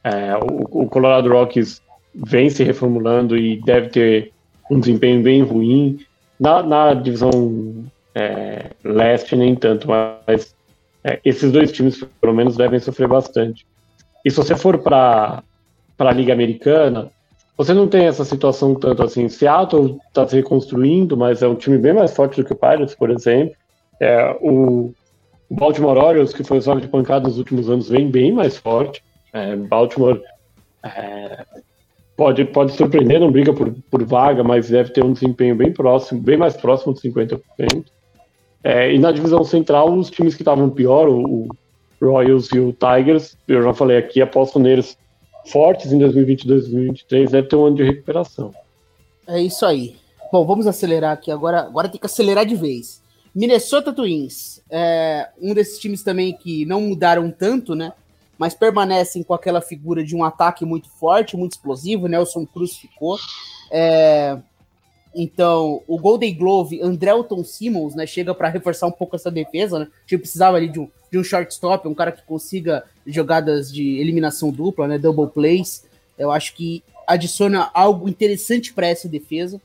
É, 0.02 0.36
o, 0.36 0.84
o, 0.84 0.86
Colorado 0.86 1.28
Rockies 1.28 1.82
vem 2.14 2.48
se 2.48 2.64
reformulando 2.64 3.36
e 3.36 3.60
deve 3.60 3.88
ter 3.90 4.32
um 4.70 4.80
desempenho 4.80 5.22
bem 5.22 5.42
ruim. 5.42 5.98
Na, 6.38 6.62
na 6.62 6.94
divisão 6.94 7.84
é, 8.14 8.70
leste, 8.82 9.36
nem 9.36 9.54
tanto, 9.54 9.86
mas 9.86 10.54
é, 11.04 11.20
esses 11.24 11.52
dois 11.52 11.70
times, 11.70 12.02
pelo 12.20 12.32
menos, 12.32 12.56
devem 12.56 12.78
sofrer 12.78 13.08
bastante. 13.08 13.66
E 14.24 14.30
se 14.30 14.36
você 14.36 14.56
for 14.56 14.78
para 14.78 15.42
a 15.98 16.12
Liga 16.12 16.32
Americana, 16.32 17.10
você 17.60 17.74
não 17.74 17.86
tem 17.86 18.06
essa 18.06 18.24
situação 18.24 18.74
tanto 18.74 19.02
assim. 19.02 19.28
Seattle 19.28 19.98
está 20.08 20.26
se 20.26 20.34
reconstruindo, 20.34 21.14
mas 21.14 21.42
é 21.42 21.46
um 21.46 21.54
time 21.54 21.76
bem 21.76 21.92
mais 21.92 22.10
forte 22.10 22.40
do 22.40 22.46
que 22.46 22.54
o 22.54 22.56
Pirates, 22.56 22.94
por 22.94 23.10
exemplo. 23.10 23.54
É, 24.00 24.34
o, 24.40 24.94
Baltimore 25.50 25.98
Orioles, 25.98 26.32
que 26.32 26.42
foi 26.42 26.56
o 26.56 26.62
sobe 26.62 26.80
de 26.80 26.88
pancada 26.88 27.28
nos 27.28 27.36
últimos 27.36 27.68
anos, 27.68 27.90
vem 27.90 28.10
bem 28.10 28.32
mais 28.32 28.56
forte. 28.56 29.04
É, 29.30 29.54
Baltimore 29.56 30.22
é, 30.82 31.44
pode, 32.16 32.46
pode 32.46 32.72
surpreender, 32.72 33.20
não 33.20 33.30
briga 33.30 33.52
por, 33.52 33.74
por 33.90 34.04
vaga, 34.04 34.42
mas 34.42 34.70
deve 34.70 34.94
ter 34.94 35.04
um 35.04 35.12
desempenho 35.12 35.54
bem 35.54 35.70
próximo, 35.70 36.18
bem 36.18 36.38
mais 36.38 36.56
próximo 36.56 36.94
de 36.94 37.02
50%. 37.02 37.40
É, 38.64 38.90
e 38.90 38.98
na 38.98 39.12
divisão 39.12 39.44
central, 39.44 39.92
os 39.92 40.08
times 40.08 40.34
que 40.34 40.40
estavam 40.40 40.70
pior, 40.70 41.10
o, 41.10 41.46
o 41.46 41.48
Royals 42.00 42.48
e 42.54 42.58
o 42.58 42.72
Tigers, 42.72 43.36
eu 43.46 43.62
já 43.62 43.74
falei 43.74 43.98
aqui, 43.98 44.22
aposto 44.22 44.58
neles 44.58 44.96
fortes 45.46 45.92
em 45.92 45.98
2022 45.98 46.68
2023, 46.68 47.30
deve 47.30 47.48
ter 47.48 47.56
um 47.56 47.66
ano 47.66 47.76
de 47.76 47.84
recuperação. 47.84 48.54
É 49.26 49.40
isso 49.40 49.64
aí. 49.64 49.96
Bom, 50.32 50.44
vamos 50.44 50.66
acelerar 50.66 51.12
aqui 51.12 51.30
agora. 51.30 51.60
Agora 51.60 51.88
tem 51.88 52.00
que 52.00 52.06
acelerar 52.06 52.46
de 52.46 52.54
vez. 52.54 53.02
Minnesota 53.34 53.92
Twins, 53.92 54.60
é 54.70 55.28
um 55.40 55.54
desses 55.54 55.78
times 55.78 56.02
também 56.02 56.36
que 56.36 56.64
não 56.64 56.80
mudaram 56.80 57.30
tanto, 57.30 57.74
né? 57.74 57.92
Mas 58.36 58.54
permanecem 58.54 59.22
com 59.22 59.34
aquela 59.34 59.60
figura 59.60 60.02
de 60.02 60.16
um 60.16 60.24
ataque 60.24 60.64
muito 60.64 60.88
forte, 60.88 61.36
muito 61.36 61.52
explosivo. 61.52 62.08
Nelson 62.08 62.46
Cruz 62.46 62.74
ficou. 62.76 63.18
É, 63.70 64.38
então, 65.14 65.82
o 65.86 65.98
Golden 65.98 66.34
Glove, 66.34 66.80
Andrelton 66.80 67.42
Simmons, 67.44 67.94
né, 67.94 68.06
chega 68.06 68.34
para 68.34 68.48
reforçar 68.48 68.86
um 68.86 68.92
pouco 68.92 69.16
essa 69.16 69.30
defesa, 69.30 69.78
né? 69.78 69.86
A 69.86 70.00
gente 70.02 70.20
precisava 70.20 70.56
ali 70.56 70.68
de 70.68 70.78
um, 70.78 70.88
de 71.10 71.18
um 71.18 71.24
shortstop, 71.24 71.86
um 71.88 71.94
cara 71.94 72.12
que 72.12 72.22
consiga 72.22 72.84
jogadas 73.06 73.72
de 73.72 73.98
eliminação 73.98 74.50
dupla, 74.50 74.86
né, 74.86 74.98
double 74.98 75.28
plays. 75.28 75.84
Eu 76.18 76.30
acho 76.30 76.54
que 76.54 76.82
adiciona 77.06 77.70
algo 77.72 78.08
interessante 78.08 78.72
para 78.72 78.86
essa 78.86 79.08
defesa. 79.08 79.60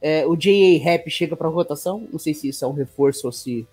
É, 0.00 0.26
o 0.26 0.36
J.A. 0.36 0.82
Rap 0.82 1.10
chega 1.10 1.36
para 1.36 1.48
rotação, 1.48 2.06
não 2.12 2.18
sei 2.18 2.34
se 2.34 2.48
isso 2.48 2.64
é 2.64 2.68
um 2.68 2.72
reforço 2.72 3.26
ou 3.26 3.32
se 3.32 3.66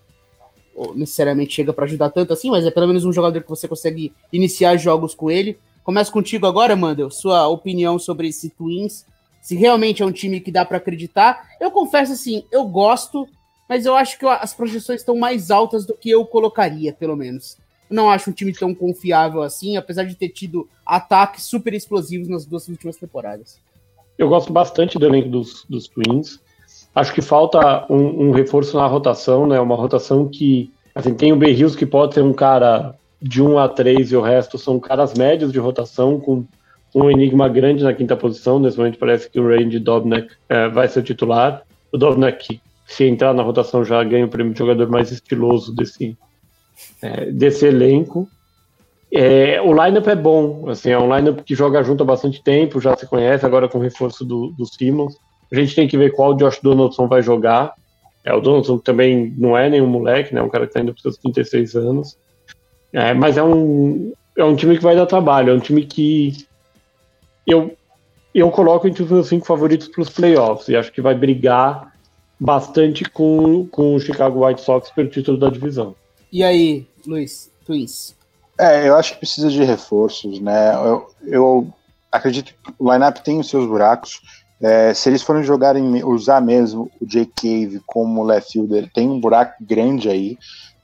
ou 0.75 0.95
necessariamente 0.95 1.53
chega 1.53 1.71
para 1.71 1.85
ajudar 1.85 2.09
tanto 2.09 2.33
assim, 2.33 2.49
mas 2.49 2.65
é 2.65 2.71
pelo 2.71 2.87
menos 2.87 3.05
um 3.05 3.13
jogador 3.13 3.43
que 3.43 3.49
você 3.49 3.67
consegue 3.67 4.11
iniciar 4.31 4.75
jogos 4.77 5.13
com 5.13 5.29
ele. 5.29 5.59
Começo 5.83 6.11
contigo 6.11 6.47
agora, 6.47 6.75
Mandel, 6.75 7.11
sua 7.11 7.47
opinião 7.47 7.99
sobre 7.99 8.27
esse 8.27 8.49
Twins 8.49 9.05
se 9.43 9.55
realmente 9.55 10.01
é 10.01 10.05
um 10.05 10.11
time 10.11 10.39
que 10.39 10.49
dá 10.49 10.63
para 10.63 10.77
acreditar. 10.77 11.49
Eu 11.59 11.69
confesso 11.69 12.13
assim, 12.13 12.45
eu 12.49 12.65
gosto, 12.65 13.27
mas 13.67 13.85
eu 13.85 13.93
acho 13.93 14.17
que 14.17 14.25
as 14.25 14.53
projeções 14.53 15.01
estão 15.01 15.17
mais 15.17 15.51
altas 15.51 15.85
do 15.85 15.93
que 15.93 16.09
eu 16.09 16.25
colocaria, 16.25 16.93
pelo 16.93 17.17
menos. 17.17 17.57
Não 17.93 18.09
acho 18.09 18.31
um 18.31 18.33
time 18.33 18.51
tão 18.51 18.73
confiável 18.73 19.43
assim, 19.43 19.77
apesar 19.77 20.03
de 20.03 20.15
ter 20.15 20.29
tido 20.29 20.67
ataques 20.83 21.43
super 21.43 21.75
explosivos 21.75 22.27
nas 22.27 22.43
duas 22.43 22.67
últimas 22.67 22.97
temporadas. 22.97 23.59
Eu 24.17 24.27
gosto 24.27 24.51
bastante 24.51 24.97
do 24.97 25.05
elenco 25.05 25.29
dos, 25.29 25.63
dos 25.69 25.87
Twins. 25.87 26.39
Acho 26.95 27.13
que 27.13 27.21
falta 27.21 27.85
um, 27.87 28.29
um, 28.29 28.31
reforço 28.31 28.77
na 28.77 28.87
rotação, 28.87 29.45
né? 29.45 29.59
Uma 29.59 29.75
rotação 29.75 30.27
que 30.27 30.71
assim, 30.95 31.13
tem 31.13 31.31
o 31.31 31.35
Berrios 31.35 31.75
que 31.75 31.85
pode 31.85 32.15
ser 32.15 32.23
um 32.23 32.33
cara 32.33 32.95
de 33.21 33.43
1 33.43 33.59
a 33.59 33.69
3 33.69 34.11
e 34.11 34.15
o 34.15 34.21
resto 34.21 34.57
são 34.57 34.79
caras 34.79 35.13
médios 35.13 35.51
de 35.51 35.59
rotação 35.59 36.19
com 36.19 36.45
um 36.95 37.11
enigma 37.11 37.47
grande 37.47 37.83
na 37.83 37.93
quinta 37.93 38.17
posição. 38.17 38.59
Nesse 38.59 38.77
momento 38.77 38.97
parece 38.97 39.29
que 39.29 39.39
o 39.39 39.47
Randy 39.47 39.79
Dobnak 39.79 40.29
é, 40.49 40.67
vai 40.67 40.87
ser 40.87 41.01
o 41.01 41.03
titular. 41.03 41.61
O 41.91 41.97
Dobnak, 41.97 42.59
se 42.87 43.03
entrar 43.05 43.35
na 43.35 43.43
rotação, 43.43 43.85
já 43.85 44.03
ganha 44.03 44.25
o 44.25 44.29
prêmio 44.29 44.53
de 44.53 44.57
jogador 44.57 44.89
mais 44.89 45.11
estiloso 45.11 45.75
desse, 45.75 46.17
é, 47.01 47.31
desse 47.31 47.65
elenco. 47.65 48.27
É, 49.11 49.61
o 49.61 49.71
lineup 49.73 50.07
é 50.07 50.15
bom, 50.15 50.69
assim, 50.69 50.89
é 50.89 50.97
um 50.97 51.15
lineup 51.15 51.41
que 51.41 51.53
joga 51.53 51.83
junto 51.83 52.01
há 52.01 52.05
bastante 52.05 52.43
tempo, 52.43 52.81
já 52.81 52.95
se 52.97 53.05
conhece, 53.05 53.45
agora 53.45 53.69
com 53.69 53.77
o 53.77 53.81
reforço 53.81 54.25
do, 54.25 54.47
do 54.57 54.65
Simmons. 54.65 55.15
A 55.51 55.55
gente 55.55 55.75
tem 55.75 55.87
que 55.87 55.97
ver 55.97 56.11
qual 56.13 56.31
o 56.31 56.35
Josh 56.35 56.59
Donaldson 56.61 57.07
vai 57.07 57.21
jogar. 57.21 57.73
É, 58.23 58.33
o 58.33 58.41
Donaldson 58.41 58.79
também 58.79 59.31
não 59.37 59.55
é 59.55 59.69
nenhum 59.69 59.85
moleque, 59.85 60.33
né? 60.33 60.41
Um 60.41 60.49
cara 60.49 60.65
que 60.65 60.71
está 60.71 60.81
indo 60.81 60.93
para 60.93 61.01
seus 61.01 61.17
36 61.17 61.75
anos. 61.75 62.17
É, 62.91 63.13
mas 63.13 63.37
é 63.37 63.43
um, 63.43 64.13
é 64.35 64.43
um 64.43 64.55
time 64.55 64.77
que 64.77 64.83
vai 64.83 64.95
dar 64.95 65.05
trabalho, 65.05 65.51
é 65.51 65.53
um 65.53 65.59
time 65.59 65.83
que 65.85 66.45
eu, 67.45 67.75
eu 68.33 68.49
coloco 68.51 68.87
entre 68.87 69.03
os 69.03 69.11
meus 69.11 69.27
cinco 69.27 69.45
favoritos 69.45 69.87
para 69.87 70.01
os 70.01 70.09
playoffs 70.09 70.67
e 70.69 70.75
acho 70.75 70.91
que 70.91 71.01
vai 71.01 71.15
brigar 71.15 71.91
bastante 72.39 73.03
com, 73.05 73.65
com 73.67 73.95
o 73.95 73.99
Chicago 73.99 74.45
White 74.45 74.61
Sox 74.61 74.89
pelo 74.91 75.09
título 75.09 75.37
da 75.37 75.49
divisão. 75.49 75.95
E 76.33 76.43
aí, 76.43 76.87
Luiz, 77.05 77.51
Twins? 77.63 78.15
É, 78.59 78.89
eu 78.89 78.95
acho 78.95 79.13
que 79.13 79.19
precisa 79.19 79.51
de 79.51 79.63
reforços, 79.63 80.39
né? 80.39 80.73
Eu, 80.73 81.07
eu 81.27 81.73
acredito 82.11 82.55
que 82.55 82.73
o 82.79 82.91
lineup 82.91 83.17
tem 83.19 83.39
os 83.39 83.47
seus 83.47 83.67
buracos. 83.67 84.19
É, 84.59 84.95
se 84.95 85.09
eles 85.09 85.21
forem 85.21 85.43
jogarem, 85.43 86.03
usar 86.03 86.41
mesmo 86.41 86.89
o 86.99 87.07
Jay 87.07 87.27
Cave 87.27 87.79
como 87.85 88.23
left 88.23 88.51
fielder, 88.51 88.89
tem 88.91 89.07
um 89.07 89.19
buraco 89.19 89.63
grande 89.63 90.09
aí. 90.09 90.35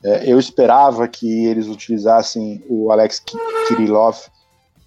É, 0.03 0.31
eu 0.31 0.37
esperava 0.37 1.07
que 1.07 1.47
eles 1.47 1.65
utilizassem 1.65 2.63
o 2.69 2.91
Alex 2.91 3.19
Kirillov 3.67 4.19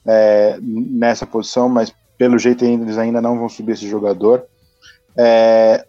é, 0.07 0.59
nessa 0.63 1.27
posição, 1.27 1.69
mas 1.69 1.93
pelo 2.17 2.39
jeito 2.39 2.65
eles 2.65 2.99
ainda 2.99 3.21
não 3.21 3.37
vão 3.37 3.49
subir 3.49 3.73
esse 3.73 3.89
jogador. 3.89 4.45
É, 5.17 5.85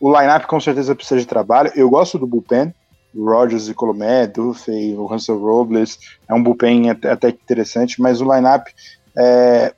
o 0.00 0.10
lineup 0.10 0.44
com 0.46 0.58
certeza 0.58 0.92
precisa 0.92 1.20
de 1.20 1.26
trabalho. 1.26 1.70
Eu 1.76 1.88
gosto 1.88 2.18
do 2.18 2.26
bullpen, 2.26 2.74
Rogers 3.16 3.68
e 3.68 3.74
Colomé, 3.74 4.26
Duffy, 4.26 4.94
o 4.94 5.06
Russell 5.06 5.38
Robles, 5.38 5.98
é 6.28 6.34
um 6.34 6.42
bullpen 6.42 6.90
até, 6.90 7.10
até 7.10 7.28
interessante, 7.28 8.00
mas 8.00 8.20
o 8.20 8.34
lineup 8.34 8.68
é, 9.16 9.74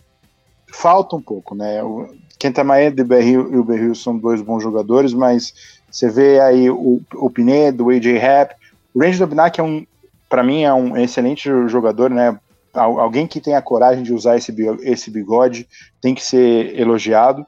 falta 0.73 1.16
um 1.16 1.23
pouco, 1.23 1.55
né? 1.55 1.82
O 1.82 2.09
Kenta 2.39 2.65
Maeda 2.65 3.02
e 3.02 3.39
o 3.39 3.65
Berril 3.65 3.94
são 3.94 4.16
dois 4.16 4.40
bons 4.40 4.62
jogadores, 4.62 5.12
mas 5.12 5.52
você 5.90 6.09
vê 6.09 6.40
aí 6.40 6.70
o, 6.70 7.01
o 7.15 7.31
Pinedo, 7.31 7.86
o 7.86 7.90
AJ 7.90 8.19
Rapp, 8.19 8.55
o 8.94 9.01
Range 9.01 9.19
Dobnak 9.19 9.61
é 9.61 9.62
um, 9.62 9.86
para 10.28 10.43
mim 10.43 10.62
é 10.62 10.73
um 10.73 10.97
excelente 10.97 11.48
jogador, 11.69 12.11
né? 12.11 12.39
alguém 12.73 13.27
que 13.27 13.40
tenha 13.40 13.61
coragem 13.61 14.02
de 14.02 14.15
usar 14.15 14.36
esse, 14.36 14.55
esse 14.82 15.11
bigode 15.11 15.66
tem 16.01 16.15
que 16.15 16.23
ser 16.23 16.78
elogiado. 16.78 17.44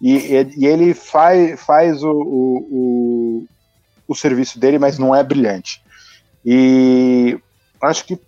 E, 0.00 0.46
e 0.56 0.66
ele 0.66 0.94
faz, 0.94 1.60
faz 1.60 2.02
o, 2.02 2.10
o, 2.10 3.46
o, 4.06 4.14
serviço 4.14 4.58
dele, 4.58 4.78
mas 4.78 4.98
não 4.98 5.14
é 5.14 5.22
brilhante. 5.22 5.82
E 6.44 7.38
acho 7.80 8.04
que 8.04 8.18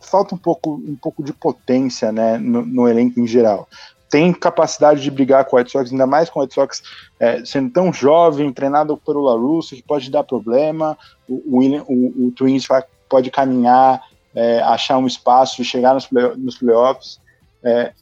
falta 0.00 0.34
um 0.34 0.38
pouco, 0.38 0.74
um 0.74 0.96
pouco 0.96 1.22
de 1.22 1.32
potência 1.32 2.12
né, 2.12 2.38
no, 2.38 2.64
no 2.64 2.88
elenco 2.88 3.20
em 3.20 3.26
geral. 3.26 3.68
Tem 4.08 4.32
capacidade 4.32 5.02
de 5.02 5.10
brigar 5.10 5.44
com 5.44 5.56
o 5.56 5.58
White 5.58 5.72
Sox, 5.72 5.90
ainda 5.90 6.06
mais 6.06 6.30
com 6.30 6.38
o 6.38 6.42
White 6.42 6.54
Sox 6.54 6.82
é, 7.18 7.44
sendo 7.44 7.70
tão 7.70 7.92
jovem, 7.92 8.52
treinado 8.52 8.96
pelo 8.96 9.22
LaRusso, 9.22 9.74
que 9.74 9.82
pode 9.82 10.10
dar 10.10 10.22
problema. 10.22 10.96
O, 11.28 11.58
o, 11.58 11.60
o, 11.60 12.26
o 12.26 12.30
Twins 12.30 12.66
pode 13.08 13.30
caminhar 13.30 14.00
é, 14.36 14.60
achar 14.60 14.98
um 14.98 15.06
espaço 15.06 15.62
e 15.62 15.64
chegar 15.64 15.94
nos, 15.94 16.06
play, 16.06 16.36
nos 16.36 16.58
playoffs 16.58 17.18
é, 17.64 17.92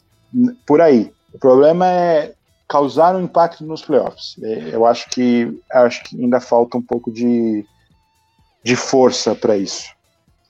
por 0.67 0.81
aí. 0.81 1.13
O 1.33 1.39
problema 1.39 1.87
é 1.87 2.35
causar 2.75 3.15
um 3.15 3.23
impacto 3.23 3.65
nos 3.65 3.83
playoffs. 3.83 4.35
É, 4.43 4.75
eu 4.75 4.85
acho 4.85 5.09
que 5.09 5.57
acho 5.71 6.03
que 6.03 6.21
ainda 6.21 6.41
falta 6.41 6.77
um 6.77 6.83
pouco 6.83 7.13
de, 7.13 7.65
de 8.65 8.75
força 8.75 9.33
para 9.33 9.57
isso. 9.57 9.95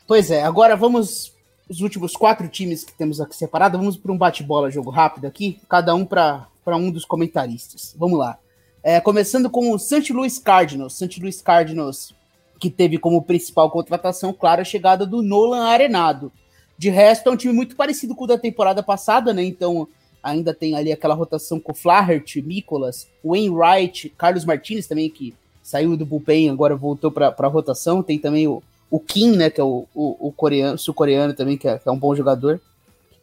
Pois 0.06 0.30
é, 0.30 0.42
agora 0.42 0.74
vamos 0.74 1.34
os 1.68 1.82
últimos 1.82 2.16
quatro 2.16 2.48
times 2.48 2.82
que 2.82 2.94
temos 2.94 3.20
aqui 3.20 3.36
separados, 3.36 3.78
vamos 3.78 3.98
para 3.98 4.10
um 4.10 4.16
bate-bola, 4.16 4.70
jogo 4.70 4.88
rápido 4.88 5.26
aqui, 5.26 5.60
cada 5.68 5.94
um 5.94 6.06
para 6.06 6.48
um 6.68 6.90
dos 6.90 7.04
comentaristas. 7.04 7.94
Vamos 7.98 8.18
lá. 8.18 8.38
É, 8.82 8.98
começando 9.00 9.50
com 9.50 9.70
o 9.70 9.78
St. 9.78 10.10
Louis 10.10 10.38
Cardinals. 10.38 10.96
St. 10.96 11.20
Louis 11.20 11.42
Cardinals 11.42 12.14
que 12.58 12.70
teve 12.70 12.96
como 12.96 13.20
principal 13.20 13.70
contratação, 13.70 14.32
claro, 14.32 14.62
a 14.62 14.64
chegada 14.64 15.04
do 15.04 15.20
Nolan 15.20 15.66
Arenado. 15.66 16.32
De 16.78 16.88
resto, 16.88 17.28
é 17.28 17.32
um 17.32 17.36
time 17.36 17.52
muito 17.52 17.76
parecido 17.76 18.14
com 18.14 18.24
o 18.24 18.26
da 18.26 18.38
temporada 18.38 18.82
passada, 18.82 19.34
né? 19.34 19.42
Então, 19.44 19.86
ainda 20.24 20.54
tem 20.54 20.74
ali 20.74 20.90
aquela 20.90 21.14
rotação 21.14 21.60
com 21.60 21.74
Flaherty, 21.74 22.40
Nicolas, 22.40 23.06
Wainwright, 23.22 24.08
Carlos 24.16 24.46
Martinez 24.46 24.86
também, 24.86 25.10
que 25.10 25.34
saiu 25.62 25.96
do 25.96 26.06
bullpen, 26.06 26.48
agora 26.48 26.74
voltou 26.74 27.10
para 27.10 27.34
a 27.38 27.46
rotação. 27.46 28.02
Tem 28.02 28.18
também 28.18 28.48
o, 28.48 28.62
o 28.90 28.98
Kim, 28.98 29.36
né? 29.36 29.50
Que 29.50 29.60
é 29.60 29.64
o, 29.64 29.86
o, 29.94 30.28
o 30.28 30.32
coreano, 30.32 30.78
sul-coreano 30.78 31.34
também, 31.34 31.58
que 31.58 31.68
é, 31.68 31.78
que 31.78 31.86
é, 31.86 31.92
um 31.92 31.98
bom 31.98 32.14
jogador. 32.14 32.58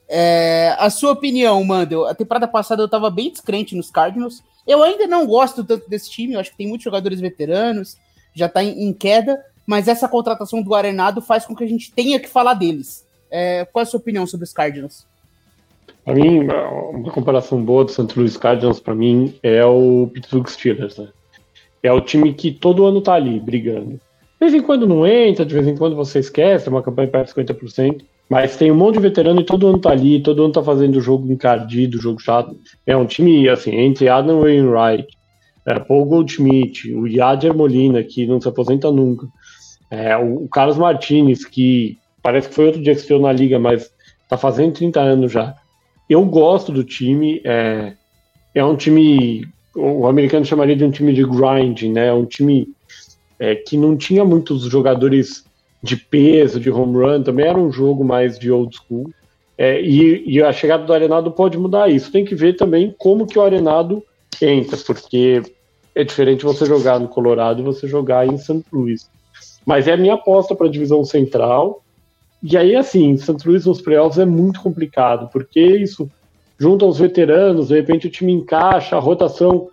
É, 0.08 0.76
a 0.78 0.90
sua 0.92 1.12
opinião, 1.12 1.64
Mandel? 1.64 2.06
A 2.06 2.14
temporada 2.14 2.48
passada 2.48 2.82
eu 2.84 2.86
estava 2.86 3.10
bem 3.10 3.32
descrente 3.32 3.76
nos 3.76 3.90
Cardinals. 3.90 4.44
Eu 4.68 4.84
ainda 4.84 5.08
não 5.08 5.26
gosto 5.26 5.64
tanto 5.64 5.90
desse 5.90 6.12
time, 6.12 6.34
eu 6.34 6.40
acho 6.40 6.52
que 6.52 6.58
tem 6.58 6.68
muitos 6.68 6.84
jogadores 6.84 7.20
veteranos, 7.20 7.98
já 8.36 8.46
está 8.46 8.64
em, 8.64 8.84
em 8.84 8.94
queda, 8.94 9.44
mas 9.66 9.88
essa 9.88 10.08
contratação 10.08 10.62
do 10.62 10.76
Arenado 10.76 11.20
faz 11.20 11.46
com 11.46 11.56
que 11.56 11.64
a 11.64 11.68
gente 11.68 11.92
tenha 11.92 12.20
que 12.20 12.28
falar 12.28 12.54
deles. 12.54 13.08
É, 13.32 13.66
qual 13.66 13.82
é 13.82 13.84
a 13.84 13.90
sua 13.90 14.00
opinião 14.00 14.28
sobre 14.28 14.44
os 14.44 14.54
Cardinals? 14.54 15.08
Para 16.04 16.16
mim, 16.16 16.48
uma 16.94 17.12
comparação 17.12 17.64
boa 17.64 17.86
do 17.86 17.92
St. 17.92 18.08
Louis 18.18 18.36
Cardinals, 18.38 18.80
para 18.80 18.96
mim, 18.96 19.36
é 19.44 19.64
o 19.64 20.10
Pittsburgh 20.12 20.48
Steelers. 20.48 20.98
Né? 20.98 21.10
É 21.84 21.92
o 21.92 22.02
time 22.02 22.34
que 22.34 22.52
todo 22.52 22.86
ano 22.86 23.02
tá 23.02 23.14
ali, 23.14 23.40
brigando. 23.40 23.92
De 23.92 24.00
vez 24.40 24.54
em 24.54 24.62
quando 24.62 24.88
não 24.88 25.06
entra, 25.06 25.46
de 25.46 25.54
vez 25.54 25.68
em 25.68 25.78
quando 25.78 25.96
você 25.96 26.20
esquece, 26.20 26.68
é 26.68 26.72
uma 26.72 26.82
campanha 26.82 27.08
perto 27.08 27.36
de 27.36 27.54
50%, 27.54 28.02
mas 28.28 28.58
tem 28.58 28.72
um 28.72 28.76
monte 28.76 28.96
de 28.96 29.02
veterano 29.02 29.42
e 29.42 29.46
todo 29.46 29.68
ano 29.68 29.78
tá 29.78 29.92
ali, 29.92 30.22
todo 30.22 30.44
ano 30.44 30.54
tá 30.54 30.64
fazendo 30.64 30.96
o 30.96 31.02
jogo 31.02 31.32
encardido, 31.32 32.02
jogo 32.02 32.20
chato. 32.20 32.58
É 32.88 32.98
um 32.98 33.06
time, 33.06 33.48
assim, 33.48 33.76
entre 33.76 34.10
Adam 34.10 34.42
Wainwright, 34.42 35.08
é, 35.68 35.80
Paul 35.80 36.06
Goldschmidt, 36.06 36.92
o 36.94 37.08
Yadier 37.08 37.56
Molina, 37.56 38.04
que 38.04 38.26
não 38.26 38.42
se 38.42 38.48
aposenta 38.48 38.92
nunca, 38.92 39.28
é, 39.92 40.16
o, 40.18 40.48
Carlos 40.48 40.78
Martinez, 40.78 41.46
que 41.46 42.00
parece 42.24 42.50
que 42.50 42.56
foi 42.56 42.68
outro 42.68 42.82
dia 42.82 42.96
que 42.96 43.02
estreou 43.02 43.22
na 43.22 43.32
liga, 43.32 43.60
mas 43.60 43.92
tá 44.28 44.38
fazendo 44.38 44.74
30 44.74 45.00
anos 45.02 45.32
já. 45.32 45.54
Eu 46.12 46.26
gosto 46.26 46.74
do 46.74 46.84
time, 46.84 47.42
é, 47.46 47.94
é 48.54 48.66
um 48.66 48.76
time, 48.76 49.48
o 49.74 50.06
americano 50.06 50.44
chamaria 50.44 50.76
de 50.76 50.84
um 50.84 50.92
time 50.92 51.14
de 51.14 51.24
grind, 51.24 51.84
né? 51.84 52.12
Um 52.12 52.26
time 52.26 52.68
é, 53.40 53.56
que 53.56 53.78
não 53.78 53.96
tinha 53.96 54.26
muitos 54.26 54.64
jogadores 54.64 55.46
de 55.82 55.96
peso, 55.96 56.60
de 56.60 56.70
home 56.70 56.98
run, 56.98 57.24
também 57.24 57.48
era 57.48 57.58
um 57.58 57.72
jogo 57.72 58.04
mais 58.04 58.38
de 58.38 58.52
old 58.52 58.76
school. 58.76 59.10
É, 59.58 59.82
e, 59.82 60.22
e, 60.28 60.44
a 60.44 60.52
chegada 60.52 60.84
do 60.84 60.92
Arenado 60.92 61.32
pode 61.32 61.58
mudar 61.58 61.90
isso. 61.90 62.12
Tem 62.12 62.26
que 62.26 62.36
ver 62.36 62.58
também 62.58 62.94
como 62.98 63.26
que 63.26 63.40
o 63.40 63.42
Arenado 63.42 64.04
entra, 64.42 64.76
porque 64.76 65.42
é 65.96 66.04
diferente 66.04 66.44
você 66.44 66.66
jogar 66.66 67.00
no 67.00 67.08
Colorado 67.08 67.62
e 67.62 67.64
você 67.64 67.88
jogar 67.88 68.28
em 68.28 68.38
St. 68.38 68.66
Louis. 68.70 69.10
Mas 69.66 69.88
é 69.88 69.94
a 69.94 69.98
minha 69.98 70.16
aposta 70.16 70.54
para 70.56 70.68
a 70.68 70.72
divisão 70.72 71.06
central. 71.06 71.81
E 72.42 72.58
aí, 72.58 72.76
assim, 72.76 73.18
Santos 73.18 73.46
Luís 73.46 73.66
nos 73.66 73.82
playoffs 73.82 74.20
é 74.20 74.26
muito 74.26 74.62
complicado, 74.62 75.30
porque 75.32 75.60
isso, 75.60 76.10
junto 76.58 76.86
aos 76.86 76.98
veteranos, 76.98 77.68
de 77.68 77.76
repente 77.76 78.08
o 78.08 78.12
time 78.12 78.32
encaixa, 78.32 78.96
a 78.96 79.00
rotação 79.00 79.70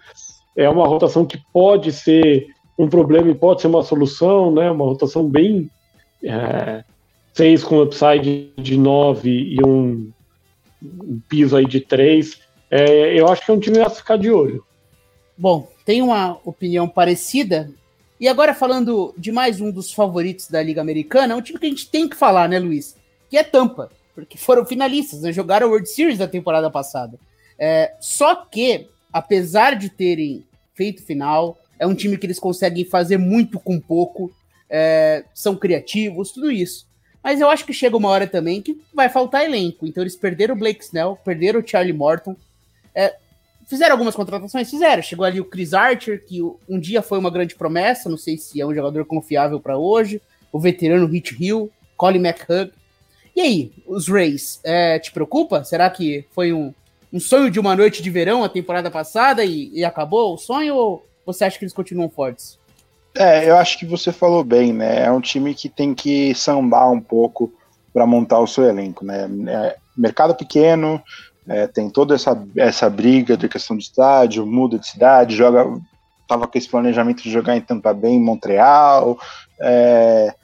é 0.57 0.69
uma 0.69 0.87
rotação 0.87 1.25
que 1.25 1.39
pode 1.53 1.93
ser 1.93 2.49
um 2.79 2.89
problema 2.89 3.31
e 3.31 3.35
pode 3.35 3.61
ser 3.61 3.69
uma 3.69 3.83
solução, 3.83 4.53
né? 4.53 4.71
Uma 4.71 4.85
rotação 4.85 5.29
bem. 5.29 5.71
É, 6.23 6.85
seis 7.39 7.63
com 7.63 7.81
upside 7.81 8.51
de 8.57 8.77
nove 8.77 9.31
e 9.31 9.65
um, 9.65 10.11
um 10.83 11.21
piso 11.29 11.57
aí 11.57 11.65
de 11.65 11.81
três. 11.81 12.41
É, 12.69 13.19
eu 13.19 13.29
acho 13.29 13.45
que 13.45 13.51
é 13.53 13.55
um 13.55 13.61
time 13.61 13.79
a 13.79 13.89
ficar 13.89 14.17
de 14.19 14.29
olho. 14.29 14.65
Bom, 15.37 15.69
tem 15.85 16.03
uma 16.03 16.37
opinião 16.45 16.89
parecida 16.89 17.71
e 18.21 18.27
agora 18.29 18.55
falando 18.55 19.15
de 19.17 19.31
mais 19.31 19.61
um 19.61 19.71
dos 19.71 19.93
favoritos 19.93 20.49
da 20.49 20.63
Liga 20.63 20.81
Americana, 20.81 21.35
é 21.35 21.37
um 21.37 21.43
time 21.43 21.59
que 21.59 21.67
a 21.67 21.69
gente 21.69 21.89
tem 21.89 22.09
que 22.09 22.17
falar, 22.17 22.49
né, 22.49 22.59
Luiz? 22.59 22.97
Que 23.31 23.37
é 23.37 23.45
Tampa, 23.45 23.91
porque 24.15 24.37
foram 24.37 24.65
finalistas, 24.65 25.23
né? 25.23 25.33
jogaram 25.33 25.69
a 25.69 25.71
World 25.71 25.89
Series 25.89 26.19
da 26.19 26.27
temporada 26.27 26.71
passada. 26.71 27.19
É, 27.59 27.95
só 28.01 28.35
que, 28.35 28.89
apesar 29.13 29.77
de 29.77 29.89
terem 29.89 30.45
feito 30.75 31.03
final, 31.03 31.59
é 31.79 31.87
um 31.87 31.95
time 31.95 32.17
que 32.19 32.27
eles 32.27 32.39
conseguem 32.39 32.85
fazer 32.85 33.19
muito 33.19 33.61
com 33.61 33.81
pouco, 33.81 34.33
é, 34.69 35.25
são 35.35 35.57
criativos, 35.57 36.33
tudo 36.33 36.51
isso. 36.51 36.87
Mas 37.23 37.41
eu 37.41 37.49
acho 37.49 37.65
que 37.65 37.73
chega 37.73 37.97
uma 37.97 38.09
hora 38.09 38.27
também 38.27 38.63
que 38.63 38.81
vai 38.95 39.09
faltar 39.09 39.45
elenco. 39.45 39.87
Então 39.87 40.03
eles 40.03 40.17
perderam 40.17 40.55
o 40.55 40.59
Blake 40.59 40.85
Snell, 40.85 41.19
perderam 41.25 41.61
o 41.61 41.67
Charlie 41.67 41.93
Morton. 41.93 42.37
É, 42.95 43.17
Fizeram 43.69 43.93
algumas 43.93 44.17
contratações? 44.17 44.71
Fizeram. 44.71 45.03
Chegou 45.03 45.27
ali 45.27 45.41
o 45.41 45.45
Chris 45.45 45.75
Archer, 45.75 46.25
que 46.25 46.43
um 46.67 46.81
dia 46.81 47.03
foi 47.03 47.19
uma 47.19 47.31
grande 47.31 47.55
promessa, 47.55 48.09
não 48.09 48.17
sei 48.17 48.39
se 48.39 48.59
é 48.59 48.67
um 48.67 48.75
jogador 48.75 49.05
confiável 49.05 49.61
para 49.61 49.77
hoje. 49.77 50.23
O 50.51 50.59
veterano 50.59 51.07
Rich 51.07 51.37
Hill, 51.39 51.71
Colin 51.95 52.27
McHugh. 52.27 52.73
E 53.37 53.41
aí, 53.43 53.73
os 53.87 54.09
Rays, 54.09 54.59
é, 54.65 54.99
te 54.99 55.13
preocupa? 55.13 55.63
Será 55.65 55.91
que 55.91 56.25
foi 56.31 56.51
um, 56.51 56.73
um 57.13 57.21
sonho 57.21 57.51
de 57.51 57.61
uma 57.61 57.77
noite 57.77 58.03
de 58.03 58.09
verão 58.09 58.43
a 58.43 58.49
temporada 58.49 58.91
passada 58.91 59.45
e, 59.45 59.71
e 59.75 59.85
acabou 59.85 60.33
o 60.33 60.39
sonho? 60.39 60.75
Ou 60.75 61.07
você 61.27 61.45
acha 61.45 61.59
que 61.59 61.65
eles 61.65 61.75
continuam 61.75 62.09
fortes? 62.09 62.59
É, 63.15 63.51
eu 63.51 63.57
acho 63.59 63.79
que 63.79 63.85
você 63.85 64.11
falou 64.13 64.43
bem, 64.43 64.73
né? 64.73 65.05
É 65.05 65.11
um 65.11 65.21
time 65.21 65.55
que 65.55 65.69
tem 65.69 65.95
que 65.95 66.35
sambar 66.35 66.91
um 66.91 67.01
pouco 67.01 67.53
para 67.93 68.07
montar 68.07 68.39
o 68.39 68.47
seu 68.47 68.65
elenco, 68.65 69.05
né? 69.05 69.29
É, 69.47 69.77
mercado 69.97 70.35
pequeno, 70.35 71.03
é, 71.49 71.67
tem 71.67 71.89
toda 71.89 72.15
essa, 72.15 72.41
essa 72.57 72.91
briga 72.91 73.37
de 73.37 73.49
questão 73.49 73.77
de 73.77 73.85
estádio, 73.85 74.47
muda 74.47 74.79
de 74.79 74.87
cidade, 74.87 75.37
joga. 75.37 75.67
Tava 76.27 76.47
com 76.47 76.59
esse 76.59 76.69
planejamento 76.69 77.23
de 77.23 77.31
jogar 77.31 77.57
em 77.57 77.61
Tampa 77.61 77.95
Bay, 77.95 78.13
em 78.13 78.21
Montreal. 78.21 79.19
É, 79.59 80.35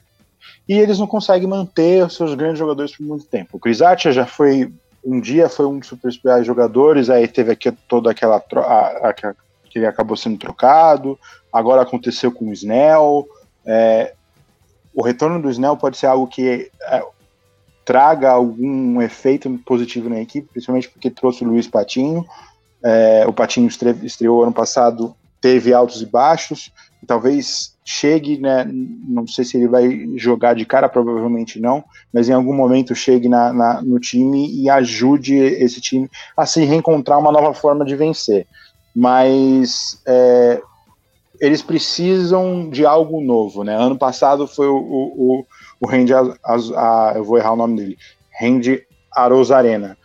e 0.66 0.78
eles 0.78 0.98
não 0.98 1.06
conseguem 1.06 1.46
manter 1.46 2.06
os 2.06 2.16
seus 2.16 2.34
grandes 2.34 2.58
jogadores 2.58 2.96
por 2.96 3.04
muito 3.04 3.26
tempo. 3.26 3.60
O 3.62 3.84
Archer 3.84 4.12
já 4.12 4.24
foi 4.24 4.72
um 5.04 5.20
dia 5.20 5.50
foi 5.50 5.66
um 5.66 5.78
dos 5.78 5.88
super 5.88 6.10
jogadores, 6.42 7.10
aí 7.10 7.28
teve 7.28 7.52
aqui 7.52 7.70
toda 7.70 8.10
aquela 8.10 8.40
que 8.40 9.78
ele 9.78 9.86
acabou 9.86 10.16
sendo 10.16 10.38
trocado. 10.38 11.18
Agora 11.52 11.82
aconteceu 11.82 12.32
com 12.32 12.46
o 12.46 12.52
Snell. 12.52 13.28
É, 13.66 14.14
o 14.94 15.02
retorno 15.02 15.42
do 15.42 15.50
Snell 15.50 15.76
pode 15.76 15.98
ser 15.98 16.06
algo 16.06 16.26
que 16.26 16.70
é, 16.82 17.04
traga 17.84 18.30
algum 18.30 19.00
efeito 19.02 19.50
positivo 19.64 20.08
na 20.08 20.20
equipe, 20.20 20.48
principalmente 20.50 20.88
porque 20.88 21.10
trouxe 21.10 21.44
o 21.44 21.48
Luiz 21.48 21.66
Patinho. 21.66 22.24
É, 22.82 23.24
o 23.26 23.32
Patinho 23.32 23.68
estreou 24.02 24.42
ano 24.42 24.52
passado, 24.52 25.14
teve 25.40 25.72
altos 25.72 26.02
e 26.02 26.06
baixos, 26.06 26.72
e 27.02 27.06
talvez 27.06 27.74
chegue, 27.84 28.38
né, 28.38 28.66
não 28.66 29.26
sei 29.26 29.44
se 29.44 29.58
ele 29.58 29.68
vai 29.68 30.08
jogar 30.16 30.54
de 30.54 30.64
cara, 30.64 30.88
provavelmente 30.88 31.60
não, 31.60 31.84
mas 32.12 32.28
em 32.28 32.32
algum 32.32 32.54
momento 32.54 32.94
chegue 32.94 33.28
na, 33.28 33.52
na, 33.52 33.82
no 33.82 34.00
time 34.00 34.50
e 34.50 34.70
ajude 34.70 35.36
esse 35.36 35.80
time 35.80 36.08
a 36.34 36.46
se 36.46 36.64
reencontrar 36.64 37.18
uma 37.18 37.30
nova 37.30 37.52
forma 37.52 37.84
de 37.84 37.94
vencer. 37.94 38.46
Mas 38.96 40.00
é, 40.06 40.62
eles 41.40 41.60
precisam 41.60 42.70
de 42.70 42.86
algo 42.86 43.20
novo, 43.20 43.64
né? 43.64 43.76
Ano 43.76 43.98
passado 43.98 44.46
foi 44.46 44.66
o, 44.66 44.76
o, 44.76 45.46
Randy, 45.84 46.14
a, 46.14 46.20
a, 46.44 46.54
a, 46.54 47.12
eu 47.16 47.24
vou 47.24 47.38
errar 47.38 47.52
o 47.52 47.56
nome 47.56 47.76
dele, 47.76 47.98
Randy 48.40 48.82
Arozarena. 49.12 49.96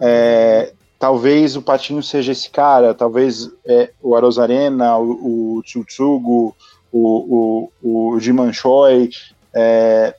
É, 0.00 0.72
talvez 0.98 1.56
o 1.56 1.62
Patinho 1.62 2.02
seja 2.02 2.32
esse 2.32 2.50
cara, 2.50 2.94
talvez 2.94 3.50
é, 3.66 3.90
o 4.02 4.14
Arozarena, 4.14 4.96
o, 4.98 5.56
o 5.56 5.62
Tsutsugo, 5.62 6.54
o, 6.92 7.70
o, 7.82 8.12
o 8.14 8.20
Jiman 8.20 8.52
Choi, 8.52 9.10
é, 9.54 10.14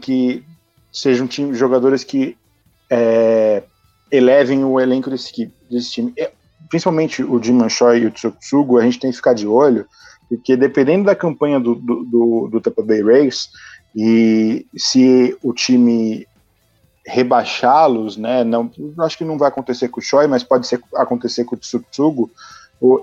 que 0.00 0.42
sejam 0.90 1.26
time, 1.26 1.54
jogadores 1.54 2.02
que 2.02 2.36
é, 2.90 3.62
elevem 4.10 4.64
o 4.64 4.80
elenco 4.80 5.10
desse, 5.10 5.52
desse 5.70 5.90
time. 5.90 6.12
É, 6.16 6.32
principalmente 6.68 7.22
o 7.22 7.42
Jiman 7.42 7.68
Choi 7.68 8.00
e 8.00 8.06
o 8.06 8.10
Tsutsugo, 8.10 8.78
a 8.78 8.82
gente 8.82 8.98
tem 8.98 9.10
que 9.10 9.16
ficar 9.16 9.34
de 9.34 9.46
olho, 9.46 9.86
porque 10.28 10.56
dependendo 10.56 11.04
da 11.04 11.14
campanha 11.14 11.58
do, 11.58 11.74
do, 11.74 12.04
do, 12.04 12.48
do 12.52 12.60
Tampa 12.60 12.82
Bay 12.82 13.02
Rays, 13.02 13.48
e 13.94 14.66
se 14.76 15.36
o 15.42 15.52
time 15.52 16.26
rebaixá-los, 17.06 18.16
né, 18.16 18.44
não, 18.44 18.70
acho 18.98 19.16
que 19.16 19.24
não 19.24 19.38
vai 19.38 19.48
acontecer 19.48 19.88
com 19.88 19.98
o 19.98 20.02
Choi, 20.02 20.26
mas 20.26 20.42
pode 20.42 20.66
ser, 20.66 20.80
acontecer 20.94 21.44
com 21.44 21.56
o 21.56 21.58
Tsutsugo, 21.58 22.30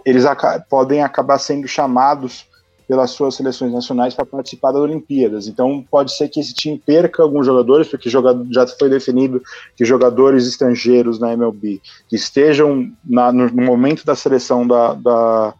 eles 0.06 0.26
aca 0.26 0.64
podem 0.70 1.02
acabar 1.02 1.40
sendo 1.40 1.68
chamados 1.68 2.46
pelas 2.88 3.12
suas 3.12 3.36
seleções 3.36 3.74
nacionais 3.74 4.14
para 4.14 4.26
participar 4.26 4.72
das 4.72 4.82
Olimpíadas. 4.82 5.48
Então 5.48 5.84
pode 5.90 6.16
ser 6.16 6.30
que 6.30 6.40
esse 6.40 6.54
time 6.54 6.78
perca 6.78 7.24
alguns 7.24 7.46
jogadores, 7.46 7.88
porque 7.88 8.10
jogador, 8.10 8.46
já 8.52 8.66
foi 8.68 8.90
definido 8.90 9.42
que 9.76 9.84
jogadores 9.84 10.48
estrangeiros 10.48 11.20
na 11.20 11.34
MLB 11.34 11.82
que 12.08 12.16
estejam 12.16 12.92
na, 13.04 13.32
no, 13.32 13.52
momento 13.52 14.06
da 14.06 14.16
seleção 14.16 14.68
da, 14.68 14.94
da, 14.94 15.54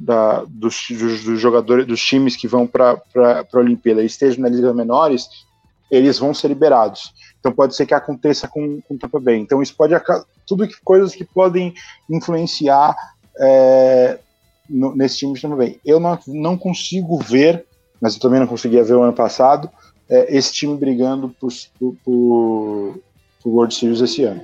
da, 0.00 0.44
dos, 0.48 0.86
dos, 0.88 1.24
dos, 1.24 1.40
jogadores, 1.40 1.86
dos 1.86 2.02
times 2.02 2.36
que 2.36 2.48
vão 2.48 2.66
para 2.66 3.02
a 3.14 3.58
Olimpíada 3.58 4.02
estejam 4.02 4.42
na 4.42 4.48
Liga 4.48 4.72
Menores, 4.72 5.28
eles 5.90 6.18
vão 6.18 6.32
ser 6.32 6.48
liberados. 6.48 7.12
Então 7.38 7.52
pode 7.52 7.74
ser 7.74 7.86
que 7.86 7.94
aconteça 7.94 8.48
com, 8.48 8.80
o 8.88 8.98
Tampa 8.98 9.20
Bay. 9.20 9.38
Então 9.38 9.62
isso 9.62 9.74
pode 9.76 9.94
tudo 10.46 10.66
que 10.66 10.80
coisas 10.82 11.14
que 11.14 11.24
podem 11.24 11.74
influenciar 12.08 12.94
é, 13.38 14.18
no, 14.68 14.94
nesse 14.94 15.18
time 15.18 15.34
de 15.34 15.42
Tampa 15.42 15.56
Bay. 15.56 15.80
Eu 15.84 16.00
não, 16.00 16.18
não 16.26 16.56
consigo 16.56 17.18
ver 17.18 17.66
mas 18.00 18.14
eu 18.14 18.20
também 18.20 18.40
não 18.40 18.46
conseguia 18.46 18.82
ver 18.82 18.94
o 18.94 19.02
ano 19.02 19.12
passado, 19.12 19.70
é, 20.08 20.34
esse 20.34 20.52
time 20.52 20.76
brigando 20.76 21.28
por, 21.28 21.50
por 22.02 22.98
World 23.44 23.74
Series 23.74 24.00
esse 24.00 24.24
ano. 24.24 24.42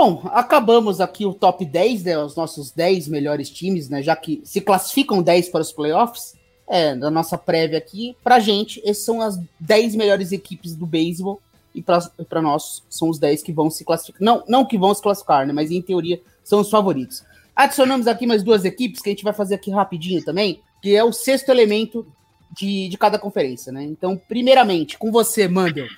Bom, 0.00 0.22
acabamos 0.26 1.00
aqui 1.00 1.26
o 1.26 1.34
top 1.34 1.64
10, 1.64 2.04
né, 2.04 2.16
os 2.16 2.36
nossos 2.36 2.70
10 2.70 3.08
melhores 3.08 3.50
times, 3.50 3.88
né, 3.88 4.00
já 4.00 4.14
que 4.14 4.40
se 4.44 4.60
classificam 4.60 5.20
10 5.20 5.48
para 5.48 5.60
os 5.60 5.72
playoffs, 5.72 6.36
é, 6.68 6.94
da 6.94 7.10
nossa 7.10 7.36
prévia 7.36 7.78
aqui, 7.78 8.16
pra 8.22 8.38
gente, 8.38 8.80
esses 8.84 9.04
são 9.04 9.20
as 9.20 9.40
10 9.58 9.96
melhores 9.96 10.30
equipes 10.30 10.76
do 10.76 10.86
beisebol, 10.86 11.42
e 11.74 11.82
para 11.82 12.40
nós 12.40 12.84
são 12.88 13.08
os 13.08 13.18
10 13.18 13.42
que 13.42 13.52
vão 13.52 13.68
se 13.70 13.84
classificar. 13.84 14.22
Não, 14.22 14.44
não 14.46 14.64
que 14.64 14.78
vão 14.78 14.94
se 14.94 15.02
classificar, 15.02 15.44
né, 15.44 15.52
mas 15.52 15.68
em 15.72 15.82
teoria 15.82 16.22
são 16.44 16.60
os 16.60 16.70
favoritos. 16.70 17.24
Adicionamos 17.56 18.06
aqui 18.06 18.24
mais 18.24 18.44
duas 18.44 18.64
equipes 18.64 19.02
que 19.02 19.08
a 19.08 19.12
gente 19.12 19.24
vai 19.24 19.32
fazer 19.32 19.56
aqui 19.56 19.72
rapidinho 19.72 20.24
também, 20.24 20.60
que 20.80 20.94
é 20.94 21.02
o 21.02 21.12
sexto 21.12 21.48
elemento 21.48 22.06
de, 22.56 22.88
de 22.88 22.96
cada 22.96 23.18
conferência, 23.18 23.72
né? 23.72 23.82
Então, 23.82 24.16
primeiramente, 24.28 24.96
com 24.96 25.10
você, 25.10 25.48
Mandel. 25.48 25.88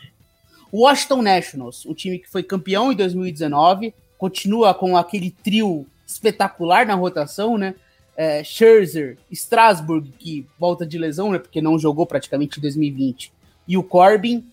Washington 0.72 1.22
Nationals, 1.22 1.84
um 1.86 1.94
time 1.94 2.18
que 2.18 2.28
foi 2.28 2.42
campeão 2.42 2.92
em 2.92 2.96
2019, 2.96 3.94
continua 4.16 4.72
com 4.74 4.96
aquele 4.96 5.30
trio 5.30 5.86
espetacular 6.06 6.86
na 6.86 6.94
rotação, 6.94 7.56
né? 7.56 7.74
É, 8.16 8.44
Scherzer, 8.44 9.16
Strasburg, 9.30 10.12
que 10.18 10.46
volta 10.58 10.84
de 10.84 10.98
lesão, 10.98 11.32
né? 11.32 11.38
Porque 11.38 11.62
não 11.62 11.78
jogou 11.78 12.06
praticamente 12.06 12.58
em 12.58 12.62
2020, 12.62 13.32
e 13.70 13.76
o 13.76 13.84
Corbin. 13.84 14.44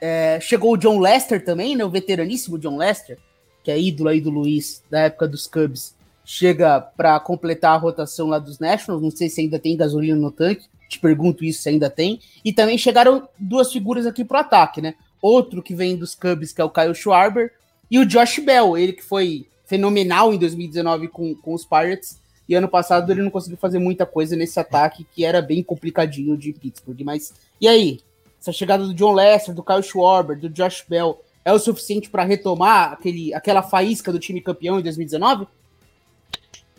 É, 0.00 0.40
chegou 0.40 0.72
o 0.72 0.76
John 0.76 0.98
Lester 0.98 1.44
também, 1.44 1.76
né? 1.76 1.84
O 1.84 1.90
veteraníssimo 1.90 2.58
John 2.58 2.76
Lester, 2.76 3.18
que 3.62 3.70
é 3.70 3.78
ídolo 3.78 4.08
aí 4.08 4.20
do 4.20 4.30
Luiz, 4.30 4.82
da 4.90 5.00
época 5.00 5.28
dos 5.28 5.46
Cubs. 5.46 5.94
Chega 6.24 6.80
para 6.80 7.20
completar 7.20 7.74
a 7.74 7.76
rotação 7.76 8.28
lá 8.28 8.38
dos 8.38 8.58
Nationals. 8.58 9.02
Não 9.02 9.10
sei 9.10 9.28
se 9.28 9.42
ainda 9.42 9.58
tem 9.58 9.76
gasolina 9.76 10.18
no 10.18 10.32
tanque. 10.32 10.66
Te 10.88 10.98
pergunto 10.98 11.44
isso 11.44 11.62
se 11.62 11.68
ainda 11.68 11.88
tem. 11.88 12.18
E 12.44 12.52
também 12.52 12.76
chegaram 12.78 13.28
duas 13.38 13.70
figuras 13.70 14.06
aqui 14.06 14.24
pro 14.24 14.38
ataque, 14.38 14.80
né? 14.80 14.94
Outro 15.22 15.62
que 15.62 15.74
vem 15.74 15.96
dos 15.96 16.14
Cubs, 16.14 16.52
que 16.52 16.60
é 16.60 16.64
o 16.64 16.70
Kyle 16.70 16.94
Schwarber, 16.94 17.52
e 17.88 17.98
o 17.98 18.04
Josh 18.04 18.40
Bell, 18.40 18.76
ele 18.76 18.92
que 18.92 19.04
foi 19.04 19.46
fenomenal 19.64 20.34
em 20.34 20.38
2019 20.38 21.08
com, 21.08 21.34
com 21.36 21.54
os 21.54 21.64
Pirates, 21.64 22.20
e 22.48 22.54
ano 22.54 22.68
passado 22.68 23.10
ele 23.10 23.22
não 23.22 23.30
conseguiu 23.30 23.56
fazer 23.56 23.78
muita 23.78 24.04
coisa 24.04 24.34
nesse 24.34 24.58
ataque, 24.58 25.06
que 25.14 25.24
era 25.24 25.40
bem 25.40 25.62
complicadinho 25.62 26.36
de 26.36 26.52
Pittsburgh. 26.52 27.00
Mas, 27.04 27.32
e 27.60 27.68
aí? 27.68 28.00
Essa 28.40 28.52
chegada 28.52 28.84
do 28.84 28.92
John 28.92 29.12
Lester, 29.12 29.54
do 29.54 29.62
Kyle 29.62 29.82
Schwarber, 29.82 30.36
do 30.36 30.48
Josh 30.48 30.84
Bell, 30.88 31.22
é 31.44 31.52
o 31.52 31.58
suficiente 31.60 32.10
para 32.10 32.24
retomar 32.24 32.92
aquele, 32.92 33.32
aquela 33.32 33.62
faísca 33.62 34.10
do 34.10 34.18
time 34.18 34.40
campeão 34.40 34.80
em 34.80 34.82
2019? 34.82 35.46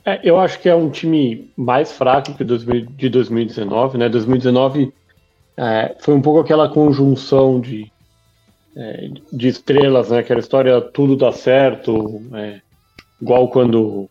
É, 0.06 0.20
eu 0.22 0.38
acho 0.38 0.60
que 0.60 0.68
é 0.68 0.76
um 0.76 0.90
time 0.90 1.50
mais 1.56 1.94
fraco 1.94 2.34
que 2.34 2.44
de 2.44 3.10
2019, 3.10 3.98
né? 3.98 4.10
2019 4.10 4.94
é, 5.56 5.96
foi 6.00 6.14
um 6.14 6.22
pouco 6.22 6.40
aquela 6.40 6.68
conjunção 6.68 7.62
de 7.62 7.93
é, 8.76 9.10
de 9.32 9.48
estrelas, 9.48 10.10
né? 10.10 10.20
Aquela 10.20 10.40
história 10.40 10.80
tudo 10.82 11.16
dá 11.16 11.32
certo, 11.32 12.22
é, 12.34 12.60
igual 13.22 13.48
quando 13.50 14.10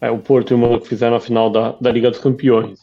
é, 0.00 0.10
o 0.10 0.18
Porto 0.18 0.50
e 0.50 0.54
o 0.54 0.58
Mônaco 0.58 0.86
fizeram 0.86 1.16
a 1.16 1.20
final 1.20 1.50
da, 1.50 1.74
da 1.80 1.90
Liga 1.90 2.10
dos 2.10 2.20
Campeões. 2.20 2.80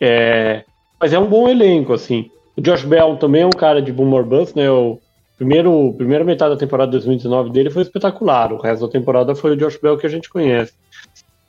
É, 0.00 0.64
mas 1.00 1.12
é 1.12 1.18
um 1.18 1.26
bom 1.26 1.48
elenco, 1.48 1.92
assim. 1.92 2.30
O 2.56 2.60
Josh 2.60 2.84
Bell 2.84 3.16
também 3.16 3.42
é 3.42 3.46
um 3.46 3.50
cara 3.50 3.80
de 3.80 3.92
boomer 3.92 4.24
bust, 4.24 4.56
né? 4.56 4.70
O 4.70 4.98
primeiro, 5.36 5.94
primeira 5.94 6.24
metade 6.24 6.54
da 6.54 6.58
temporada 6.58 6.90
de 6.90 6.98
2019 6.98 7.50
dele 7.50 7.70
foi 7.70 7.82
espetacular. 7.82 8.52
O 8.52 8.60
resto 8.60 8.86
da 8.86 8.92
temporada 8.92 9.34
foi 9.34 9.52
o 9.52 9.56
Josh 9.56 9.78
Bell 9.78 9.96
que 9.96 10.06
a 10.06 10.10
gente 10.10 10.28
conhece. 10.28 10.74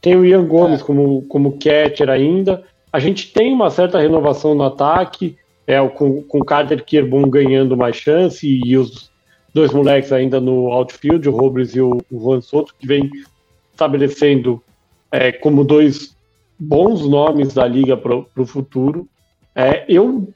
Tem 0.01 0.15
o 0.15 0.25
Ian 0.25 0.45
Gomes 0.45 0.81
é. 0.81 0.83
como, 0.83 1.21
como 1.23 1.57
catcher 1.59 2.09
ainda. 2.09 2.63
A 2.91 2.99
gente 2.99 3.31
tem 3.33 3.53
uma 3.53 3.69
certa 3.69 3.99
renovação 3.99 4.55
no 4.55 4.63
ataque 4.63 5.37
é, 5.65 5.85
com, 5.87 6.21
com 6.23 6.39
o 6.39 6.45
Carter 6.45 6.83
Kierbun 6.83 7.29
ganhando 7.29 7.77
mais 7.77 7.95
chance 7.95 8.47
e 8.47 8.77
os 8.77 9.11
dois 9.53 9.71
moleques 9.71 10.11
ainda 10.11 10.39
no 10.39 10.71
outfield, 10.71 11.27
o 11.27 11.31
Robles 11.31 11.75
e 11.75 11.81
o, 11.81 11.99
o 12.11 12.19
Juan 12.19 12.41
Soto, 12.41 12.75
que 12.77 12.87
vem 12.87 13.09
estabelecendo 13.71 14.61
é, 15.11 15.31
como 15.31 15.63
dois 15.63 16.15
bons 16.59 17.07
nomes 17.07 17.53
da 17.53 17.67
liga 17.67 17.95
para 17.95 18.15
o 18.15 18.45
futuro. 18.45 19.07
É, 19.55 19.85
eu, 19.87 20.27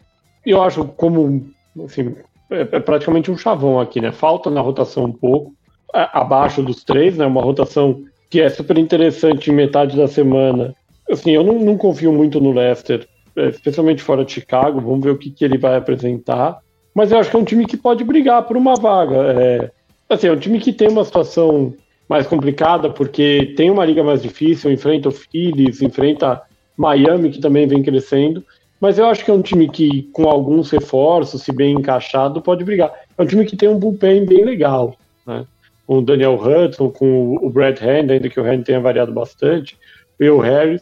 eu 0.46 0.62
acho 0.62 0.86
como 0.86 1.50
assim, 1.84 2.16
é, 2.50 2.62
é, 2.62 2.80
praticamente 2.80 3.32
um 3.32 3.38
chavão 3.38 3.80
aqui, 3.80 4.00
né? 4.00 4.12
Falta 4.12 4.50
na 4.50 4.62
rotação 4.62 5.06
um 5.06 5.12
pouco, 5.12 5.54
abaixo 5.94 6.62
dos 6.62 6.84
três, 6.84 7.18
né? 7.18 7.26
Uma 7.26 7.42
rotação 7.42 8.04
que 8.30 8.42
é 8.42 8.50
super 8.50 8.78
interessante 8.78 9.50
em 9.50 9.54
metade 9.54 9.98
da 9.98 10.08
semana. 10.08 10.76
Assim, 11.10 11.32
eu 11.32 11.44
não, 11.44 11.60
não 11.60 11.78
confio 11.78 12.12
muito 12.12 12.40
no 12.40 12.52
Leicester 12.52 13.08
especialmente 13.38 14.02
fora 14.02 14.26
de 14.26 14.32
Chicago. 14.32 14.82
Vamos 14.82 15.04
ver 15.04 15.12
o 15.12 15.18
que, 15.18 15.30
que 15.30 15.46
ele 15.46 15.58
vai 15.58 15.78
apresentar. 15.78 16.60
Mas 16.94 17.12
eu 17.12 17.20
acho 17.20 17.30
que 17.30 17.36
é 17.36 17.40
um 17.40 17.46
time 17.46 17.66
que 17.66 17.78
pode 17.78 18.04
brigar 18.04 18.44
por 18.44 18.58
uma 18.58 18.76
vaga. 18.76 19.16
É, 19.16 19.72
assim, 20.10 20.28
é 20.28 20.32
um 20.32 20.40
time 20.40 20.60
que 20.60 20.74
tem 20.74 20.90
uma 20.90 21.06
situação 21.06 21.74
mais 22.10 22.26
complicada, 22.26 22.90
porque 22.90 23.54
tem 23.56 23.70
uma 23.70 23.86
liga 23.86 24.04
mais 24.04 24.22
difícil, 24.22 24.72
enfrenta 24.72 25.10
o 25.10 25.12
Phillies, 25.12 25.82
enfrenta 25.82 26.42
Miami, 26.76 27.30
que 27.30 27.40
também 27.40 27.68
vem 27.68 27.84
crescendo. 27.84 28.44
Mas 28.80 28.98
eu 28.98 29.08
acho 29.08 29.26
que 29.26 29.32
é 29.32 29.34
um 29.34 29.42
time 29.42 29.70
que, 29.70 30.04
com 30.14 30.30
alguns 30.30 30.70
reforços, 30.70 31.42
se 31.44 31.52
bem 31.52 31.76
encaixado, 31.76 32.42
pode 32.42 32.64
brigar. 32.64 32.92
É 33.18 33.22
um 33.22 33.26
time 33.26 33.46
que 33.46 33.58
tem 33.58 33.68
um 33.68 33.80
bullpen 33.80 34.26
bem 34.26 34.46
legal, 34.46 34.96
né? 35.26 35.46
Com 35.86 36.00
o 36.00 36.02
Daniel 36.02 36.36
Hudson, 36.36 36.90
com 36.90 37.38
o 37.42 37.50
Brad 37.50 37.80
Hand, 37.82 38.12
ainda 38.12 38.30
que 38.30 38.40
o 38.40 38.44
Hand 38.44 38.64
tenha 38.64 38.80
variado 38.80 39.12
bastante, 39.12 39.78
o 40.20 40.38
Harris 40.40 40.82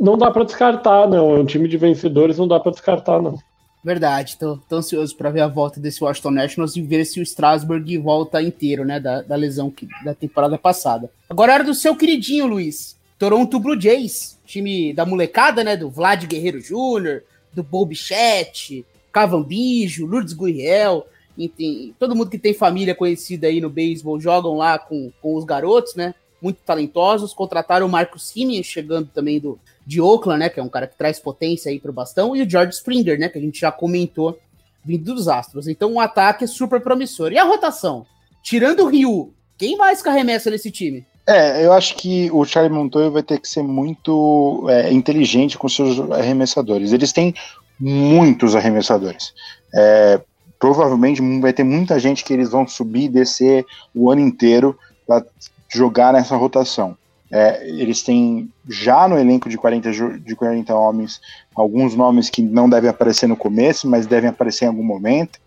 não 0.00 0.16
dá 0.16 0.30
para 0.30 0.44
descartar, 0.44 1.06
não. 1.06 1.36
É 1.36 1.38
um 1.38 1.44
time 1.44 1.68
de 1.68 1.76
vencedores, 1.76 2.38
não 2.38 2.48
dá 2.48 2.58
para 2.58 2.72
descartar, 2.72 3.20
não. 3.20 3.38
Verdade, 3.82 4.36
tô, 4.38 4.58
tô 4.68 4.76
ansioso 4.76 5.16
para 5.16 5.30
ver 5.30 5.40
a 5.40 5.48
volta 5.48 5.80
desse 5.80 6.02
Washington 6.02 6.32
Nationals 6.32 6.76
e 6.76 6.82
ver 6.82 7.04
se 7.04 7.18
o 7.18 7.22
Strasburg 7.22 7.96
volta 7.98 8.42
inteiro, 8.42 8.84
né, 8.84 9.00
da, 9.00 9.22
da 9.22 9.36
lesão 9.36 9.70
que, 9.70 9.88
da 10.04 10.14
temporada 10.14 10.58
passada. 10.58 11.10
Agora 11.28 11.54
era 11.54 11.64
do 11.64 11.74
seu 11.74 11.96
queridinho, 11.96 12.46
Luiz. 12.46 12.98
Toronto 13.18 13.58
Blue 13.58 13.80
Jays, 13.80 14.38
time 14.44 14.92
da 14.92 15.06
molecada, 15.06 15.62
né, 15.62 15.76
do 15.76 15.90
Vlad 15.90 16.24
Guerreiro 16.26 16.60
Jr., 16.60 17.22
do 17.52 17.62
Bob 17.62 17.94
Chat, 17.94 18.84
Cavan 19.12 19.42
Bijo, 19.42 20.06
Lourdes 20.06 20.32
Gurriel, 20.34 21.06
enfim, 21.36 21.94
todo 21.98 22.14
mundo 22.14 22.30
que 22.30 22.38
tem 22.38 22.52
família 22.52 22.94
conhecida 22.94 23.46
aí 23.46 23.60
no 23.60 23.70
beisebol 23.70 24.20
jogam 24.20 24.56
lá 24.56 24.78
com, 24.78 25.10
com 25.22 25.34
os 25.34 25.44
garotos, 25.44 25.94
né, 25.94 26.14
muito 26.40 26.58
talentosos. 26.64 27.34
Contrataram 27.34 27.86
o 27.86 27.90
Marcos 27.90 28.28
Simeon, 28.28 28.62
chegando 28.62 29.08
também 29.08 29.38
do, 29.38 29.58
de 29.90 30.00
Oakland, 30.00 30.38
né? 30.38 30.48
Que 30.48 30.60
é 30.60 30.62
um 30.62 30.68
cara 30.68 30.86
que 30.86 30.96
traz 30.96 31.18
potência 31.18 31.68
aí 31.68 31.80
pro 31.80 31.92
bastão, 31.92 32.36
e 32.36 32.42
o 32.42 32.48
George 32.48 32.74
Springer, 32.74 33.18
né? 33.18 33.28
Que 33.28 33.38
a 33.38 33.40
gente 33.40 33.58
já 33.58 33.72
comentou 33.72 34.38
vindo 34.84 35.12
dos 35.12 35.26
Astros. 35.26 35.66
Então 35.66 35.94
o 35.94 36.00
ataque 36.00 36.44
é 36.44 36.46
super 36.46 36.80
promissor. 36.80 37.32
E 37.32 37.38
a 37.38 37.44
rotação? 37.44 38.06
Tirando 38.40 38.84
o 38.84 38.86
Ryu, 38.86 39.34
quem 39.58 39.76
mais 39.76 40.00
que 40.00 40.08
nesse 40.22 40.70
time? 40.70 41.04
É, 41.26 41.66
eu 41.66 41.72
acho 41.72 41.96
que 41.96 42.30
o 42.30 42.44
Charlie 42.44 42.72
Montoya 42.72 43.10
vai 43.10 43.22
ter 43.22 43.40
que 43.40 43.48
ser 43.48 43.62
muito 43.62 44.64
é, 44.70 44.92
inteligente 44.92 45.58
com 45.58 45.68
seus 45.68 45.98
arremessadores. 46.12 46.92
Eles 46.92 47.12
têm 47.12 47.34
muitos 47.78 48.54
arremessadores. 48.54 49.34
É, 49.74 50.20
provavelmente 50.58 51.20
vai 51.40 51.52
ter 51.52 51.64
muita 51.64 51.98
gente 51.98 52.22
que 52.22 52.32
eles 52.32 52.50
vão 52.50 52.66
subir 52.66 53.04
e 53.04 53.08
descer 53.08 53.66
o 53.92 54.08
ano 54.08 54.20
inteiro 54.20 54.78
para 55.04 55.24
jogar 55.68 56.12
nessa 56.12 56.36
rotação. 56.36 56.96
É, 57.32 57.68
eles 57.68 58.02
têm 58.02 58.50
já 58.68 59.06
no 59.06 59.18
elenco 59.18 59.48
de 59.48 59.56
40, 59.56 59.90
de 60.18 60.34
40 60.34 60.74
homens 60.74 61.20
alguns 61.54 61.94
nomes 61.94 62.28
que 62.28 62.42
não 62.42 62.68
devem 62.68 62.90
aparecer 62.90 63.28
no 63.28 63.36
começo, 63.36 63.88
mas 63.88 64.06
devem 64.06 64.30
aparecer 64.30 64.64
em 64.64 64.68
algum 64.68 64.82
momento. 64.82 65.38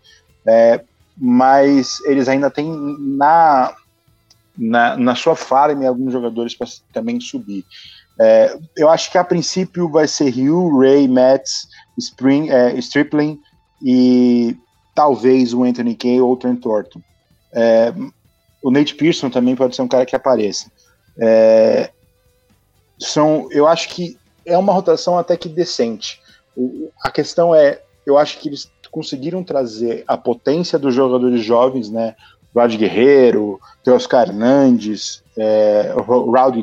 É, 0.46 0.80
mas 1.16 2.00
eles 2.06 2.28
ainda 2.28 2.50
têm 2.50 2.72
na, 2.98 3.74
na, 4.56 4.96
na 4.96 5.14
sua 5.14 5.36
farm 5.36 5.84
alguns 5.84 6.12
jogadores 6.12 6.54
para 6.54 6.66
também 6.92 7.20
subir. 7.20 7.64
É, 8.18 8.56
eu 8.76 8.88
acho 8.88 9.10
que 9.10 9.18
a 9.18 9.24
princípio 9.24 9.88
vai 9.88 10.06
ser 10.06 10.32
Hugh, 10.32 10.78
Ray, 10.78 11.08
Mets, 11.08 11.68
Spring, 11.98 12.48
é, 12.50 12.74
Stripling 12.78 13.38
e 13.82 14.56
talvez 14.94 15.52
o 15.52 15.64
Anthony 15.64 15.94
Kay 15.94 16.20
ou 16.20 16.32
o 16.32 16.36
Trent 16.36 16.60
Thornton. 16.60 17.00
É, 17.52 17.92
o 18.62 18.70
Nate 18.70 18.94
Pearson 18.94 19.28
também 19.28 19.54
pode 19.54 19.76
ser 19.76 19.82
um 19.82 19.88
cara 19.88 20.06
que 20.06 20.16
apareça. 20.16 20.70
É, 21.18 21.90
são, 22.98 23.48
eu 23.50 23.66
acho 23.66 23.88
que 23.88 24.16
é 24.44 24.56
uma 24.56 24.72
rotação 24.72 25.18
até 25.18 25.36
que 25.36 25.48
decente. 25.48 26.20
O, 26.56 26.90
a 27.02 27.10
questão 27.10 27.54
é, 27.54 27.80
eu 28.06 28.18
acho 28.18 28.38
que 28.38 28.48
eles 28.48 28.70
conseguiram 28.90 29.42
trazer 29.42 30.04
a 30.06 30.16
potência 30.16 30.78
dos 30.78 30.94
jogadores 30.94 31.44
jovens, 31.44 31.90
né? 31.90 32.14
Vlad 32.54 32.76
Guerreiro, 32.76 33.58
Oscar 33.88 34.28
Hernandes, 34.28 35.24
é, 35.36 35.92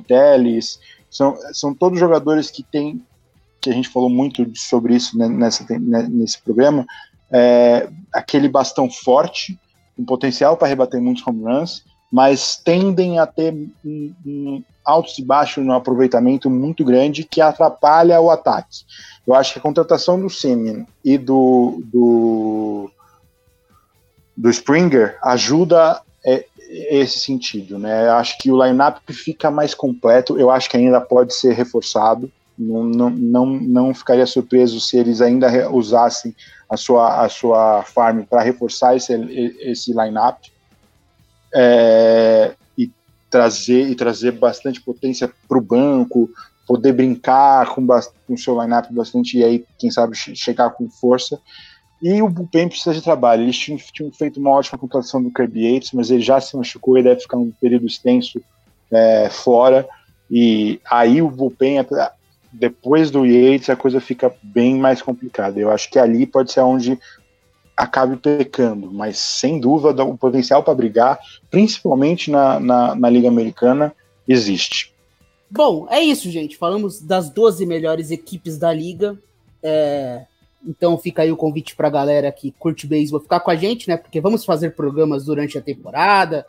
Telles, 0.08 0.80
são, 1.10 1.36
são 1.52 1.74
todos 1.74 2.00
jogadores 2.00 2.50
que 2.50 2.64
têm, 2.64 3.06
que 3.60 3.70
a 3.70 3.74
gente 3.74 3.90
falou 3.90 4.10
muito 4.10 4.50
sobre 4.56 4.96
isso 4.96 5.18
né, 5.18 5.28
nessa, 5.28 5.66
nesse 5.78 6.42
programa, 6.42 6.88
é, 7.30 7.90
aquele 8.14 8.48
bastão 8.48 8.90
forte, 8.90 9.60
com 9.98 10.06
potencial 10.06 10.56
para 10.56 10.70
rebater 10.70 11.02
muitos 11.02 11.28
home 11.28 11.44
runs, 11.44 11.84
mas 12.12 12.58
tendem 12.58 13.20
a 13.20 13.26
ter 13.26 13.54
um, 13.86 14.14
um 14.26 14.64
altos 14.84 15.18
e 15.18 15.24
baixos 15.24 15.66
no 15.66 15.74
aproveitamento 15.74 16.50
muito 16.50 16.84
grande 16.84 17.24
que 17.24 17.40
atrapalha 17.40 18.20
o 18.20 18.30
ataque. 18.30 18.84
Eu 19.26 19.34
acho 19.34 19.54
que 19.54 19.60
a 19.60 19.62
contratação 19.62 20.20
do 20.20 20.30
Simeon 20.30 20.84
e 21.06 21.18
do, 21.18 21.82
do, 21.86 22.92
do 24.36 24.50
Springer 24.50 25.18
ajuda 25.24 26.02
é, 26.26 26.46
esse 26.90 27.20
sentido, 27.20 27.78
né? 27.78 28.08
Eu 28.08 28.14
acho 28.14 28.38
que 28.40 28.52
o 28.52 28.62
lineup 28.62 28.98
fica 29.10 29.52
mais 29.52 29.74
completo. 29.74 30.40
Eu 30.40 30.50
acho 30.50 30.70
que 30.70 30.78
ainda 30.78 31.00
pode 31.00 31.34
ser 31.34 31.54
reforçado. 31.54 32.32
Não, 32.58 33.10
não, 33.10 33.46
não, 33.46 33.94
ficaria 33.94 34.26
surpreso 34.26 34.80
se 34.80 34.98
eles 34.98 35.22
ainda 35.22 35.70
usassem 35.70 36.36
a 36.70 36.78
sua, 36.78 37.24
a 37.24 37.30
sua 37.30 37.84
farm 37.84 38.24
para 38.24 38.42
reforçar 38.42 38.96
esse, 38.96 39.14
esse 39.62 39.92
lineup. 39.92 40.38
É, 41.54 42.56
trazer 43.32 43.90
e 43.90 43.96
trazer 43.96 44.34
bastante 44.34 44.82
potência 44.82 45.32
para 45.48 45.58
o 45.58 45.62
banco, 45.62 46.30
poder 46.68 46.92
brincar 46.92 47.74
com, 47.74 47.88
com 47.88 48.34
o 48.34 48.38
seu 48.38 48.62
lineup 48.62 48.92
bastante 48.92 49.38
e 49.38 49.44
aí, 49.44 49.66
quem 49.80 49.90
sabe, 49.90 50.16
chegar 50.16 50.70
com 50.72 50.90
força. 50.90 51.40
E 52.02 52.22
o 52.22 52.30
Bullpen 52.30 52.68
precisa 52.68 52.94
de 52.94 53.02
trabalho. 53.02 53.44
Eles 53.44 53.58
tinham, 53.58 53.80
tinham, 53.94 54.12
feito 54.12 54.40
uma 54.40 54.50
ótima 54.50 54.78
contratação 54.78 55.24
do 55.24 55.32
Kirby 55.32 55.74
Yates, 55.74 55.92
mas 55.94 56.12
ele 56.12 56.22
já 56.22 56.42
se 56.42 56.56
machucou 56.58 56.98
e 56.98 57.04
deve 57.04 57.22
ficar 57.22 57.38
um 57.38 57.52
período 57.52 57.86
extenso 57.86 58.42
é, 58.92 59.30
fora. 59.30 59.88
E 60.30 60.80
aí 60.90 61.22
o 61.22 61.30
Bullpen, 61.30 61.78
depois 62.52 63.12
do 63.12 63.26
Yates, 63.26 63.70
a 63.70 63.76
coisa 63.76 64.02
fica 64.02 64.34
bem 64.42 64.76
mais 64.76 65.02
complicada. 65.02 65.60
Eu 65.60 65.72
acho 65.72 65.90
que 65.90 66.00
ali 66.00 66.26
pode 66.26 66.52
ser 66.52 66.62
onde 66.62 67.00
acabe 67.82 68.16
pecando, 68.16 68.92
mas 68.92 69.18
sem 69.18 69.60
dúvida 69.60 70.04
o 70.04 70.16
potencial 70.16 70.62
para 70.62 70.76
brigar, 70.76 71.20
principalmente 71.50 72.30
na, 72.30 72.60
na, 72.60 72.94
na, 72.94 73.10
Liga 73.10 73.28
Americana, 73.28 73.92
existe. 74.28 74.94
Bom, 75.50 75.88
é 75.90 76.00
isso, 76.00 76.30
gente. 76.30 76.58
Falamos 76.58 77.02
das 77.02 77.32
12 77.32 77.66
melhores 77.66 78.12
equipes 78.12 78.60
da 78.60 78.72
liga. 78.72 79.18
É... 79.64 80.26
Então 80.64 80.96
fica 80.96 81.24
aí 81.24 81.32
o 81.32 81.36
convite 81.36 81.76
para 81.76 81.88
a 81.88 81.92
galera 81.92 82.32
que 82.32 82.52
curte 82.52 82.86
beisebol 82.86 83.20
ficar 83.20 83.40
com 83.40 83.50
a 83.50 83.56
gente, 83.56 83.88
né? 83.88 83.98
Porque 83.98 84.22
vamos 84.22 84.46
fazer 84.46 84.76
programas 84.76 85.26
durante 85.26 85.58
a 85.58 85.62
temporada, 85.62 86.46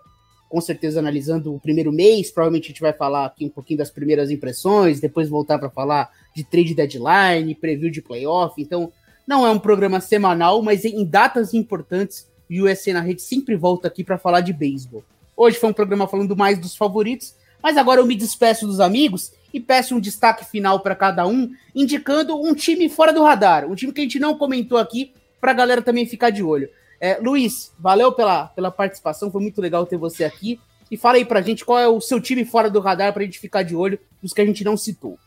com 0.51 0.61
certeza 0.61 1.01
analisando 1.01 1.55
o 1.55 1.59
primeiro 1.59 1.91
mês. 1.91 2.31
Provavelmente 2.31 2.67
a 2.67 2.69
gente 2.69 2.83
vai 2.83 2.93
falar 2.93 3.25
aqui 3.25 3.47
um 3.47 3.49
pouquinho 3.49 3.79
das 3.79 3.91
primeiras 3.91 4.31
impressões, 4.31 5.01
depois 5.01 5.31
voltar 5.31 5.59
para 5.59 5.71
falar 5.71 6.11
de 6.37 6.45
trade 6.45 6.75
deadline, 6.75 7.55
preview 7.55 7.91
de 7.91 8.03
playoff. 8.03 8.61
Então 8.61 8.93
não 9.27 9.47
é 9.47 9.51
um 9.51 9.59
programa 9.59 10.01
semanal, 10.01 10.62
mas 10.62 10.85
em 10.85 11.05
datas 11.05 11.55
importantes, 11.55 12.27
o 12.51 12.65
USA 12.65 12.93
na 12.94 13.01
rede 13.01 13.23
sempre 13.23 13.57
volta 13.57 13.89
aqui 13.89 14.05
para 14.05 14.19
falar 14.19 14.40
de 14.40 14.53
beisebol. 14.53 15.05
Hoje 15.36 15.59
foi 15.59 15.70
um 15.70 15.74
programa 15.74 16.07
falando 16.07 16.36
mais 16.36 16.59
dos 16.59 16.77
favoritos, 16.77 17.35
mas 17.62 17.77
agora 17.77 18.01
eu 18.01 18.07
me 18.07 18.15
despeço 18.15 18.66
dos 18.66 18.81
amigos 18.81 19.32
e 19.53 19.61
peço 19.61 19.94
um 19.94 20.01
destaque 20.01 20.44
final 20.44 20.81
para 20.81 20.94
cada 20.94 21.27
um, 21.27 21.51
indicando 21.74 22.36
um 22.40 22.55
time 22.55 22.89
fora 22.89 23.12
do 23.12 23.23
radar, 23.23 23.66
um 23.66 23.74
time 23.74 23.93
que 23.93 24.01
a 24.01 24.05
gente 24.05 24.19
não 24.19 24.36
comentou 24.36 24.78
aqui, 24.78 25.12
para 25.40 25.51
a 25.51 25.55
galera 25.55 25.82
também 25.82 26.07
ficar 26.07 26.31
de 26.31 26.43
olho. 26.43 26.69
É, 27.01 27.19
Luiz, 27.20 27.73
valeu 27.77 28.12
pela, 28.12 28.47
pela 28.47 28.70
participação, 28.70 29.31
foi 29.31 29.43
muito 29.43 29.61
legal 29.61 29.85
ter 29.85 29.97
você 29.97 30.23
aqui. 30.23 30.61
E 30.89 30.97
fala 30.97 31.16
aí 31.16 31.24
pra 31.24 31.43
gente 31.43 31.65
qual 31.65 31.78
é 31.78 31.89
o 31.89 32.01
seu 32.01 32.20
time 32.20 32.44
fora 32.44 32.70
do 32.70 32.78
radar 32.78 33.12
para 33.12 33.23
a 33.23 33.24
gente 33.24 33.40
ficar 33.40 33.62
de 33.62 33.74
olho 33.74 33.99
nos 34.23 34.32
que 34.32 34.40
a 34.40 34.47
gente 34.47 34.62
não 34.62 34.77
citou. 34.77 35.19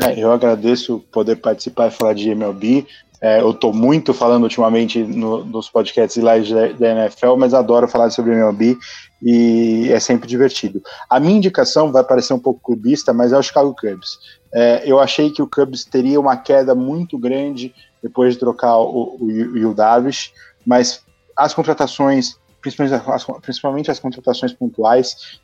É, 0.00 0.18
eu 0.18 0.32
agradeço 0.32 1.04
poder 1.12 1.36
participar 1.36 1.88
e 1.88 1.90
falar 1.90 2.14
de 2.14 2.30
MLB. 2.30 2.86
É, 3.20 3.40
eu 3.40 3.50
estou 3.50 3.72
muito 3.72 4.14
falando 4.14 4.44
ultimamente 4.44 5.02
no, 5.02 5.44
nos 5.44 5.68
podcasts 5.68 6.16
e 6.16 6.26
lives 6.26 6.78
da, 6.78 7.04
NFL, 7.04 7.36
mas 7.36 7.52
adoro 7.52 7.86
falar 7.86 8.10
sobre 8.10 8.32
MLB 8.32 8.78
e 9.22 9.90
é 9.92 10.00
sempre 10.00 10.26
divertido. 10.26 10.82
A 11.08 11.20
minha 11.20 11.36
indicação 11.36 11.92
vai 11.92 12.02
parecer 12.02 12.32
um 12.32 12.38
pouco 12.38 12.60
clubista, 12.60 13.12
mas 13.12 13.32
é 13.32 13.38
o 13.38 13.42
Chicago 13.42 13.74
Cubs. 13.78 14.18
É, 14.52 14.82
eu 14.86 14.98
achei 14.98 15.30
que 15.30 15.42
o 15.42 15.46
Cubs 15.46 15.84
teria 15.84 16.18
uma 16.18 16.36
queda 16.36 16.74
muito 16.74 17.18
grande 17.18 17.74
depois 18.02 18.34
de 18.34 18.40
trocar 18.40 18.78
o, 18.78 19.16
o, 19.20 19.68
o 19.68 19.74
Davis, 19.74 20.32
mas 20.64 21.02
as 21.36 21.52
contratações, 21.52 22.38
principalmente 22.62 23.02
as, 23.06 23.24
principalmente 23.42 23.90
as 23.90 24.00
contratações 24.00 24.54
pontuais, 24.54 25.40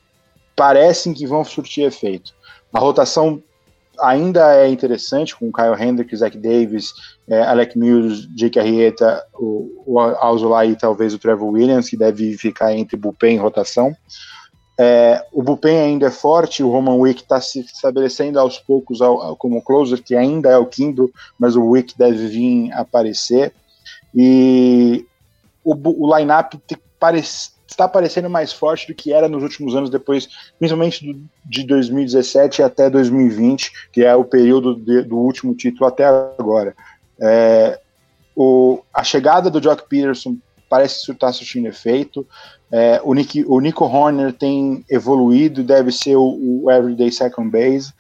parecem 0.57 1.13
que 1.13 1.27
vão 1.27 1.45
surtir 1.45 1.85
efeito. 1.85 2.33
A 2.73 2.79
rotação 2.79 3.43
ainda 4.01 4.57
é 4.57 4.69
interessante 4.69 5.35
com 5.35 5.53
Kyle 5.53 5.81
Hendrick, 5.81 6.15
Zach 6.17 6.37
Davis, 6.37 6.93
é, 7.29 7.43
Alec 7.43 7.79
Mills, 7.79 8.29
Jake 8.35 8.59
Arrieta, 8.59 9.25
o, 9.35 9.83
o 9.87 9.99
Alzolay 9.99 10.71
e 10.71 10.77
talvez 10.77 11.15
o 11.15 11.19
Trevor 11.19 11.51
Williams, 11.51 11.89
que 11.89 11.97
deve 11.97 12.37
ficar 12.37 12.75
entre 12.75 12.97
bullpen 12.97 13.37
e 13.37 13.39
rotação. 13.39 13.97
É, 14.79 15.25
o 15.33 15.43
bullpen 15.43 15.79
ainda 15.79 16.09
é 16.09 16.11
forte, 16.11 16.63
o 16.63 16.71
Roman 16.71 16.97
Wick 16.97 17.23
está 17.23 17.41
se 17.41 17.61
estabelecendo 17.61 18.39
aos 18.39 18.59
poucos 18.59 19.01
ao, 19.01 19.23
ao, 19.23 19.37
como 19.37 19.63
closer, 19.63 20.03
que 20.03 20.15
ainda 20.15 20.51
é 20.51 20.59
o 20.59 20.67
Kindle, 20.67 21.11
mas 21.39 21.57
o 21.57 21.65
Wick 21.65 21.97
deve 21.97 22.29
vir 22.29 22.73
aparecer. 22.73 23.53
E 24.15 25.07
o, 25.65 25.75
o 25.75 26.17
line-up 26.17 26.59
parece 26.99 27.56
está 27.67 27.89
parecendo 27.89 28.31
mais 28.31 28.53
forte 28.53 28.87
do 28.87 28.95
que 28.95 29.13
era 29.13 29.29
nos 29.29 29.43
últimos 29.43 29.75
anos, 29.75 29.91
depois, 29.91 30.29
principalmente 30.59 31.19
de 31.45 31.65
2017 31.65 32.63
até 32.63 32.89
2020, 32.89 33.73
que 33.93 34.05
é 34.05 34.15
o 34.15 34.25
período 34.25 34.75
de, 34.75 35.03
do 35.03 35.17
último 35.17 35.55
título 35.55 35.87
até 35.87 36.05
agora. 36.05 36.75
É, 37.21 37.81
o, 38.35 38.81
a 38.93 39.03
chegada 39.03 39.51
do 39.51 39.61
Jock 39.61 39.89
Peterson 39.89 40.37
parece 40.69 41.11
estar 41.11 41.33
surtindo 41.33 41.69
efeito. 41.69 42.27
É, 42.71 43.01
o, 43.03 43.15
Nick, 43.15 43.45
o 43.47 43.61
Nico 43.61 43.85
Horner 43.85 44.33
tem 44.33 44.85
evoluído, 44.91 45.63
deve 45.63 45.93
ser 45.93 46.17
o, 46.17 46.65
o 46.65 46.71
everyday 46.71 47.11
second 47.11 47.51
base. 47.51 47.93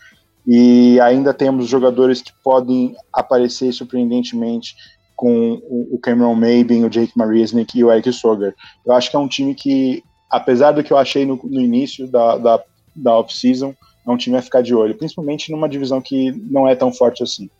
E 0.47 1.01
ainda 1.01 1.35
temos 1.35 1.69
jogadores 1.69 2.23
que 2.23 2.33
podem 2.45 2.95
aparecer 3.13 3.73
surpreendentemente 3.73 4.77
com 5.17 5.55
o 5.91 5.99
Cameron 5.99 6.35
Maben, 6.35 6.85
o 6.85 6.91
Jake 6.91 7.17
Marisnik 7.17 7.77
e 7.77 7.83
o 7.83 7.91
Eric 7.91 8.13
Soger. 8.13 8.55
Eu 8.85 8.93
acho 8.93 9.11
que 9.11 9.17
é 9.17 9.19
um 9.19 9.27
time 9.27 9.55
que, 9.55 10.05
apesar 10.31 10.73
do 10.73 10.85
que 10.85 10.93
eu 10.93 10.99
achei 10.99 11.25
no, 11.25 11.41
no 11.43 11.61
início 11.61 12.07
da, 12.07 12.37
da, 12.37 12.63
da 12.95 13.19
off-season, 13.19 13.75
é 14.07 14.11
um 14.11 14.17
time 14.17 14.37
a 14.37 14.43
ficar 14.43 14.63
de 14.63 14.75
olho, 14.75 14.97
principalmente 14.97 15.51
numa 15.51 15.69
divisão 15.69 16.01
que 16.01 16.31
não 16.33 16.69
é 16.69 16.77
tão 16.77 16.93
forte 16.93 17.23
assim. 17.23 17.51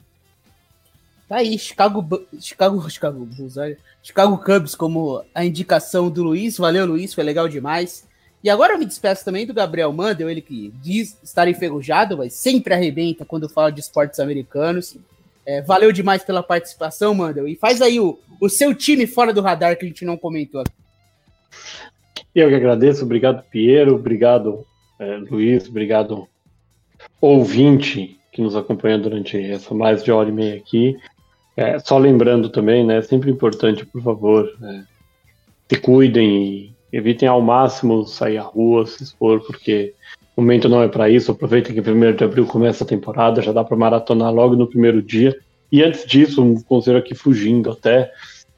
Tá 1.29 1.37
aí, 1.39 1.59
Chicago, 1.59 2.07
Chicago, 2.39 2.87
Chicago. 2.89 3.29
Chicago 4.03 4.39
Cubs 4.39 4.75
como 4.77 5.25
a 5.35 5.45
indicação 5.45 6.09
do 6.09 6.23
Luiz. 6.23 6.57
Valeu, 6.59 6.87
Luiz, 6.87 7.13
foi 7.13 7.25
legal 7.25 7.49
demais. 7.49 8.07
E 8.45 8.51
agora 8.51 8.75
eu 8.75 8.79
me 8.79 8.85
despeço 8.85 9.25
também 9.25 9.45
do 9.45 9.53
Gabriel 9.53 9.93
Mandel, 9.93 10.31
ele 10.31 10.41
que 10.41 10.73
diz 10.81 11.19
estar 11.23 11.49
enferrujado, 11.49 12.17
mas 12.17 12.35
sempre 12.35 12.75
arrebenta 12.75 13.25
quando 13.25 13.49
fala 13.49 13.73
de 13.73 13.81
esportes 13.81 14.21
americanos. 14.21 14.97
É, 15.47 15.63
valeu 15.63 15.93
demais 15.93 16.25
pela 16.25 16.43
participação, 16.43 17.15
Mandel. 17.15 17.47
E 17.47 17.55
faz 17.55 17.81
aí 17.81 18.01
o, 18.01 18.19
o 18.41 18.49
seu 18.49 18.75
time 18.75 19.07
fora 19.07 19.33
do 19.33 19.41
radar 19.41 19.79
que 19.79 19.85
a 19.85 19.89
gente 19.89 20.05
não 20.05 20.17
comentou. 20.17 20.65
Eu 22.35 22.49
que 22.49 22.55
agradeço, 22.55 23.05
obrigado 23.05 23.43
Piero, 23.51 23.95
obrigado 23.95 24.67
é, 24.99 25.17
Luiz, 25.17 25.69
obrigado 25.69 26.29
ouvinte 27.21 28.19
que 28.33 28.43
nos 28.43 28.55
acompanha 28.55 28.99
durante 28.99 29.39
essa 29.39 29.75
mais 29.75 30.05
de 30.05 30.13
hora 30.13 30.29
e 30.29 30.33
meia 30.33 30.57
aqui. 30.57 30.97
É, 31.57 31.79
só 31.79 31.97
lembrando 31.97 32.51
também, 32.51 32.85
né, 32.85 32.99
é 32.99 33.03
sempre 33.03 33.31
importante, 33.31 33.87
por 33.87 34.03
favor, 34.03 34.55
é, 34.63 34.83
se 35.69 35.81
cuidem 35.81 36.45
e 36.45 36.77
evitem 36.93 37.29
ao 37.29 37.41
máximo 37.41 38.05
sair 38.05 38.37
à 38.37 38.43
rua, 38.43 38.87
se 38.87 39.03
expor, 39.03 39.41
porque 39.47 39.95
momento 40.43 40.69
não 40.69 40.83
é 40.83 40.89
para 40.89 41.09
isso. 41.09 41.31
Aproveitem 41.31 41.75
que 41.75 41.91
1 41.91 42.17
de 42.17 42.25
abril 42.25 42.47
começa 42.47 42.85
a 42.85 42.87
temporada, 42.87 43.43
já 43.43 43.53
dá 43.53 43.65
para 43.65 43.77
maratonar 43.77 44.33
logo 44.33 44.55
no 44.57 44.67
primeiro 44.67 45.03
dia. 45.03 45.37
E 45.71 45.83
antes 45.83 46.07
disso, 46.07 46.43
um 46.43 46.61
conselho 46.63 46.99
aqui 46.99 47.15
fugindo 47.15 47.71
até. 47.71 48.13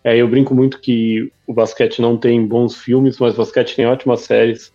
É, 0.04 0.16
eu 0.16 0.28
brinco 0.28 0.54
muito 0.54 0.80
que 0.80 1.30
o 1.46 1.52
basquete 1.52 2.00
não 2.00 2.16
tem 2.16 2.46
bons 2.46 2.76
filmes, 2.76 3.18
mas 3.18 3.34
o 3.34 3.38
basquete 3.38 3.76
tem 3.76 3.86
ótimas 3.86 4.20
séries. 4.20 4.72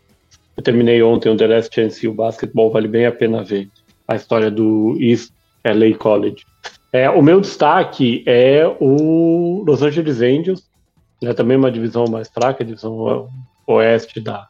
Eu 0.56 0.64
terminei 0.64 1.02
ontem 1.02 1.30
o 1.30 1.36
The 1.36 1.48
Last 1.48 1.74
Chance 1.74 2.06
e 2.06 2.10
o 2.10 2.14
basquetebol 2.14 2.72
vale 2.72 2.88
bem 2.88 3.06
a 3.06 3.12
pena 3.12 3.44
ver. 3.44 3.70
A 4.08 4.16
história 4.16 4.52
do 4.52 4.98
East 5.00 5.32
LA 5.66 5.98
College. 5.98 6.44
É, 6.92 7.10
o 7.10 7.22
meu 7.22 7.42
destaque 7.42 8.24
é 8.28 8.68
o 8.80 9.64
Los 9.66 9.82
Angeles 9.82 10.22
Angels, 10.22 10.64
né, 11.22 11.34
também 11.34 11.58
uma 11.58 11.72
divisão 11.72 12.06
mais 12.06 12.30
fraca, 12.30 12.64
divisão 12.64 13.28
oeste 13.66 14.20
da, 14.20 14.48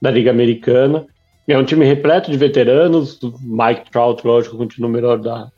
da 0.00 0.10
Liga 0.10 0.30
Americana. 0.30 1.06
É 1.46 1.58
um 1.58 1.64
time 1.64 1.84
repleto 1.84 2.30
de 2.30 2.38
veteranos. 2.38 3.18
Mike 3.42 3.90
Trout, 3.90 4.26
lógico, 4.26 4.56
continua 4.56 4.88
o 4.88 4.92
melhor 4.92 5.18
da, 5.18 5.50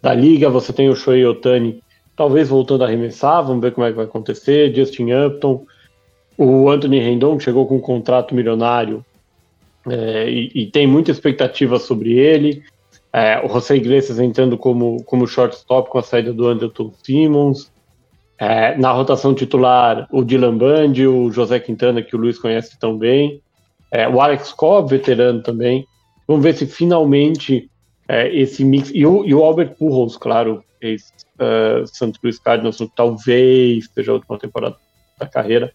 da 0.00 0.14
liga. 0.14 0.48
Você 0.48 0.72
tem 0.72 0.88
o 0.88 0.94
Shohei 0.94 1.26
Otani, 1.26 1.82
talvez 2.16 2.48
voltando 2.48 2.84
a 2.84 2.86
arremessar. 2.86 3.44
Vamos 3.44 3.62
ver 3.62 3.72
como 3.72 3.86
é 3.86 3.90
que 3.90 3.96
vai 3.96 4.04
acontecer. 4.04 4.74
Justin 4.74 5.12
Upton. 5.12 5.64
O 6.36 6.68
Anthony 6.68 6.98
Rendon 6.98 7.38
chegou 7.38 7.66
com 7.66 7.76
um 7.76 7.80
contrato 7.80 8.34
milionário 8.34 9.04
é, 9.88 10.28
e, 10.28 10.50
e, 10.54 10.66
tem 10.66 10.86
muita 10.86 11.10
expectativa 11.10 11.78
sobre 11.78 12.14
ele. 12.14 12.62
É, 13.12 13.40
o 13.44 13.48
José 13.48 13.76
Iglesias 13.76 14.18
entrando 14.18 14.58
como, 14.58 15.02
como 15.04 15.26
shortstop 15.26 15.88
com 15.88 15.98
a 15.98 16.02
saída 16.02 16.32
do 16.32 16.48
Anderson 16.48 16.92
Simmons. 17.02 17.72
É, 18.36 18.76
na 18.76 18.90
rotação 18.90 19.32
titular, 19.32 20.08
o 20.10 20.24
Dylan 20.24 20.58
Band, 20.58 20.94
o 21.08 21.30
José 21.30 21.60
Quintana, 21.60 22.02
que 22.02 22.16
o 22.16 22.18
Luiz 22.18 22.38
conhece 22.38 22.76
tão 22.78 22.98
bem. 22.98 23.40
É, 23.94 24.08
o 24.08 24.20
Alex 24.20 24.52
Cobb, 24.52 24.90
veterano 24.90 25.40
também. 25.40 25.86
Vamos 26.26 26.42
ver 26.42 26.54
se 26.54 26.66
finalmente 26.66 27.70
é, 28.08 28.28
esse 28.34 28.64
mix. 28.64 28.90
E 28.92 29.06
o, 29.06 29.24
e 29.24 29.32
o 29.32 29.44
Albert 29.44 29.76
Pujols, 29.78 30.16
claro, 30.16 30.64
ex-Santos 30.80 32.18
uh, 32.18 32.20
Luiz 32.24 32.40
Cardinals, 32.40 32.78
talvez 32.96 33.88
seja 33.94 34.10
a 34.10 34.14
última 34.14 34.36
temporada 34.36 34.76
da 35.16 35.28
carreira. 35.28 35.72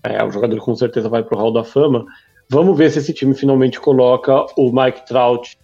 É, 0.00 0.22
o 0.22 0.30
jogador 0.30 0.60
com 0.60 0.76
certeza 0.76 1.08
vai 1.08 1.24
para 1.24 1.36
o 1.36 1.40
Hall 1.40 1.52
da 1.52 1.64
Fama. 1.64 2.06
Vamos 2.48 2.78
ver 2.78 2.88
se 2.88 3.00
esse 3.00 3.12
time 3.12 3.34
finalmente 3.34 3.80
coloca 3.80 4.46
o 4.56 4.70
Mike 4.72 5.04
Trout 5.04 5.58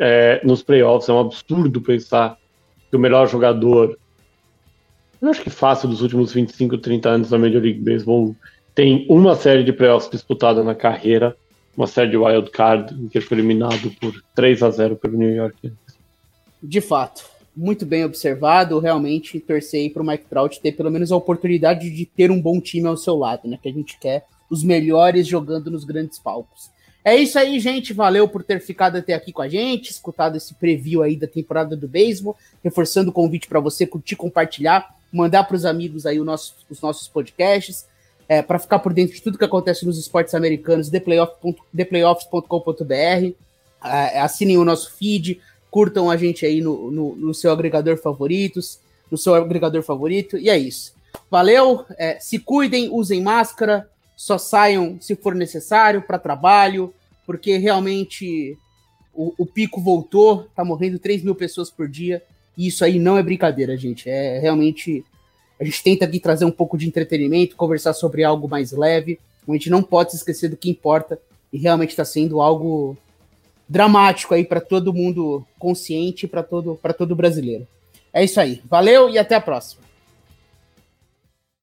é, 0.00 0.40
nos 0.44 0.64
playoffs. 0.64 1.08
É 1.08 1.12
um 1.12 1.20
absurdo 1.20 1.80
pensar 1.80 2.36
que 2.90 2.96
o 2.96 2.98
melhor 2.98 3.28
jogador, 3.28 3.96
eu 5.22 5.28
acho 5.28 5.42
que 5.42 5.50
fácil 5.50 5.88
dos 5.88 6.02
últimos 6.02 6.32
25, 6.32 6.78
30 6.78 7.08
anos 7.08 7.30
da 7.30 7.38
Major 7.38 7.62
League 7.62 7.80
Baseball, 7.80 8.34
tem 8.74 9.06
uma 9.08 9.36
série 9.36 9.62
de 9.62 9.72
playoffs 9.72 10.10
disputada 10.10 10.64
na 10.64 10.74
carreira, 10.74 11.36
uma 11.76 11.86
série 11.86 12.10
de 12.10 12.16
wild 12.16 12.50
card, 12.50 12.94
em 12.94 13.08
que 13.08 13.18
ele 13.18 13.24
foi 13.24 13.38
eliminado 13.38 13.90
por 14.00 14.12
3 14.34 14.62
a 14.62 14.70
0 14.70 14.96
pelo 14.96 15.16
New 15.16 15.34
York. 15.34 15.72
De 16.62 16.80
fato, 16.80 17.24
muito 17.56 17.86
bem 17.86 18.04
observado. 18.04 18.78
Realmente 18.78 19.38
torcei 19.38 19.88
para 19.90 20.02
o 20.02 20.06
Mike 20.06 20.24
Trout 20.28 20.60
ter 20.60 20.72
pelo 20.72 20.90
menos 20.90 21.12
a 21.12 21.16
oportunidade 21.16 21.90
de 21.90 22.04
ter 22.04 22.30
um 22.30 22.40
bom 22.40 22.60
time 22.60 22.86
ao 22.86 22.96
seu 22.96 23.16
lado, 23.16 23.48
né? 23.48 23.58
Que 23.62 23.68
a 23.68 23.72
gente 23.72 23.98
quer 23.98 24.24
os 24.50 24.62
melhores 24.62 25.26
jogando 25.26 25.70
nos 25.70 25.84
grandes 25.84 26.18
palcos. 26.18 26.70
É 27.04 27.14
isso 27.16 27.38
aí, 27.38 27.60
gente. 27.60 27.92
Valeu 27.92 28.26
por 28.26 28.42
ter 28.42 28.60
ficado 28.60 28.96
até 28.96 29.12
aqui 29.12 29.32
com 29.32 29.42
a 29.42 29.48
gente, 29.48 29.90
escutado 29.90 30.36
esse 30.36 30.54
preview 30.54 31.02
aí 31.02 31.16
da 31.16 31.26
temporada 31.26 31.76
do 31.76 31.86
beisebol, 31.86 32.36
reforçando 32.62 33.10
o 33.10 33.12
convite 33.12 33.46
para 33.46 33.60
você 33.60 33.86
curtir, 33.86 34.16
compartilhar, 34.16 34.94
mandar 35.12 35.44
para 35.44 35.56
os 35.56 35.64
amigos 35.64 36.06
aí 36.06 36.18
nosso, 36.18 36.56
os 36.70 36.80
nossos 36.80 37.06
podcasts, 37.06 37.86
é, 38.28 38.42
para 38.42 38.58
ficar 38.58 38.78
por 38.78 38.92
dentro 38.92 39.14
de 39.14 39.22
tudo 39.22 39.38
que 39.38 39.44
acontece 39.44 39.86
nos 39.86 39.98
esportes 39.98 40.34
americanos, 40.34 40.90
theplayoffs.com.br. 40.90 43.34
É, 43.84 44.20
assinem 44.20 44.56
o 44.56 44.64
nosso 44.64 44.94
feed, 44.94 45.40
curtam 45.70 46.10
a 46.10 46.16
gente 46.16 46.46
aí 46.46 46.60
no, 46.60 46.90
no, 46.90 47.16
no, 47.16 47.34
seu 47.34 47.52
agregador 47.52 47.98
favoritos, 47.98 48.78
no 49.10 49.18
seu 49.18 49.34
agregador 49.34 49.82
favorito, 49.82 50.38
e 50.38 50.48
é 50.48 50.56
isso. 50.56 50.94
Valeu, 51.30 51.84
é, 51.98 52.18
se 52.18 52.38
cuidem, 52.38 52.88
usem 52.90 53.22
máscara, 53.22 53.88
só 54.16 54.38
saiam 54.38 54.98
se 55.00 55.14
for 55.16 55.34
necessário 55.34 56.02
para 56.02 56.18
trabalho, 56.18 56.94
porque 57.26 57.58
realmente 57.58 58.56
o, 59.12 59.34
o, 59.38 59.46
pico 59.46 59.80
voltou, 59.80 60.48
tá 60.54 60.64
morrendo 60.64 60.98
3 60.98 61.22
mil 61.22 61.34
pessoas 61.34 61.70
por 61.70 61.88
dia, 61.88 62.22
e 62.56 62.68
isso 62.68 62.84
aí 62.84 62.98
não 62.98 63.18
é 63.18 63.22
brincadeira, 63.22 63.76
gente. 63.76 64.08
É 64.08 64.38
realmente. 64.38 65.04
A 65.60 65.64
gente 65.64 65.82
tenta 65.82 66.04
aqui 66.04 66.18
trazer 66.18 66.44
um 66.44 66.50
pouco 66.50 66.76
de 66.76 66.86
entretenimento, 66.86 67.56
conversar 67.56 67.92
sobre 67.92 68.24
algo 68.24 68.48
mais 68.48 68.72
leve. 68.72 69.18
A 69.48 69.52
gente 69.52 69.70
não 69.70 69.82
pode 69.82 70.10
se 70.10 70.16
esquecer 70.16 70.48
do 70.48 70.56
que 70.56 70.70
importa, 70.70 71.18
e 71.52 71.58
realmente 71.58 71.90
está 71.90 72.04
sendo 72.04 72.40
algo 72.42 72.98
dramático 73.68 74.34
aí 74.34 74.44
para 74.44 74.60
todo 74.60 74.92
mundo 74.92 75.46
consciente, 75.56 76.26
para 76.26 76.42
todo, 76.42 76.78
todo 76.98 77.14
brasileiro. 77.14 77.64
É 78.12 78.24
isso 78.24 78.40
aí. 78.40 78.60
Valeu 78.64 79.08
e 79.08 79.18
até 79.18 79.36
a 79.36 79.40
próxima. 79.40 79.83